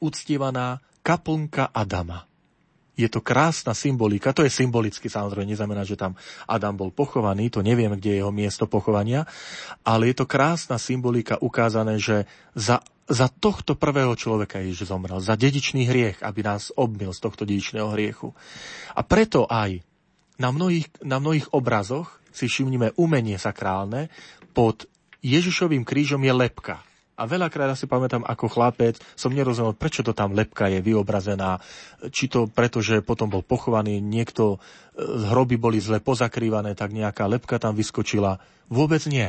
uctievaná 0.00 0.80
kaplnka 1.04 1.68
Adama. 1.72 2.29
Je 2.98 3.08
to 3.08 3.24
krásna 3.24 3.72
symbolika, 3.72 4.34
to 4.34 4.44
je 4.44 4.52
symbolicky 4.52 5.06
samozrejme, 5.06 5.54
neznamená, 5.54 5.86
že 5.86 5.96
tam 5.96 6.18
Adam 6.44 6.76
bol 6.76 6.90
pochovaný, 6.92 7.48
to 7.48 7.64
neviem, 7.64 7.94
kde 7.96 8.10
je 8.16 8.20
jeho 8.20 8.34
miesto 8.34 8.66
pochovania, 8.66 9.24
ale 9.86 10.12
je 10.12 10.20
to 10.20 10.26
krásna 10.28 10.76
symbolika 10.76 11.38
ukázané, 11.40 11.96
že 11.96 12.28
za, 12.52 12.82
za 13.08 13.30
tohto 13.30 13.78
prvého 13.78 14.12
človeka 14.18 14.60
Ježiš 14.60 14.90
zomrel, 14.90 15.22
za 15.22 15.38
dedičný 15.38 15.86
hriech, 15.88 16.20
aby 16.20 16.40
nás 16.44 16.74
obmil 16.74 17.14
z 17.14 17.20
tohto 17.22 17.46
dedičného 17.46 17.88
hriechu. 17.94 18.34
A 18.92 19.00
preto 19.06 19.46
aj 19.48 19.80
na 20.40 20.50
mnohých, 20.50 20.88
na 21.04 21.20
mnohých 21.20 21.52
obrazoch 21.52 22.20
si 22.32 22.48
všimnime 22.48 22.96
umenie 22.96 23.36
sakrálne, 23.36 24.08
pod 24.50 24.88
Ježišovým 25.20 25.84
krížom 25.84 26.24
je 26.24 26.32
lepka. 26.32 26.80
A 27.20 27.28
veľakrát 27.28 27.76
si 27.76 27.84
pamätám, 27.84 28.24
ako 28.24 28.48
chlapec 28.48 28.96
som 29.12 29.28
nerozumel, 29.28 29.76
prečo 29.76 30.00
to 30.00 30.16
tam 30.16 30.32
lepka 30.32 30.72
je 30.72 30.80
vyobrazená. 30.80 31.60
Či 32.08 32.32
to 32.32 32.48
preto, 32.48 32.80
že 32.80 33.04
potom 33.04 33.28
bol 33.28 33.44
pochovaný, 33.44 34.00
niekto, 34.00 34.56
e, 34.96 35.28
hroby 35.28 35.60
boli 35.60 35.76
zle 35.84 36.00
pozakrývané, 36.00 36.72
tak 36.72 36.96
nejaká 36.96 37.28
lepka 37.28 37.60
tam 37.60 37.76
vyskočila. 37.76 38.40
Vôbec 38.72 39.04
nie. 39.04 39.28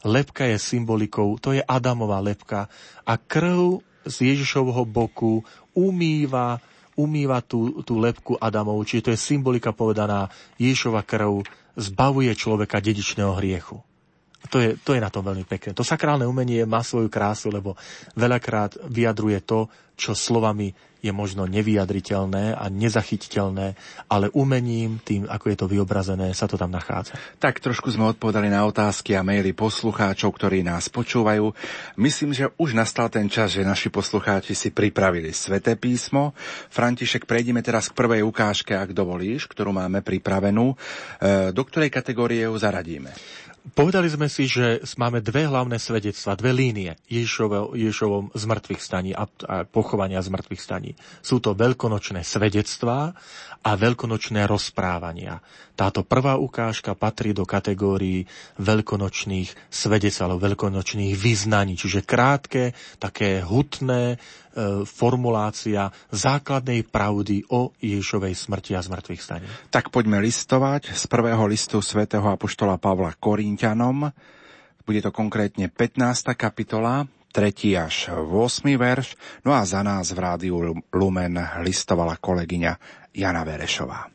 Lepka 0.00 0.48
je 0.48 0.56
symbolikou, 0.56 1.36
to 1.36 1.52
je 1.52 1.60
Adamová 1.60 2.24
lepka 2.24 2.72
a 3.04 3.20
krv 3.20 3.84
z 4.08 4.32
Ježišovho 4.32 4.88
boku 4.88 5.44
umýva 5.76 6.64
umýva 6.96 7.44
tú, 7.44 7.84
tú 7.84 8.00
lepku 8.00 8.40
Adamovu, 8.40 8.80
čiže 8.88 9.04
to 9.04 9.12
je 9.12 9.20
symbolika 9.20 9.76
povedaná, 9.76 10.32
Ježišova 10.56 11.04
krv 11.04 11.44
zbavuje 11.76 12.32
človeka 12.32 12.80
dedičného 12.80 13.36
hriechu 13.36 13.84
to 14.48 14.58
je, 14.62 14.70
to 14.80 14.94
je 14.96 15.00
na 15.02 15.10
tom 15.12 15.26
veľmi 15.26 15.44
pekné. 15.44 15.76
To 15.76 15.86
sakrálne 15.86 16.26
umenie 16.26 16.64
má 16.64 16.82
svoju 16.82 17.10
krásu, 17.10 17.50
lebo 17.52 17.74
veľakrát 18.14 18.78
vyjadruje 18.86 19.42
to, 19.44 19.70
čo 19.96 20.12
slovami 20.12 20.76
je 21.06 21.12
možno 21.14 21.46
nevyjadriteľné 21.46 22.58
a 22.58 22.66
nezachytiteľné, 22.66 23.78
ale 24.10 24.26
umením, 24.34 24.98
tým, 24.98 25.30
ako 25.30 25.46
je 25.52 25.56
to 25.56 25.66
vyobrazené, 25.70 26.34
sa 26.34 26.50
to 26.50 26.58
tam 26.58 26.74
nachádza. 26.74 27.14
Tak 27.38 27.62
trošku 27.62 27.94
sme 27.94 28.10
odpovedali 28.10 28.50
na 28.50 28.66
otázky 28.66 29.14
a 29.14 29.22
maily 29.22 29.54
poslucháčov, 29.54 30.34
ktorí 30.34 30.66
nás 30.66 30.90
počúvajú. 30.90 31.54
Myslím, 32.00 32.34
že 32.34 32.50
už 32.58 32.74
nastal 32.74 33.06
ten 33.06 33.30
čas, 33.30 33.54
že 33.54 33.62
naši 33.62 33.92
poslucháči 33.92 34.58
si 34.58 34.74
pripravili 34.74 35.30
sveté 35.30 35.78
písmo. 35.78 36.34
František, 36.74 37.28
prejdeme 37.28 37.62
teraz 37.62 37.86
k 37.86 37.96
prvej 37.96 38.26
ukážke, 38.26 38.74
ak 38.74 38.90
dovolíš, 38.90 39.46
ktorú 39.46 39.70
máme 39.70 40.02
pripravenú. 40.02 40.74
E, 40.74 40.76
do 41.54 41.62
ktorej 41.62 41.94
kategórie 41.94 42.50
ju 42.50 42.56
zaradíme? 42.58 43.14
Povedali 43.74 44.06
sme 44.06 44.30
si, 44.30 44.46
že 44.46 44.78
máme 44.94 45.18
dve 45.18 45.50
hlavné 45.50 45.82
svedectva, 45.82 46.38
dve 46.38 46.54
línie 46.54 46.94
Ježišovom, 47.10 47.74
Ježišovom 47.74 48.24
zmrtvých 48.30 48.78
staní 48.78 49.10
a, 49.10 49.26
a 49.26 49.66
pochovania 49.66 50.22
zmrtvých 50.22 50.62
staní. 50.62 50.94
Sú 51.18 51.42
to 51.42 51.58
veľkonočné 51.58 52.22
svedectvá 52.22 53.10
a 53.66 53.70
veľkonočné 53.74 54.46
rozprávania. 54.46 55.42
Táto 55.74 56.06
prvá 56.06 56.38
ukážka 56.38 56.94
patrí 56.94 57.34
do 57.34 57.42
kategórií 57.42 58.22
veľkonočných 58.62 59.66
svedectv 59.66 60.20
alebo 60.22 60.46
veľkonočných 60.46 61.18
vyznaní, 61.18 61.74
čiže 61.74 62.06
krátke, 62.06 62.70
také 63.02 63.42
hutné, 63.42 64.22
formulácia 64.88 65.92
základnej 66.08 66.88
pravdy 66.88 67.44
o 67.52 67.76
Ježišovej 67.76 68.32
smrti 68.32 68.72
a 68.72 68.80
zmrtvých 68.80 69.22
staní. 69.22 69.46
Tak 69.68 69.92
poďme 69.92 70.18
listovať 70.24 70.96
z 70.96 71.04
prvého 71.06 71.44
listu 71.44 71.84
svätého 71.84 72.24
Apoštola 72.24 72.80
Pavla 72.80 73.12
Korintianom. 73.12 74.08
Bude 74.86 75.00
to 75.04 75.12
konkrétne 75.12 75.68
15. 75.68 76.32
kapitola, 76.32 77.04
3. 77.36 77.52
až 77.76 78.16
8. 78.16 78.64
verš, 78.80 79.12
no 79.44 79.52
a 79.52 79.60
za 79.68 79.84
nás 79.84 80.08
v 80.16 80.18
rádiu 80.24 80.56
Lumen 80.94 81.36
listovala 81.60 82.16
kolegyňa 82.16 82.72
Jana 83.12 83.44
Verešová. 83.44 84.08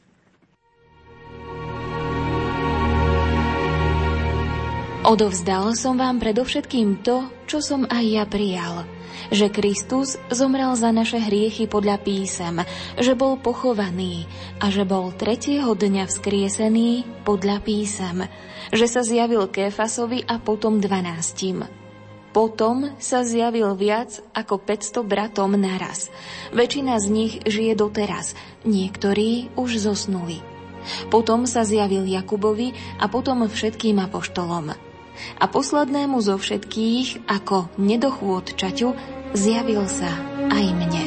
Odovzdal 5.01 5.73
som 5.73 5.97
vám 5.97 6.21
predovšetkým 6.21 7.01
to, 7.01 7.25
čo 7.49 7.57
som 7.57 7.89
aj 7.89 8.05
ja 8.05 8.25
prijal. 8.29 9.00
Že 9.29 9.53
Kristus 9.53 10.17
zomrel 10.33 10.73
za 10.73 10.89
naše 10.89 11.21
hriechy 11.21 11.69
podľa 11.69 12.01
písem, 12.01 12.65
že 12.97 13.13
bol 13.13 13.37
pochovaný 13.37 14.25
a 14.57 14.73
že 14.73 14.81
bol 14.81 15.13
tretieho 15.13 15.77
dňa 15.77 16.09
vzkriesený 16.09 17.05
podľa 17.21 17.61
písem, 17.61 18.25
že 18.73 18.89
sa 18.89 19.05
zjavil 19.05 19.45
Kéfasovi 19.45 20.25
a 20.25 20.41
potom 20.41 20.81
dvanáctim. 20.81 21.67
Potom 22.31 22.95
sa 22.95 23.27
zjavil 23.27 23.75
viac 23.75 24.23
ako 24.31 24.63
500 24.63 25.03
bratom 25.03 25.51
naraz. 25.59 26.07
Väčšina 26.55 26.95
z 26.95 27.05
nich 27.11 27.33
žije 27.43 27.75
doteraz, 27.75 28.39
niektorí 28.63 29.51
už 29.59 29.83
zosnuli. 29.83 30.39
Potom 31.11 31.43
sa 31.45 31.67
zjavil 31.67 32.07
Jakubovi 32.07 32.71
a 32.97 33.11
potom 33.11 33.45
všetkým 33.45 33.99
apoštolom 34.01 34.90
a 35.39 35.45
poslednému 35.49 36.17
zo 36.21 36.37
všetkých, 36.37 37.27
ako 37.29 37.71
nedochôd 37.81 38.53
čaťu, 38.55 38.93
zjavil 39.33 39.87
sa 39.87 40.11
aj 40.51 40.65
mne. 40.75 41.03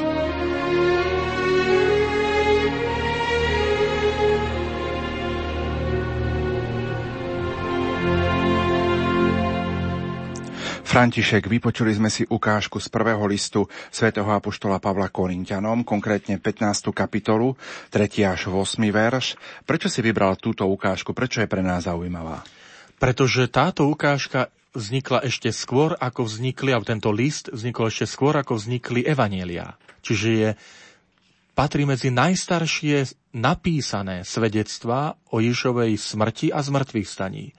František, 10.95 11.51
vypočuli 11.51 11.91
sme 11.91 12.07
si 12.07 12.23
ukážku 12.23 12.79
z 12.79 12.87
prvého 12.87 13.27
listu 13.27 13.67
svätého 13.91 14.31
Apoštola 14.31 14.79
Pavla 14.79 15.11
Korintianom, 15.11 15.83
konkrétne 15.83 16.39
15. 16.39 16.95
kapitolu, 16.95 17.59
3. 17.91 18.31
až 18.31 18.47
8. 18.47 18.79
verš. 18.95 19.35
Prečo 19.67 19.91
si 19.91 19.99
vybral 20.07 20.39
túto 20.39 20.63
ukážku? 20.71 21.11
Prečo 21.11 21.43
je 21.43 21.51
pre 21.51 21.67
nás 21.67 21.91
zaujímavá? 21.91 22.47
Pretože 23.05 23.53
táto 23.53 23.85
ukážka 23.85 24.49
vznikla 24.73 25.29
ešte 25.29 25.53
skôr, 25.53 25.93
ako 25.93 26.25
vznikli, 26.25 26.73
a 26.73 26.81
tento 26.81 27.13
list 27.13 27.53
vznikol 27.53 27.93
ešte 27.93 28.09
skôr, 28.09 28.33
ako 28.41 28.57
vznikli 28.57 29.05
evanielia. 29.05 29.77
Čiže 30.01 30.29
je, 30.33 30.51
patrí 31.53 31.85
medzi 31.85 32.09
najstaršie 32.09 33.13
napísané 33.37 34.25
svedectvá 34.25 35.21
o 35.29 35.45
Ježovej 35.45 36.01
smrti 36.01 36.49
a 36.49 36.65
zmrtvých 36.65 37.05
staní. 37.05 37.53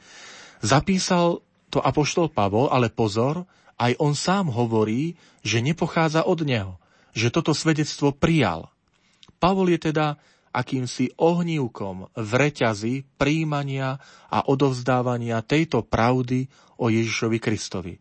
Zapísal 0.65 1.45
to 1.69 1.77
apoštol 1.77 2.34
Pavol, 2.34 2.73
ale 2.73 2.89
pozor, 2.89 3.45
aj 3.77 4.01
on 4.01 4.17
sám 4.17 4.49
hovorí, 4.49 5.13
že 5.45 5.61
nepochádza 5.61 6.26
od 6.26 6.41
neho, 6.41 6.81
že 7.13 7.30
toto 7.30 7.53
svedectvo 7.53 8.17
prijal. 8.17 8.73
Pavol 9.38 9.69
je 9.69 9.93
teda 9.93 10.17
akýmsi 10.56 11.19
ohnívkom 11.19 12.07
v 12.15 12.32
reťazi 12.32 13.03
príjmania 13.19 13.99
a 14.32 14.48
odovzdávania 14.48 15.44
tejto 15.44 15.84
pravdy 15.84 16.48
o 16.80 16.88
Ježišovi 16.88 17.38
Kristovi. 17.44 17.99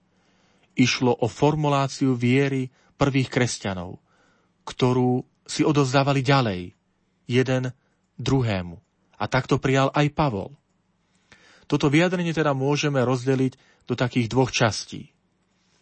Išlo 0.79 1.11
o 1.11 1.27
formuláciu 1.27 2.15
viery 2.15 2.71
prvých 2.95 3.31
kresťanov, 3.31 3.99
ktorú 4.63 5.27
si 5.45 5.67
odovzdávali 5.67 6.23
ďalej, 6.23 6.61
jeden 7.27 7.75
druhému. 8.19 8.79
A 9.19 9.25
takto 9.27 9.59
prijal 9.59 9.91
aj 9.91 10.15
Pavol. 10.15 10.55
Toto 11.67 11.91
vyjadrenie 11.91 12.31
teda 12.31 12.55
môžeme 12.55 13.03
rozdeliť 13.03 13.85
do 13.89 13.95
takých 13.99 14.31
dvoch 14.31 14.55
častí. 14.55 15.11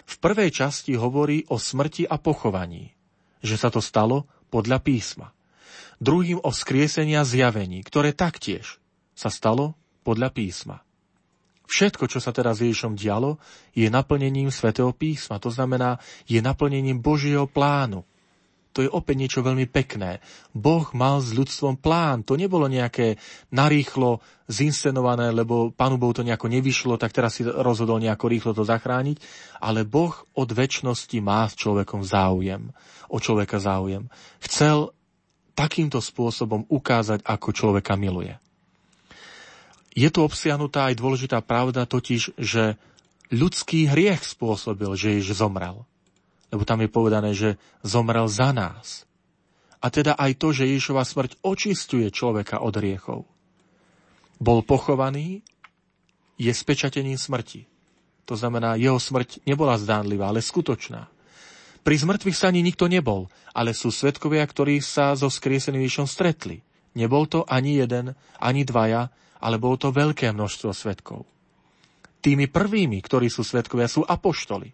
V 0.02 0.14
prvej 0.18 0.50
časti 0.52 0.96
hovorí 0.98 1.46
o 1.48 1.56
smrti 1.56 2.04
a 2.08 2.18
pochovaní, 2.18 2.92
že 3.40 3.56
sa 3.56 3.70
to 3.72 3.80
stalo 3.80 4.28
podľa 4.52 4.82
písma 4.82 5.32
druhým 6.02 6.42
o 6.42 6.50
vzkriesenia 6.50 7.22
zjavení, 7.22 7.86
ktoré 7.86 8.10
taktiež 8.10 8.82
sa 9.14 9.30
stalo 9.30 9.78
podľa 10.02 10.34
písma. 10.34 10.82
Všetko, 11.70 12.10
čo 12.10 12.18
sa 12.18 12.34
teraz 12.34 12.58
Ježišom 12.58 12.98
dialo, 12.98 13.38
je 13.72 13.86
naplnením 13.86 14.50
svätého 14.50 14.90
písma, 14.92 15.38
to 15.38 15.48
znamená, 15.48 16.02
je 16.26 16.42
naplnením 16.42 17.00
Božieho 17.00 17.46
plánu. 17.46 18.04
To 18.72 18.80
je 18.80 18.88
opäť 18.88 19.16
niečo 19.20 19.40
veľmi 19.44 19.68
pekné. 19.68 20.24
Boh 20.56 20.88
mal 20.96 21.20
s 21.20 21.36
ľudstvom 21.36 21.76
plán. 21.76 22.24
To 22.24 22.40
nebolo 22.40 22.72
nejaké 22.72 23.20
narýchlo 23.52 24.24
zinscenované, 24.48 25.28
lebo 25.28 25.76
Pánu 25.76 26.00
Bohu 26.00 26.16
to 26.16 26.24
nejako 26.24 26.48
nevyšlo, 26.48 26.96
tak 26.96 27.12
teraz 27.12 27.36
si 27.36 27.44
rozhodol 27.44 28.00
nejako 28.00 28.32
rýchlo 28.32 28.52
to 28.56 28.64
zachrániť. 28.64 29.20
Ale 29.60 29.84
Boh 29.84 30.16
od 30.32 30.48
väčšnosti 30.48 31.20
má 31.20 31.44
s 31.52 31.54
človekom 31.60 32.00
záujem. 32.00 32.72
O 33.12 33.20
človeka 33.20 33.60
záujem. 33.60 34.08
Chcel 34.40 34.96
takýmto 35.52 36.00
spôsobom 36.00 36.64
ukázať, 36.68 37.24
ako 37.24 37.48
človeka 37.52 37.94
miluje. 37.96 38.36
Je 39.92 40.08
tu 40.08 40.24
obsiahnutá 40.24 40.88
aj 40.88 40.96
dôležitá 40.96 41.44
pravda, 41.44 41.84
totiž, 41.84 42.36
že 42.40 42.80
ľudský 43.28 43.92
hriech 43.92 44.24
spôsobil, 44.24 44.88
že 44.96 45.20
Ježiš 45.20 45.44
zomrel. 45.44 45.84
Lebo 46.48 46.64
tam 46.64 46.80
je 46.84 46.88
povedané, 46.88 47.30
že 47.36 47.60
zomrel 47.84 48.28
za 48.28 48.52
nás. 48.52 49.04
A 49.82 49.92
teda 49.92 50.16
aj 50.16 50.38
to, 50.40 50.54
že 50.56 50.68
Ježišova 50.68 51.04
smrť 51.04 51.30
očistuje 51.44 52.08
človeka 52.08 52.60
od 52.60 52.72
hriechov. 52.76 53.28
Bol 54.40 54.64
pochovaný, 54.64 55.44
je 56.40 56.52
spečatením 56.52 57.20
smrti. 57.20 57.68
To 58.26 58.34
znamená, 58.38 58.78
jeho 58.78 58.96
smrť 58.96 59.42
nebola 59.44 59.76
zdánlivá, 59.76 60.30
ale 60.30 60.40
skutočná. 60.40 61.10
Pri 61.82 61.98
zmrtvých 61.98 62.38
sa 62.38 62.54
ani 62.54 62.62
nikto 62.62 62.86
nebol, 62.86 63.26
ale 63.50 63.74
sú 63.74 63.90
svetkovia, 63.90 64.46
ktorí 64.46 64.78
sa 64.78 65.18
so 65.18 65.26
skrieseným 65.26 65.82
Ježišom 65.82 66.06
stretli. 66.06 66.62
Nebol 66.94 67.26
to 67.26 67.42
ani 67.50 67.82
jeden, 67.82 68.14
ani 68.38 68.62
dvaja, 68.62 69.10
ale 69.42 69.58
bolo 69.58 69.74
to 69.74 69.90
veľké 69.90 70.30
množstvo 70.30 70.70
svetkov. 70.70 71.26
Tými 72.22 72.46
prvými, 72.46 73.02
ktorí 73.02 73.26
sú 73.26 73.42
svetkovia, 73.42 73.90
sú 73.90 74.06
apoštoli. 74.06 74.70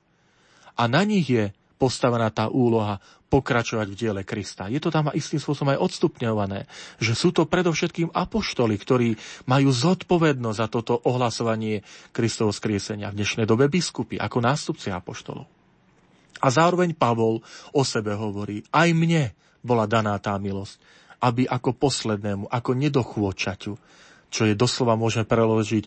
A 0.76 0.85
na 0.85 1.01
nich 1.09 1.32
je 1.32 1.48
postavená 1.80 2.28
tá 2.28 2.52
úloha 2.52 3.01
pokračovať 3.32 3.86
v 3.89 3.97
diele 3.97 4.22
Krista. 4.28 4.68
Je 4.68 4.80
to 4.80 4.93
tam 4.93 5.09
istým 5.12 5.40
spôsobom 5.40 5.72
aj 5.72 5.80
odstupňované, 5.80 6.68
že 7.01 7.16
sú 7.16 7.32
to 7.32 7.48
predovšetkým 7.48 8.12
apoštoli, 8.12 8.76
ktorí 8.76 9.09
majú 9.48 9.68
zodpovednosť 9.72 10.59
za 10.60 10.66
toto 10.68 11.01
ohlasovanie 11.09 11.80
Kristovho 12.12 12.52
skriesenia. 12.52 13.09
V 13.12 13.24
dnešnej 13.24 13.48
dobe 13.48 13.72
biskupy, 13.72 14.20
ako 14.20 14.44
nástupci 14.44 14.93
apoštolov. 14.93 15.57
A 16.39 16.48
zároveň 16.48 16.94
Pavol 16.94 17.43
o 17.74 17.82
sebe 17.82 18.15
hovorí, 18.15 18.62
aj 18.70 18.94
mne 18.94 19.35
bola 19.62 19.90
daná 19.90 20.15
tá 20.23 20.39
milosť, 20.39 20.78
aby 21.19 21.51
ako 21.51 21.74
poslednému, 21.74 22.47
ako 22.47 22.70
nedochôčaťu, 22.78 23.73
čo 24.28 24.43
je 24.47 24.55
doslova 24.55 24.94
môžeme 24.94 25.27
preložiť, 25.27 25.85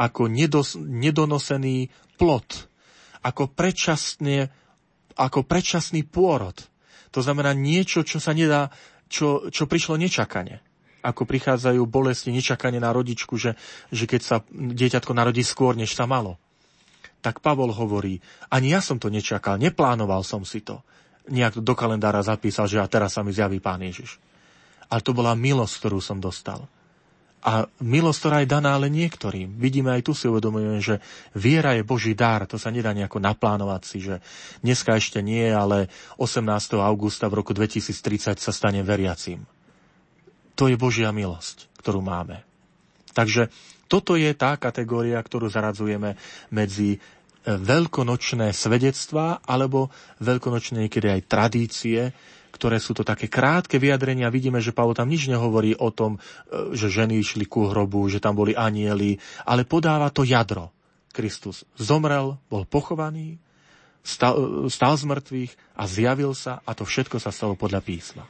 ako 0.00 0.26
nedos, 0.26 0.74
nedonosený 0.74 1.92
plot, 2.18 2.66
ako 3.22 3.52
predčasne, 3.52 4.50
ako 5.14 5.46
predčasný 5.46 6.02
pôrod. 6.02 6.56
To 7.14 7.20
znamená 7.22 7.54
niečo, 7.54 8.02
čo 8.02 8.18
sa 8.18 8.34
nedá, 8.34 8.72
čo, 9.06 9.52
čo 9.52 9.68
prišlo 9.68 10.00
nečakane 10.00 10.64
ako 11.02 11.26
prichádzajú 11.26 11.82
bolesti 11.90 12.30
nečakane 12.30 12.78
na 12.78 12.94
rodičku, 12.94 13.34
že, 13.34 13.58
že 13.90 14.06
keď 14.06 14.20
sa 14.22 14.36
dieťatko 14.54 15.10
narodí 15.10 15.42
skôr, 15.42 15.74
než 15.74 15.98
sa 15.98 16.06
malo 16.06 16.38
tak 17.22 17.38
Pavol 17.38 17.70
hovorí, 17.70 18.18
ani 18.50 18.74
ja 18.74 18.82
som 18.82 18.98
to 18.98 19.06
nečakal, 19.06 19.54
neplánoval 19.56 20.26
som 20.26 20.42
si 20.42 20.60
to. 20.60 20.82
Nejak 21.30 21.62
do 21.62 21.74
kalendára 21.78 22.18
zapísal, 22.26 22.66
že 22.66 22.82
a 22.82 22.90
teraz 22.90 23.14
sa 23.14 23.22
mi 23.22 23.30
zjaví 23.30 23.62
Pán 23.62 23.78
Ježiš. 23.78 24.18
Ale 24.90 25.00
to 25.06 25.14
bola 25.14 25.38
milosť, 25.38 25.74
ktorú 25.78 26.02
som 26.02 26.18
dostal. 26.18 26.66
A 27.42 27.66
milosť, 27.82 28.18
ktorá 28.22 28.36
je 28.42 28.52
daná 28.54 28.74
ale 28.74 28.90
niektorým. 28.90 29.54
Vidíme 29.58 29.94
aj 29.94 30.02
tu 30.02 30.12
si 30.14 30.26
uvedomujeme, 30.26 30.82
že 30.82 30.98
viera 31.34 31.74
je 31.78 31.86
Boží 31.86 32.14
dar, 32.14 32.46
to 32.46 32.58
sa 32.58 32.70
nedá 32.70 32.90
nejako 32.94 33.18
naplánovať 33.18 33.82
si, 33.82 33.98
že 34.02 34.22
dneska 34.62 34.94
ešte 34.98 35.22
nie, 35.22 35.46
ale 35.50 35.90
18. 36.18 36.46
augusta 36.78 37.26
v 37.30 37.42
roku 37.42 37.54
2030 37.54 38.38
sa 38.38 38.52
stane 38.54 38.82
veriacím. 38.82 39.46
To 40.58 40.70
je 40.70 40.78
Božia 40.78 41.10
milosť, 41.10 41.70
ktorú 41.82 42.02
máme. 42.02 42.46
Takže 43.10 43.50
toto 43.92 44.16
je 44.16 44.32
tá 44.32 44.56
kategória, 44.56 45.20
ktorú 45.20 45.52
zaradzujeme 45.52 46.16
medzi 46.48 46.96
e, 46.96 46.98
veľkonočné 47.44 48.48
svedectvá 48.56 49.44
alebo 49.44 49.92
veľkonočné 50.24 50.88
niekedy 50.88 51.12
aj 51.12 51.28
tradície, 51.28 52.00
ktoré 52.56 52.80
sú 52.80 52.96
to 52.96 53.04
také 53.04 53.28
krátke 53.28 53.76
vyjadrenia. 53.76 54.32
Vidíme, 54.32 54.64
že 54.64 54.72
Pavol 54.72 54.96
tam 54.96 55.12
nič 55.12 55.28
nehovorí 55.28 55.76
o 55.76 55.92
tom, 55.92 56.16
e, 56.48 56.72
že 56.72 56.88
ženy 56.88 57.20
išli 57.20 57.44
ku 57.44 57.68
hrobu, 57.68 58.08
že 58.08 58.16
tam 58.16 58.32
boli 58.32 58.56
anieli, 58.56 59.20
ale 59.44 59.68
podáva 59.68 60.08
to 60.08 60.24
jadro. 60.24 60.72
Kristus 61.12 61.68
zomrel, 61.76 62.40
bol 62.48 62.64
pochovaný, 62.64 63.36
stal, 64.00 64.64
stal 64.72 64.96
z 64.96 65.04
mŕtvych 65.04 65.52
a 65.76 65.84
zjavil 65.84 66.32
sa 66.32 66.64
a 66.64 66.72
to 66.72 66.88
všetko 66.88 67.20
sa 67.20 67.28
stalo 67.28 67.52
podľa 67.60 67.84
písma. 67.84 68.24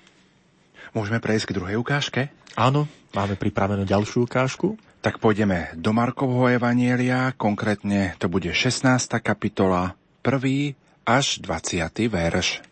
Môžeme 0.92 1.24
prejsť 1.24 1.52
k 1.52 1.56
druhej 1.56 1.76
ukážke? 1.80 2.28
Áno, 2.52 2.84
máme 3.16 3.40
pripravenú 3.40 3.88
ďalšiu 3.88 4.28
ukážku. 4.28 4.76
Tak 5.00 5.18
pôjdeme 5.18 5.72
do 5.74 5.90
Markovho 5.90 6.46
Evanielia, 6.52 7.32
konkrétne 7.34 8.14
to 8.20 8.28
bude 8.28 8.52
16. 8.52 8.86
kapitola, 9.18 9.96
1. 10.20 10.76
až 11.08 11.42
20. 11.42 12.12
verš. 12.12 12.62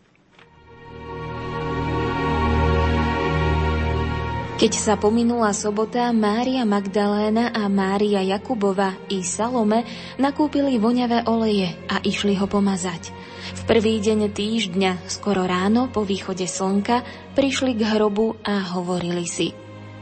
Keď 4.61 4.73
sa 4.77 4.93
pominula 4.93 5.57
sobota, 5.57 6.13
Mária 6.13 6.61
Magdaléna 6.69 7.49
a 7.49 7.65
Mária 7.65 8.21
Jakubova 8.21 8.93
i 9.09 9.25
Salome 9.25 9.81
nakúpili 10.21 10.77
voňavé 10.77 11.25
oleje 11.25 11.73
a 11.89 11.97
išli 12.05 12.37
ho 12.37 12.45
pomazať. 12.45 13.09
V 13.51 13.61
prvý 13.67 13.99
deň 13.99 14.31
týždňa, 14.31 15.11
skoro 15.11 15.43
ráno 15.43 15.91
po 15.91 16.07
východe 16.07 16.47
slnka, 16.47 17.03
prišli 17.35 17.75
k 17.75 17.83
hrobu 17.83 18.39
a 18.47 18.63
hovorili 18.79 19.27
si 19.27 19.51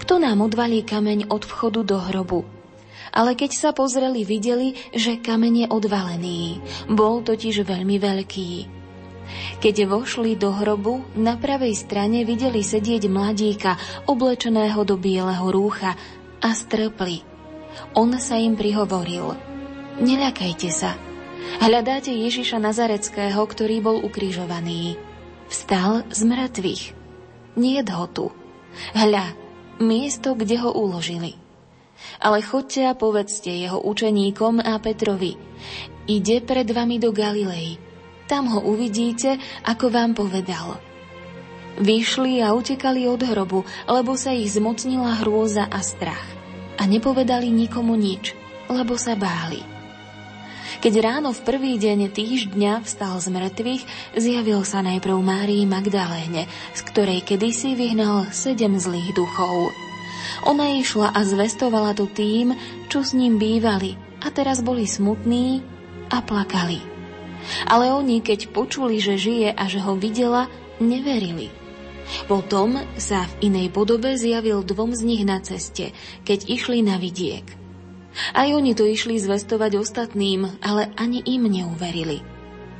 Kto 0.05 0.21
nám 0.21 0.45
odvalí 0.45 0.85
kameň 0.85 1.33
od 1.33 1.49
vchodu 1.49 1.81
do 1.81 1.97
hrobu? 1.97 2.45
Ale 3.09 3.33
keď 3.33 3.51
sa 3.57 3.69
pozreli, 3.73 4.21
videli, 4.21 4.77
že 4.93 5.17
kameň 5.17 5.65
je 5.65 5.67
odvalený. 5.73 6.41
Bol 6.93 7.25
totiž 7.25 7.65
veľmi 7.65 7.97
veľký. 7.97 8.51
Keď 9.57 9.75
vošli 9.89 10.37
do 10.37 10.53
hrobu, 10.53 11.01
na 11.17 11.33
pravej 11.33 11.73
strane 11.73 12.21
videli 12.29 12.61
sedieť 12.61 13.09
mladíka, 13.09 13.81
oblečeného 14.05 14.85
do 14.85 14.93
bieleho 14.93 15.49
rúcha 15.49 15.97
a 16.37 16.49
strpli. 16.53 17.25
On 17.97 18.13
sa 18.21 18.37
im 18.37 18.53
prihovoril. 18.53 19.33
Neľakajte 19.97 20.69
sa. 20.69 21.08
Hľadáte 21.57 22.13
Ježiša 22.13 22.61
Nazareckého, 22.61 23.41
ktorý 23.41 23.81
bol 23.81 23.97
ukrižovaný. 24.05 25.01
Vstal 25.49 26.05
z 26.13 26.21
mŕtvych. 26.29 26.83
Nie 27.57 27.81
ho 27.81 28.05
tu. 28.05 28.29
Hľa, 28.93 29.33
miesto, 29.81 30.37
kde 30.37 30.61
ho 30.61 30.69
uložili. 30.69 31.33
Ale 32.21 32.45
chodte 32.45 32.85
a 32.85 32.93
povedzte 32.93 33.49
jeho 33.49 33.81
učeníkom 33.81 34.61
a 34.61 34.77
Petrovi. 34.77 35.35
Ide 36.05 36.45
pred 36.45 36.69
vami 36.69 37.01
do 37.01 37.09
Galilei 37.09 37.89
tam 38.29 38.45
ho 38.53 38.61
uvidíte, 38.61 39.41
ako 39.65 39.89
vám 39.89 40.13
povedal. 40.13 40.77
Vyšli 41.81 42.45
a 42.45 42.53
utekali 42.53 43.09
od 43.09 43.25
hrobu, 43.25 43.65
lebo 43.89 44.13
sa 44.13 44.29
ich 44.37 44.53
zmocnila 44.53 45.25
hrôza 45.25 45.65
a 45.65 45.81
strach. 45.81 46.29
A 46.77 46.85
nepovedali 46.85 47.49
nikomu 47.49 47.97
nič, 47.97 48.37
lebo 48.69 49.01
sa 49.01 49.17
báli. 49.17 49.65
Keď 50.79 50.95
ráno 51.03 51.35
v 51.35 51.43
prvý 51.43 51.75
deň 51.75 52.07
týždňa 52.15 52.87
vstal 52.87 53.19
z 53.19 53.27
mŕtvych, 53.35 53.83
zjavil 54.15 54.63
sa 54.63 54.79
najprv 54.79 55.19
Márii 55.19 55.67
Magdaléne, 55.67 56.47
z 56.71 56.81
ktorej 56.87 57.19
kedysi 57.27 57.75
vyhnal 57.75 58.31
sedem 58.31 58.79
zlých 58.79 59.11
duchov. 59.11 59.75
Ona 60.47 60.79
išla 60.79 61.11
a 61.11 61.19
zvestovala 61.27 61.91
to 61.99 62.07
tým, 62.07 62.55
čo 62.87 63.03
s 63.03 63.11
ním 63.11 63.35
bývali, 63.35 63.99
a 64.23 64.31
teraz 64.31 64.63
boli 64.63 64.87
smutní 64.87 65.59
a 66.15 66.23
plakali. 66.23 66.79
Ale 67.67 67.91
oni, 67.91 68.23
keď 68.23 68.47
počuli, 68.55 69.03
že 69.03 69.19
žije 69.19 69.51
a 69.51 69.67
že 69.67 69.83
ho 69.83 69.99
videla, 69.99 70.47
neverili. 70.79 71.51
Potom 72.31 72.79
sa 72.95 73.27
v 73.27 73.51
inej 73.51 73.67
podobe 73.75 74.15
zjavil 74.15 74.63
dvom 74.63 74.95
z 74.95 75.01
nich 75.03 75.27
na 75.27 75.43
ceste, 75.43 75.91
keď 76.23 76.47
išli 76.47 76.79
na 76.87 76.95
vidiek. 76.95 77.58
Aj 78.33 78.49
oni 78.49 78.73
to 78.73 78.85
išli 78.85 79.21
zvestovať 79.21 79.77
ostatným, 79.79 80.49
ale 80.59 80.89
ani 80.97 81.21
im 81.25 81.45
neuverili. 81.45 82.21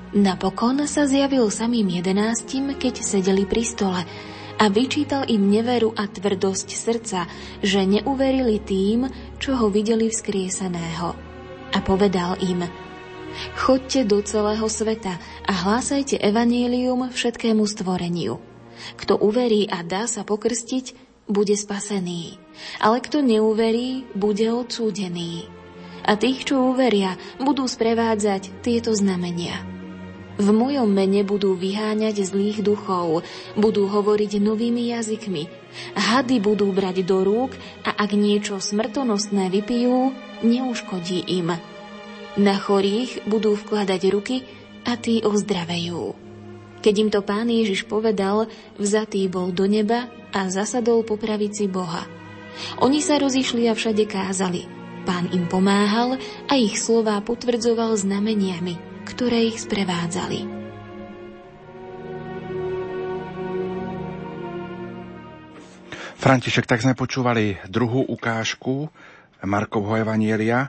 Napokon 0.10 0.82
sa 0.90 1.06
zjavil 1.06 1.54
samým 1.54 1.86
jedenáctim, 2.02 2.74
keď 2.74 3.06
sedeli 3.06 3.46
pri 3.46 3.62
stole 3.62 4.02
a 4.60 4.64
vyčítal 4.68 5.30
im 5.30 5.48
neveru 5.48 5.94
a 5.94 6.10
tvrdosť 6.10 6.68
srdca, 6.74 7.30
že 7.62 7.86
neuverili 7.86 8.58
tým, 8.58 9.06
čo 9.38 9.56
ho 9.56 9.70
videli 9.70 10.10
vzkrieseného. 10.10 11.14
A 11.70 11.78
povedal 11.86 12.42
im– 12.42 12.66
Chodte 13.56 14.04
do 14.04 14.20
celého 14.20 14.66
sveta 14.68 15.16
a 15.46 15.52
hlásajte 15.54 16.20
evanílium 16.20 17.08
všetkému 17.14 17.64
stvoreniu. 17.64 18.42
Kto 18.96 19.20
uverí 19.20 19.68
a 19.68 19.84
dá 19.84 20.08
sa 20.08 20.24
pokrstiť, 20.24 20.96
bude 21.30 21.54
spasený. 21.54 22.42
Ale 22.80 23.00
kto 23.04 23.22
neuverí, 23.24 24.08
bude 24.16 24.48
odsúdený. 24.52 25.48
A 26.04 26.16
tých, 26.16 26.48
čo 26.48 26.74
uveria, 26.74 27.20
budú 27.38 27.68
sprevádzať 27.70 28.64
tieto 28.66 28.96
znamenia. 28.96 29.62
V 30.40 30.56
mojom 30.56 30.88
mene 30.88 31.28
budú 31.28 31.52
vyháňať 31.60 32.24
zlých 32.24 32.64
duchov, 32.64 33.28
budú 33.60 33.92
hovoriť 33.92 34.40
novými 34.40 34.96
jazykmi, 34.96 35.52
hady 36.00 36.40
budú 36.40 36.72
brať 36.72 37.04
do 37.04 37.28
rúk 37.28 37.60
a 37.84 37.92
ak 37.92 38.16
niečo 38.16 38.64
smrtonostné 38.64 39.52
vypijú, 39.52 40.16
neuškodí 40.40 41.28
im 41.44 41.60
na 42.40 42.56
chorých 42.56 43.28
budú 43.28 43.58
vkladať 43.58 44.02
ruky 44.14 44.48
a 44.88 44.96
tí 44.96 45.20
ozdravejú. 45.20 46.16
Keď 46.80 46.96
im 46.96 47.10
to 47.12 47.20
pán 47.20 47.52
Ježiš 47.52 47.84
povedal, 47.84 48.48
vzatý 48.80 49.28
bol 49.28 49.52
do 49.52 49.68
neba 49.68 50.08
a 50.32 50.48
zasadol 50.48 51.04
po 51.04 51.20
pravici 51.20 51.68
Boha. 51.68 52.19
Oni 52.84 53.00
sa 53.04 53.20
rozišli 53.20 53.68
a 53.68 53.74
všade 53.74 54.06
kázali. 54.08 54.66
Pán 55.08 55.32
im 55.32 55.48
pomáhal 55.50 56.20
a 56.46 56.54
ich 56.60 56.78
slová 56.78 57.18
potvrdzoval 57.24 57.98
znameniami, 57.98 59.06
ktoré 59.10 59.50
ich 59.50 59.64
sprevádzali. 59.64 60.60
František, 66.20 66.68
tak 66.68 66.84
sme 66.84 67.00
počúvali 67.00 67.56
druhú 67.72 68.04
ukážku 68.04 68.92
Markovho 69.40 69.96
Evanielia 69.96 70.68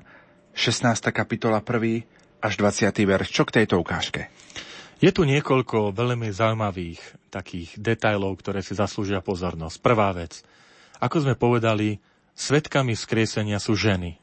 16. 0.54 1.10
kapitola 1.10 1.58
1. 1.58 2.38
až 2.38 2.52
20. 2.54 2.86
verš. 3.02 3.28
Čo 3.34 3.42
k 3.50 3.58
tejto 3.58 3.82
ukážke? 3.82 4.30
Je 5.02 5.10
tu 5.10 5.26
niekoľko 5.26 5.90
veľmi 5.90 6.30
zaujímavých 6.30 7.02
takých 7.34 7.74
detajlov, 7.74 8.38
ktoré 8.38 8.62
si 8.62 8.78
zaslúžia 8.78 9.18
pozornosť. 9.24 9.76
Prvá 9.82 10.14
vec. 10.14 10.46
Ako 11.00 11.24
sme 11.24 11.34
povedali, 11.34 11.96
svetkami 12.36 12.92
skriesenia 12.92 13.56
sú 13.56 13.72
ženy. 13.72 14.20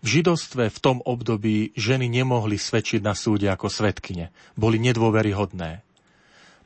V 0.00 0.06
židovstve 0.20 0.72
v 0.72 0.78
tom 0.80 1.04
období 1.04 1.76
ženy 1.76 2.08
nemohli 2.08 2.56
svedčiť 2.56 3.04
na 3.04 3.12
súde 3.12 3.52
ako 3.52 3.68
svetkyne. 3.68 4.32
Boli 4.56 4.80
nedôveryhodné. 4.80 5.84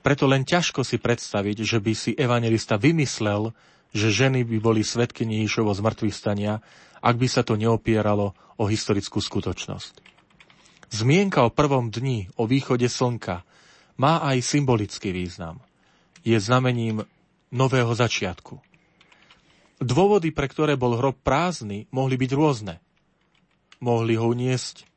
Preto 0.05 0.29
len 0.29 0.45
ťažko 0.45 0.85
si 0.85 1.01
predstaviť, 1.01 1.65
že 1.65 1.81
by 1.81 1.93
si 1.97 2.13
evangelista 2.15 2.77
vymyslel, 2.77 3.57
že 3.91 4.13
ženy 4.13 4.45
by 4.45 4.57
boli 4.61 4.83
svetkyni 4.85 5.43
Ježišovo 5.43 5.73
zmrtvých 5.73 6.15
stania, 6.15 6.61
ak 7.01 7.17
by 7.17 7.27
sa 7.27 7.43
to 7.43 7.57
neopieralo 7.57 8.37
o 8.61 8.65
historickú 8.69 9.19
skutočnosť. 9.19 10.05
Zmienka 10.95 11.43
o 11.43 11.51
prvom 11.51 11.91
dni, 11.91 12.31
o 12.39 12.47
východe 12.47 12.87
slnka, 12.87 13.43
má 13.99 14.23
aj 14.23 14.45
symbolický 14.45 15.11
význam. 15.11 15.59
Je 16.23 16.39
znamením 16.39 17.03
nového 17.51 17.91
začiatku. 17.97 18.74
Dôvody, 19.85 20.33
pre 20.33 20.49
ktoré 20.49 20.81
bol 20.81 20.97
hrob 20.97 21.21
prázdny, 21.21 21.87
mohli 21.93 22.17
byť 22.17 22.31
rôzne. 22.33 22.81
Mohli 23.85 24.17
ho 24.17 24.33
uniesť, 24.33 24.89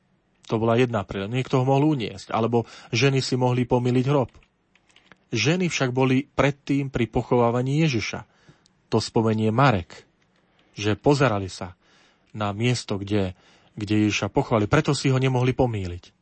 to 0.48 0.56
bola 0.56 0.80
jedna 0.80 1.04
príležitosť, 1.04 1.36
niekto 1.36 1.56
ho 1.60 1.68
mohol 1.68 2.00
uniesť, 2.00 2.32
alebo 2.32 2.64
ženy 2.96 3.20
si 3.20 3.36
mohli 3.36 3.68
pomýliť 3.68 4.06
hrob. 4.08 4.32
Ženy 5.36 5.68
však 5.68 5.92
boli 5.92 6.24
predtým 6.24 6.88
pri 6.88 7.12
pochovávaní 7.12 7.84
Ježiša. 7.84 8.24
To 8.88 9.04
spomenie 9.04 9.52
Marek, 9.52 10.08
že 10.80 10.96
pozerali 10.96 11.52
sa, 11.52 11.76
na 12.38 12.54
miesto, 12.54 13.02
kde, 13.02 13.34
kde 13.74 14.08
Ježiša 14.08 14.30
pochvali. 14.30 14.70
Preto 14.70 14.94
si 14.94 15.10
ho 15.10 15.18
nemohli 15.18 15.58
pomýliť. 15.58 16.14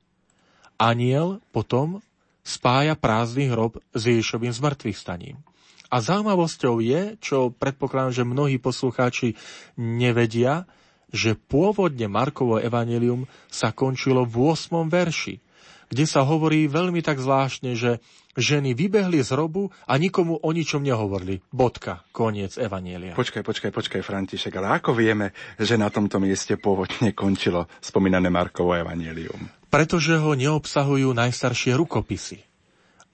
Aniel 0.80 1.44
potom 1.52 2.00
spája 2.42 2.96
prázdny 2.96 3.52
hrob 3.52 3.84
s 3.92 4.02
Ježišovým 4.08 4.56
zmrtvých 4.56 4.96
staním. 4.96 5.44
A 5.90 6.02
zaujímavosťou 6.02 6.82
je, 6.82 7.02
čo 7.22 7.54
predpokladám, 7.54 8.14
že 8.14 8.24
mnohí 8.28 8.58
poslucháči 8.58 9.38
nevedia, 9.78 10.66
že 11.14 11.38
pôvodne 11.38 12.10
Markovo 12.12 12.60
evanelium 12.60 13.30
sa 13.48 13.72
končilo 13.72 14.26
v 14.28 14.52
8. 14.52 14.92
verši, 14.92 15.40
kde 15.88 16.06
sa 16.10 16.26
hovorí 16.26 16.66
veľmi 16.66 17.00
tak 17.06 17.22
zvláštne, 17.22 17.78
že 17.78 18.02
ženy 18.36 18.76
vybehli 18.76 19.24
z 19.24 19.32
hrobu 19.32 19.72
a 19.88 19.96
nikomu 19.96 20.36
o 20.44 20.50
ničom 20.52 20.84
nehovorili. 20.84 21.40
Bodka, 21.54 22.04
koniec 22.12 22.60
Evanielia. 22.60 23.16
Počkaj, 23.16 23.46
počkaj, 23.48 23.72
počkaj, 23.72 24.02
František, 24.04 24.52
ale 24.60 24.76
ako 24.76 24.92
vieme, 24.92 25.32
že 25.56 25.80
na 25.80 25.88
tomto 25.88 26.20
mieste 26.20 26.60
pôvodne 26.60 27.16
končilo 27.16 27.72
spomínané 27.80 28.28
Markovo 28.28 28.76
Evanielium? 28.76 29.48
Pretože 29.72 30.20
ho 30.20 30.36
neobsahujú 30.36 31.16
najstaršie 31.16 31.80
rukopisy. 31.80 32.44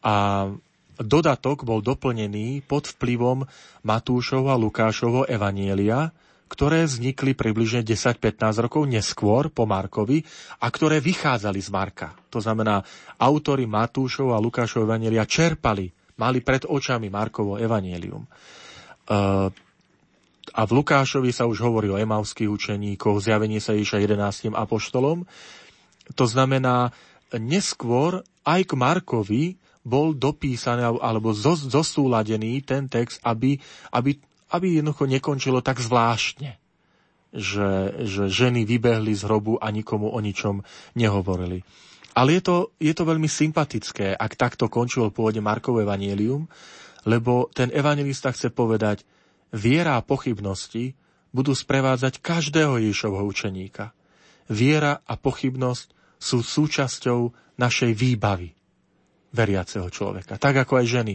A 0.02 0.48
dodatok 1.02 1.66
bol 1.66 1.82
doplnený 1.84 2.66
pod 2.66 2.90
vplyvom 2.98 3.46
Matúšova 3.86 4.56
a 4.56 4.62
Lukášovho 4.62 5.28
Evanielia, 5.28 6.14
ktoré 6.52 6.84
vznikli 6.84 7.32
približne 7.32 7.80
10-15 7.80 8.68
rokov 8.68 8.84
neskôr 8.84 9.48
po 9.48 9.64
Markovi 9.64 10.20
a 10.60 10.68
ktoré 10.68 11.00
vychádzali 11.00 11.60
z 11.64 11.70
Marka. 11.72 12.12
To 12.28 12.44
znamená, 12.44 12.84
autory 13.16 13.64
Matúšov 13.64 14.36
a 14.36 14.44
Lukášov 14.44 14.84
Evanielia 14.84 15.24
čerpali, 15.24 15.88
mali 16.20 16.44
pred 16.44 16.68
očami 16.68 17.08
Markovo 17.08 17.56
Evanielium. 17.56 18.28
Uh, 19.08 19.48
a 20.52 20.62
v 20.68 20.72
Lukášovi 20.76 21.32
sa 21.32 21.48
už 21.48 21.64
hovorí 21.64 21.88
o 21.88 21.96
emavských 21.96 22.52
učeníkoch, 22.52 23.24
zjavenie 23.24 23.64
sa 23.64 23.72
Ježiša 23.72 24.04
11. 24.04 24.52
apoštolom. 24.52 25.24
To 26.20 26.26
znamená, 26.28 26.92
neskôr 27.40 28.28
aj 28.44 28.62
k 28.68 28.74
Markovi 28.76 29.44
bol 29.82 30.14
dopísaný 30.14 31.02
alebo 31.02 31.34
zosúladený 31.34 32.62
ten 32.62 32.86
text, 32.86 33.18
aby, 33.26 33.58
aby, 33.94 34.14
aby 34.54 34.66
jednoducho 34.78 35.10
nekončilo 35.10 35.66
tak 35.66 35.82
zvláštne, 35.82 36.58
že, 37.34 37.70
že 38.06 38.24
ženy 38.30 38.66
vybehli 38.66 39.14
z 39.18 39.26
hrobu 39.26 39.58
a 39.58 39.74
nikomu 39.74 40.14
o 40.14 40.20
ničom 40.22 40.62
nehovorili. 40.94 41.66
Ale 42.12 42.38
je 42.38 42.42
to, 42.44 42.58
je 42.78 42.92
to 42.92 43.08
veľmi 43.08 43.26
sympatické, 43.26 44.14
ak 44.14 44.36
takto 44.36 44.68
končilo 44.68 45.10
pôvodne 45.10 45.40
Markov 45.40 45.80
evanielium, 45.80 46.46
lebo 47.08 47.50
ten 47.56 47.72
evangelista 47.74 48.30
chce 48.30 48.52
povedať, 48.52 49.08
viera 49.56 49.98
a 49.98 50.06
pochybnosti 50.06 50.94
budú 51.32 51.56
sprevádzať 51.56 52.20
každého 52.20 52.84
Ježišovho 52.84 53.24
učeníka. 53.24 53.96
Viera 54.52 55.00
a 55.08 55.16
pochybnosť 55.16 56.20
sú 56.20 56.44
súčasťou 56.44 57.32
našej 57.56 57.92
výbavy 57.96 58.61
veriaceho 59.32 59.88
človeka, 59.88 60.36
tak 60.36 60.64
ako 60.64 60.84
aj 60.84 60.86
ženy. 60.88 61.14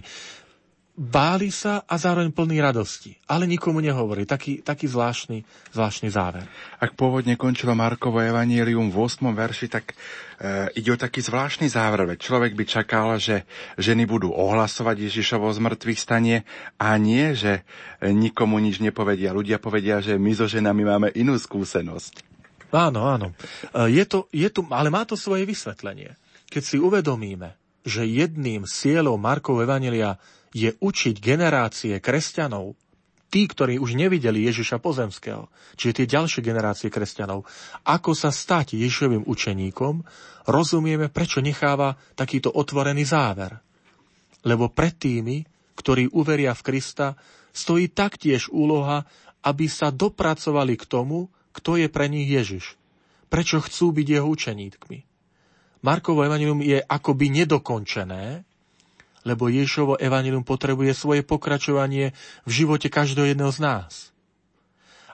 Báli 0.97 1.53
sa 1.53 1.85
a 1.85 2.01
zároveň 2.01 2.33
plný 2.33 2.57
radosti, 2.57 3.21
ale 3.29 3.45
nikomu 3.45 3.85
nehovorí. 3.85 4.25
Taký, 4.25 4.65
taký 4.65 4.89
zvláštny, 4.89 5.45
zvláštny 5.77 6.09
záver. 6.09 6.49
Ak 6.81 6.97
pôvodne 6.97 7.37
končilo 7.37 7.77
Markovo 7.77 8.17
evanílium 8.17 8.89
v 8.89 9.05
8. 9.05 9.29
verši, 9.29 9.69
tak 9.69 9.93
e, 9.93 9.95
ide 10.81 10.89
o 10.89 10.97
taký 10.97 11.21
zvláštny 11.21 11.69
záver. 11.69 12.09
Veď 12.09 12.19
človek 12.25 12.57
by 12.57 12.65
čakal, 12.65 13.21
že 13.21 13.45
ženy 13.77 14.09
budú 14.09 14.33
ohlasovať 14.33 15.13
Ježišovo 15.13 15.53
zmrtvých 15.53 16.01
stanie 16.01 16.49
a 16.81 16.97
nie, 16.97 17.37
že 17.37 17.69
nikomu 18.01 18.57
nič 18.57 18.81
nepovedia. 18.81 19.37
Ľudia 19.37 19.61
povedia, 19.61 20.01
že 20.01 20.17
my 20.17 20.33
so 20.33 20.49
ženami 20.49 20.81
máme 20.81 21.09
inú 21.13 21.37
skúsenosť. 21.37 22.25
Áno, 22.73 23.05
áno. 23.05 23.37
E, 23.69 23.93
je 23.93 24.05
to, 24.09 24.33
je 24.33 24.49
to, 24.49 24.65
ale 24.73 24.89
má 24.89 25.05
to 25.05 25.13
svoje 25.13 25.45
vysvetlenie. 25.45 26.17
Keď 26.49 26.63
si 26.65 26.81
uvedomíme, 26.81 27.66
že 27.87 28.03
jedným 28.03 28.67
z 28.67 28.73
cieľov 28.75 29.17
Markov 29.23 29.63
Evangelia 29.63 30.19
je 30.51 30.75
učiť 30.75 31.23
generácie 31.23 31.95
kresťanov, 32.03 32.75
tí, 33.31 33.47
ktorí 33.47 33.79
už 33.79 33.95
nevideli 33.95 34.43
Ježiša 34.51 34.83
pozemského, 34.83 35.47
čiže 35.79 36.03
tie 36.03 36.07
ďalšie 36.19 36.41
generácie 36.43 36.91
kresťanov, 36.91 37.47
ako 37.87 38.11
sa 38.19 38.35
stať 38.35 38.75
Ježišovým 38.75 39.23
učeníkom, 39.27 40.03
rozumieme, 40.51 41.07
prečo 41.07 41.39
necháva 41.39 41.95
takýto 42.19 42.51
otvorený 42.51 43.07
záver. 43.07 43.55
Lebo 44.43 44.71
pred 44.71 44.95
tými, 44.99 45.47
ktorí 45.79 46.11
uveria 46.11 46.55
v 46.59 46.65
Krista, 46.75 47.15
stojí 47.55 47.91
taktiež 47.91 48.51
úloha, 48.51 49.07
aby 49.47 49.71
sa 49.71 49.95
dopracovali 49.95 50.75
k 50.75 50.85
tomu, 50.91 51.31
kto 51.55 51.79
je 51.79 51.87
pre 51.87 52.11
nich 52.11 52.27
Ježiš. 52.27 52.75
Prečo 53.27 53.63
chcú 53.63 53.95
byť 53.95 54.07
jeho 54.07 54.29
učeníkmi. 54.29 55.16
Markovo 55.85 56.25
evanilium 56.25 56.65
je 56.65 56.81
akoby 56.81 57.33
nedokončené, 57.43 58.45
lebo 59.27 59.51
Ježišovo 59.51 59.99
evanilium 59.99 60.47
potrebuje 60.47 60.95
svoje 60.95 61.27
pokračovanie 61.27 62.15
v 62.47 62.51
živote 62.51 62.87
každého 62.87 63.35
jedného 63.35 63.51
z 63.51 63.61
nás. 63.61 63.93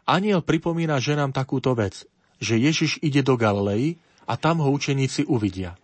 Aniel 0.05 0.45
pripomína 0.45 1.01
ženám 1.01 1.33
takúto 1.33 1.73
vec, 1.73 2.05
že 2.43 2.61
Ježiš 2.61 3.01
ide 3.01 3.25
do 3.25 3.39
Galilei 3.41 3.97
a 4.29 4.37
tam 4.37 4.61
ho 4.61 4.69
učeníci 4.69 5.25
uvidia. 5.31 5.79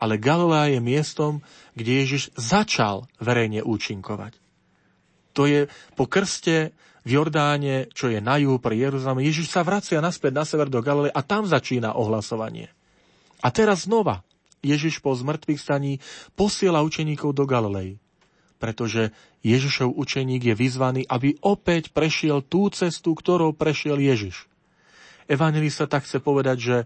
Ale 0.00 0.16
Galilea 0.16 0.72
je 0.72 0.80
miestom, 0.80 1.44
kde 1.76 2.00
Ježiš 2.00 2.32
začal 2.32 3.04
verejne 3.20 3.60
účinkovať. 3.60 4.32
To 5.36 5.44
je 5.44 5.68
po 5.92 6.08
krste 6.08 6.72
v 7.04 7.20
Jordáne, 7.20 7.92
čo 7.92 8.08
je 8.08 8.24
na 8.24 8.40
juhu 8.40 8.56
pri 8.56 8.88
Jeruzaleme. 8.88 9.28
Ježiš 9.28 9.52
sa 9.52 9.60
vracia 9.60 10.00
naspäť 10.00 10.32
na 10.32 10.44
sever 10.48 10.72
do 10.72 10.80
Galilei 10.80 11.12
a 11.12 11.20
tam 11.20 11.44
začína 11.44 11.92
ohlasovanie. 11.92 12.72
A 13.40 13.48
teraz 13.48 13.88
znova 13.88 14.22
Ježiš 14.60 15.00
po 15.00 15.16
zmrtvých 15.16 15.60
staní 15.60 15.92
posiela 16.36 16.84
učeníkov 16.84 17.32
do 17.32 17.48
Galilei, 17.48 17.96
pretože 18.60 19.12
Ježišov 19.40 19.96
učeník 19.96 20.52
je 20.52 20.54
vyzvaný, 20.54 21.02
aby 21.08 21.40
opäť 21.40 21.96
prešiel 21.96 22.44
tú 22.44 22.68
cestu, 22.68 23.16
ktorou 23.16 23.56
prešiel 23.56 23.96
Ježiš. 23.96 24.44
Evangelista 25.24 25.88
tak 25.88 26.04
chce 26.04 26.20
povedať, 26.20 26.58
že 26.60 26.76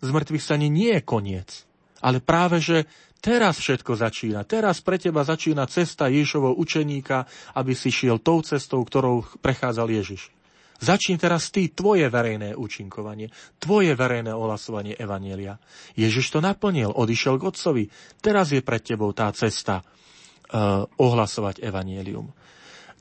zmrtvých 0.00 0.40
staní 0.40 0.72
nie 0.72 0.96
je 0.96 1.02
koniec, 1.04 1.68
ale 2.00 2.24
práve, 2.24 2.62
že 2.64 2.88
teraz 3.18 3.60
všetko 3.60 3.98
začína. 3.98 4.46
Teraz 4.48 4.80
pre 4.80 4.96
teba 4.96 5.26
začína 5.26 5.66
cesta 5.68 6.08
Ježišovho 6.08 6.56
učeníka, 6.56 7.28
aby 7.58 7.74
si 7.76 7.92
šiel 7.92 8.22
tou 8.22 8.40
cestou, 8.40 8.80
ktorou 8.86 9.26
prechádzal 9.42 9.90
Ježiš. 9.90 10.37
Začni 10.78 11.18
teraz 11.18 11.50
ty 11.50 11.74
tvoje 11.74 12.06
verejné 12.06 12.54
účinkovanie, 12.54 13.34
tvoje 13.58 13.98
verejné 13.98 14.30
ohlasovanie 14.30 14.94
Evanielia. 14.94 15.58
Ježiš 15.98 16.30
to 16.30 16.38
naplnil, 16.38 16.94
odišiel 16.94 17.34
k 17.34 17.46
Otcovi. 17.50 17.84
Teraz 18.22 18.54
je 18.54 18.62
pred 18.62 18.78
tebou 18.78 19.10
tá 19.10 19.26
cesta 19.34 19.82
uh, 19.82 20.86
ohlasovať 21.02 21.66
Evanielium. 21.66 22.30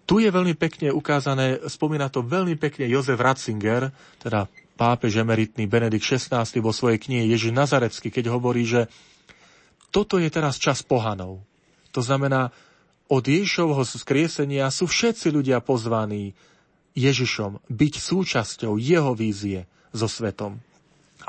Tu 0.09 0.25
je 0.25 0.29
veľmi 0.33 0.57
pekne 0.57 0.89
ukázané, 0.89 1.61
spomína 1.69 2.09
to 2.09 2.25
veľmi 2.25 2.57
pekne 2.57 2.87
Jozef 2.89 3.19
Ratzinger, 3.19 3.93
teda 4.23 4.49
pápež 4.79 5.21
emeritný 5.21 5.69
Benedikt 5.69 6.05
XVI 6.05 6.47
vo 6.63 6.71
svojej 6.73 6.97
knihe 6.97 7.29
Ježiš 7.29 7.51
Nazarecký, 7.51 8.09
keď 8.09 8.31
hovorí, 8.31 8.63
že 8.63 8.89
toto 9.93 10.17
je 10.17 10.31
teraz 10.33 10.57
čas 10.57 10.81
pohanov. 10.81 11.43
To 11.91 12.01
znamená, 12.01 12.49
od 13.07 13.23
Ježišovho 13.23 13.83
skriesenia 13.83 14.71
sú 14.71 14.87
všetci 14.87 15.27
ľudia 15.31 15.59
pozvaní 15.59 16.35
Ježišom, 16.97 17.61
byť 17.69 17.93
súčasťou 18.01 18.81
jeho 18.81 19.13
vízie 19.13 19.69
so 19.93 20.09
svetom 20.09 20.57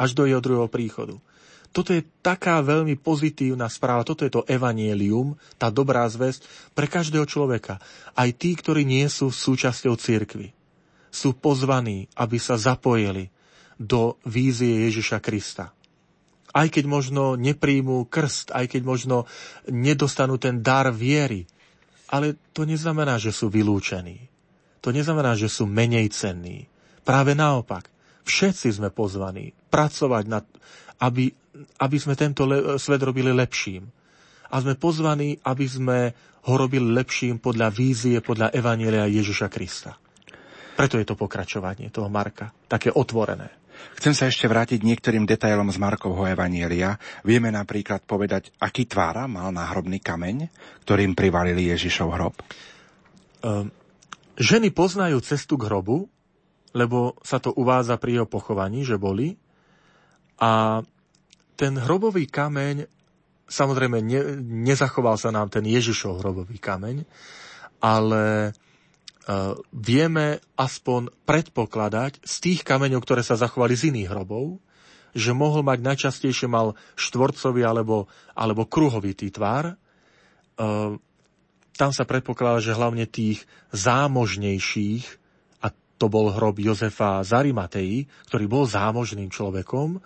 až 0.01 0.16
do 0.16 0.24
jeho 0.24 0.40
druhého 0.40 0.73
príchodu. 0.73 1.20
Toto 1.69 1.93
je 1.93 2.01
taká 2.24 2.65
veľmi 2.65 2.97
pozitívna 2.97 3.69
správa, 3.69 4.07
toto 4.07 4.24
je 4.24 4.32
to 4.32 4.47
evanielium, 4.49 5.36
tá 5.61 5.69
dobrá 5.69 6.09
zväzť 6.09 6.49
pre 6.73 6.89
každého 6.89 7.28
človeka. 7.28 7.77
Aj 8.16 8.31
tí, 8.32 8.57
ktorí 8.57 8.89
nie 8.89 9.05
sú 9.12 9.28
súčasťou 9.28 9.93
cirkvy, 10.01 10.57
sú 11.12 11.36
pozvaní, 11.36 12.09
aby 12.16 12.40
sa 12.40 12.57
zapojili 12.57 13.28
do 13.77 14.16
vízie 14.24 14.89
Ježiša 14.89 15.20
Krista. 15.20 15.77
Aj 16.57 16.66
keď 16.73 16.89
možno 16.89 17.36
nepríjmú 17.36 18.09
krst, 18.09 18.57
aj 18.57 18.73
keď 18.73 18.82
možno 18.89 19.16
nedostanú 19.69 20.40
ten 20.40 20.65
dar 20.65 20.89
viery, 20.89 21.45
ale 22.09 22.40
to 22.57 22.65
neznamená, 22.65 23.20
že 23.20 23.36
sú 23.36 23.53
vylúčení 23.53 24.28
to 24.79 24.95
neznamená, 24.95 25.35
že 25.35 25.51
sú 25.51 25.67
menej 25.67 26.11
cenní. 26.15 26.67
Práve 27.03 27.33
naopak, 27.33 27.89
všetci 28.29 28.79
sme 28.79 28.93
pozvaní 28.93 29.57
pracovať 29.73 30.25
na, 30.29 30.45
aby, 31.01 31.33
aby 31.81 31.97
sme 31.97 32.15
tento 32.15 32.45
le, 32.45 32.77
svet 32.77 33.01
robili 33.01 33.33
lepším. 33.33 33.89
A 34.49 34.65
sme 34.65 34.81
pozvaní, 34.81 35.37
aby 35.45 35.67
sme 35.69 35.99
ho 36.49 36.55
robili 36.57 36.89
lepším 36.89 37.41
podľa 37.41 37.69
vízie, 37.69 38.25
podľa 38.25 38.53
Evanielia 38.57 39.05
Ježiša 39.05 39.49
Krista. 39.53 39.93
Preto 40.79 40.97
je 40.97 41.05
to 41.05 41.19
pokračovanie 41.19 41.91
toho 41.91 42.09
Marka, 42.09 42.55
také 42.71 42.89
otvorené. 42.95 43.59
Chcem 43.99 44.15
sa 44.15 44.27
ešte 44.27 44.47
vrátiť 44.47 44.83
niektorým 44.83 45.27
detailom 45.27 45.71
z 45.71 45.79
Markovho 45.79 46.27
Evanielia. 46.27 46.99
Vieme 47.23 47.51
napríklad 47.51 48.03
povedať, 48.07 48.55
aký 48.59 48.87
tvára 48.87 49.27
mal 49.31 49.51
náhrobný 49.55 50.03
kameň, 50.03 50.51
ktorým 50.87 51.15
privalili 51.15 51.71
Ježišov 51.71 52.09
hrob? 52.15 52.35
Um, 53.43 53.71
Ženy 54.39 54.70
poznajú 54.70 55.19
cestu 55.19 55.59
k 55.59 55.66
hrobu, 55.66 56.06
lebo 56.70 57.19
sa 57.27 57.43
to 57.43 57.51
uvádza 57.51 57.98
pri 57.98 58.23
jeho 58.23 58.28
pochovaní, 58.31 58.86
že 58.86 58.94
boli. 58.94 59.35
A 60.39 60.78
ten 61.59 61.74
hrobový 61.74 62.31
kameň, 62.31 62.86
samozrejme 63.51 63.98
ne, 63.98 64.39
nezachoval 64.62 65.19
sa 65.19 65.35
nám 65.35 65.51
ten 65.51 65.66
Ježišov 65.66 66.23
hrobový 66.23 66.62
kameň, 66.62 67.02
ale 67.82 68.55
uh, 68.55 69.59
vieme 69.74 70.39
aspoň 70.55 71.10
predpokladať 71.27 72.23
z 72.23 72.35
tých 72.39 72.60
kameňov, 72.62 73.02
ktoré 73.02 73.27
sa 73.27 73.35
zachovali 73.35 73.74
z 73.74 73.90
iných 73.90 74.15
hrobov, 74.15 74.62
že 75.19 75.35
mohol 75.35 75.66
mať 75.66 75.82
najčastejšie 75.82 76.47
mal 76.47 76.78
štvorcový 76.94 77.66
alebo, 77.66 78.06
alebo 78.39 78.70
kruhovitý 78.70 79.35
tvar. 79.35 79.74
Tam 81.79 81.95
sa 81.95 82.03
predpokladá, 82.03 82.59
že 82.59 82.75
hlavne 82.75 83.07
tých 83.07 83.47
zámožnejších, 83.71 85.05
a 85.63 85.71
to 85.71 86.11
bol 86.11 86.35
hrob 86.35 86.59
Jozefa 86.59 87.23
Zarimatei, 87.23 88.11
ktorý 88.27 88.45
bol 88.51 88.65
zámožným 88.67 89.31
človekom, 89.31 90.03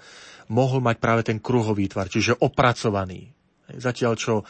mohol 0.53 0.81
mať 0.85 0.97
práve 1.01 1.25
ten 1.25 1.41
kruhový 1.41 1.89
tvar, 1.89 2.13
čiže 2.13 2.37
opracovaný. 2.45 3.33
Zatiaľ, 3.73 4.13
čo 4.21 4.35
e, 4.37 4.45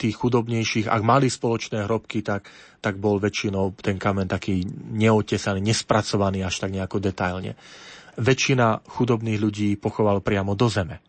tých 0.00 0.16
chudobnejších, 0.16 0.88
ak 0.88 1.02
mali 1.04 1.28
spoločné 1.28 1.84
hrobky, 1.84 2.24
tak, 2.24 2.48
tak 2.80 2.96
bol 2.96 3.20
väčšinou 3.20 3.76
ten 3.76 4.00
kamen 4.00 4.24
taký 4.24 4.64
neotesaný, 4.96 5.60
nespracovaný 5.60 6.40
až 6.40 6.56
tak 6.64 6.72
nejako 6.72 7.04
detailne. 7.04 7.52
Väčšina 8.16 8.80
chudobných 8.88 9.42
ľudí 9.44 9.68
pochoval 9.76 10.24
priamo 10.24 10.56
do 10.56 10.72
zeme. 10.72 11.04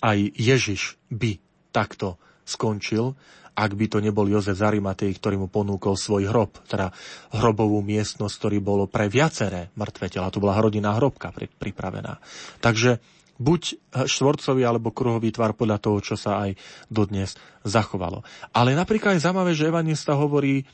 Aj 0.00 0.16
Ježiš 0.16 0.96
by 1.12 1.36
takto 1.68 2.16
skončil, 2.48 3.12
ak 3.54 3.70
by 3.78 3.86
to 3.86 3.98
nebol 4.02 4.26
Jozef 4.26 4.58
Zarimatej, 4.58 5.14
ktorý 5.14 5.46
mu 5.46 5.48
ponúkol 5.48 5.94
svoj 5.94 6.26
hrob, 6.26 6.58
teda 6.66 6.90
hrobovú 7.38 7.80
miestnosť, 7.86 8.34
ktorý 8.34 8.58
bolo 8.58 8.84
pre 8.90 9.06
viaceré 9.06 9.70
mŕtve 9.78 10.10
tela. 10.10 10.34
Tu 10.34 10.42
bola 10.42 10.58
rodinná 10.58 10.90
hrobka 10.98 11.30
pripravená. 11.34 12.18
Takže 12.58 12.98
buď 13.38 13.78
štvorcový 14.10 14.62
alebo 14.66 14.90
kruhový 14.90 15.30
tvar 15.30 15.54
podľa 15.54 15.78
toho, 15.78 15.98
čo 16.02 16.14
sa 16.18 16.46
aj 16.46 16.58
dodnes 16.90 17.34
zachovalo. 17.62 18.26
Ale 18.50 18.74
napríklad 18.74 19.18
je 19.18 19.24
zaujímavé, 19.26 19.54
že 19.54 19.70
evanista 19.70 20.18
hovorí, 20.18 20.66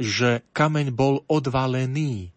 že 0.00 0.40
kameň 0.56 0.88
bol 0.92 1.24
odvalený. 1.28 2.32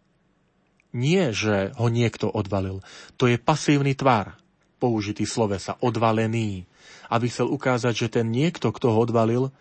Nie, 0.95 1.35
že 1.35 1.75
ho 1.75 1.91
niekto 1.91 2.31
odvalil. 2.31 2.79
To 3.19 3.27
je 3.27 3.35
pasívny 3.35 3.95
tvar 3.99 4.39
použitý 4.79 5.27
slovesa, 5.27 5.75
odvalený. 5.83 6.67
Aby 7.11 7.27
chcel 7.27 7.51
ukázať, 7.51 7.93
že 7.95 8.07
ten 8.19 8.31
niekto, 8.31 8.71
kto 8.71 8.95
ho 8.95 9.03
odvalil, 9.03 9.51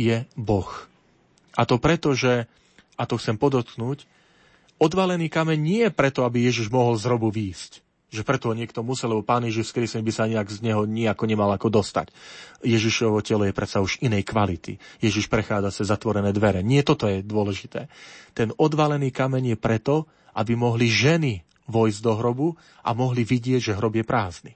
je 0.00 0.16
Boh. 0.32 0.88
A 1.60 1.68
to 1.68 1.76
preto, 1.76 2.16
že, 2.16 2.48
a 2.96 3.04
to 3.04 3.20
chcem 3.20 3.36
podotknúť, 3.36 4.08
odvalený 4.80 5.28
kameň 5.28 5.58
nie 5.60 5.80
je 5.84 5.92
preto, 5.92 6.24
aby 6.24 6.48
Ježiš 6.48 6.72
mohol 6.72 6.96
z 6.96 7.04
hrobu 7.04 7.28
výjsť. 7.28 7.84
Že 8.10 8.26
preto 8.26 8.50
niekto 8.50 8.82
musel, 8.82 9.14
lebo 9.14 9.22
Pán 9.22 9.46
Ježiš 9.46 9.70
skriesený 9.70 10.02
by 10.02 10.12
sa 10.12 10.26
nejak 10.26 10.48
z 10.50 10.66
neho 10.66 10.82
nejako 10.82 11.30
nemal 11.30 11.46
ako 11.54 11.70
dostať. 11.70 12.10
Ježišovo 12.66 13.22
telo 13.22 13.46
je 13.46 13.54
predsa 13.54 13.78
už 13.78 14.02
inej 14.02 14.26
kvality. 14.26 14.82
Ježiš 14.98 15.30
prechádza 15.30 15.70
cez 15.70 15.86
zatvorené 15.86 16.34
dvere. 16.34 16.66
Nie 16.66 16.82
toto 16.82 17.06
je 17.06 17.22
dôležité. 17.22 17.86
Ten 18.34 18.50
odvalený 18.58 19.14
kameň 19.14 19.54
je 19.54 19.56
preto, 19.60 20.10
aby 20.34 20.58
mohli 20.58 20.90
ženy 20.90 21.46
vojsť 21.70 22.00
do 22.02 22.12
hrobu 22.18 22.48
a 22.82 22.90
mohli 22.98 23.22
vidieť, 23.22 23.70
že 23.70 23.76
hrob 23.78 23.94
je 23.94 24.02
prázdny. 24.02 24.52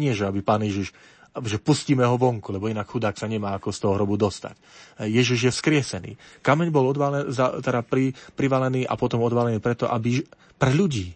Nie, 0.00 0.16
že 0.16 0.24
aby 0.24 0.40
Pán 0.40 0.64
Ježiš 0.64 0.96
že 1.44 1.60
pustíme 1.60 2.06
ho 2.06 2.16
vonku, 2.16 2.48
lebo 2.54 2.72
inak 2.72 2.88
chudák 2.88 3.16
sa 3.16 3.28
nemá 3.28 3.56
ako 3.56 3.68
z 3.68 3.78
toho 3.84 3.92
hrobu 4.00 4.16
dostať. 4.16 4.56
Ježiš 5.04 5.38
je 5.48 5.52
vzkriesený. 5.52 6.10
Kameň 6.40 6.68
bol 6.72 6.88
odvalen, 6.88 7.28
teda 7.60 7.84
pri, 7.84 8.16
privalený 8.32 8.88
a 8.88 8.96
potom 8.96 9.20
odvalený 9.20 9.60
preto, 9.60 9.84
aby 9.84 10.24
pre 10.56 10.72
ľudí 10.72 11.12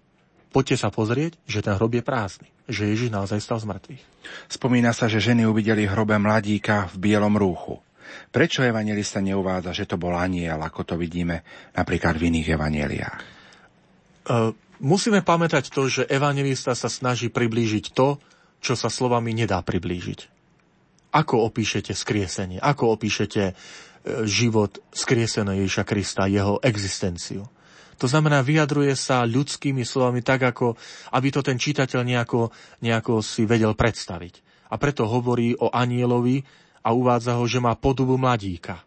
poďte 0.51 0.77
sa 0.83 0.91
pozrieť, 0.91 1.39
že 1.47 1.63
ten 1.65 1.79
hrob 1.79 1.95
je 1.95 2.05
prázdny. 2.05 2.51
Že 2.67 2.83
Ježiš 2.95 3.11
naozaj 3.15 3.39
stal 3.41 3.59
z 3.63 3.71
mŕtvych. 3.71 4.03
Spomína 4.51 4.91
sa, 4.93 5.07
že 5.07 5.23
ženy 5.23 5.47
uvideli 5.47 5.87
hrobe 5.87 6.19
mladíka 6.19 6.91
v 6.93 7.11
bielom 7.11 7.39
rúchu. 7.39 7.79
Prečo 8.35 8.67
evangelista 8.67 9.23
neuvádza, 9.23 9.71
že 9.71 9.87
to 9.87 9.95
bol 9.95 10.15
aniel, 10.19 10.59
ako 10.59 10.83
to 10.83 10.95
vidíme 10.99 11.47
napríklad 11.79 12.19
v 12.19 12.27
iných 12.35 12.49
evaneliách? 12.59 13.21
Uh, 14.27 14.51
musíme 14.83 15.23
pamätať 15.23 15.71
to, 15.71 15.87
že 15.87 16.03
evangelista 16.11 16.75
sa 16.75 16.91
snaží 16.91 17.31
priblížiť 17.31 17.95
to, 17.95 18.19
čo 18.61 18.77
sa 18.77 18.93
slovami 18.93 19.33
nedá 19.33 19.59
priblížiť. 19.65 20.21
Ako 21.11 21.43
opíšete 21.51 21.91
skriesenie? 21.91 22.63
Ako 22.63 22.95
opíšete 22.95 23.43
e, 23.51 23.53
život 24.29 24.79
skrieseného 24.95 25.67
Ježiša 25.67 25.85
Krista, 25.89 26.31
jeho 26.31 26.63
existenciu? 26.63 27.49
To 28.01 28.07
znamená, 28.09 28.41
vyjadruje 28.41 28.97
sa 28.97 29.29
ľudskými 29.29 29.85
slovami 29.85 30.25
tak, 30.25 30.55
ako 30.55 30.73
aby 31.13 31.29
to 31.29 31.45
ten 31.45 31.61
čitateľ 31.61 32.01
nejako, 32.01 32.49
nejako 32.81 33.21
si 33.21 33.45
vedel 33.45 33.77
predstaviť. 33.77 34.41
A 34.73 34.79
preto 34.81 35.05
hovorí 35.05 35.53
o 35.59 35.69
anielovi 35.69 36.41
a 36.81 36.97
uvádza 36.97 37.37
ho, 37.37 37.45
že 37.45 37.61
má 37.61 37.77
podobu 37.77 38.17
mladíka. 38.17 38.81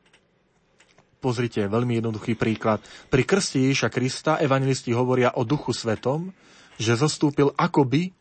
Pozrite, 1.22 1.70
veľmi 1.70 2.02
jednoduchý 2.02 2.34
príklad. 2.36 2.82
Pri 3.08 3.24
krste 3.24 3.62
Ježiša 3.62 3.94
Krista 3.94 4.32
evangelisti 4.42 4.92
hovoria 4.92 5.36
o 5.38 5.46
duchu 5.46 5.72
svetom, 5.72 6.34
že 6.82 6.98
zostúpil 6.98 7.54
akoby 7.54 8.12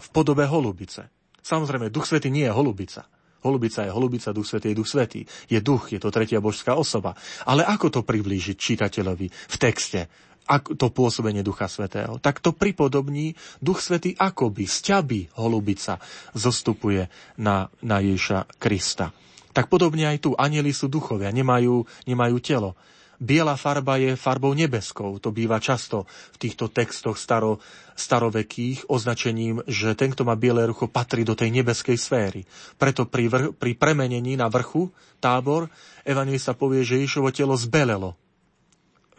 v 0.00 0.08
podobe 0.10 0.48
holubice. 0.48 1.12
Samozrejme, 1.40 1.92
Duch 1.92 2.08
Svetý 2.08 2.32
nie 2.32 2.48
je 2.48 2.52
holubica. 2.52 3.04
Holubica 3.40 3.88
je 3.88 3.92
holubica, 3.92 4.36
Duch 4.36 4.48
Svetý 4.48 4.72
je 4.72 4.78
Duch 4.80 4.88
Svetý. 4.88 5.20
Je 5.48 5.60
duch, 5.64 5.92
je 5.92 6.00
to 6.00 6.12
tretia 6.12 6.44
božská 6.44 6.76
osoba. 6.76 7.16
Ale 7.48 7.64
ako 7.64 7.88
to 7.88 8.00
priblížiť 8.04 8.56
čitateľovi 8.56 9.26
v 9.28 9.56
texte? 9.56 10.08
Ako 10.50 10.76
to 10.76 10.92
pôsobenie 10.92 11.40
Ducha 11.40 11.70
Svetého? 11.70 12.20
Tak 12.20 12.44
to 12.44 12.52
pripodobní 12.52 13.32
Duch 13.62 13.80
Svetý 13.80 14.12
akoby 14.12 14.68
z 14.68 14.76
ťaby 14.92 15.20
holubica 15.40 15.96
zostupuje 16.36 17.08
na, 17.40 17.72
na 17.80 18.02
Ježa 18.04 18.44
Krista. 18.60 19.14
Tak 19.50 19.66
podobne 19.72 20.06
aj 20.06 20.18
tu. 20.22 20.30
Anieli 20.36 20.70
sú 20.70 20.86
duchovia, 20.86 21.32
nemajú, 21.34 21.82
nemajú 22.06 22.36
telo. 22.44 22.76
Biela 23.20 23.52
farba 23.60 24.00
je 24.00 24.16
farbou 24.16 24.56
nebeskou. 24.56 25.20
To 25.20 25.28
býva 25.28 25.60
často 25.60 26.08
v 26.32 26.36
týchto 26.40 26.72
textoch 26.72 27.20
staro, 27.20 27.60
starovekých 27.92 28.88
označením, 28.88 29.60
že 29.68 29.92
ten, 29.92 30.16
kto 30.16 30.24
má 30.24 30.40
biele 30.40 30.64
rucho, 30.64 30.88
patrí 30.88 31.20
do 31.20 31.36
tej 31.36 31.52
nebeskej 31.52 32.00
sféry. 32.00 32.48
Preto 32.80 33.04
pri, 33.04 33.28
vrch, 33.28 33.48
pri 33.60 33.76
premenení 33.76 34.40
na 34.40 34.48
vrchu 34.48 34.88
tábor 35.20 35.68
evangelista 36.00 36.56
povie, 36.56 36.80
že 36.80 36.96
Ježišovo 36.96 37.28
telo 37.28 37.52
zbelelo, 37.60 38.16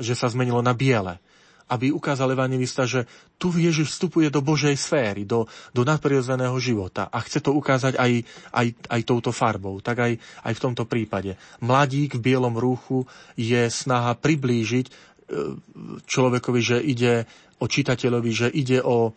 že 0.01 0.17
sa 0.17 0.25
zmenilo 0.25 0.65
na 0.65 0.73
biele 0.73 1.21
aby 1.71 1.95
ukázal 1.95 2.35
evangelista, 2.35 2.83
že 2.83 3.07
tu 3.39 3.55
Ježiš 3.55 3.95
vstupuje 3.95 4.27
do 4.27 4.43
Božej 4.43 4.75
sféry, 4.75 5.23
do, 5.23 5.47
do 5.71 5.87
nadprirodzeného 5.87 6.59
života 6.59 7.07
a 7.07 7.23
chce 7.23 7.39
to 7.39 7.55
ukázať 7.55 7.95
aj, 7.95 8.11
aj, 8.51 8.67
aj 8.91 9.01
touto 9.07 9.31
farbou. 9.31 9.79
Tak 9.79 9.97
aj, 9.97 10.13
aj 10.19 10.53
v 10.53 10.63
tomto 10.67 10.83
prípade. 10.83 11.39
Mladík 11.63 12.19
v 12.19 12.35
bielom 12.35 12.59
rúchu 12.59 13.07
je 13.39 13.71
snaha 13.71 14.19
priblížiť 14.19 14.85
e, 14.85 14.91
človekovi, 16.03 16.59
že 16.59 16.77
ide 16.83 17.23
o 17.63 17.65
čitateľovi, 17.71 18.31
že 18.35 18.47
ide 18.51 18.83
o, 18.83 19.15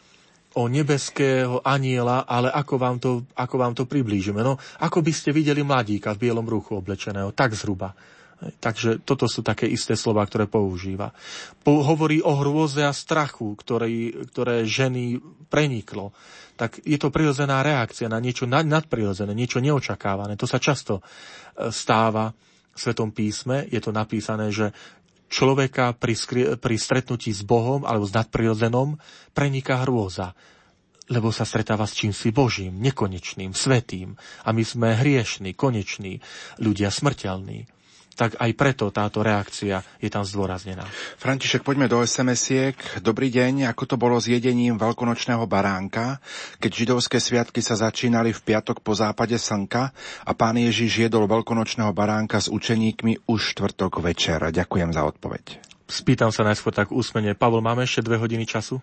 o 0.54 0.62
nebeského 0.70 1.58
aniela, 1.66 2.22
ale 2.22 2.52
ako 2.54 2.74
vám, 2.78 2.96
to, 3.02 3.10
ako 3.34 3.56
vám 3.58 3.74
to 3.74 3.88
priblížime? 3.88 4.44
No, 4.44 4.60
ako 4.78 5.02
by 5.02 5.10
ste 5.10 5.34
videli 5.34 5.66
mladíka 5.66 6.14
v 6.14 6.30
bielom 6.30 6.46
ruchu 6.46 6.78
oblečeného, 6.78 7.34
tak 7.34 7.58
zhruba. 7.58 7.96
Takže 8.34 9.00
toto 9.06 9.30
sú 9.30 9.40
také 9.40 9.64
isté 9.70 9.94
slova, 9.96 10.26
ktoré 10.26 10.50
používa. 10.50 11.14
Po, 11.62 11.80
hovorí 11.80 12.20
o 12.20 12.34
hrôze 12.36 12.82
a 12.84 12.92
strachu, 12.92 13.54
ktorý, 13.56 14.26
ktoré 14.32 14.66
ženy 14.66 15.22
preniklo. 15.48 16.12
Tak 16.58 16.82
je 16.84 16.98
to 17.00 17.14
prirodzená 17.14 17.62
reakcia 17.64 18.10
na 18.10 18.20
niečo 18.20 18.44
nad, 18.44 18.66
nadprirodzené, 18.66 19.32
niečo 19.32 19.62
neočakávané. 19.62 20.36
To 20.36 20.46
sa 20.50 20.58
často 20.58 21.00
e, 21.00 21.02
stáva 21.70 22.34
v 22.74 22.78
Svetom 22.78 23.14
písme. 23.14 23.64
Je 23.70 23.78
to 23.78 23.94
napísané, 23.94 24.50
že 24.50 24.74
človeka 25.30 25.94
pri, 25.96 26.14
skri- 26.14 26.50
pri 26.58 26.76
stretnutí 26.76 27.32
s 27.32 27.46
Bohom 27.46 27.86
alebo 27.86 28.04
s 28.04 28.12
nadprirodzenom 28.12 28.98
preniká 29.32 29.82
hrôza 29.86 30.36
lebo 31.04 31.28
sa 31.28 31.44
stretáva 31.44 31.84
s 31.84 32.00
čímsi 32.00 32.32
Božím, 32.32 32.80
nekonečným, 32.80 33.52
svetým. 33.52 34.16
A 34.48 34.56
my 34.56 34.64
sme 34.64 34.96
hriešní, 34.96 35.52
koneční, 35.52 36.24
ľudia 36.56 36.88
smrteľní 36.88 37.73
tak 38.14 38.38
aj 38.38 38.50
preto 38.54 38.88
táto 38.94 39.20
reakcia 39.20 39.82
je 39.98 40.08
tam 40.08 40.22
zdôraznená. 40.22 40.86
František, 41.18 41.66
poďme 41.66 41.90
do 41.90 42.00
SMS-iek. 42.00 43.02
Dobrý 43.02 43.28
deň, 43.28 43.70
ako 43.70 43.94
to 43.94 43.96
bolo 43.98 44.16
s 44.18 44.30
jedením 44.30 44.78
veľkonočného 44.78 45.44
baránka, 45.50 46.22
keď 46.62 46.70
židovské 46.70 47.18
sviatky 47.18 47.60
sa 47.60 47.74
začínali 47.74 48.30
v 48.30 48.40
piatok 48.40 48.80
po 48.80 48.94
západe 48.94 49.36
slnka 49.36 49.90
a 50.24 50.32
pán 50.32 50.56
Ježiš 50.56 51.10
jedol 51.10 51.26
veľkonočného 51.26 51.90
baránka 51.90 52.38
s 52.38 52.46
učeníkmi 52.48 53.26
už 53.26 53.40
štvrtok 53.54 54.00
večer. 54.00 54.40
Ďakujem 54.40 54.90
za 54.94 55.02
odpoveď. 55.04 55.74
Spýtam 55.84 56.32
sa 56.32 56.48
najskôr 56.48 56.72
tak 56.72 56.88
úsmene. 56.88 57.36
Pavol, 57.36 57.60
máme 57.60 57.84
ešte 57.84 58.00
dve 58.00 58.16
hodiny 58.16 58.48
času? 58.48 58.80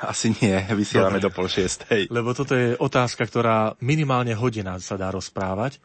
Asi 0.00 0.32
nie, 0.40 0.56
vysielame 0.72 1.20
Dobre. 1.20 1.26
do 1.28 1.30
pol 1.30 1.46
šiestej. 1.46 2.08
Lebo 2.08 2.32
toto 2.32 2.56
je 2.56 2.74
otázka, 2.80 3.28
ktorá 3.28 3.76
minimálne 3.84 4.32
hodina 4.32 4.80
sa 4.80 4.96
dá 4.96 5.12
rozprávať 5.12 5.78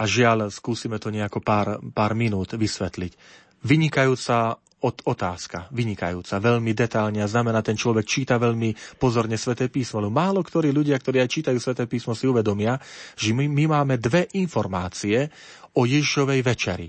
a 0.00 0.08
žiaľ, 0.08 0.48
skúsime 0.48 0.96
to 0.96 1.12
nejako 1.12 1.44
pár, 1.44 1.76
pár 1.92 2.16
minút 2.16 2.56
vysvetliť. 2.56 3.12
Vynikajúca 3.60 4.56
od, 4.80 4.96
otázka, 5.04 5.68
vynikajúca, 5.76 6.40
veľmi 6.40 6.72
detálne 6.72 7.20
a 7.20 7.28
znamená, 7.28 7.60
ten 7.60 7.76
človek 7.76 8.08
číta 8.08 8.40
veľmi 8.40 8.96
pozorne 8.96 9.36
Sveté 9.36 9.68
písmo. 9.68 10.00
Lebo 10.00 10.16
málo 10.16 10.40
ktorí 10.40 10.72
ľudia, 10.72 10.96
ktorí 10.96 11.20
aj 11.20 11.28
čítajú 11.28 11.58
Sveté 11.60 11.84
písmo, 11.84 12.16
si 12.16 12.24
uvedomia, 12.24 12.80
že 13.12 13.36
my, 13.36 13.44
my 13.44 13.64
máme 13.76 14.00
dve 14.00 14.32
informácie 14.40 15.28
o 15.76 15.84
Ježišovej 15.84 16.40
večeri. 16.40 16.88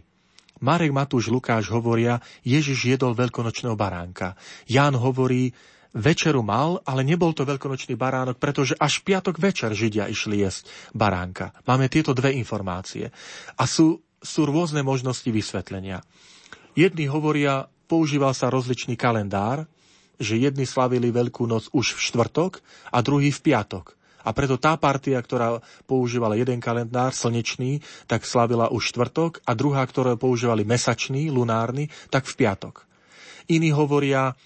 Marek 0.64 0.96
Matúš 0.96 1.28
Lukáš 1.28 1.68
hovoria, 1.74 2.22
Ježiš 2.48 2.96
jedol 2.96 3.12
veľkonočného 3.12 3.76
baránka. 3.76 4.40
Ján 4.72 4.96
hovorí, 4.96 5.52
Večeru 5.92 6.40
mal, 6.40 6.80
ale 6.88 7.04
nebol 7.04 7.36
to 7.36 7.44
veľkonočný 7.44 8.00
baránok, 8.00 8.40
pretože 8.40 8.80
až 8.80 9.04
piatok 9.04 9.36
večer 9.36 9.76
Židia 9.76 10.08
išli 10.08 10.40
jesť 10.40 10.72
baránka. 10.96 11.52
Máme 11.68 11.92
tieto 11.92 12.16
dve 12.16 12.32
informácie. 12.32 13.12
A 13.60 13.64
sú, 13.68 14.00
sú 14.24 14.48
rôzne 14.48 14.88
možnosti 14.88 15.28
vysvetlenia. 15.28 16.00
Jedni 16.80 17.12
hovoria, 17.12 17.68
používal 17.92 18.32
sa 18.32 18.48
rozličný 18.48 18.96
kalendár, 18.96 19.68
že 20.16 20.40
jedni 20.40 20.64
slavili 20.64 21.12
Veľkú 21.12 21.44
noc 21.44 21.68
už 21.76 21.98
v 21.98 22.00
štvrtok 22.08 22.64
a 22.94 23.04
druhý 23.04 23.36
v 23.36 23.52
piatok. 23.52 24.00
A 24.22 24.32
preto 24.38 24.56
tá 24.62 24.78
partia, 24.78 25.18
ktorá 25.18 25.60
používala 25.90 26.38
jeden 26.38 26.62
kalendár 26.62 27.12
slnečný, 27.12 27.82
tak 28.06 28.24
slavila 28.24 28.70
už 28.70 28.94
štvrtok 28.94 29.42
a 29.44 29.52
druhá, 29.58 29.82
ktorá 29.84 30.14
používali 30.16 30.62
mesačný, 30.62 31.34
lunárny, 31.34 31.90
tak 32.14 32.30
v 32.30 32.46
piatok. 32.46 32.86
Iní 33.50 33.74
hovoria, 33.74 34.38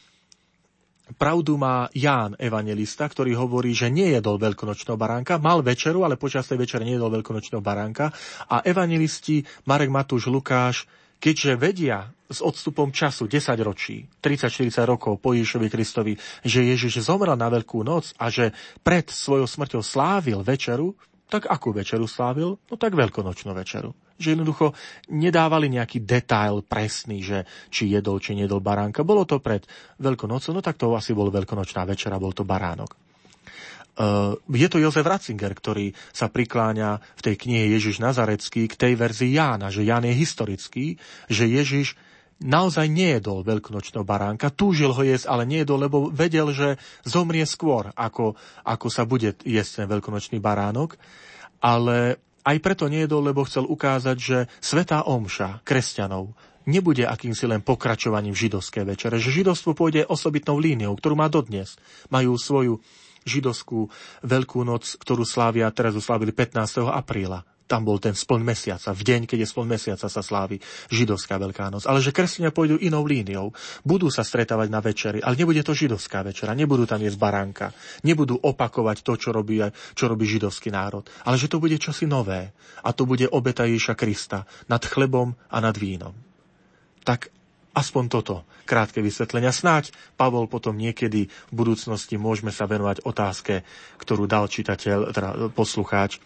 Pravdu 1.06 1.54
má 1.54 1.86
Ján 1.94 2.34
evangelista, 2.42 3.06
ktorý 3.06 3.38
hovorí, 3.38 3.78
že 3.78 3.94
nejedol 3.94 4.42
veľkonočného 4.42 4.98
baránka, 4.98 5.38
mal 5.38 5.62
večeru, 5.62 6.02
ale 6.02 6.18
počas 6.18 6.50
tej 6.50 6.66
večere 6.66 6.82
nejedol 6.82 7.22
veľkonočného 7.22 7.62
baránka. 7.62 8.10
A 8.50 8.66
evangelisti 8.66 9.46
Marek 9.70 9.94
Matúš 9.94 10.26
Lukáš, 10.34 10.90
keďže 11.22 11.62
vedia 11.62 12.10
s 12.26 12.42
odstupom 12.42 12.90
času 12.90 13.30
10 13.30 13.54
ročí, 13.62 14.10
30-40 14.18 14.82
rokov 14.90 15.22
po 15.22 15.38
Ježišovi 15.38 15.68
Kristovi, 15.70 16.18
že 16.42 16.66
Ježiš 16.66 17.06
zomrel 17.06 17.38
na 17.38 17.54
Veľkú 17.54 17.86
noc 17.86 18.18
a 18.18 18.34
že 18.34 18.50
pred 18.82 19.06
svojou 19.06 19.46
smrťou 19.46 19.86
slávil 19.86 20.42
večeru, 20.42 20.98
tak 21.30 21.46
akú 21.46 21.70
večeru 21.70 22.10
slávil? 22.10 22.58
No 22.58 22.76
tak 22.82 22.98
veľkonočnú 22.98 23.54
večeru. 23.54 23.94
Že 24.16 24.40
jednoducho 24.40 24.72
nedávali 25.12 25.68
nejaký 25.68 26.04
detail 26.08 26.64
presný, 26.64 27.20
že 27.20 27.44
či 27.68 27.92
jedol, 27.92 28.24
či 28.24 28.36
nedol 28.36 28.64
baránka. 28.64 29.04
Bolo 29.04 29.28
to 29.28 29.44
pred 29.44 29.68
veľkonocou, 30.00 30.56
no 30.56 30.62
tak 30.64 30.80
to 30.80 30.96
asi 30.96 31.12
bol 31.12 31.28
veľkonočná 31.28 31.84
večera, 31.84 32.22
bol 32.22 32.32
to 32.32 32.48
baránok. 32.48 32.96
Uh, 33.96 34.36
je 34.52 34.68
to 34.68 34.76
Jozef 34.76 35.08
Ratzinger, 35.08 35.56
ktorý 35.56 35.96
sa 36.12 36.28
prikláňa 36.28 37.00
v 37.16 37.22
tej 37.32 37.36
knihe 37.40 37.72
Ježiš 37.80 38.04
Nazarecký 38.04 38.68
k 38.68 38.76
tej 38.76 38.94
verzii 39.00 39.40
Jána, 39.40 39.72
že 39.72 39.88
Ján 39.88 40.04
je 40.04 40.12
historický, 40.12 41.00
že 41.32 41.48
Ježiš 41.48 41.96
naozaj 42.44 42.92
nejedol 42.92 43.48
veľkonočného 43.48 44.04
baránka, 44.04 44.52
túžil 44.52 44.92
ho 44.92 45.00
jesť, 45.00 45.32
ale 45.32 45.48
nejedol, 45.48 45.88
lebo 45.88 46.12
vedel, 46.12 46.52
že 46.52 46.76
zomrie 47.08 47.48
skôr, 47.48 47.96
ako, 47.96 48.36
ako 48.68 48.88
sa 48.92 49.08
bude 49.08 49.40
jesť 49.48 49.84
ten 49.84 49.88
veľkonočný 49.88 50.44
baránok. 50.44 51.00
Ale 51.64 52.20
aj 52.46 52.58
preto 52.62 52.86
nejedol, 52.86 53.26
lebo 53.26 53.44
chcel 53.44 53.66
ukázať, 53.66 54.18
že 54.22 54.38
svetá 54.62 55.02
omša 55.04 55.66
kresťanov 55.66 56.38
nebude 56.70 57.06
akýmsi 57.06 57.50
len 57.50 57.66
pokračovaním 57.66 58.38
židovskej 58.38 58.86
večere, 58.86 59.18
že 59.18 59.34
židovstvo 59.34 59.74
pôjde 59.74 60.06
osobitnou 60.06 60.62
líniou, 60.62 60.94
ktorú 60.98 61.18
má 61.18 61.30
dodnes. 61.30 61.78
Majú 62.14 62.38
svoju 62.38 62.74
židovskú 63.26 63.90
veľkú 64.22 64.62
noc, 64.62 64.98
ktorú 65.02 65.26
slávia, 65.26 65.74
teraz 65.74 65.98
slávili 65.98 66.30
15. 66.30 66.86
apríla 66.94 67.42
tam 67.66 67.82
bol 67.82 67.98
ten 67.98 68.14
spln 68.14 68.46
mesiaca, 68.46 68.94
v 68.94 69.02
deň, 69.02 69.22
keď 69.26 69.42
je 69.42 69.48
spln 69.50 69.66
mesiaca 69.66 70.06
sa 70.06 70.22
slávi 70.22 70.62
židovská 70.94 71.42
Veľká 71.42 71.74
noc. 71.74 71.90
Ale 71.90 71.98
že 71.98 72.14
kresťania 72.14 72.54
pôjdu 72.54 72.78
inou 72.78 73.02
líniou, 73.02 73.50
budú 73.82 74.14
sa 74.14 74.22
stretávať 74.22 74.70
na 74.70 74.82
večeri, 74.86 75.20
ale 75.22 75.34
nebude 75.34 75.66
to 75.66 75.74
židovská 75.74 76.22
večera, 76.22 76.54
nebudú 76.54 76.86
tam 76.86 77.02
jesť 77.02 77.18
baránka, 77.18 77.68
nebudú 78.06 78.38
opakovať 78.38 79.02
to, 79.02 79.18
čo 79.18 79.30
robí, 79.34 79.66
čo 79.98 80.06
robí 80.06 80.30
židovský 80.30 80.70
národ, 80.70 81.10
ale 81.26 81.42
že 81.42 81.50
to 81.50 81.58
bude 81.58 81.76
čosi 81.82 82.06
nové 82.06 82.54
a 82.86 82.90
to 82.94 83.10
bude 83.10 83.26
obeta 83.34 83.66
Ježiša 83.66 83.98
Krista 83.98 84.46
nad 84.70 84.86
chlebom 84.86 85.34
a 85.50 85.58
nad 85.58 85.74
vínom. 85.74 86.14
Tak 87.02 87.34
aspoň 87.76 88.04
toto 88.08 88.36
krátke 88.66 89.04
vysvetlenia. 89.04 89.54
Snáď 89.54 89.94
Pavol 90.18 90.50
potom 90.50 90.74
niekedy 90.74 91.28
v 91.30 91.54
budúcnosti 91.54 92.18
môžeme 92.18 92.50
sa 92.50 92.66
venovať 92.66 93.06
otázke, 93.06 93.62
ktorú 94.02 94.26
dal 94.26 94.50
čitateľ, 94.50 94.98
teda 95.14 95.30
poslucháč, 95.54 96.18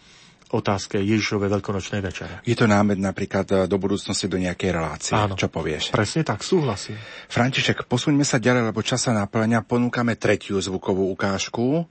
otázke 0.50 0.98
Ježišovej 0.98 1.46
veľkonočnej 1.46 2.00
večere. 2.02 2.42
Je 2.42 2.58
to 2.58 2.66
námed 2.66 2.98
napríklad 2.98 3.46
e, 3.48 3.54
do 3.70 3.76
budúcnosti 3.78 4.26
do 4.26 4.36
nejakej 4.36 4.70
relácie. 4.74 5.14
Áno, 5.14 5.38
čo 5.38 5.46
povieš? 5.46 5.94
Presne 5.94 6.26
tak, 6.26 6.42
súhlasím. 6.42 6.98
František, 7.30 7.86
posuňme 7.86 8.26
sa 8.26 8.42
ďalej, 8.42 8.74
lebo 8.74 8.82
čas 8.82 9.06
sa 9.06 9.14
naplňa. 9.14 9.62
Ponúkame 9.62 10.18
tretiu 10.18 10.58
zvukovú 10.58 11.06
ukážku. 11.14 11.86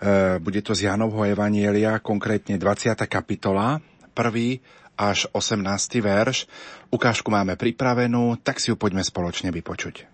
E, 0.00 0.38
bude 0.38 0.62
to 0.62 0.72
z 0.72 0.86
Janovho 0.86 1.26
Evanielia, 1.26 1.98
konkrétne 1.98 2.54
20. 2.54 2.94
kapitola, 3.10 3.82
prvý 4.14 4.62
až 4.94 5.26
18. 5.34 5.58
verš. 5.98 6.46
Ukážku 6.94 7.26
máme 7.34 7.58
pripravenú, 7.58 8.38
tak 8.38 8.62
si 8.62 8.70
ju 8.70 8.78
poďme 8.78 9.02
spoločne 9.02 9.50
vypočuť. 9.50 10.13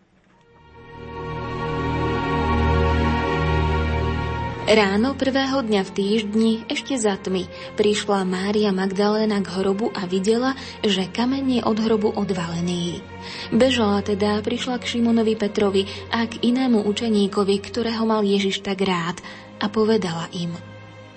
Ráno 4.71 5.19
prvého 5.19 5.67
dňa 5.67 5.83
v 5.83 5.95
týždni, 5.99 6.53
ešte 6.71 6.95
za 6.95 7.19
tmy, 7.19 7.51
prišla 7.75 8.23
Mária 8.23 8.71
Magdaléna 8.71 9.43
k 9.43 9.51
hrobu 9.59 9.91
a 9.91 10.07
videla, 10.07 10.55
že 10.87 11.11
kameň 11.11 11.59
je 11.59 11.61
od 11.67 11.75
hrobu 11.75 12.15
odvalený. 12.15 13.03
Bežala 13.51 13.99
teda, 14.07 14.39
prišla 14.39 14.79
k 14.79 14.87
Šimonovi 14.95 15.35
Petrovi 15.35 15.91
a 16.15 16.23
k 16.23 16.39
inému 16.55 16.87
učeníkovi, 16.87 17.59
ktorého 17.67 18.07
mal 18.07 18.23
Ježiš 18.23 18.63
tak 18.63 18.87
rád, 18.87 19.19
a 19.59 19.67
povedala 19.67 20.31
im 20.39 20.55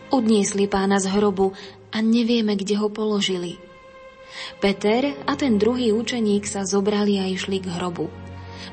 Odniesli 0.09 0.65
pána 0.65 0.97
z 0.97 1.13
hrobu 1.13 1.53
a 1.93 2.01
nevieme, 2.01 2.57
kde 2.57 2.81
ho 2.81 2.89
položili. 2.89 3.61
Peter 4.65 5.13
a 5.29 5.37
ten 5.37 5.61
druhý 5.61 5.93
učeník 5.93 6.49
sa 6.49 6.65
zobrali 6.65 7.21
a 7.21 7.29
išli 7.29 7.61
k 7.61 7.69
hrobu. 7.69 8.09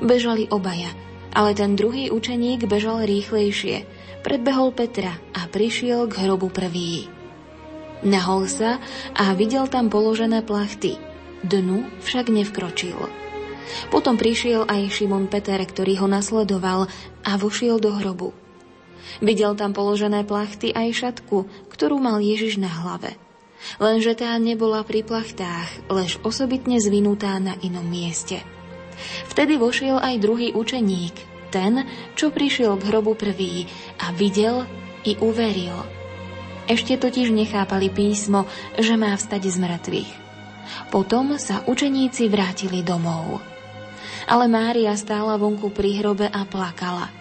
Bežali 0.01 0.49
obaja, 0.49 0.89
ale 1.37 1.53
ten 1.53 1.77
druhý 1.77 2.09
učeník 2.09 2.65
bežal 2.65 3.05
rýchlejšie– 3.05 3.85
predbehol 4.21 4.73
Petra 4.73 5.17
a 5.33 5.49
prišiel 5.49 6.07
k 6.07 6.25
hrobu 6.25 6.53
prvý. 6.53 7.09
Nahol 8.01 8.49
sa 8.49 8.81
a 9.13 9.33
videl 9.37 9.69
tam 9.69 9.89
položené 9.93 10.41
plachty. 10.41 10.97
Dnu 11.45 11.85
však 12.01 12.33
nevkročil. 12.33 12.97
Potom 13.93 14.17
prišiel 14.17 14.65
aj 14.65 14.93
Šimon 14.93 15.29
Peter, 15.29 15.57
ktorý 15.57 16.01
ho 16.01 16.07
nasledoval 16.09 16.89
a 17.25 17.31
vošiel 17.37 17.77
do 17.77 17.93
hrobu. 17.93 18.33
Videl 19.21 19.53
tam 19.53 19.73
položené 19.73 20.25
plachty 20.25 20.73
aj 20.73 20.97
šatku, 20.97 21.45
ktorú 21.69 22.01
mal 22.01 22.21
Ježiš 22.21 22.57
na 22.61 22.69
hlave. 22.69 23.17
Lenže 23.77 24.17
tá 24.17 24.33
nebola 24.41 24.81
pri 24.81 25.05
plachtách, 25.05 25.69
lež 25.89 26.17
osobitne 26.25 26.81
zvinutá 26.81 27.37
na 27.37 27.53
inom 27.61 27.85
mieste. 27.85 28.41
Vtedy 29.29 29.57
vošiel 29.57 30.01
aj 30.01 30.21
druhý 30.21 30.49
učeník, 30.53 31.13
ten, 31.51 31.83
čo 32.15 32.31
prišiel 32.31 32.79
k 32.79 32.87
hrobu 32.87 33.13
prvý 33.19 33.67
a 33.99 34.15
videl 34.15 34.63
i 35.03 35.19
uveril. 35.19 35.75
Ešte 36.71 36.95
totiž 36.95 37.35
nechápali 37.35 37.91
písmo, 37.91 38.47
že 38.79 38.95
má 38.95 39.11
vstať 39.11 39.51
z 39.51 39.57
mŕtvych. 39.59 40.11
Potom 40.87 41.35
sa 41.35 41.67
učeníci 41.67 42.31
vrátili 42.31 42.79
domov. 42.79 43.43
Ale 44.29 44.47
Mária 44.47 44.95
stála 44.95 45.35
vonku 45.35 45.73
pri 45.73 45.99
hrobe 45.99 46.31
a 46.31 46.47
plakala. 46.47 47.11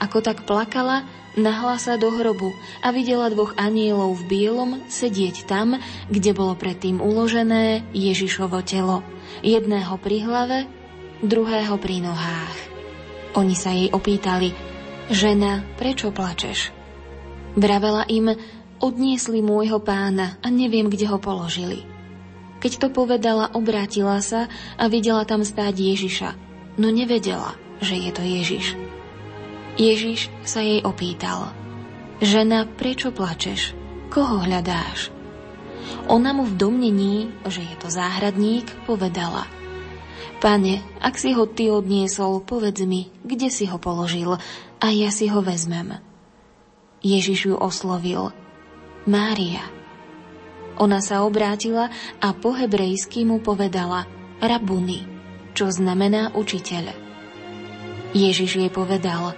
Ako 0.00 0.24
tak 0.24 0.48
plakala, 0.48 1.04
nahla 1.36 1.76
sa 1.76 2.00
do 2.00 2.08
hrobu 2.08 2.56
a 2.80 2.92
videla 2.94 3.28
dvoch 3.28 3.52
anielov 3.60 4.16
v 4.22 4.24
bielom 4.28 4.70
sedieť 4.88 5.44
tam, 5.44 5.76
kde 6.08 6.32
bolo 6.32 6.56
predtým 6.56 7.02
uložené 7.02 7.84
Ježišovo 7.92 8.64
telo. 8.64 9.04
Jedného 9.44 9.96
pri 10.00 10.16
hlave, 10.24 10.58
druhého 11.20 11.76
pri 11.76 12.00
nohách. 12.00 12.75
Oni 13.36 13.52
sa 13.52 13.68
jej 13.68 13.92
opýtali, 13.92 14.56
žena, 15.12 15.60
prečo 15.76 16.08
plačeš? 16.08 16.72
Vravela 17.52 18.08
im, 18.08 18.32
odniesli 18.80 19.44
môjho 19.44 19.76
pána 19.76 20.40
a 20.40 20.48
neviem, 20.48 20.88
kde 20.88 21.04
ho 21.12 21.20
položili. 21.20 21.84
Keď 22.64 22.72
to 22.80 22.88
povedala, 22.88 23.52
obrátila 23.52 24.24
sa 24.24 24.48
a 24.80 24.88
videla 24.88 25.28
tam 25.28 25.44
stáť 25.44 25.76
Ježiša, 25.76 26.30
no 26.80 26.88
nevedela, 26.88 27.52
že 27.84 28.00
je 28.00 28.10
to 28.16 28.24
Ježiš. 28.24 28.66
Ježiš 29.76 30.32
sa 30.40 30.64
jej 30.64 30.80
opýtal, 30.80 31.52
žena, 32.24 32.64
prečo 32.64 33.12
plačeš? 33.12 33.76
Koho 34.08 34.40
hľadáš? 34.48 35.12
Ona 36.08 36.32
mu 36.32 36.48
v 36.48 36.56
domnení, 36.56 37.28
že 37.44 37.60
je 37.60 37.76
to 37.84 37.92
záhradník, 37.92 38.64
povedala– 38.88 39.44
Pane, 40.36 40.84
ak 41.00 41.16
si 41.16 41.32
ho 41.32 41.48
ty 41.48 41.72
odniesol, 41.72 42.44
povedz 42.44 42.84
mi, 42.84 43.08
kde 43.24 43.48
si 43.48 43.64
ho 43.64 43.80
položil 43.80 44.36
a 44.76 44.86
ja 44.92 45.08
si 45.08 45.32
ho 45.32 45.40
vezmem. 45.40 45.96
Ježiš 47.00 47.52
ju 47.52 47.54
oslovil. 47.56 48.36
Mária. 49.08 49.64
Ona 50.76 51.00
sa 51.00 51.24
obrátila 51.24 51.88
a 52.20 52.36
po 52.36 52.52
hebrejsky 52.52 53.24
mu 53.24 53.40
povedala 53.40 54.04
Rabuni, 54.44 55.08
čo 55.56 55.72
znamená 55.72 56.36
učiteľ. 56.36 56.92
Ježiš 58.12 58.60
jej 58.60 58.68
povedal 58.68 59.32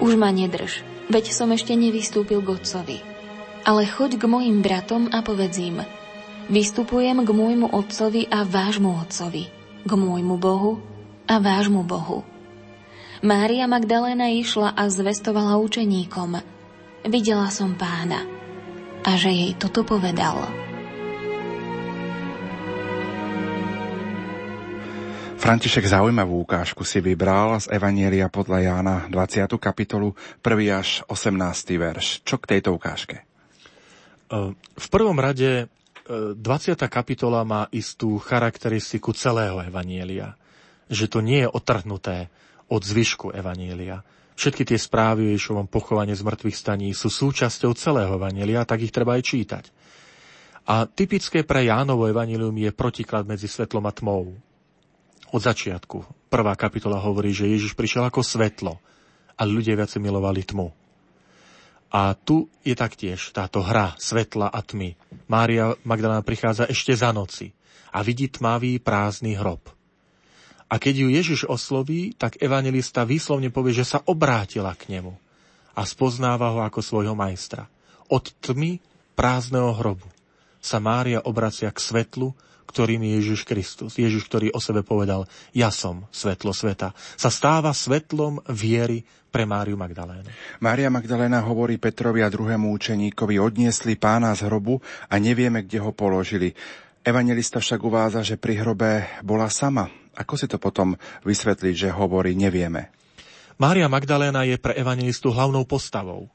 Už 0.00 0.16
ma 0.16 0.32
nedrž, 0.32 0.80
veď 1.12 1.28
som 1.28 1.52
ešte 1.52 1.76
nevystúpil 1.76 2.40
k 2.40 2.56
otcovi. 2.56 2.98
Ale 3.68 3.84
choď 3.84 4.16
k 4.16 4.24
mojim 4.24 4.64
bratom 4.64 5.12
a 5.12 5.20
povedz 5.20 5.60
im 5.60 5.84
Vystupujem 6.48 7.20
k 7.20 7.30
môjmu 7.36 7.68
otcovi 7.68 8.30
a 8.32 8.48
vášmu 8.48 8.96
otcovi 8.96 9.55
k 9.86 9.90
môjmu 9.94 10.34
Bohu 10.34 10.82
a 11.30 11.38
vášmu 11.38 11.86
Bohu. 11.86 12.26
Mária 13.22 13.70
Magdaléna 13.70 14.28
išla 14.34 14.74
a 14.74 14.90
zvestovala 14.90 15.56
učeníkom. 15.62 16.36
Videla 17.06 17.48
som 17.54 17.78
pána 17.78 18.26
a 19.06 19.14
že 19.14 19.30
jej 19.30 19.52
toto 19.54 19.86
povedal. 19.86 20.66
František 25.36 25.86
zaujímavú 25.86 26.42
ukážku 26.42 26.82
si 26.82 26.98
vybral 26.98 27.54
z 27.62 27.70
Evanielia 27.70 28.26
podľa 28.26 28.58
Jána 28.66 28.96
20. 29.06 29.46
kapitolu 29.62 30.18
1. 30.42 30.74
až 30.74 31.06
18. 31.06 31.30
verš. 31.78 32.26
Čo 32.26 32.42
k 32.42 32.58
tejto 32.58 32.74
ukážke? 32.74 33.22
V 34.74 34.86
prvom 34.90 35.14
rade 35.22 35.70
20. 36.06 36.38
kapitola 36.86 37.42
má 37.42 37.66
istú 37.74 38.22
charakteristiku 38.22 39.10
celého 39.10 39.58
Evanielia. 39.58 40.38
Že 40.86 41.06
to 41.10 41.18
nie 41.18 41.42
je 41.42 41.50
otrhnuté 41.50 42.30
od 42.70 42.82
zvyšku 42.82 43.34
Evanielia. 43.34 44.06
Všetky 44.38 44.68
tie 44.68 44.78
správy 44.78 45.26
o 45.26 45.32
Ježovom 45.34 45.66
pochovanie 45.66 46.14
z 46.14 46.22
mŕtvych 46.22 46.54
staní 46.54 46.94
sú 46.94 47.10
súčasťou 47.10 47.74
celého 47.74 48.14
Evanielia, 48.14 48.68
tak 48.68 48.86
ich 48.86 48.94
treba 48.94 49.18
aj 49.18 49.22
čítať. 49.26 49.64
A 50.66 50.86
typické 50.86 51.42
pre 51.42 51.66
Jánovo 51.66 52.06
Evangelium 52.06 52.54
je 52.54 52.70
protiklad 52.74 53.26
medzi 53.26 53.50
svetlom 53.50 53.86
a 53.86 53.92
tmou 53.94 54.34
od 55.30 55.40
začiatku. 55.42 56.30
Prvá 56.30 56.54
kapitola 56.54 57.02
hovorí, 57.02 57.34
že 57.34 57.50
Ježiš 57.50 57.74
prišiel 57.74 58.06
ako 58.06 58.22
svetlo 58.22 58.78
a 59.34 59.42
ľudia 59.42 59.74
viacej 59.74 60.02
milovali 60.02 60.42
tmu. 60.46 60.85
A 61.90 62.18
tu 62.18 62.50
je 62.66 62.74
taktiež 62.74 63.30
táto 63.30 63.62
hra 63.62 63.94
svetla 63.96 64.50
a 64.50 64.60
tmy. 64.60 64.98
Mária 65.30 65.78
Magdalena 65.86 66.22
prichádza 66.22 66.66
ešte 66.66 66.92
za 66.92 67.14
noci 67.14 67.54
a 67.94 68.02
vidí 68.02 68.26
tmavý 68.26 68.82
prázdny 68.82 69.38
hrob. 69.38 69.70
A 70.66 70.82
keď 70.82 71.06
ju 71.06 71.08
Ježiš 71.14 71.40
osloví, 71.46 72.18
tak 72.18 72.42
evangelista 72.42 73.06
výslovne 73.06 73.54
povie, 73.54 73.70
že 73.70 73.86
sa 73.86 74.02
obrátila 74.02 74.74
k 74.74 74.98
nemu 74.98 75.14
a 75.78 75.82
spoznáva 75.86 76.50
ho 76.50 76.60
ako 76.66 76.82
svojho 76.82 77.14
majstra. 77.14 77.70
Od 78.10 78.24
tmy 78.42 78.82
prázdneho 79.14 79.70
hrobu 79.78 80.10
sa 80.58 80.82
Mária 80.82 81.22
obracia 81.22 81.70
k 81.70 81.78
svetlu, 81.78 82.34
ktorým 82.66 83.06
je 83.06 83.10
Ježiš 83.22 83.40
Kristus. 83.46 83.94
Ježiš, 83.94 84.26
ktorý 84.26 84.50
o 84.50 84.58
sebe 84.58 84.82
povedal, 84.82 85.30
ja 85.54 85.70
som 85.70 86.10
svetlo 86.10 86.50
sveta, 86.50 86.92
sa 87.14 87.30
stáva 87.30 87.70
svetlom 87.70 88.42
viery 88.50 89.06
pre 89.36 89.44
Máriu 89.44 89.76
Magdalénu. 89.76 90.32
Mária 90.64 90.88
Magdaléna 90.88 91.44
hovorí 91.44 91.76
Petrovi 91.76 92.24
a 92.24 92.32
druhému 92.32 92.72
učeníkovi, 92.72 93.36
odniesli 93.36 94.00
pána 94.00 94.32
z 94.32 94.48
hrobu 94.48 94.80
a 95.12 95.20
nevieme, 95.20 95.60
kde 95.60 95.76
ho 95.84 95.92
položili. 95.92 96.56
Evangelista 97.04 97.60
však 97.60 97.84
uvádza, 97.84 98.24
že 98.24 98.40
pri 98.40 98.64
hrobe 98.64 99.04
bola 99.20 99.52
sama. 99.52 99.92
Ako 100.16 100.40
si 100.40 100.48
to 100.48 100.56
potom 100.56 100.96
vysvetliť, 101.28 101.74
že 101.76 101.88
hovorí 101.92 102.32
nevieme? 102.32 102.88
Mária 103.60 103.92
Magdaléna 103.92 104.48
je 104.48 104.56
pre 104.56 104.72
evangelistu 104.72 105.28
hlavnou 105.28 105.68
postavou 105.68 106.32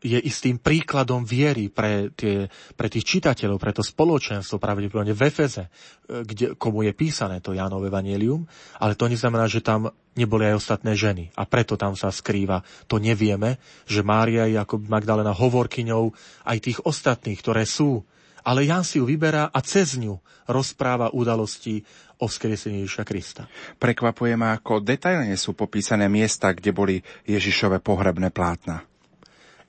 je 0.00 0.16
istým 0.16 0.56
príkladom 0.56 1.28
viery 1.28 1.68
pre, 1.68 2.08
tie, 2.16 2.48
pre 2.72 2.88
tých 2.88 3.04
čitateľov, 3.04 3.60
pre 3.60 3.76
to 3.76 3.84
spoločenstvo, 3.84 4.56
pravdepodobne 4.56 5.12
v 5.12 5.28
Efeze, 5.28 5.68
e, 5.68 6.24
kde, 6.24 6.56
komu 6.56 6.88
je 6.88 6.96
písané 6.96 7.44
to 7.44 7.52
Jánov 7.52 7.84
Evangelium, 7.84 8.48
ale 8.80 8.96
to 8.96 9.12
neznamená, 9.12 9.44
že 9.44 9.60
tam 9.60 9.92
neboli 10.16 10.48
aj 10.48 10.56
ostatné 10.56 10.96
ženy. 10.96 11.28
A 11.36 11.44
preto 11.44 11.76
tam 11.76 11.94
sa 11.94 12.08
skrýva. 12.08 12.64
To 12.88 12.96
nevieme, 12.96 13.60
že 13.84 14.00
Mária 14.00 14.48
je 14.48 14.56
ako 14.56 14.88
Magdalena 14.88 15.36
hovorkyňou 15.36 16.04
aj 16.48 16.58
tých 16.58 16.78
ostatných, 16.82 17.38
ktoré 17.38 17.68
sú. 17.68 18.02
Ale 18.40 18.64
Jan 18.64 18.88
si 18.88 18.96
ju 18.96 19.04
vyberá 19.04 19.52
a 19.52 19.60
cez 19.60 20.00
ňu 20.00 20.16
rozpráva 20.48 21.12
udalosti 21.12 21.84
o 22.20 22.24
vzkriesení 22.24 22.88
Ježiša 22.88 23.04
Krista. 23.04 23.44
Prekvapuje 23.76 24.32
ma, 24.32 24.56
ako 24.56 24.80
detailne 24.80 25.36
sú 25.36 25.52
popísané 25.52 26.08
miesta, 26.08 26.56
kde 26.56 26.72
boli 26.72 26.96
Ježišové 27.28 27.84
pohrebné 27.84 28.32
plátna. 28.32 28.89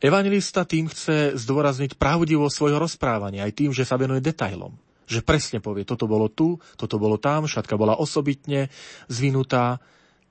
Evangelista 0.02 0.66
tým 0.66 0.90
chce 0.90 1.38
zdôrazniť 1.38 1.94
pravdivosť 1.94 2.56
svojho 2.58 2.82
rozprávania, 2.82 3.46
aj 3.46 3.54
tým, 3.54 3.70
že 3.70 3.86
sa 3.86 4.02
venuje 4.02 4.18
detailom. 4.18 4.74
Že 5.06 5.22
presne 5.22 5.60
povie, 5.62 5.86
toto 5.86 6.10
bolo 6.10 6.26
tu, 6.26 6.58
toto 6.74 6.98
bolo 6.98 7.22
tam, 7.22 7.46
šatka 7.46 7.78
bola 7.78 8.02
osobitne 8.02 8.74
zvinutá. 9.06 9.78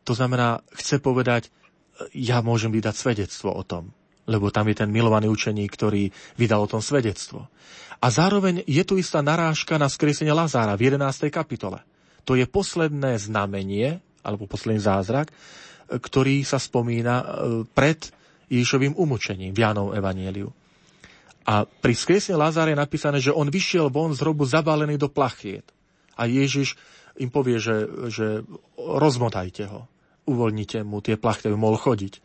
To 0.02 0.10
znamená, 0.10 0.66
chce 0.74 0.98
povedať, 0.98 1.55
ja 2.10 2.42
môžem 2.42 2.74
vydať 2.74 2.94
svedectvo 2.98 3.55
o 3.55 3.62
tom, 3.62 3.94
lebo 4.26 4.51
tam 4.51 4.66
je 4.66 4.82
ten 4.82 4.90
milovaný 4.90 5.30
učeník, 5.30 5.70
ktorý 5.70 6.10
vydal 6.34 6.66
o 6.66 6.70
tom 6.70 6.82
svedectvo. 6.82 7.47
A 8.01 8.06
zároveň 8.10 8.64
je 8.64 8.82
tu 8.82 8.97
istá 8.97 9.22
narážka 9.22 9.76
na 9.76 9.86
skresenie 9.86 10.32
Lazára 10.32 10.74
v 10.74 10.90
11. 10.90 11.30
kapitole. 11.30 11.84
To 12.24 12.34
je 12.34 12.48
posledné 12.48 13.20
znamenie, 13.20 14.01
alebo 14.24 14.51
posledný 14.51 14.80
zázrak, 14.82 15.30
ktorý 15.86 16.42
sa 16.42 16.56
spomína 16.56 17.14
e, 17.20 17.24
pred 17.70 18.10
Ježišovým 18.51 18.98
umučením 18.98 19.55
v 19.55 19.62
Jánovom 19.62 19.94
evanieliu. 19.94 20.51
A 21.47 21.64
pri 21.64 21.94
skriesne 21.97 22.36
Lázara 22.36 22.74
je 22.74 22.82
napísané, 22.82 23.18
že 23.22 23.32
on 23.32 23.48
vyšiel 23.48 23.89
von 23.89 24.12
z 24.12 24.20
hrobu 24.20 24.44
zabalený 24.44 25.01
do 25.01 25.09
plachiet. 25.09 25.64
A 26.18 26.28
Ježiš 26.28 26.77
im 27.16 27.32
povie, 27.32 27.56
že, 27.56 27.89
že 28.12 28.44
rozmotajte 28.77 29.64
ho, 29.70 29.89
uvoľnite 30.28 30.85
mu 30.85 31.01
tie 31.01 31.16
plachty, 31.16 31.48
aby 31.48 31.56
mohol 31.56 31.81
chodiť. 31.81 32.20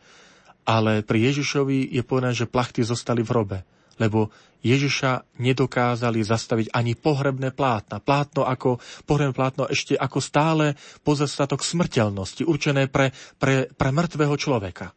Ale 0.66 1.06
pri 1.06 1.30
Ježišovi 1.32 1.94
je 1.94 2.02
povedané, 2.02 2.34
že 2.34 2.50
plachty 2.50 2.82
zostali 2.82 3.22
v 3.22 3.30
hrobe, 3.32 3.58
lebo 4.02 4.34
Ježiša 4.66 5.38
nedokázali 5.38 6.26
zastaviť 6.26 6.74
ani 6.74 6.98
pohrebné 6.98 7.54
plátna. 7.54 8.02
Plátno 8.02 8.42
ako, 8.42 8.82
pohrebné 9.06 9.30
plátno 9.30 9.70
ešte 9.70 9.94
ako 9.94 10.18
stále 10.18 10.74
pozastatok 11.06 11.62
smrteľnosti, 11.62 12.42
určené 12.42 12.90
pre, 12.90 13.14
pre, 13.38 13.70
pre 13.70 13.88
mŕtvého 13.94 14.34
človeka 14.34 14.90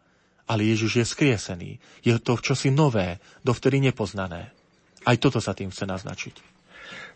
ale 0.50 0.66
Ježiš 0.66 0.92
je 0.98 1.06
skriesený. 1.06 1.72
Je 2.02 2.18
to 2.18 2.42
čosi 2.42 2.74
nové, 2.74 3.22
dovtedy 3.46 3.78
nepoznané. 3.78 4.50
Aj 5.06 5.16
toto 5.22 5.38
sa 5.38 5.54
tým 5.54 5.70
chce 5.70 5.86
naznačiť. 5.86 6.36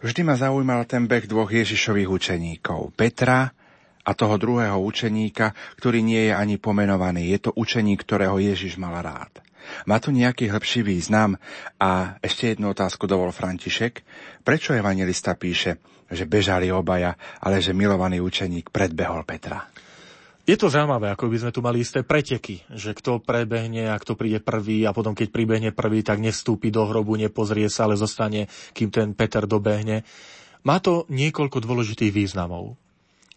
Vždy 0.05 0.21
ma 0.21 0.37
zaujímal 0.37 0.85
ten 0.85 1.09
beh 1.09 1.25
dvoch 1.25 1.49
Ježišových 1.49 2.09
učeníkov. 2.13 2.93
Petra 2.93 3.49
a 4.03 4.11
toho 4.13 4.35
druhého 4.37 4.77
učeníka, 4.77 5.55
ktorý 5.79 6.05
nie 6.05 6.29
je 6.29 6.33
ani 6.35 6.61
pomenovaný. 6.61 7.33
Je 7.33 7.49
to 7.49 7.51
učeník, 7.57 8.05
ktorého 8.05 8.37
Ježiš 8.37 8.77
mal 8.77 9.01
rád. 9.01 9.41
Má 9.87 9.97
tu 9.97 10.11
nejaký 10.11 10.51
hĺbší 10.51 10.83
význam? 10.83 11.39
A 11.79 12.19
ešte 12.19 12.51
jednu 12.51 12.75
otázku 12.75 13.07
dovol 13.07 13.31
František. 13.31 14.03
Prečo 14.43 14.75
evangelista 14.75 15.33
píše, 15.39 15.79
že 16.11 16.27
bežali 16.27 16.67
obaja, 16.67 17.15
ale 17.39 17.63
že 17.63 17.71
milovaný 17.71 18.19
učeník 18.19 18.69
predbehol 18.69 19.23
Petra? 19.23 19.72
Je 20.43 20.59
to 20.59 20.67
zaujímavé, 20.67 21.07
ako 21.15 21.31
by 21.31 21.37
sme 21.39 21.55
tu 21.55 21.63
mali 21.63 21.79
isté 21.79 22.03
preteky, 22.03 22.67
že 22.75 22.91
kto 22.91 23.23
prebehne 23.23 23.87
a 23.87 23.95
kto 23.95 24.19
príde 24.19 24.43
prvý 24.43 24.83
a 24.83 24.91
potom 24.91 25.15
keď 25.15 25.31
pribehne 25.31 25.71
prvý, 25.71 26.03
tak 26.03 26.19
nestúpi 26.19 26.67
do 26.67 26.83
hrobu, 26.83 27.15
nepozrie 27.15 27.71
sa, 27.71 27.87
ale 27.87 27.95
zostane, 27.95 28.51
kým 28.75 28.91
ten 28.91 29.15
Peter 29.15 29.47
dobehne. 29.47 30.03
Má 30.67 30.83
to 30.83 31.07
niekoľko 31.07 31.63
dôležitých 31.63 32.11
významov. 32.11 32.75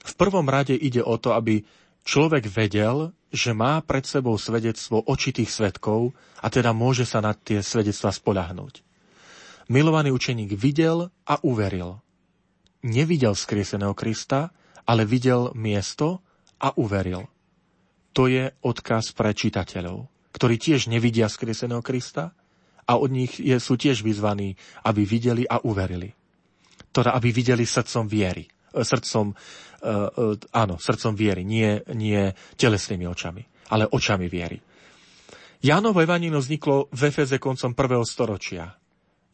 V 0.03 0.12
prvom 0.19 0.51
rade 0.51 0.74
ide 0.74 0.99
o 0.99 1.15
to, 1.15 1.31
aby 1.39 1.62
človek 2.03 2.51
vedel, 2.51 3.15
že 3.31 3.55
má 3.55 3.78
pred 3.87 4.03
sebou 4.03 4.35
svedectvo 4.35 4.99
očitých 5.07 5.51
svetkov 5.51 6.11
a 6.43 6.51
teda 6.51 6.74
môže 6.74 7.07
sa 7.07 7.23
na 7.23 7.39
tie 7.39 7.62
svedectva 7.62 8.11
spoľahnúť. 8.11 8.83
Milovaný 9.70 10.11
učeník 10.11 10.59
videl 10.59 11.15
a 11.23 11.39
uveril. 11.47 12.03
Nevidel 12.83 13.39
skrieseného 13.39 13.95
Krista, 13.95 14.51
ale 14.87 15.07
videl 15.07 15.55
miesto, 15.55 16.26
a 16.61 16.73
uveril. 16.77 17.28
To 18.16 18.27
je 18.27 18.49
odkaz 18.65 19.12
pre 19.12 19.37
čitateľov, 19.37 20.09
ktorí 20.33 20.57
tiež 20.57 20.89
nevidia 20.89 21.28
skrieseného 21.28 21.85
Krista 21.85 22.33
a 22.89 22.93
od 22.97 23.11
nich 23.12 23.37
je, 23.37 23.57
sú 23.61 23.77
tiež 23.77 24.01
vyzvaní, 24.01 24.57
aby 24.89 25.03
videli 25.05 25.45
a 25.45 25.61
uverili. 25.61 26.15
Teda, 26.95 27.12
aby 27.12 27.28
videli 27.28 27.69
srdcom 27.69 28.09
viery. 28.09 28.49
E, 28.49 28.81
srdcom, 28.81 29.33
uh, 29.33 29.37
uh, 30.16 30.37
áno, 30.57 30.81
srdcom 30.81 31.12
viery, 31.12 31.45
nie, 31.45 31.83
nie 31.93 32.33
telesnými 32.57 33.05
očami, 33.05 33.43
ale 33.69 33.85
očami 33.85 34.33
viery. 34.33 34.57
Jánovo 35.61 36.01
evaníno 36.01 36.41
vzniklo 36.41 36.89
v 36.93 37.01
Efeze 37.11 37.37
koncom 37.37 37.77
prvého 37.77 38.05
storočia. 38.07 38.70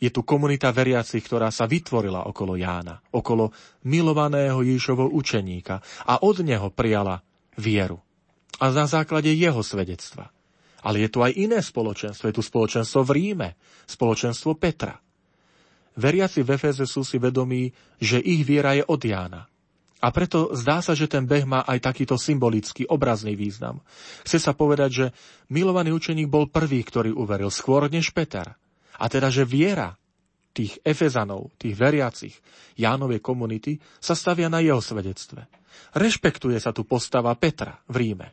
Je 0.03 0.11
tu 0.11 0.27
komunita 0.27 0.75
veriacich, 0.75 1.23
ktorá 1.23 1.55
sa 1.55 1.71
vytvorila 1.71 2.27
okolo 2.27 2.59
Jána, 2.59 2.99
okolo 3.15 3.55
milovaného 3.87 4.59
Ježišovho 4.67 5.15
učeníka 5.15 5.79
a 6.03 6.27
od 6.27 6.43
neho 6.43 6.75
prijala 6.75 7.23
vieru. 7.55 8.03
A 8.59 8.75
na 8.75 8.91
základe 8.91 9.31
jeho 9.31 9.63
svedectva. 9.63 10.35
Ale 10.83 11.07
je 11.07 11.09
tu 11.15 11.23
aj 11.23 11.39
iné 11.39 11.63
spoločenstvo. 11.63 12.27
Je 12.27 12.35
tu 12.35 12.43
spoločenstvo 12.43 13.07
v 13.07 13.11
Ríme, 13.15 13.49
spoločenstvo 13.87 14.59
Petra. 14.59 14.99
Veriaci 15.95 16.43
v 16.43 16.59
Efeze 16.59 16.83
sú 16.83 17.07
si 17.07 17.23
vedomí, 17.23 17.71
že 18.03 18.19
ich 18.19 18.43
viera 18.43 18.75
je 18.75 18.83
od 18.83 18.99
Jána. 18.99 19.47
A 20.03 20.11
preto 20.11 20.51
zdá 20.59 20.83
sa, 20.83 20.99
že 20.99 21.07
ten 21.07 21.23
beh 21.31 21.47
má 21.47 21.63
aj 21.63 21.79
takýto 21.79 22.19
symbolický, 22.19 22.91
obrazný 22.91 23.39
význam. 23.39 23.79
Chce 24.27 24.43
sa 24.43 24.51
povedať, 24.51 24.91
že 24.91 25.07
milovaný 25.47 25.95
učeník 25.95 26.27
bol 26.27 26.51
prvý, 26.51 26.83
ktorý 26.83 27.15
uveril, 27.15 27.55
skôr 27.55 27.87
než 27.87 28.11
Peter. 28.11 28.59
A 29.01 29.09
teda, 29.09 29.33
že 29.33 29.49
viera 29.49 29.97
tých 30.53 30.77
Efezanov, 30.85 31.55
tých 31.57 31.73
veriacich 31.73 32.35
Jánovej 32.77 33.25
komunity 33.25 33.81
sa 34.01 34.13
stavia 34.13 34.53
na 34.53 34.61
jeho 34.61 34.85
svedectve. 34.85 35.49
Rešpektuje 35.97 36.61
sa 36.61 36.77
tu 36.77 36.85
postava 36.85 37.33
Petra 37.37 37.81
v 37.89 37.97
Ríme, 38.05 38.29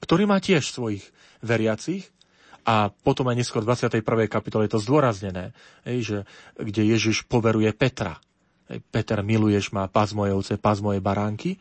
ktorý 0.00 0.28
má 0.28 0.36
tiež 0.36 0.68
svojich 0.68 1.04
veriacich 1.40 2.04
a 2.68 2.92
potom 2.92 3.28
aj 3.32 3.40
neskôr 3.40 3.64
v 3.64 3.72
21. 3.72 4.04
kapitole 4.28 4.68
je 4.68 4.76
to 4.76 4.84
zdôraznené, 4.84 5.56
že, 5.86 6.28
kde 6.60 6.82
Ježiš 6.92 7.24
poveruje 7.24 7.72
Petra 7.72 8.20
Peter, 8.66 9.22
miluješ 9.22 9.70
ma, 9.70 9.86
pás 9.86 10.10
moje 10.10 10.34
ovce, 10.34 10.54
pás 10.58 10.82
moje 10.82 10.98
baránky. 10.98 11.58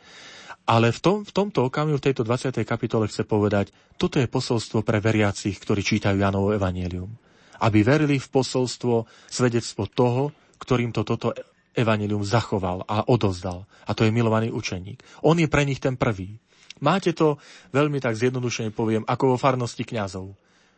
Ale 0.66 0.90
v, 0.90 0.98
tom, 0.98 1.18
v 1.22 1.30
tomto 1.30 1.70
okamihu, 1.70 2.02
v 2.02 2.06
tejto 2.10 2.26
20. 2.26 2.50
kapitole 2.66 3.06
chce 3.06 3.22
povedať, 3.22 3.70
toto 4.02 4.18
je 4.18 4.26
posolstvo 4.26 4.82
pre 4.82 4.98
veriacich, 4.98 5.62
ktorí 5.62 5.86
čítajú 5.86 6.18
Janovo 6.18 6.58
evanelium. 6.58 7.14
Aby 7.62 7.86
verili 7.86 8.18
v 8.20 8.28
posolstvo, 8.28 9.08
svedectvo 9.30 9.88
toho, 9.88 10.36
ktorým 10.60 10.92
to 10.96 11.04
toto 11.04 11.36
evanelium 11.76 12.24
zachoval 12.24 12.88
a 12.88 13.04
odozdal. 13.12 13.68
A 13.86 13.92
to 13.92 14.08
je 14.08 14.16
milovaný 14.16 14.50
učeník. 14.50 15.04
On 15.28 15.36
je 15.36 15.52
pre 15.52 15.68
nich 15.68 15.84
ten 15.84 16.00
prvý. 16.00 16.40
Máte 16.80 17.16
to, 17.16 17.40
veľmi 17.72 18.00
tak 18.04 18.20
zjednodušene 18.20 18.72
poviem, 18.72 19.04
ako 19.08 19.36
vo 19.36 19.38
farnosti 19.40 19.84
kňazov. 19.84 20.36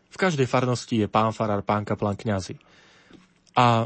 V 0.07 0.17
každej 0.17 0.45
farnosti 0.49 1.05
je 1.05 1.07
pán 1.09 1.33
farár, 1.33 1.61
pán 1.65 1.85
kaplan, 1.85 2.17
kňazi. 2.17 2.57
A 3.57 3.85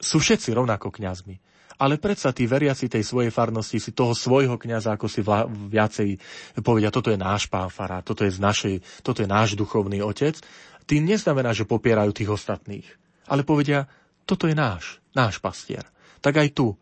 sú 0.00 0.20
všetci 0.20 0.52
rovnako 0.56 0.92
kňazmi. 0.92 1.36
Ale 1.74 1.98
predsa 1.98 2.30
tí 2.30 2.46
veriaci 2.46 2.86
tej 2.86 3.02
svojej 3.02 3.34
farnosti 3.34 3.82
si 3.82 3.90
toho 3.90 4.14
svojho 4.14 4.54
kňaza, 4.54 4.94
ako 4.94 5.10
si 5.10 5.26
vla, 5.26 5.42
viacej 5.50 6.14
povedia, 6.62 6.94
toto 6.94 7.10
je 7.10 7.18
náš 7.18 7.50
pán 7.50 7.66
fará, 7.66 7.98
toto 7.98 8.22
je, 8.22 8.30
z 8.30 8.38
našej, 8.38 8.74
toto 9.02 9.26
je 9.26 9.28
náš 9.28 9.58
duchovný 9.58 9.98
otec, 9.98 10.38
tým 10.84 11.08
neznamená, 11.08 11.56
že 11.56 11.68
popierajú 11.68 12.12
tých 12.12 12.30
ostatných. 12.32 12.86
Ale 13.28 13.44
povedia, 13.44 13.88
toto 14.28 14.48
je 14.48 14.56
náš, 14.56 15.00
náš 15.16 15.40
pastier. 15.40 15.84
Tak 16.20 16.40
aj 16.40 16.48
tu. 16.52 16.76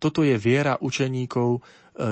Toto 0.00 0.24
je 0.24 0.36
viera 0.36 0.80
učeníkov 0.80 1.48
e, 1.56 1.60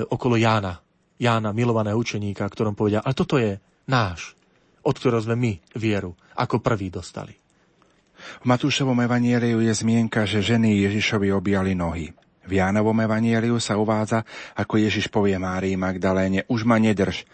okolo 0.09 0.37
Jána. 0.37 0.81
Jána, 1.21 1.53
milovaného 1.53 1.97
učeníka, 2.01 2.49
ktorom 2.49 2.73
povedia, 2.73 3.05
ale 3.05 3.13
toto 3.13 3.37
je 3.37 3.61
náš, 3.85 4.33
od 4.81 4.97
ktorého 4.97 5.21
sme 5.21 5.37
my 5.37 5.53
vieru 5.77 6.17
ako 6.33 6.57
prví 6.57 6.89
dostali. 6.89 7.37
V 8.41 8.45
Matúšovom 8.45 8.97
evanieliu 9.01 9.61
je 9.61 9.73
zmienka, 9.73 10.25
že 10.29 10.45
ženy 10.45 10.81
Ježišovi 10.85 11.33
objali 11.33 11.73
nohy. 11.73 12.13
V 12.41 12.51
Jánovom 12.57 12.97
evanieliu 12.97 13.61
sa 13.61 13.77
uvádza, 13.77 14.25
ako 14.57 14.81
Ježiš 14.81 15.13
povie 15.13 15.37
Márii 15.37 15.77
Magdaléne, 15.77 16.45
už 16.49 16.65
ma 16.65 16.81
nedrž. 16.81 17.25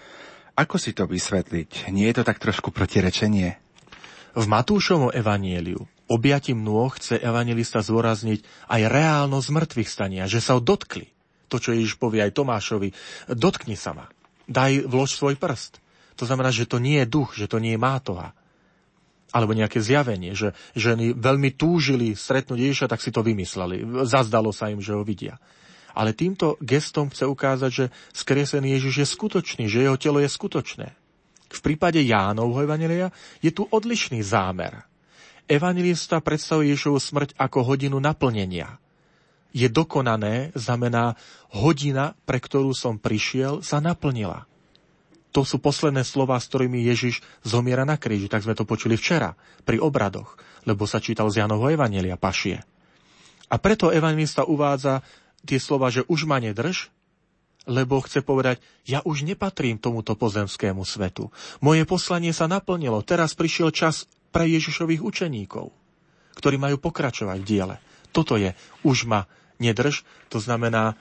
Ako 0.57 0.75
si 0.75 0.91
to 0.91 1.07
vysvetliť? 1.07 1.91
Nie 1.95 2.11
je 2.11 2.23
to 2.23 2.27
tak 2.27 2.43
trošku 2.43 2.75
protirečenie? 2.75 3.66
V 4.37 4.45
Matúšovom 4.45 5.09
evanieliu 5.09 5.81
objatím 6.05 6.61
nôh 6.61 6.93
chce 6.93 7.17
evangelista 7.17 7.81
zvorazniť 7.81 8.69
aj 8.69 8.81
reálno 8.85 9.41
zmrtvých 9.41 9.89
stania, 9.89 10.29
že 10.29 10.45
sa 10.45 10.53
ho 10.53 10.61
dotkli. 10.61 11.09
To, 11.49 11.57
čo 11.57 11.73
Ježiš 11.73 11.97
povie 11.97 12.21
aj 12.21 12.37
Tomášovi, 12.37 12.93
dotkni 13.33 13.73
sa 13.73 13.97
ma, 13.97 14.05
daj 14.45 14.85
vlož 14.85 15.17
svoj 15.17 15.41
prst. 15.41 15.81
To 16.21 16.29
znamená, 16.29 16.53
že 16.53 16.69
to 16.69 16.77
nie 16.77 17.01
je 17.01 17.09
duch, 17.09 17.33
že 17.33 17.49
to 17.49 17.57
nie 17.57 17.73
je 17.73 17.81
mátoha 17.81 18.37
alebo 19.35 19.51
nejaké 19.51 19.83
zjavenie, 19.83 20.31
že 20.33 20.55
ženy 20.71 21.11
veľmi 21.11 21.51
túžili 21.59 22.15
stretnúť 22.15 22.57
Ježiša, 22.57 22.87
tak 22.87 23.03
si 23.03 23.11
to 23.11 23.19
vymysleli. 23.21 23.83
Zazdalo 24.07 24.55
sa 24.55 24.71
im, 24.71 24.79
že 24.79 24.95
ho 24.95 25.03
vidia. 25.03 25.35
Ale 25.91 26.15
týmto 26.15 26.55
gestom 26.63 27.11
chce 27.11 27.27
ukázať, 27.27 27.71
že 27.73 27.85
skresený 28.15 28.79
Ježiš 28.79 28.95
je 29.03 29.07
skutočný, 29.17 29.63
že 29.67 29.83
jeho 29.83 29.97
telo 29.99 30.23
je 30.23 30.29
skutočné. 30.31 30.95
V 31.47 31.59
prípade 31.63 32.03
Jánovho 32.03 32.63
evanelia 32.63 33.11
je 33.39 33.51
tu 33.51 33.63
odlišný 33.67 34.19
zámer. 34.23 34.83
Evangelista 35.47 36.19
predstavuje 36.19 36.75
Ježišovu 36.75 36.99
smrť 36.99 37.29
ako 37.39 37.63
hodinu 37.63 37.97
naplnenia. 38.03 38.79
Je 39.55 39.71
dokonané, 39.71 40.51
znamená 40.53 41.15
hodina, 41.55 42.19
pre 42.27 42.37
ktorú 42.43 42.75
som 42.75 42.99
prišiel, 42.99 43.63
sa 43.63 43.79
naplnila 43.79 44.43
to 45.37 45.45
sú 45.45 45.61
posledné 45.61 46.01
slova, 46.01 46.41
s 46.41 46.49
ktorými 46.49 46.81
Ježiš 46.81 47.21
zomiera 47.45 47.85
na 47.85 47.93
kríži. 47.93 48.25
Tak 48.25 48.41
sme 48.41 48.57
to 48.57 48.65
počuli 48.65 48.97
včera 48.97 49.37
pri 49.69 49.77
obradoch, 49.77 50.33
lebo 50.65 50.89
sa 50.89 50.97
čítal 50.97 51.29
z 51.29 51.45
Janovho 51.45 51.69
Evanelia 51.69 52.17
Pašie. 52.17 52.65
A 53.45 53.55
preto 53.61 53.93
evangelista 53.93 54.49
uvádza 54.49 55.05
tie 55.45 55.61
slova, 55.61 55.93
že 55.93 56.01
už 56.09 56.25
ma 56.25 56.41
nedrž, 56.41 56.89
lebo 57.67 57.99
chce 57.99 58.23
povedať, 58.23 58.63
ja 58.87 59.03
už 59.03 59.27
nepatrím 59.27 59.77
tomuto 59.77 60.15
pozemskému 60.15 60.87
svetu. 60.87 61.29
Moje 61.59 61.83
poslanie 61.83 62.31
sa 62.31 62.47
naplnilo, 62.47 63.03
teraz 63.03 63.35
prišiel 63.35 63.75
čas 63.75 64.07
pre 64.31 64.47
Ježišových 64.47 65.03
učeníkov, 65.03 65.69
ktorí 66.39 66.55
majú 66.55 66.79
pokračovať 66.79 67.37
v 67.43 67.47
diele. 67.47 67.75
Toto 68.15 68.39
je, 68.39 68.55
už 68.87 69.05
ma 69.05 69.27
nedrž, 69.59 70.07
to 70.31 70.39
znamená, 70.39 70.95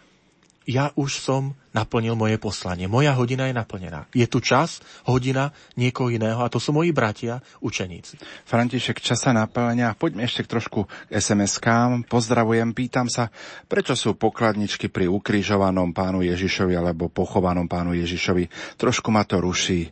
ja 0.67 0.91
už 0.99 1.23
som 1.23 1.55
naplnil 1.71 2.19
moje 2.19 2.43
poslanie. 2.43 2.91
Moja 2.91 3.15
hodina 3.15 3.47
je 3.47 3.55
naplnená. 3.55 4.11
Je 4.11 4.27
tu 4.27 4.43
čas, 4.43 4.83
hodina 5.07 5.55
niekoho 5.79 6.11
iného 6.11 6.43
a 6.43 6.51
to 6.51 6.59
sú 6.59 6.75
moji 6.75 6.91
bratia, 6.91 7.39
učeníci. 7.63 8.19
František, 8.43 8.99
čas 8.99 9.23
sa 9.23 9.31
naplňa. 9.31 9.95
Poďme 9.95 10.27
ešte 10.27 10.43
trošku 10.51 10.91
k 10.91 11.11
SMS-kám. 11.15 12.11
Pozdravujem, 12.11 12.75
pýtam 12.75 13.07
sa, 13.07 13.31
prečo 13.71 13.95
sú 13.95 14.19
pokladničky 14.19 14.91
pri 14.91 15.07
ukrižovanom 15.07 15.95
pánu 15.95 16.27
Ježišovi 16.27 16.75
alebo 16.75 17.07
pochovanom 17.07 17.71
pánu 17.71 17.95
Ježišovi. 17.95 18.75
Trošku 18.75 19.15
ma 19.15 19.23
to 19.23 19.39
ruší. 19.39 19.87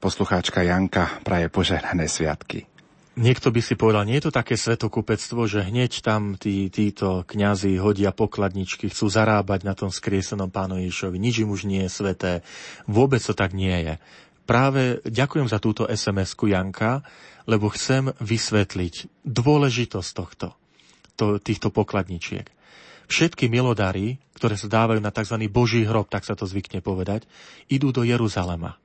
Poslucháčka 0.00 0.64
Janka 0.64 1.20
praje 1.20 1.52
požehnané 1.52 2.08
sviatky. 2.08 2.69
Niekto 3.18 3.50
by 3.50 3.58
si 3.58 3.74
povedal, 3.74 4.06
nie 4.06 4.22
je 4.22 4.30
to 4.30 4.38
také 4.38 4.54
svetokupectvo, 4.54 5.50
že 5.50 5.66
hneď 5.66 5.98
tam 5.98 6.38
tí, 6.38 6.70
títo 6.70 7.26
kňazi 7.26 7.74
hodia 7.82 8.14
pokladničky, 8.14 8.86
chcú 8.86 9.10
zarábať 9.10 9.66
na 9.66 9.74
tom 9.74 9.90
skriesenom 9.90 10.46
pánu 10.46 10.78
Ježišovi. 10.78 11.18
Nič 11.18 11.42
im 11.42 11.50
už 11.50 11.66
nie 11.66 11.82
je 11.84 11.90
sveté. 11.90 12.32
Vôbec 12.86 13.18
to 13.18 13.34
tak 13.34 13.50
nie 13.50 13.74
je. 13.82 13.94
Práve 14.46 15.02
ďakujem 15.02 15.50
za 15.50 15.58
túto 15.58 15.90
SMS-ku 15.90 16.46
Janka, 16.46 17.02
lebo 17.50 17.66
chcem 17.74 18.14
vysvetliť 18.22 19.26
dôležitosť 19.26 20.10
tohto, 20.14 20.54
to, 21.18 21.42
týchto 21.42 21.74
pokladničiek. 21.74 22.46
Všetky 23.10 23.50
milodary, 23.50 24.22
ktoré 24.38 24.54
sa 24.54 24.70
dávajú 24.70 25.02
na 25.02 25.10
tzv. 25.10 25.34
Boží 25.50 25.82
hrob, 25.82 26.06
tak 26.06 26.22
sa 26.22 26.38
to 26.38 26.46
zvykne 26.46 26.78
povedať, 26.78 27.26
idú 27.66 27.90
do 27.90 28.06
Jeruzalema. 28.06 28.78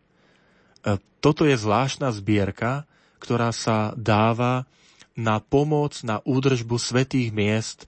E, 0.82 0.98
toto 1.22 1.46
je 1.46 1.54
zvláštna 1.54 2.10
zbierka, 2.10 2.90
ktorá 3.20 3.50
sa 3.56 3.96
dáva 3.96 4.68
na 5.16 5.40
pomoc, 5.40 6.04
na 6.04 6.20
údržbu 6.22 6.76
svetých 6.76 7.32
miest 7.32 7.80
e, 7.84 7.88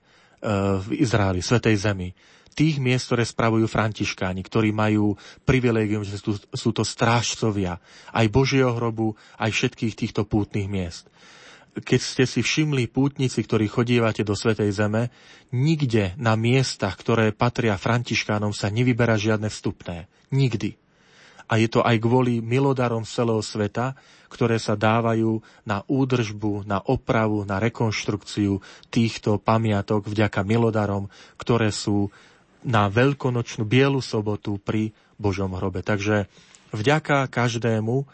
v 0.80 1.04
Izraeli, 1.04 1.44
svetej 1.44 1.76
zemi. 1.76 2.08
Tých 2.56 2.82
miest, 2.82 3.12
ktoré 3.12 3.22
spravujú 3.22 3.70
františkáni, 3.70 4.42
ktorí 4.42 4.74
majú 4.74 5.14
privilégium, 5.46 6.02
že 6.02 6.18
sú, 6.18 6.34
sú 6.50 6.74
to 6.74 6.82
strážcovia 6.82 7.78
aj 8.10 8.26
Božieho 8.32 8.74
hrobu, 8.74 9.14
aj 9.38 9.54
všetkých 9.54 9.94
týchto 9.94 10.26
pútnych 10.26 10.66
miest. 10.66 11.06
Keď 11.78 12.00
ste 12.02 12.24
si 12.26 12.42
všimli 12.42 12.90
pútnici, 12.90 13.38
ktorí 13.46 13.70
chodívate 13.70 14.26
do 14.26 14.34
Svetej 14.34 14.74
Zeme, 14.74 15.14
nikde 15.54 16.18
na 16.18 16.34
miestach, 16.34 16.98
ktoré 16.98 17.30
patria 17.30 17.78
františkánom, 17.78 18.50
sa 18.50 18.66
nevyberá 18.66 19.14
žiadne 19.14 19.46
vstupné. 19.46 20.10
Nikdy 20.34 20.87
a 21.48 21.56
je 21.56 21.68
to 21.72 21.80
aj 21.80 21.96
kvôli 21.98 22.44
milodarom 22.44 23.08
celého 23.08 23.40
sveta, 23.40 23.96
ktoré 24.28 24.60
sa 24.60 24.76
dávajú 24.76 25.40
na 25.64 25.80
údržbu, 25.88 26.68
na 26.68 26.78
opravu, 26.84 27.42
na 27.48 27.56
rekonštrukciu 27.56 28.60
týchto 28.92 29.40
pamiatok 29.40 30.06
vďaka 30.12 30.44
milodarom, 30.44 31.08
ktoré 31.40 31.72
sú 31.72 32.12
na 32.60 32.92
veľkonočnú 32.92 33.64
bielu 33.64 34.04
sobotu 34.04 34.60
pri 34.60 34.92
Božom 35.16 35.56
hrobe. 35.56 35.80
Takže 35.80 36.28
vďaka 36.76 37.24
každému 37.32 38.04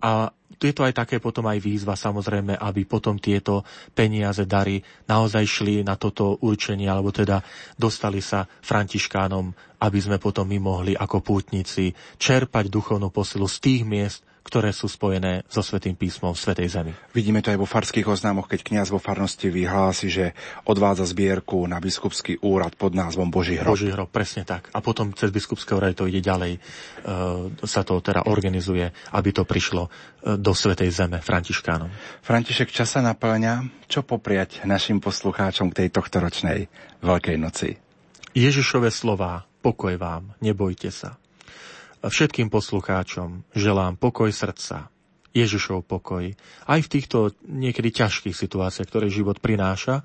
a 0.00 0.32
je 0.60 0.76
to 0.76 0.84
aj 0.84 0.92
také 0.92 1.16
potom 1.24 1.48
aj 1.48 1.56
výzva 1.56 1.96
samozrejme, 1.96 2.52
aby 2.52 2.84
potom 2.84 3.16
tieto 3.16 3.64
peniaze, 3.96 4.44
dary 4.44 4.84
naozaj 5.08 5.44
šli 5.48 5.80
na 5.80 5.96
toto 5.96 6.36
určenie, 6.44 6.84
alebo 6.84 7.08
teda 7.08 7.40
dostali 7.80 8.20
sa 8.20 8.44
františkánom, 8.44 9.56
aby 9.80 9.98
sme 10.00 10.20
potom 10.20 10.44
my 10.44 10.58
mohli 10.60 10.92
ako 10.92 11.24
pútnici 11.24 11.96
čerpať 12.20 12.68
duchovnú 12.68 13.08
posilu 13.08 13.48
z 13.48 13.56
tých 13.56 13.82
miest, 13.88 14.20
ktoré 14.40 14.72
sú 14.72 14.88
spojené 14.88 15.44
so 15.46 15.60
Svetým 15.60 15.94
písmom 15.94 16.32
v 16.32 16.42
Svetej 16.42 16.68
Zemi. 16.68 16.92
Vidíme 17.12 17.44
to 17.44 17.52
aj 17.52 17.58
vo 17.60 17.68
farských 17.68 18.08
oznámoch, 18.08 18.48
keď 18.48 18.60
kňaz 18.66 18.88
vo 18.90 19.00
farnosti 19.00 19.52
vyhlási, 19.52 20.08
že 20.08 20.24
odvádza 20.66 21.06
zbierku 21.08 21.64
na 21.68 21.78
biskupský 21.78 22.40
úrad 22.42 22.74
pod 22.74 22.96
názvom 22.96 23.28
Boží 23.28 23.60
hrob. 23.60 23.76
Boží 23.76 23.92
hrob, 23.92 24.08
presne 24.10 24.42
tak. 24.48 24.72
A 24.72 24.80
potom 24.82 25.12
cez 25.12 25.30
biskupské 25.30 25.76
úrady 25.76 25.94
to 25.94 26.08
ide 26.08 26.24
ďalej, 26.24 26.56
e, 26.56 26.60
sa 27.64 27.84
to 27.84 28.00
teda 28.00 28.26
organizuje, 28.26 28.90
aby 29.14 29.30
to 29.30 29.44
prišlo 29.44 29.86
e, 29.86 29.90
do 30.40 30.52
Svetej 30.56 30.90
Zeme 30.90 31.18
Františkánom. 31.22 31.92
František, 32.24 32.72
čas 32.72 32.96
sa 32.96 33.00
naplňa. 33.04 33.86
Čo 33.90 34.06
popriať 34.06 34.62
našim 34.66 35.02
poslucháčom 35.02 35.74
k 35.74 35.84
tej 35.84 35.88
tohtoročnej 35.94 36.58
Veľkej 37.02 37.36
noci? 37.38 37.74
Ježišové 38.30 38.94
slová, 38.94 39.42
pokoj 39.58 39.98
vám, 39.98 40.38
nebojte 40.38 40.94
sa. 40.94 41.18
Všetkým 42.00 42.48
poslucháčom 42.48 43.44
želám 43.52 44.00
pokoj 44.00 44.32
srdca, 44.32 44.88
Ježišov 45.36 45.84
pokoj, 45.84 46.32
aj 46.64 46.80
v 46.80 46.88
týchto 46.88 47.36
niekedy 47.44 47.92
ťažkých 47.92 48.32
situáciách, 48.32 48.88
ktoré 48.88 49.06
život 49.12 49.36
prináša 49.38 50.00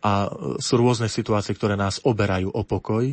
a 0.00 0.32
sú 0.56 0.74
rôzne 0.80 1.06
situácie, 1.06 1.52
ktoré 1.52 1.76
nás 1.76 2.00
oberajú 2.00 2.48
o 2.48 2.64
pokoj. 2.64 3.12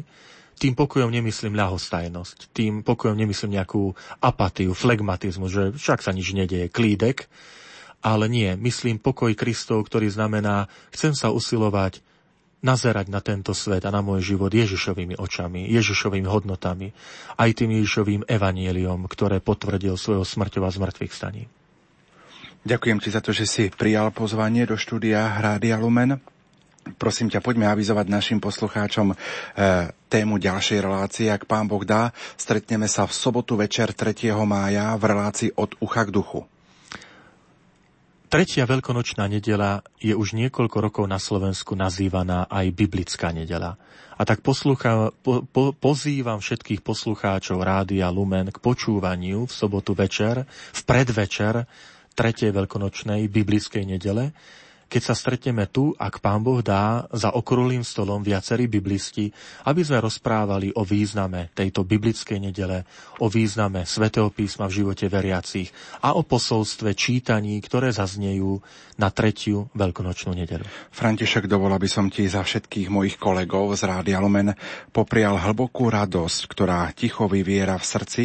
Tým 0.55 0.73
pokojom 0.79 1.11
nemyslím 1.11 1.59
ľahostajnosť, 1.59 2.55
tým 2.55 2.87
pokojom 2.87 3.19
nemyslím 3.19 3.59
nejakú 3.59 3.91
apatiu, 4.23 4.71
flegmatizmu, 4.71 5.51
že 5.51 5.63
však 5.75 5.99
sa 5.99 6.15
nič 6.15 6.31
nedieje, 6.31 6.71
klídek, 6.71 7.27
ale 7.99 8.31
nie, 8.31 8.55
myslím 8.57 8.97
pokoj 8.97 9.35
Kristov, 9.35 9.85
ktorý 9.91 10.07
znamená, 10.07 10.71
chcem 10.95 11.11
sa 11.13 11.35
usilovať 11.35 11.99
nazerať 12.61 13.09
na 13.09 13.19
tento 13.25 13.57
svet 13.57 13.81
a 13.85 13.93
na 13.93 14.05
môj 14.05 14.33
život 14.33 14.53
Ježišovými 14.53 15.17
očami, 15.17 15.65
Ježišovými 15.69 16.29
hodnotami, 16.29 16.93
aj 17.37 17.49
tým 17.57 17.73
Ježišovým 17.81 18.29
evanieliom, 18.29 19.09
ktoré 19.09 19.41
potvrdil 19.41 19.97
svojho 19.97 20.21
smrťov 20.21 20.63
a 20.65 20.71
zmrtvých 20.71 21.13
staní. 21.13 21.49
Ďakujem 22.61 23.01
ti 23.01 23.09
za 23.09 23.25
to, 23.25 23.33
že 23.33 23.49
si 23.49 23.63
prijal 23.73 24.13
pozvanie 24.13 24.69
do 24.69 24.77
štúdia 24.77 25.41
Rádia 25.41 25.81
Lumen. 25.81 26.21
Prosím 27.01 27.33
ťa, 27.33 27.41
poďme 27.41 27.65
avizovať 27.69 28.05
našim 28.09 28.37
poslucháčom 28.37 29.13
e, 29.13 29.15
tému 30.09 30.37
ďalšej 30.37 30.79
relácie. 30.81 31.27
Ak 31.33 31.49
pán 31.49 31.65
Boh 31.65 31.81
dá, 31.81 32.13
stretneme 32.37 32.85
sa 32.85 33.09
v 33.09 33.17
sobotu 33.17 33.57
večer 33.57 33.93
3. 33.93 34.33
mája 34.45 34.93
v 34.97 35.03
relácii 35.09 35.49
od 35.57 35.73
ucha 35.81 36.05
k 36.05 36.13
duchu. 36.13 36.50
Tretia 38.31 38.63
veľkonočná 38.63 39.27
nedela 39.27 39.83
je 39.99 40.15
už 40.15 40.39
niekoľko 40.39 40.77
rokov 40.79 41.03
na 41.03 41.19
Slovensku 41.19 41.75
nazývaná 41.75 42.47
aj 42.47 42.71
biblická 42.71 43.35
nedela. 43.35 43.75
A 44.15 44.23
tak 44.23 44.39
poslucha, 44.39 45.11
po, 45.19 45.43
po, 45.43 45.75
pozývam 45.75 46.39
všetkých 46.39 46.79
poslucháčov 46.79 47.59
Rádia 47.59 48.07
Lumen 48.07 48.47
k 48.47 48.55
počúvaniu 48.63 49.43
v 49.43 49.51
sobotu 49.51 49.91
večer, 49.91 50.47
v 50.47 50.81
predvečer 50.87 51.67
tretej 52.15 52.55
veľkonočnej 52.55 53.27
biblickej 53.27 53.83
nedele, 53.83 54.31
keď 54.91 55.01
sa 55.07 55.15
stretneme 55.15 55.71
tu, 55.71 55.95
ak 55.95 56.19
Pán 56.19 56.43
Boh 56.43 56.59
dá, 56.59 57.07
za 57.15 57.31
okrúhlým 57.31 57.79
stolom 57.79 58.19
viacerí 58.19 58.67
biblisti, 58.67 59.31
aby 59.63 59.87
sme 59.87 60.03
rozprávali 60.03 60.75
o 60.75 60.83
význame 60.83 61.47
tejto 61.55 61.87
biblickej 61.87 62.43
nedele, 62.43 62.83
o 63.23 63.31
význame 63.31 63.87
svätého 63.87 64.27
písma 64.27 64.67
v 64.67 64.83
živote 64.83 65.07
veriacich 65.07 65.71
a 66.03 66.19
o 66.19 66.27
posolstve 66.27 66.91
čítaní, 66.91 67.55
ktoré 67.63 67.95
zaznejú 67.95 68.59
na 68.99 69.07
tretiu 69.07 69.71
veľkonočnú 69.71 70.35
nedelu. 70.35 70.67
František, 70.91 71.47
dovol, 71.47 71.71
aby 71.71 71.87
som 71.87 72.11
ti 72.11 72.27
za 72.27 72.43
všetkých 72.43 72.91
mojich 72.91 73.15
kolegov 73.15 73.71
z 73.79 73.87
Rádia 73.87 74.19
Lumen 74.19 74.51
poprial 74.91 75.39
hlbokú 75.39 75.87
radosť, 75.87 76.51
ktorá 76.51 76.91
ticho 76.91 77.31
vyviera 77.31 77.79
v 77.79 77.87
srdci, 77.87 78.23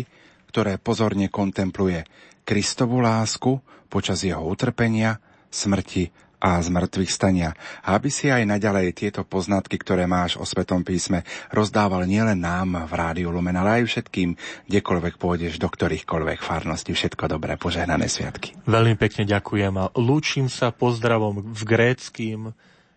ktoré 0.51 0.83
pozorne 0.83 1.31
kontempluje 1.31 2.03
Kristovú 2.43 2.99
lásku 2.99 3.63
počas 3.87 4.27
jeho 4.27 4.43
utrpenia, 4.43 5.23
smrti 5.47 6.26
a 6.41 6.61
z 6.61 6.69
mŕtvych 6.69 7.11
stania. 7.13 7.57
Aby 7.85 8.13
si 8.13 8.29
aj 8.29 8.45
naďalej 8.45 8.97
tieto 8.97 9.25
poznatky, 9.25 9.81
ktoré 9.81 10.05
máš 10.05 10.37
o 10.37 10.45
Svetom 10.45 10.85
písme, 10.85 11.25
rozdával 11.53 12.05
nielen 12.05 12.41
nám 12.41 12.87
v 12.87 12.93
Rádiu 12.93 13.33
Lumen, 13.33 13.57
ale 13.57 13.83
aj 13.83 13.89
všetkým, 13.89 14.37
kdekoľvek 14.69 15.15
pôjdeš, 15.17 15.57
do 15.57 15.69
ktorýchkoľvek 15.69 16.39
farností. 16.45 16.93
Všetko 16.93 17.29
dobré, 17.29 17.57
požehnané 17.57 18.07
sviatky. 18.07 18.57
Veľmi 18.69 18.95
pekne 19.01 19.25
ďakujem 19.25 19.75
a 19.77 19.91
lúčim 19.97 20.47
sa 20.53 20.73
pozdravom 20.73 21.53
v 21.53 21.63
gréckým 21.65 22.53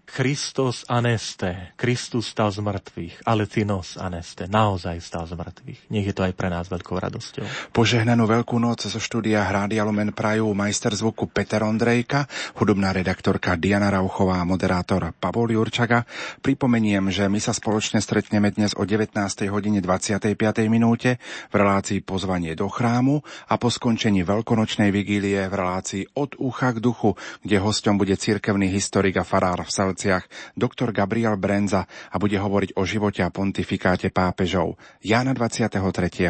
Christos 0.09 0.89
aneste, 0.89 1.77
Kristus 1.77 2.33
stal 2.33 2.49
z 2.49 2.65
mŕtvych, 2.65 3.29
ale 3.29 3.45
nos 3.61 3.93
aneste, 3.93 4.49
naozaj 4.49 4.97
stal 5.05 5.29
z 5.29 5.37
mŕtvych. 5.37 5.93
Nech 5.93 6.09
je 6.09 6.15
to 6.17 6.25
aj 6.25 6.33
pre 6.33 6.49
nás 6.49 6.65
veľkou 6.65 6.97
radosťou. 6.97 7.45
Požehnanú 7.69 8.25
veľkú 8.25 8.57
noc 8.57 8.89
zo 8.89 8.97
štúdia 8.97 9.45
Hrádia 9.45 9.85
Lumen 9.85 10.09
prajú 10.09 10.49
majster 10.57 10.97
zvuku 10.97 11.29
Peter 11.29 11.61
Ondrejka, 11.61 12.25
hudobná 12.57 12.89
redaktorka 12.89 13.53
Diana 13.53 13.93
Rauchová 13.93 14.41
a 14.41 14.49
moderátor 14.49 15.13
Pavol 15.13 15.53
Jurčaga. 15.53 16.09
Pripomeniem, 16.41 17.13
že 17.13 17.29
my 17.29 17.37
sa 17.37 17.53
spoločne 17.53 18.01
stretneme 18.01 18.49
dnes 18.49 18.73
o 18.73 18.89
19. 18.89 19.13
hodine 19.53 19.77
25. 19.77 20.25
minúte 20.65 21.21
v 21.53 21.53
relácii 21.53 22.01
Pozvanie 22.01 22.57
do 22.57 22.65
chrámu 22.65 23.21
a 23.45 23.61
po 23.61 23.69
skončení 23.69 24.25
veľkonočnej 24.25 24.89
vigílie 24.89 25.45
v 25.45 25.53
relácii 25.53 26.17
Od 26.17 26.33
ucha 26.41 26.73
k 26.73 26.81
duchu, 26.81 27.13
kde 27.45 27.61
hostom 27.61 28.01
bude 28.01 28.17
cirkevný 28.17 28.73
historik 28.73 29.21
a 29.21 29.27
farár 29.27 29.61
v 29.61 29.69
Salci 29.69 29.98
Vianociach 29.99 30.55
doktor 30.55 30.95
Gabriel 30.95 31.35
Brenza 31.35 31.83
a 31.83 32.15
bude 32.15 32.39
hovoriť 32.39 32.79
o 32.79 32.87
živote 32.87 33.19
a 33.19 33.27
pontifikáte 33.27 34.07
pápežov 34.15 34.79
Jána 35.03 35.35
23. 35.35 35.75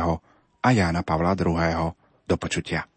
a 0.01 0.67
Jána 0.73 1.05
Pavla 1.05 1.37
II. 1.37 1.93
Do 2.25 2.35
počutia. 2.41 2.89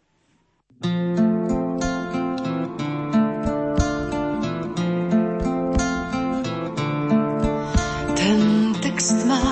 Ten 8.17 8.73
text 8.81 9.25
má 9.29 9.45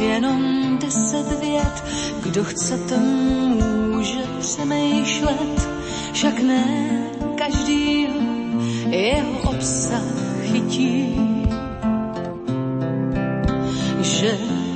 jenom 0.00 0.40
deset 0.80 1.28
vět, 1.40 1.76
kdo 2.24 2.44
chce, 2.44 2.78
ten 2.88 3.04
může 3.92 4.24
přemýšlet, 4.40 5.68
však 6.12 6.40
ne 6.40 6.64
každý 7.36 8.08
jeho 8.88 9.50
obsah 9.50 10.33
chytí, 10.44 11.16
že 14.00 14.30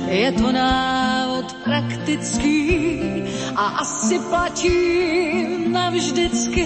je 0.09 0.31
to 0.31 0.51
návod 0.51 1.45
praktický 1.63 2.69
a 3.55 3.85
asi 3.85 4.19
platí 4.19 4.77
navždycky. 5.69 6.65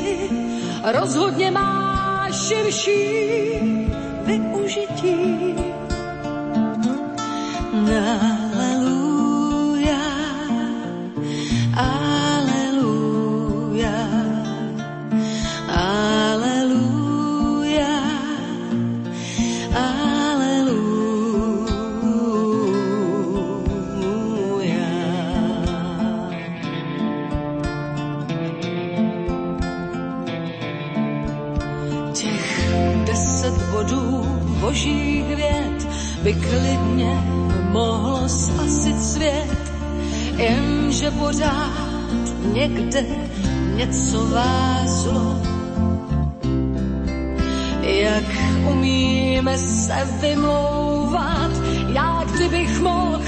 Rozhodně 0.83 1.51
má 1.51 2.27
širší 2.31 3.03
využití. 4.25 5.55
Aleluja, 8.53 10.03
klidně 36.35 37.23
mohlo 37.71 38.29
spasit 38.29 39.01
svět, 39.03 39.71
jenže 40.37 41.11
pořád 41.11 41.73
někde 42.53 43.05
něco 43.75 44.25
vázlo. 44.25 45.41
Jak 47.81 48.23
umíme 48.71 49.57
se 49.57 50.07
vymlouvat, 50.21 51.51
já 51.93 52.23
kdybych 52.33 52.79
mohl, 52.81 53.21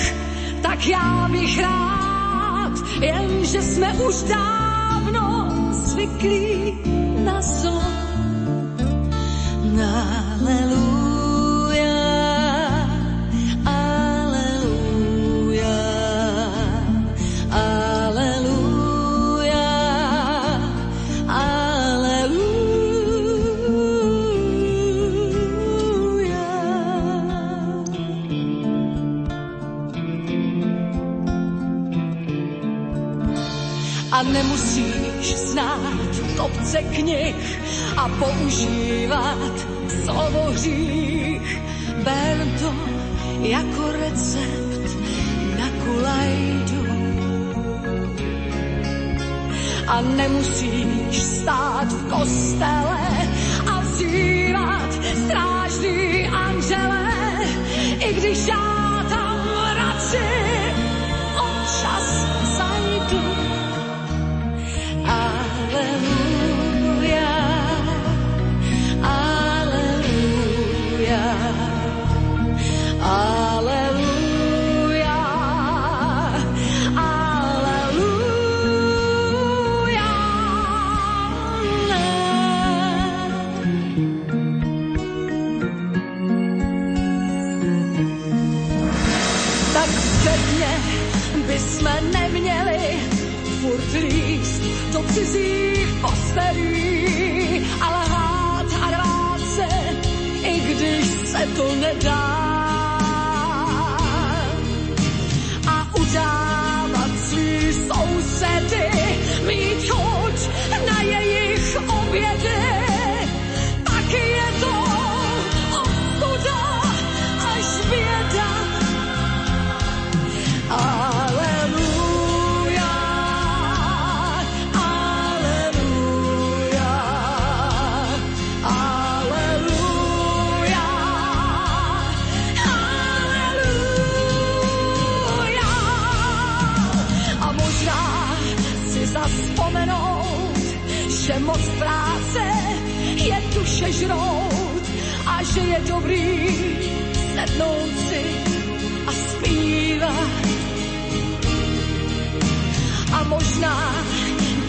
tak 0.61 0.87
já 0.87 1.27
bych 1.31 1.61
rád, 1.61 2.71
jenže 3.01 3.61
jsme 3.61 3.93
už 3.93 4.23
dávno 4.23 5.47
zvyklí 5.71 6.77
na 7.23 7.41
zlo. 7.41 7.81
Hallelujah. 10.45 11.04
Nemusíš 34.33 35.35
znát 35.35 36.09
topce 36.37 36.81
knih 36.81 37.59
a 37.97 38.09
používat 38.09 39.67
slovo 40.03 40.51
hřích. 40.51 41.61
Ber 42.03 42.47
to 42.59 42.73
jako 43.41 43.91
recept 43.91 44.97
na 45.59 45.67
kulajdu. 45.83 46.85
A 49.87 50.01
nemusíš 50.01 51.23
stát 51.23 51.93
v 51.93 52.09
kostele 52.09 53.29
a 53.71 53.79
vzývat 53.79 54.93
strážný 55.25 56.27
anžele, 56.27 57.07
i 57.99 58.13
když 58.13 58.47
já 58.47 59.05
tam 59.09 59.49
radši 59.75 60.44
cizích 95.15 95.87
postelí, 96.01 97.63
ale 97.81 98.05
hrát 98.05 98.65
a 98.83 98.91
rvát 98.91 99.41
se, 99.55 99.67
i 100.43 100.59
když 100.59 101.05
se 101.29 101.47
to 101.55 101.75
nedá. 101.75 102.34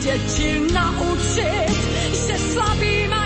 Děti 0.07 0.61
naučit, 0.73 1.77
že 2.13 2.39
slabí 2.39 3.09
mají 3.09 3.26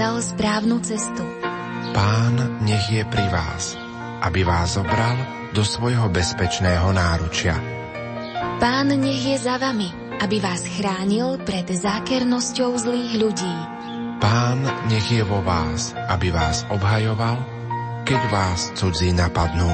ukázal 0.00 0.32
správnu 0.32 0.80
cestu. 0.80 1.20
Pán 1.92 2.64
nech 2.64 2.88
je 2.88 3.04
pri 3.04 3.26
vás, 3.28 3.76
aby 4.24 4.48
vás 4.48 4.80
zobral 4.80 5.12
do 5.52 5.60
svojho 5.60 6.08
bezpečného 6.08 6.88
náručia. 6.88 7.60
Pán 8.56 8.96
nech 8.96 9.20
je 9.20 9.36
za 9.36 9.60
vami, 9.60 9.92
aby 10.24 10.40
vás 10.40 10.64
chránil 10.64 11.36
pred 11.44 11.68
zákernosťou 11.68 12.80
zlých 12.80 13.12
ľudí. 13.20 13.56
Pán 14.24 14.64
nech 14.88 15.04
je 15.04 15.20
vo 15.20 15.44
vás, 15.44 15.92
aby 16.08 16.32
vás 16.32 16.64
obhajoval, 16.72 17.44
keď 18.08 18.20
vás 18.32 18.72
cudzí 18.80 19.12
napadnú. 19.12 19.68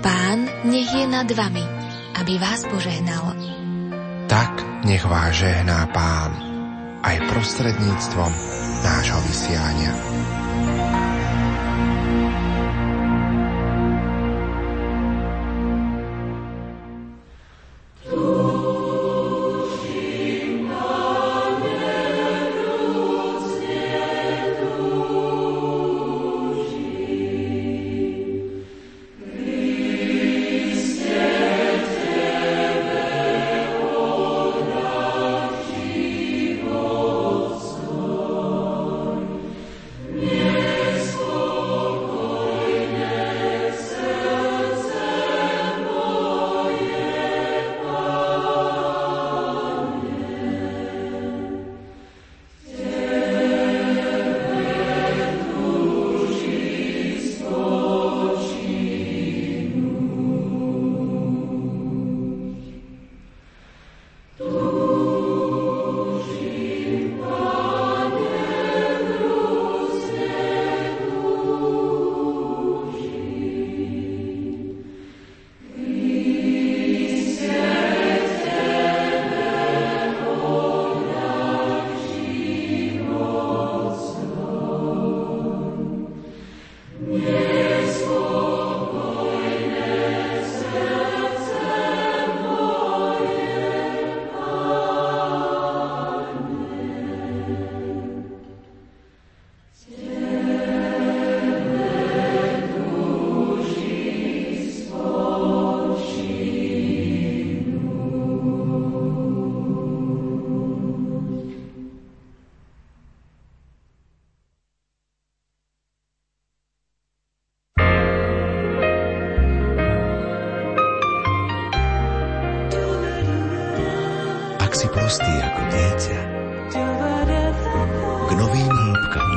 Pán 0.00 0.48
nech 0.64 0.88
je 0.88 1.04
nad 1.04 1.28
vami, 1.28 1.68
aby 2.16 2.40
vás 2.40 2.64
požehnal. 2.64 3.36
Tak 4.24 4.64
nech 4.88 5.04
vás 5.04 5.36
žehná 5.36 5.84
Pán 5.92 6.47
aj 7.02 7.16
prostredníctvom 7.30 8.32
nášho 8.82 9.18
vysielania. 9.26 9.92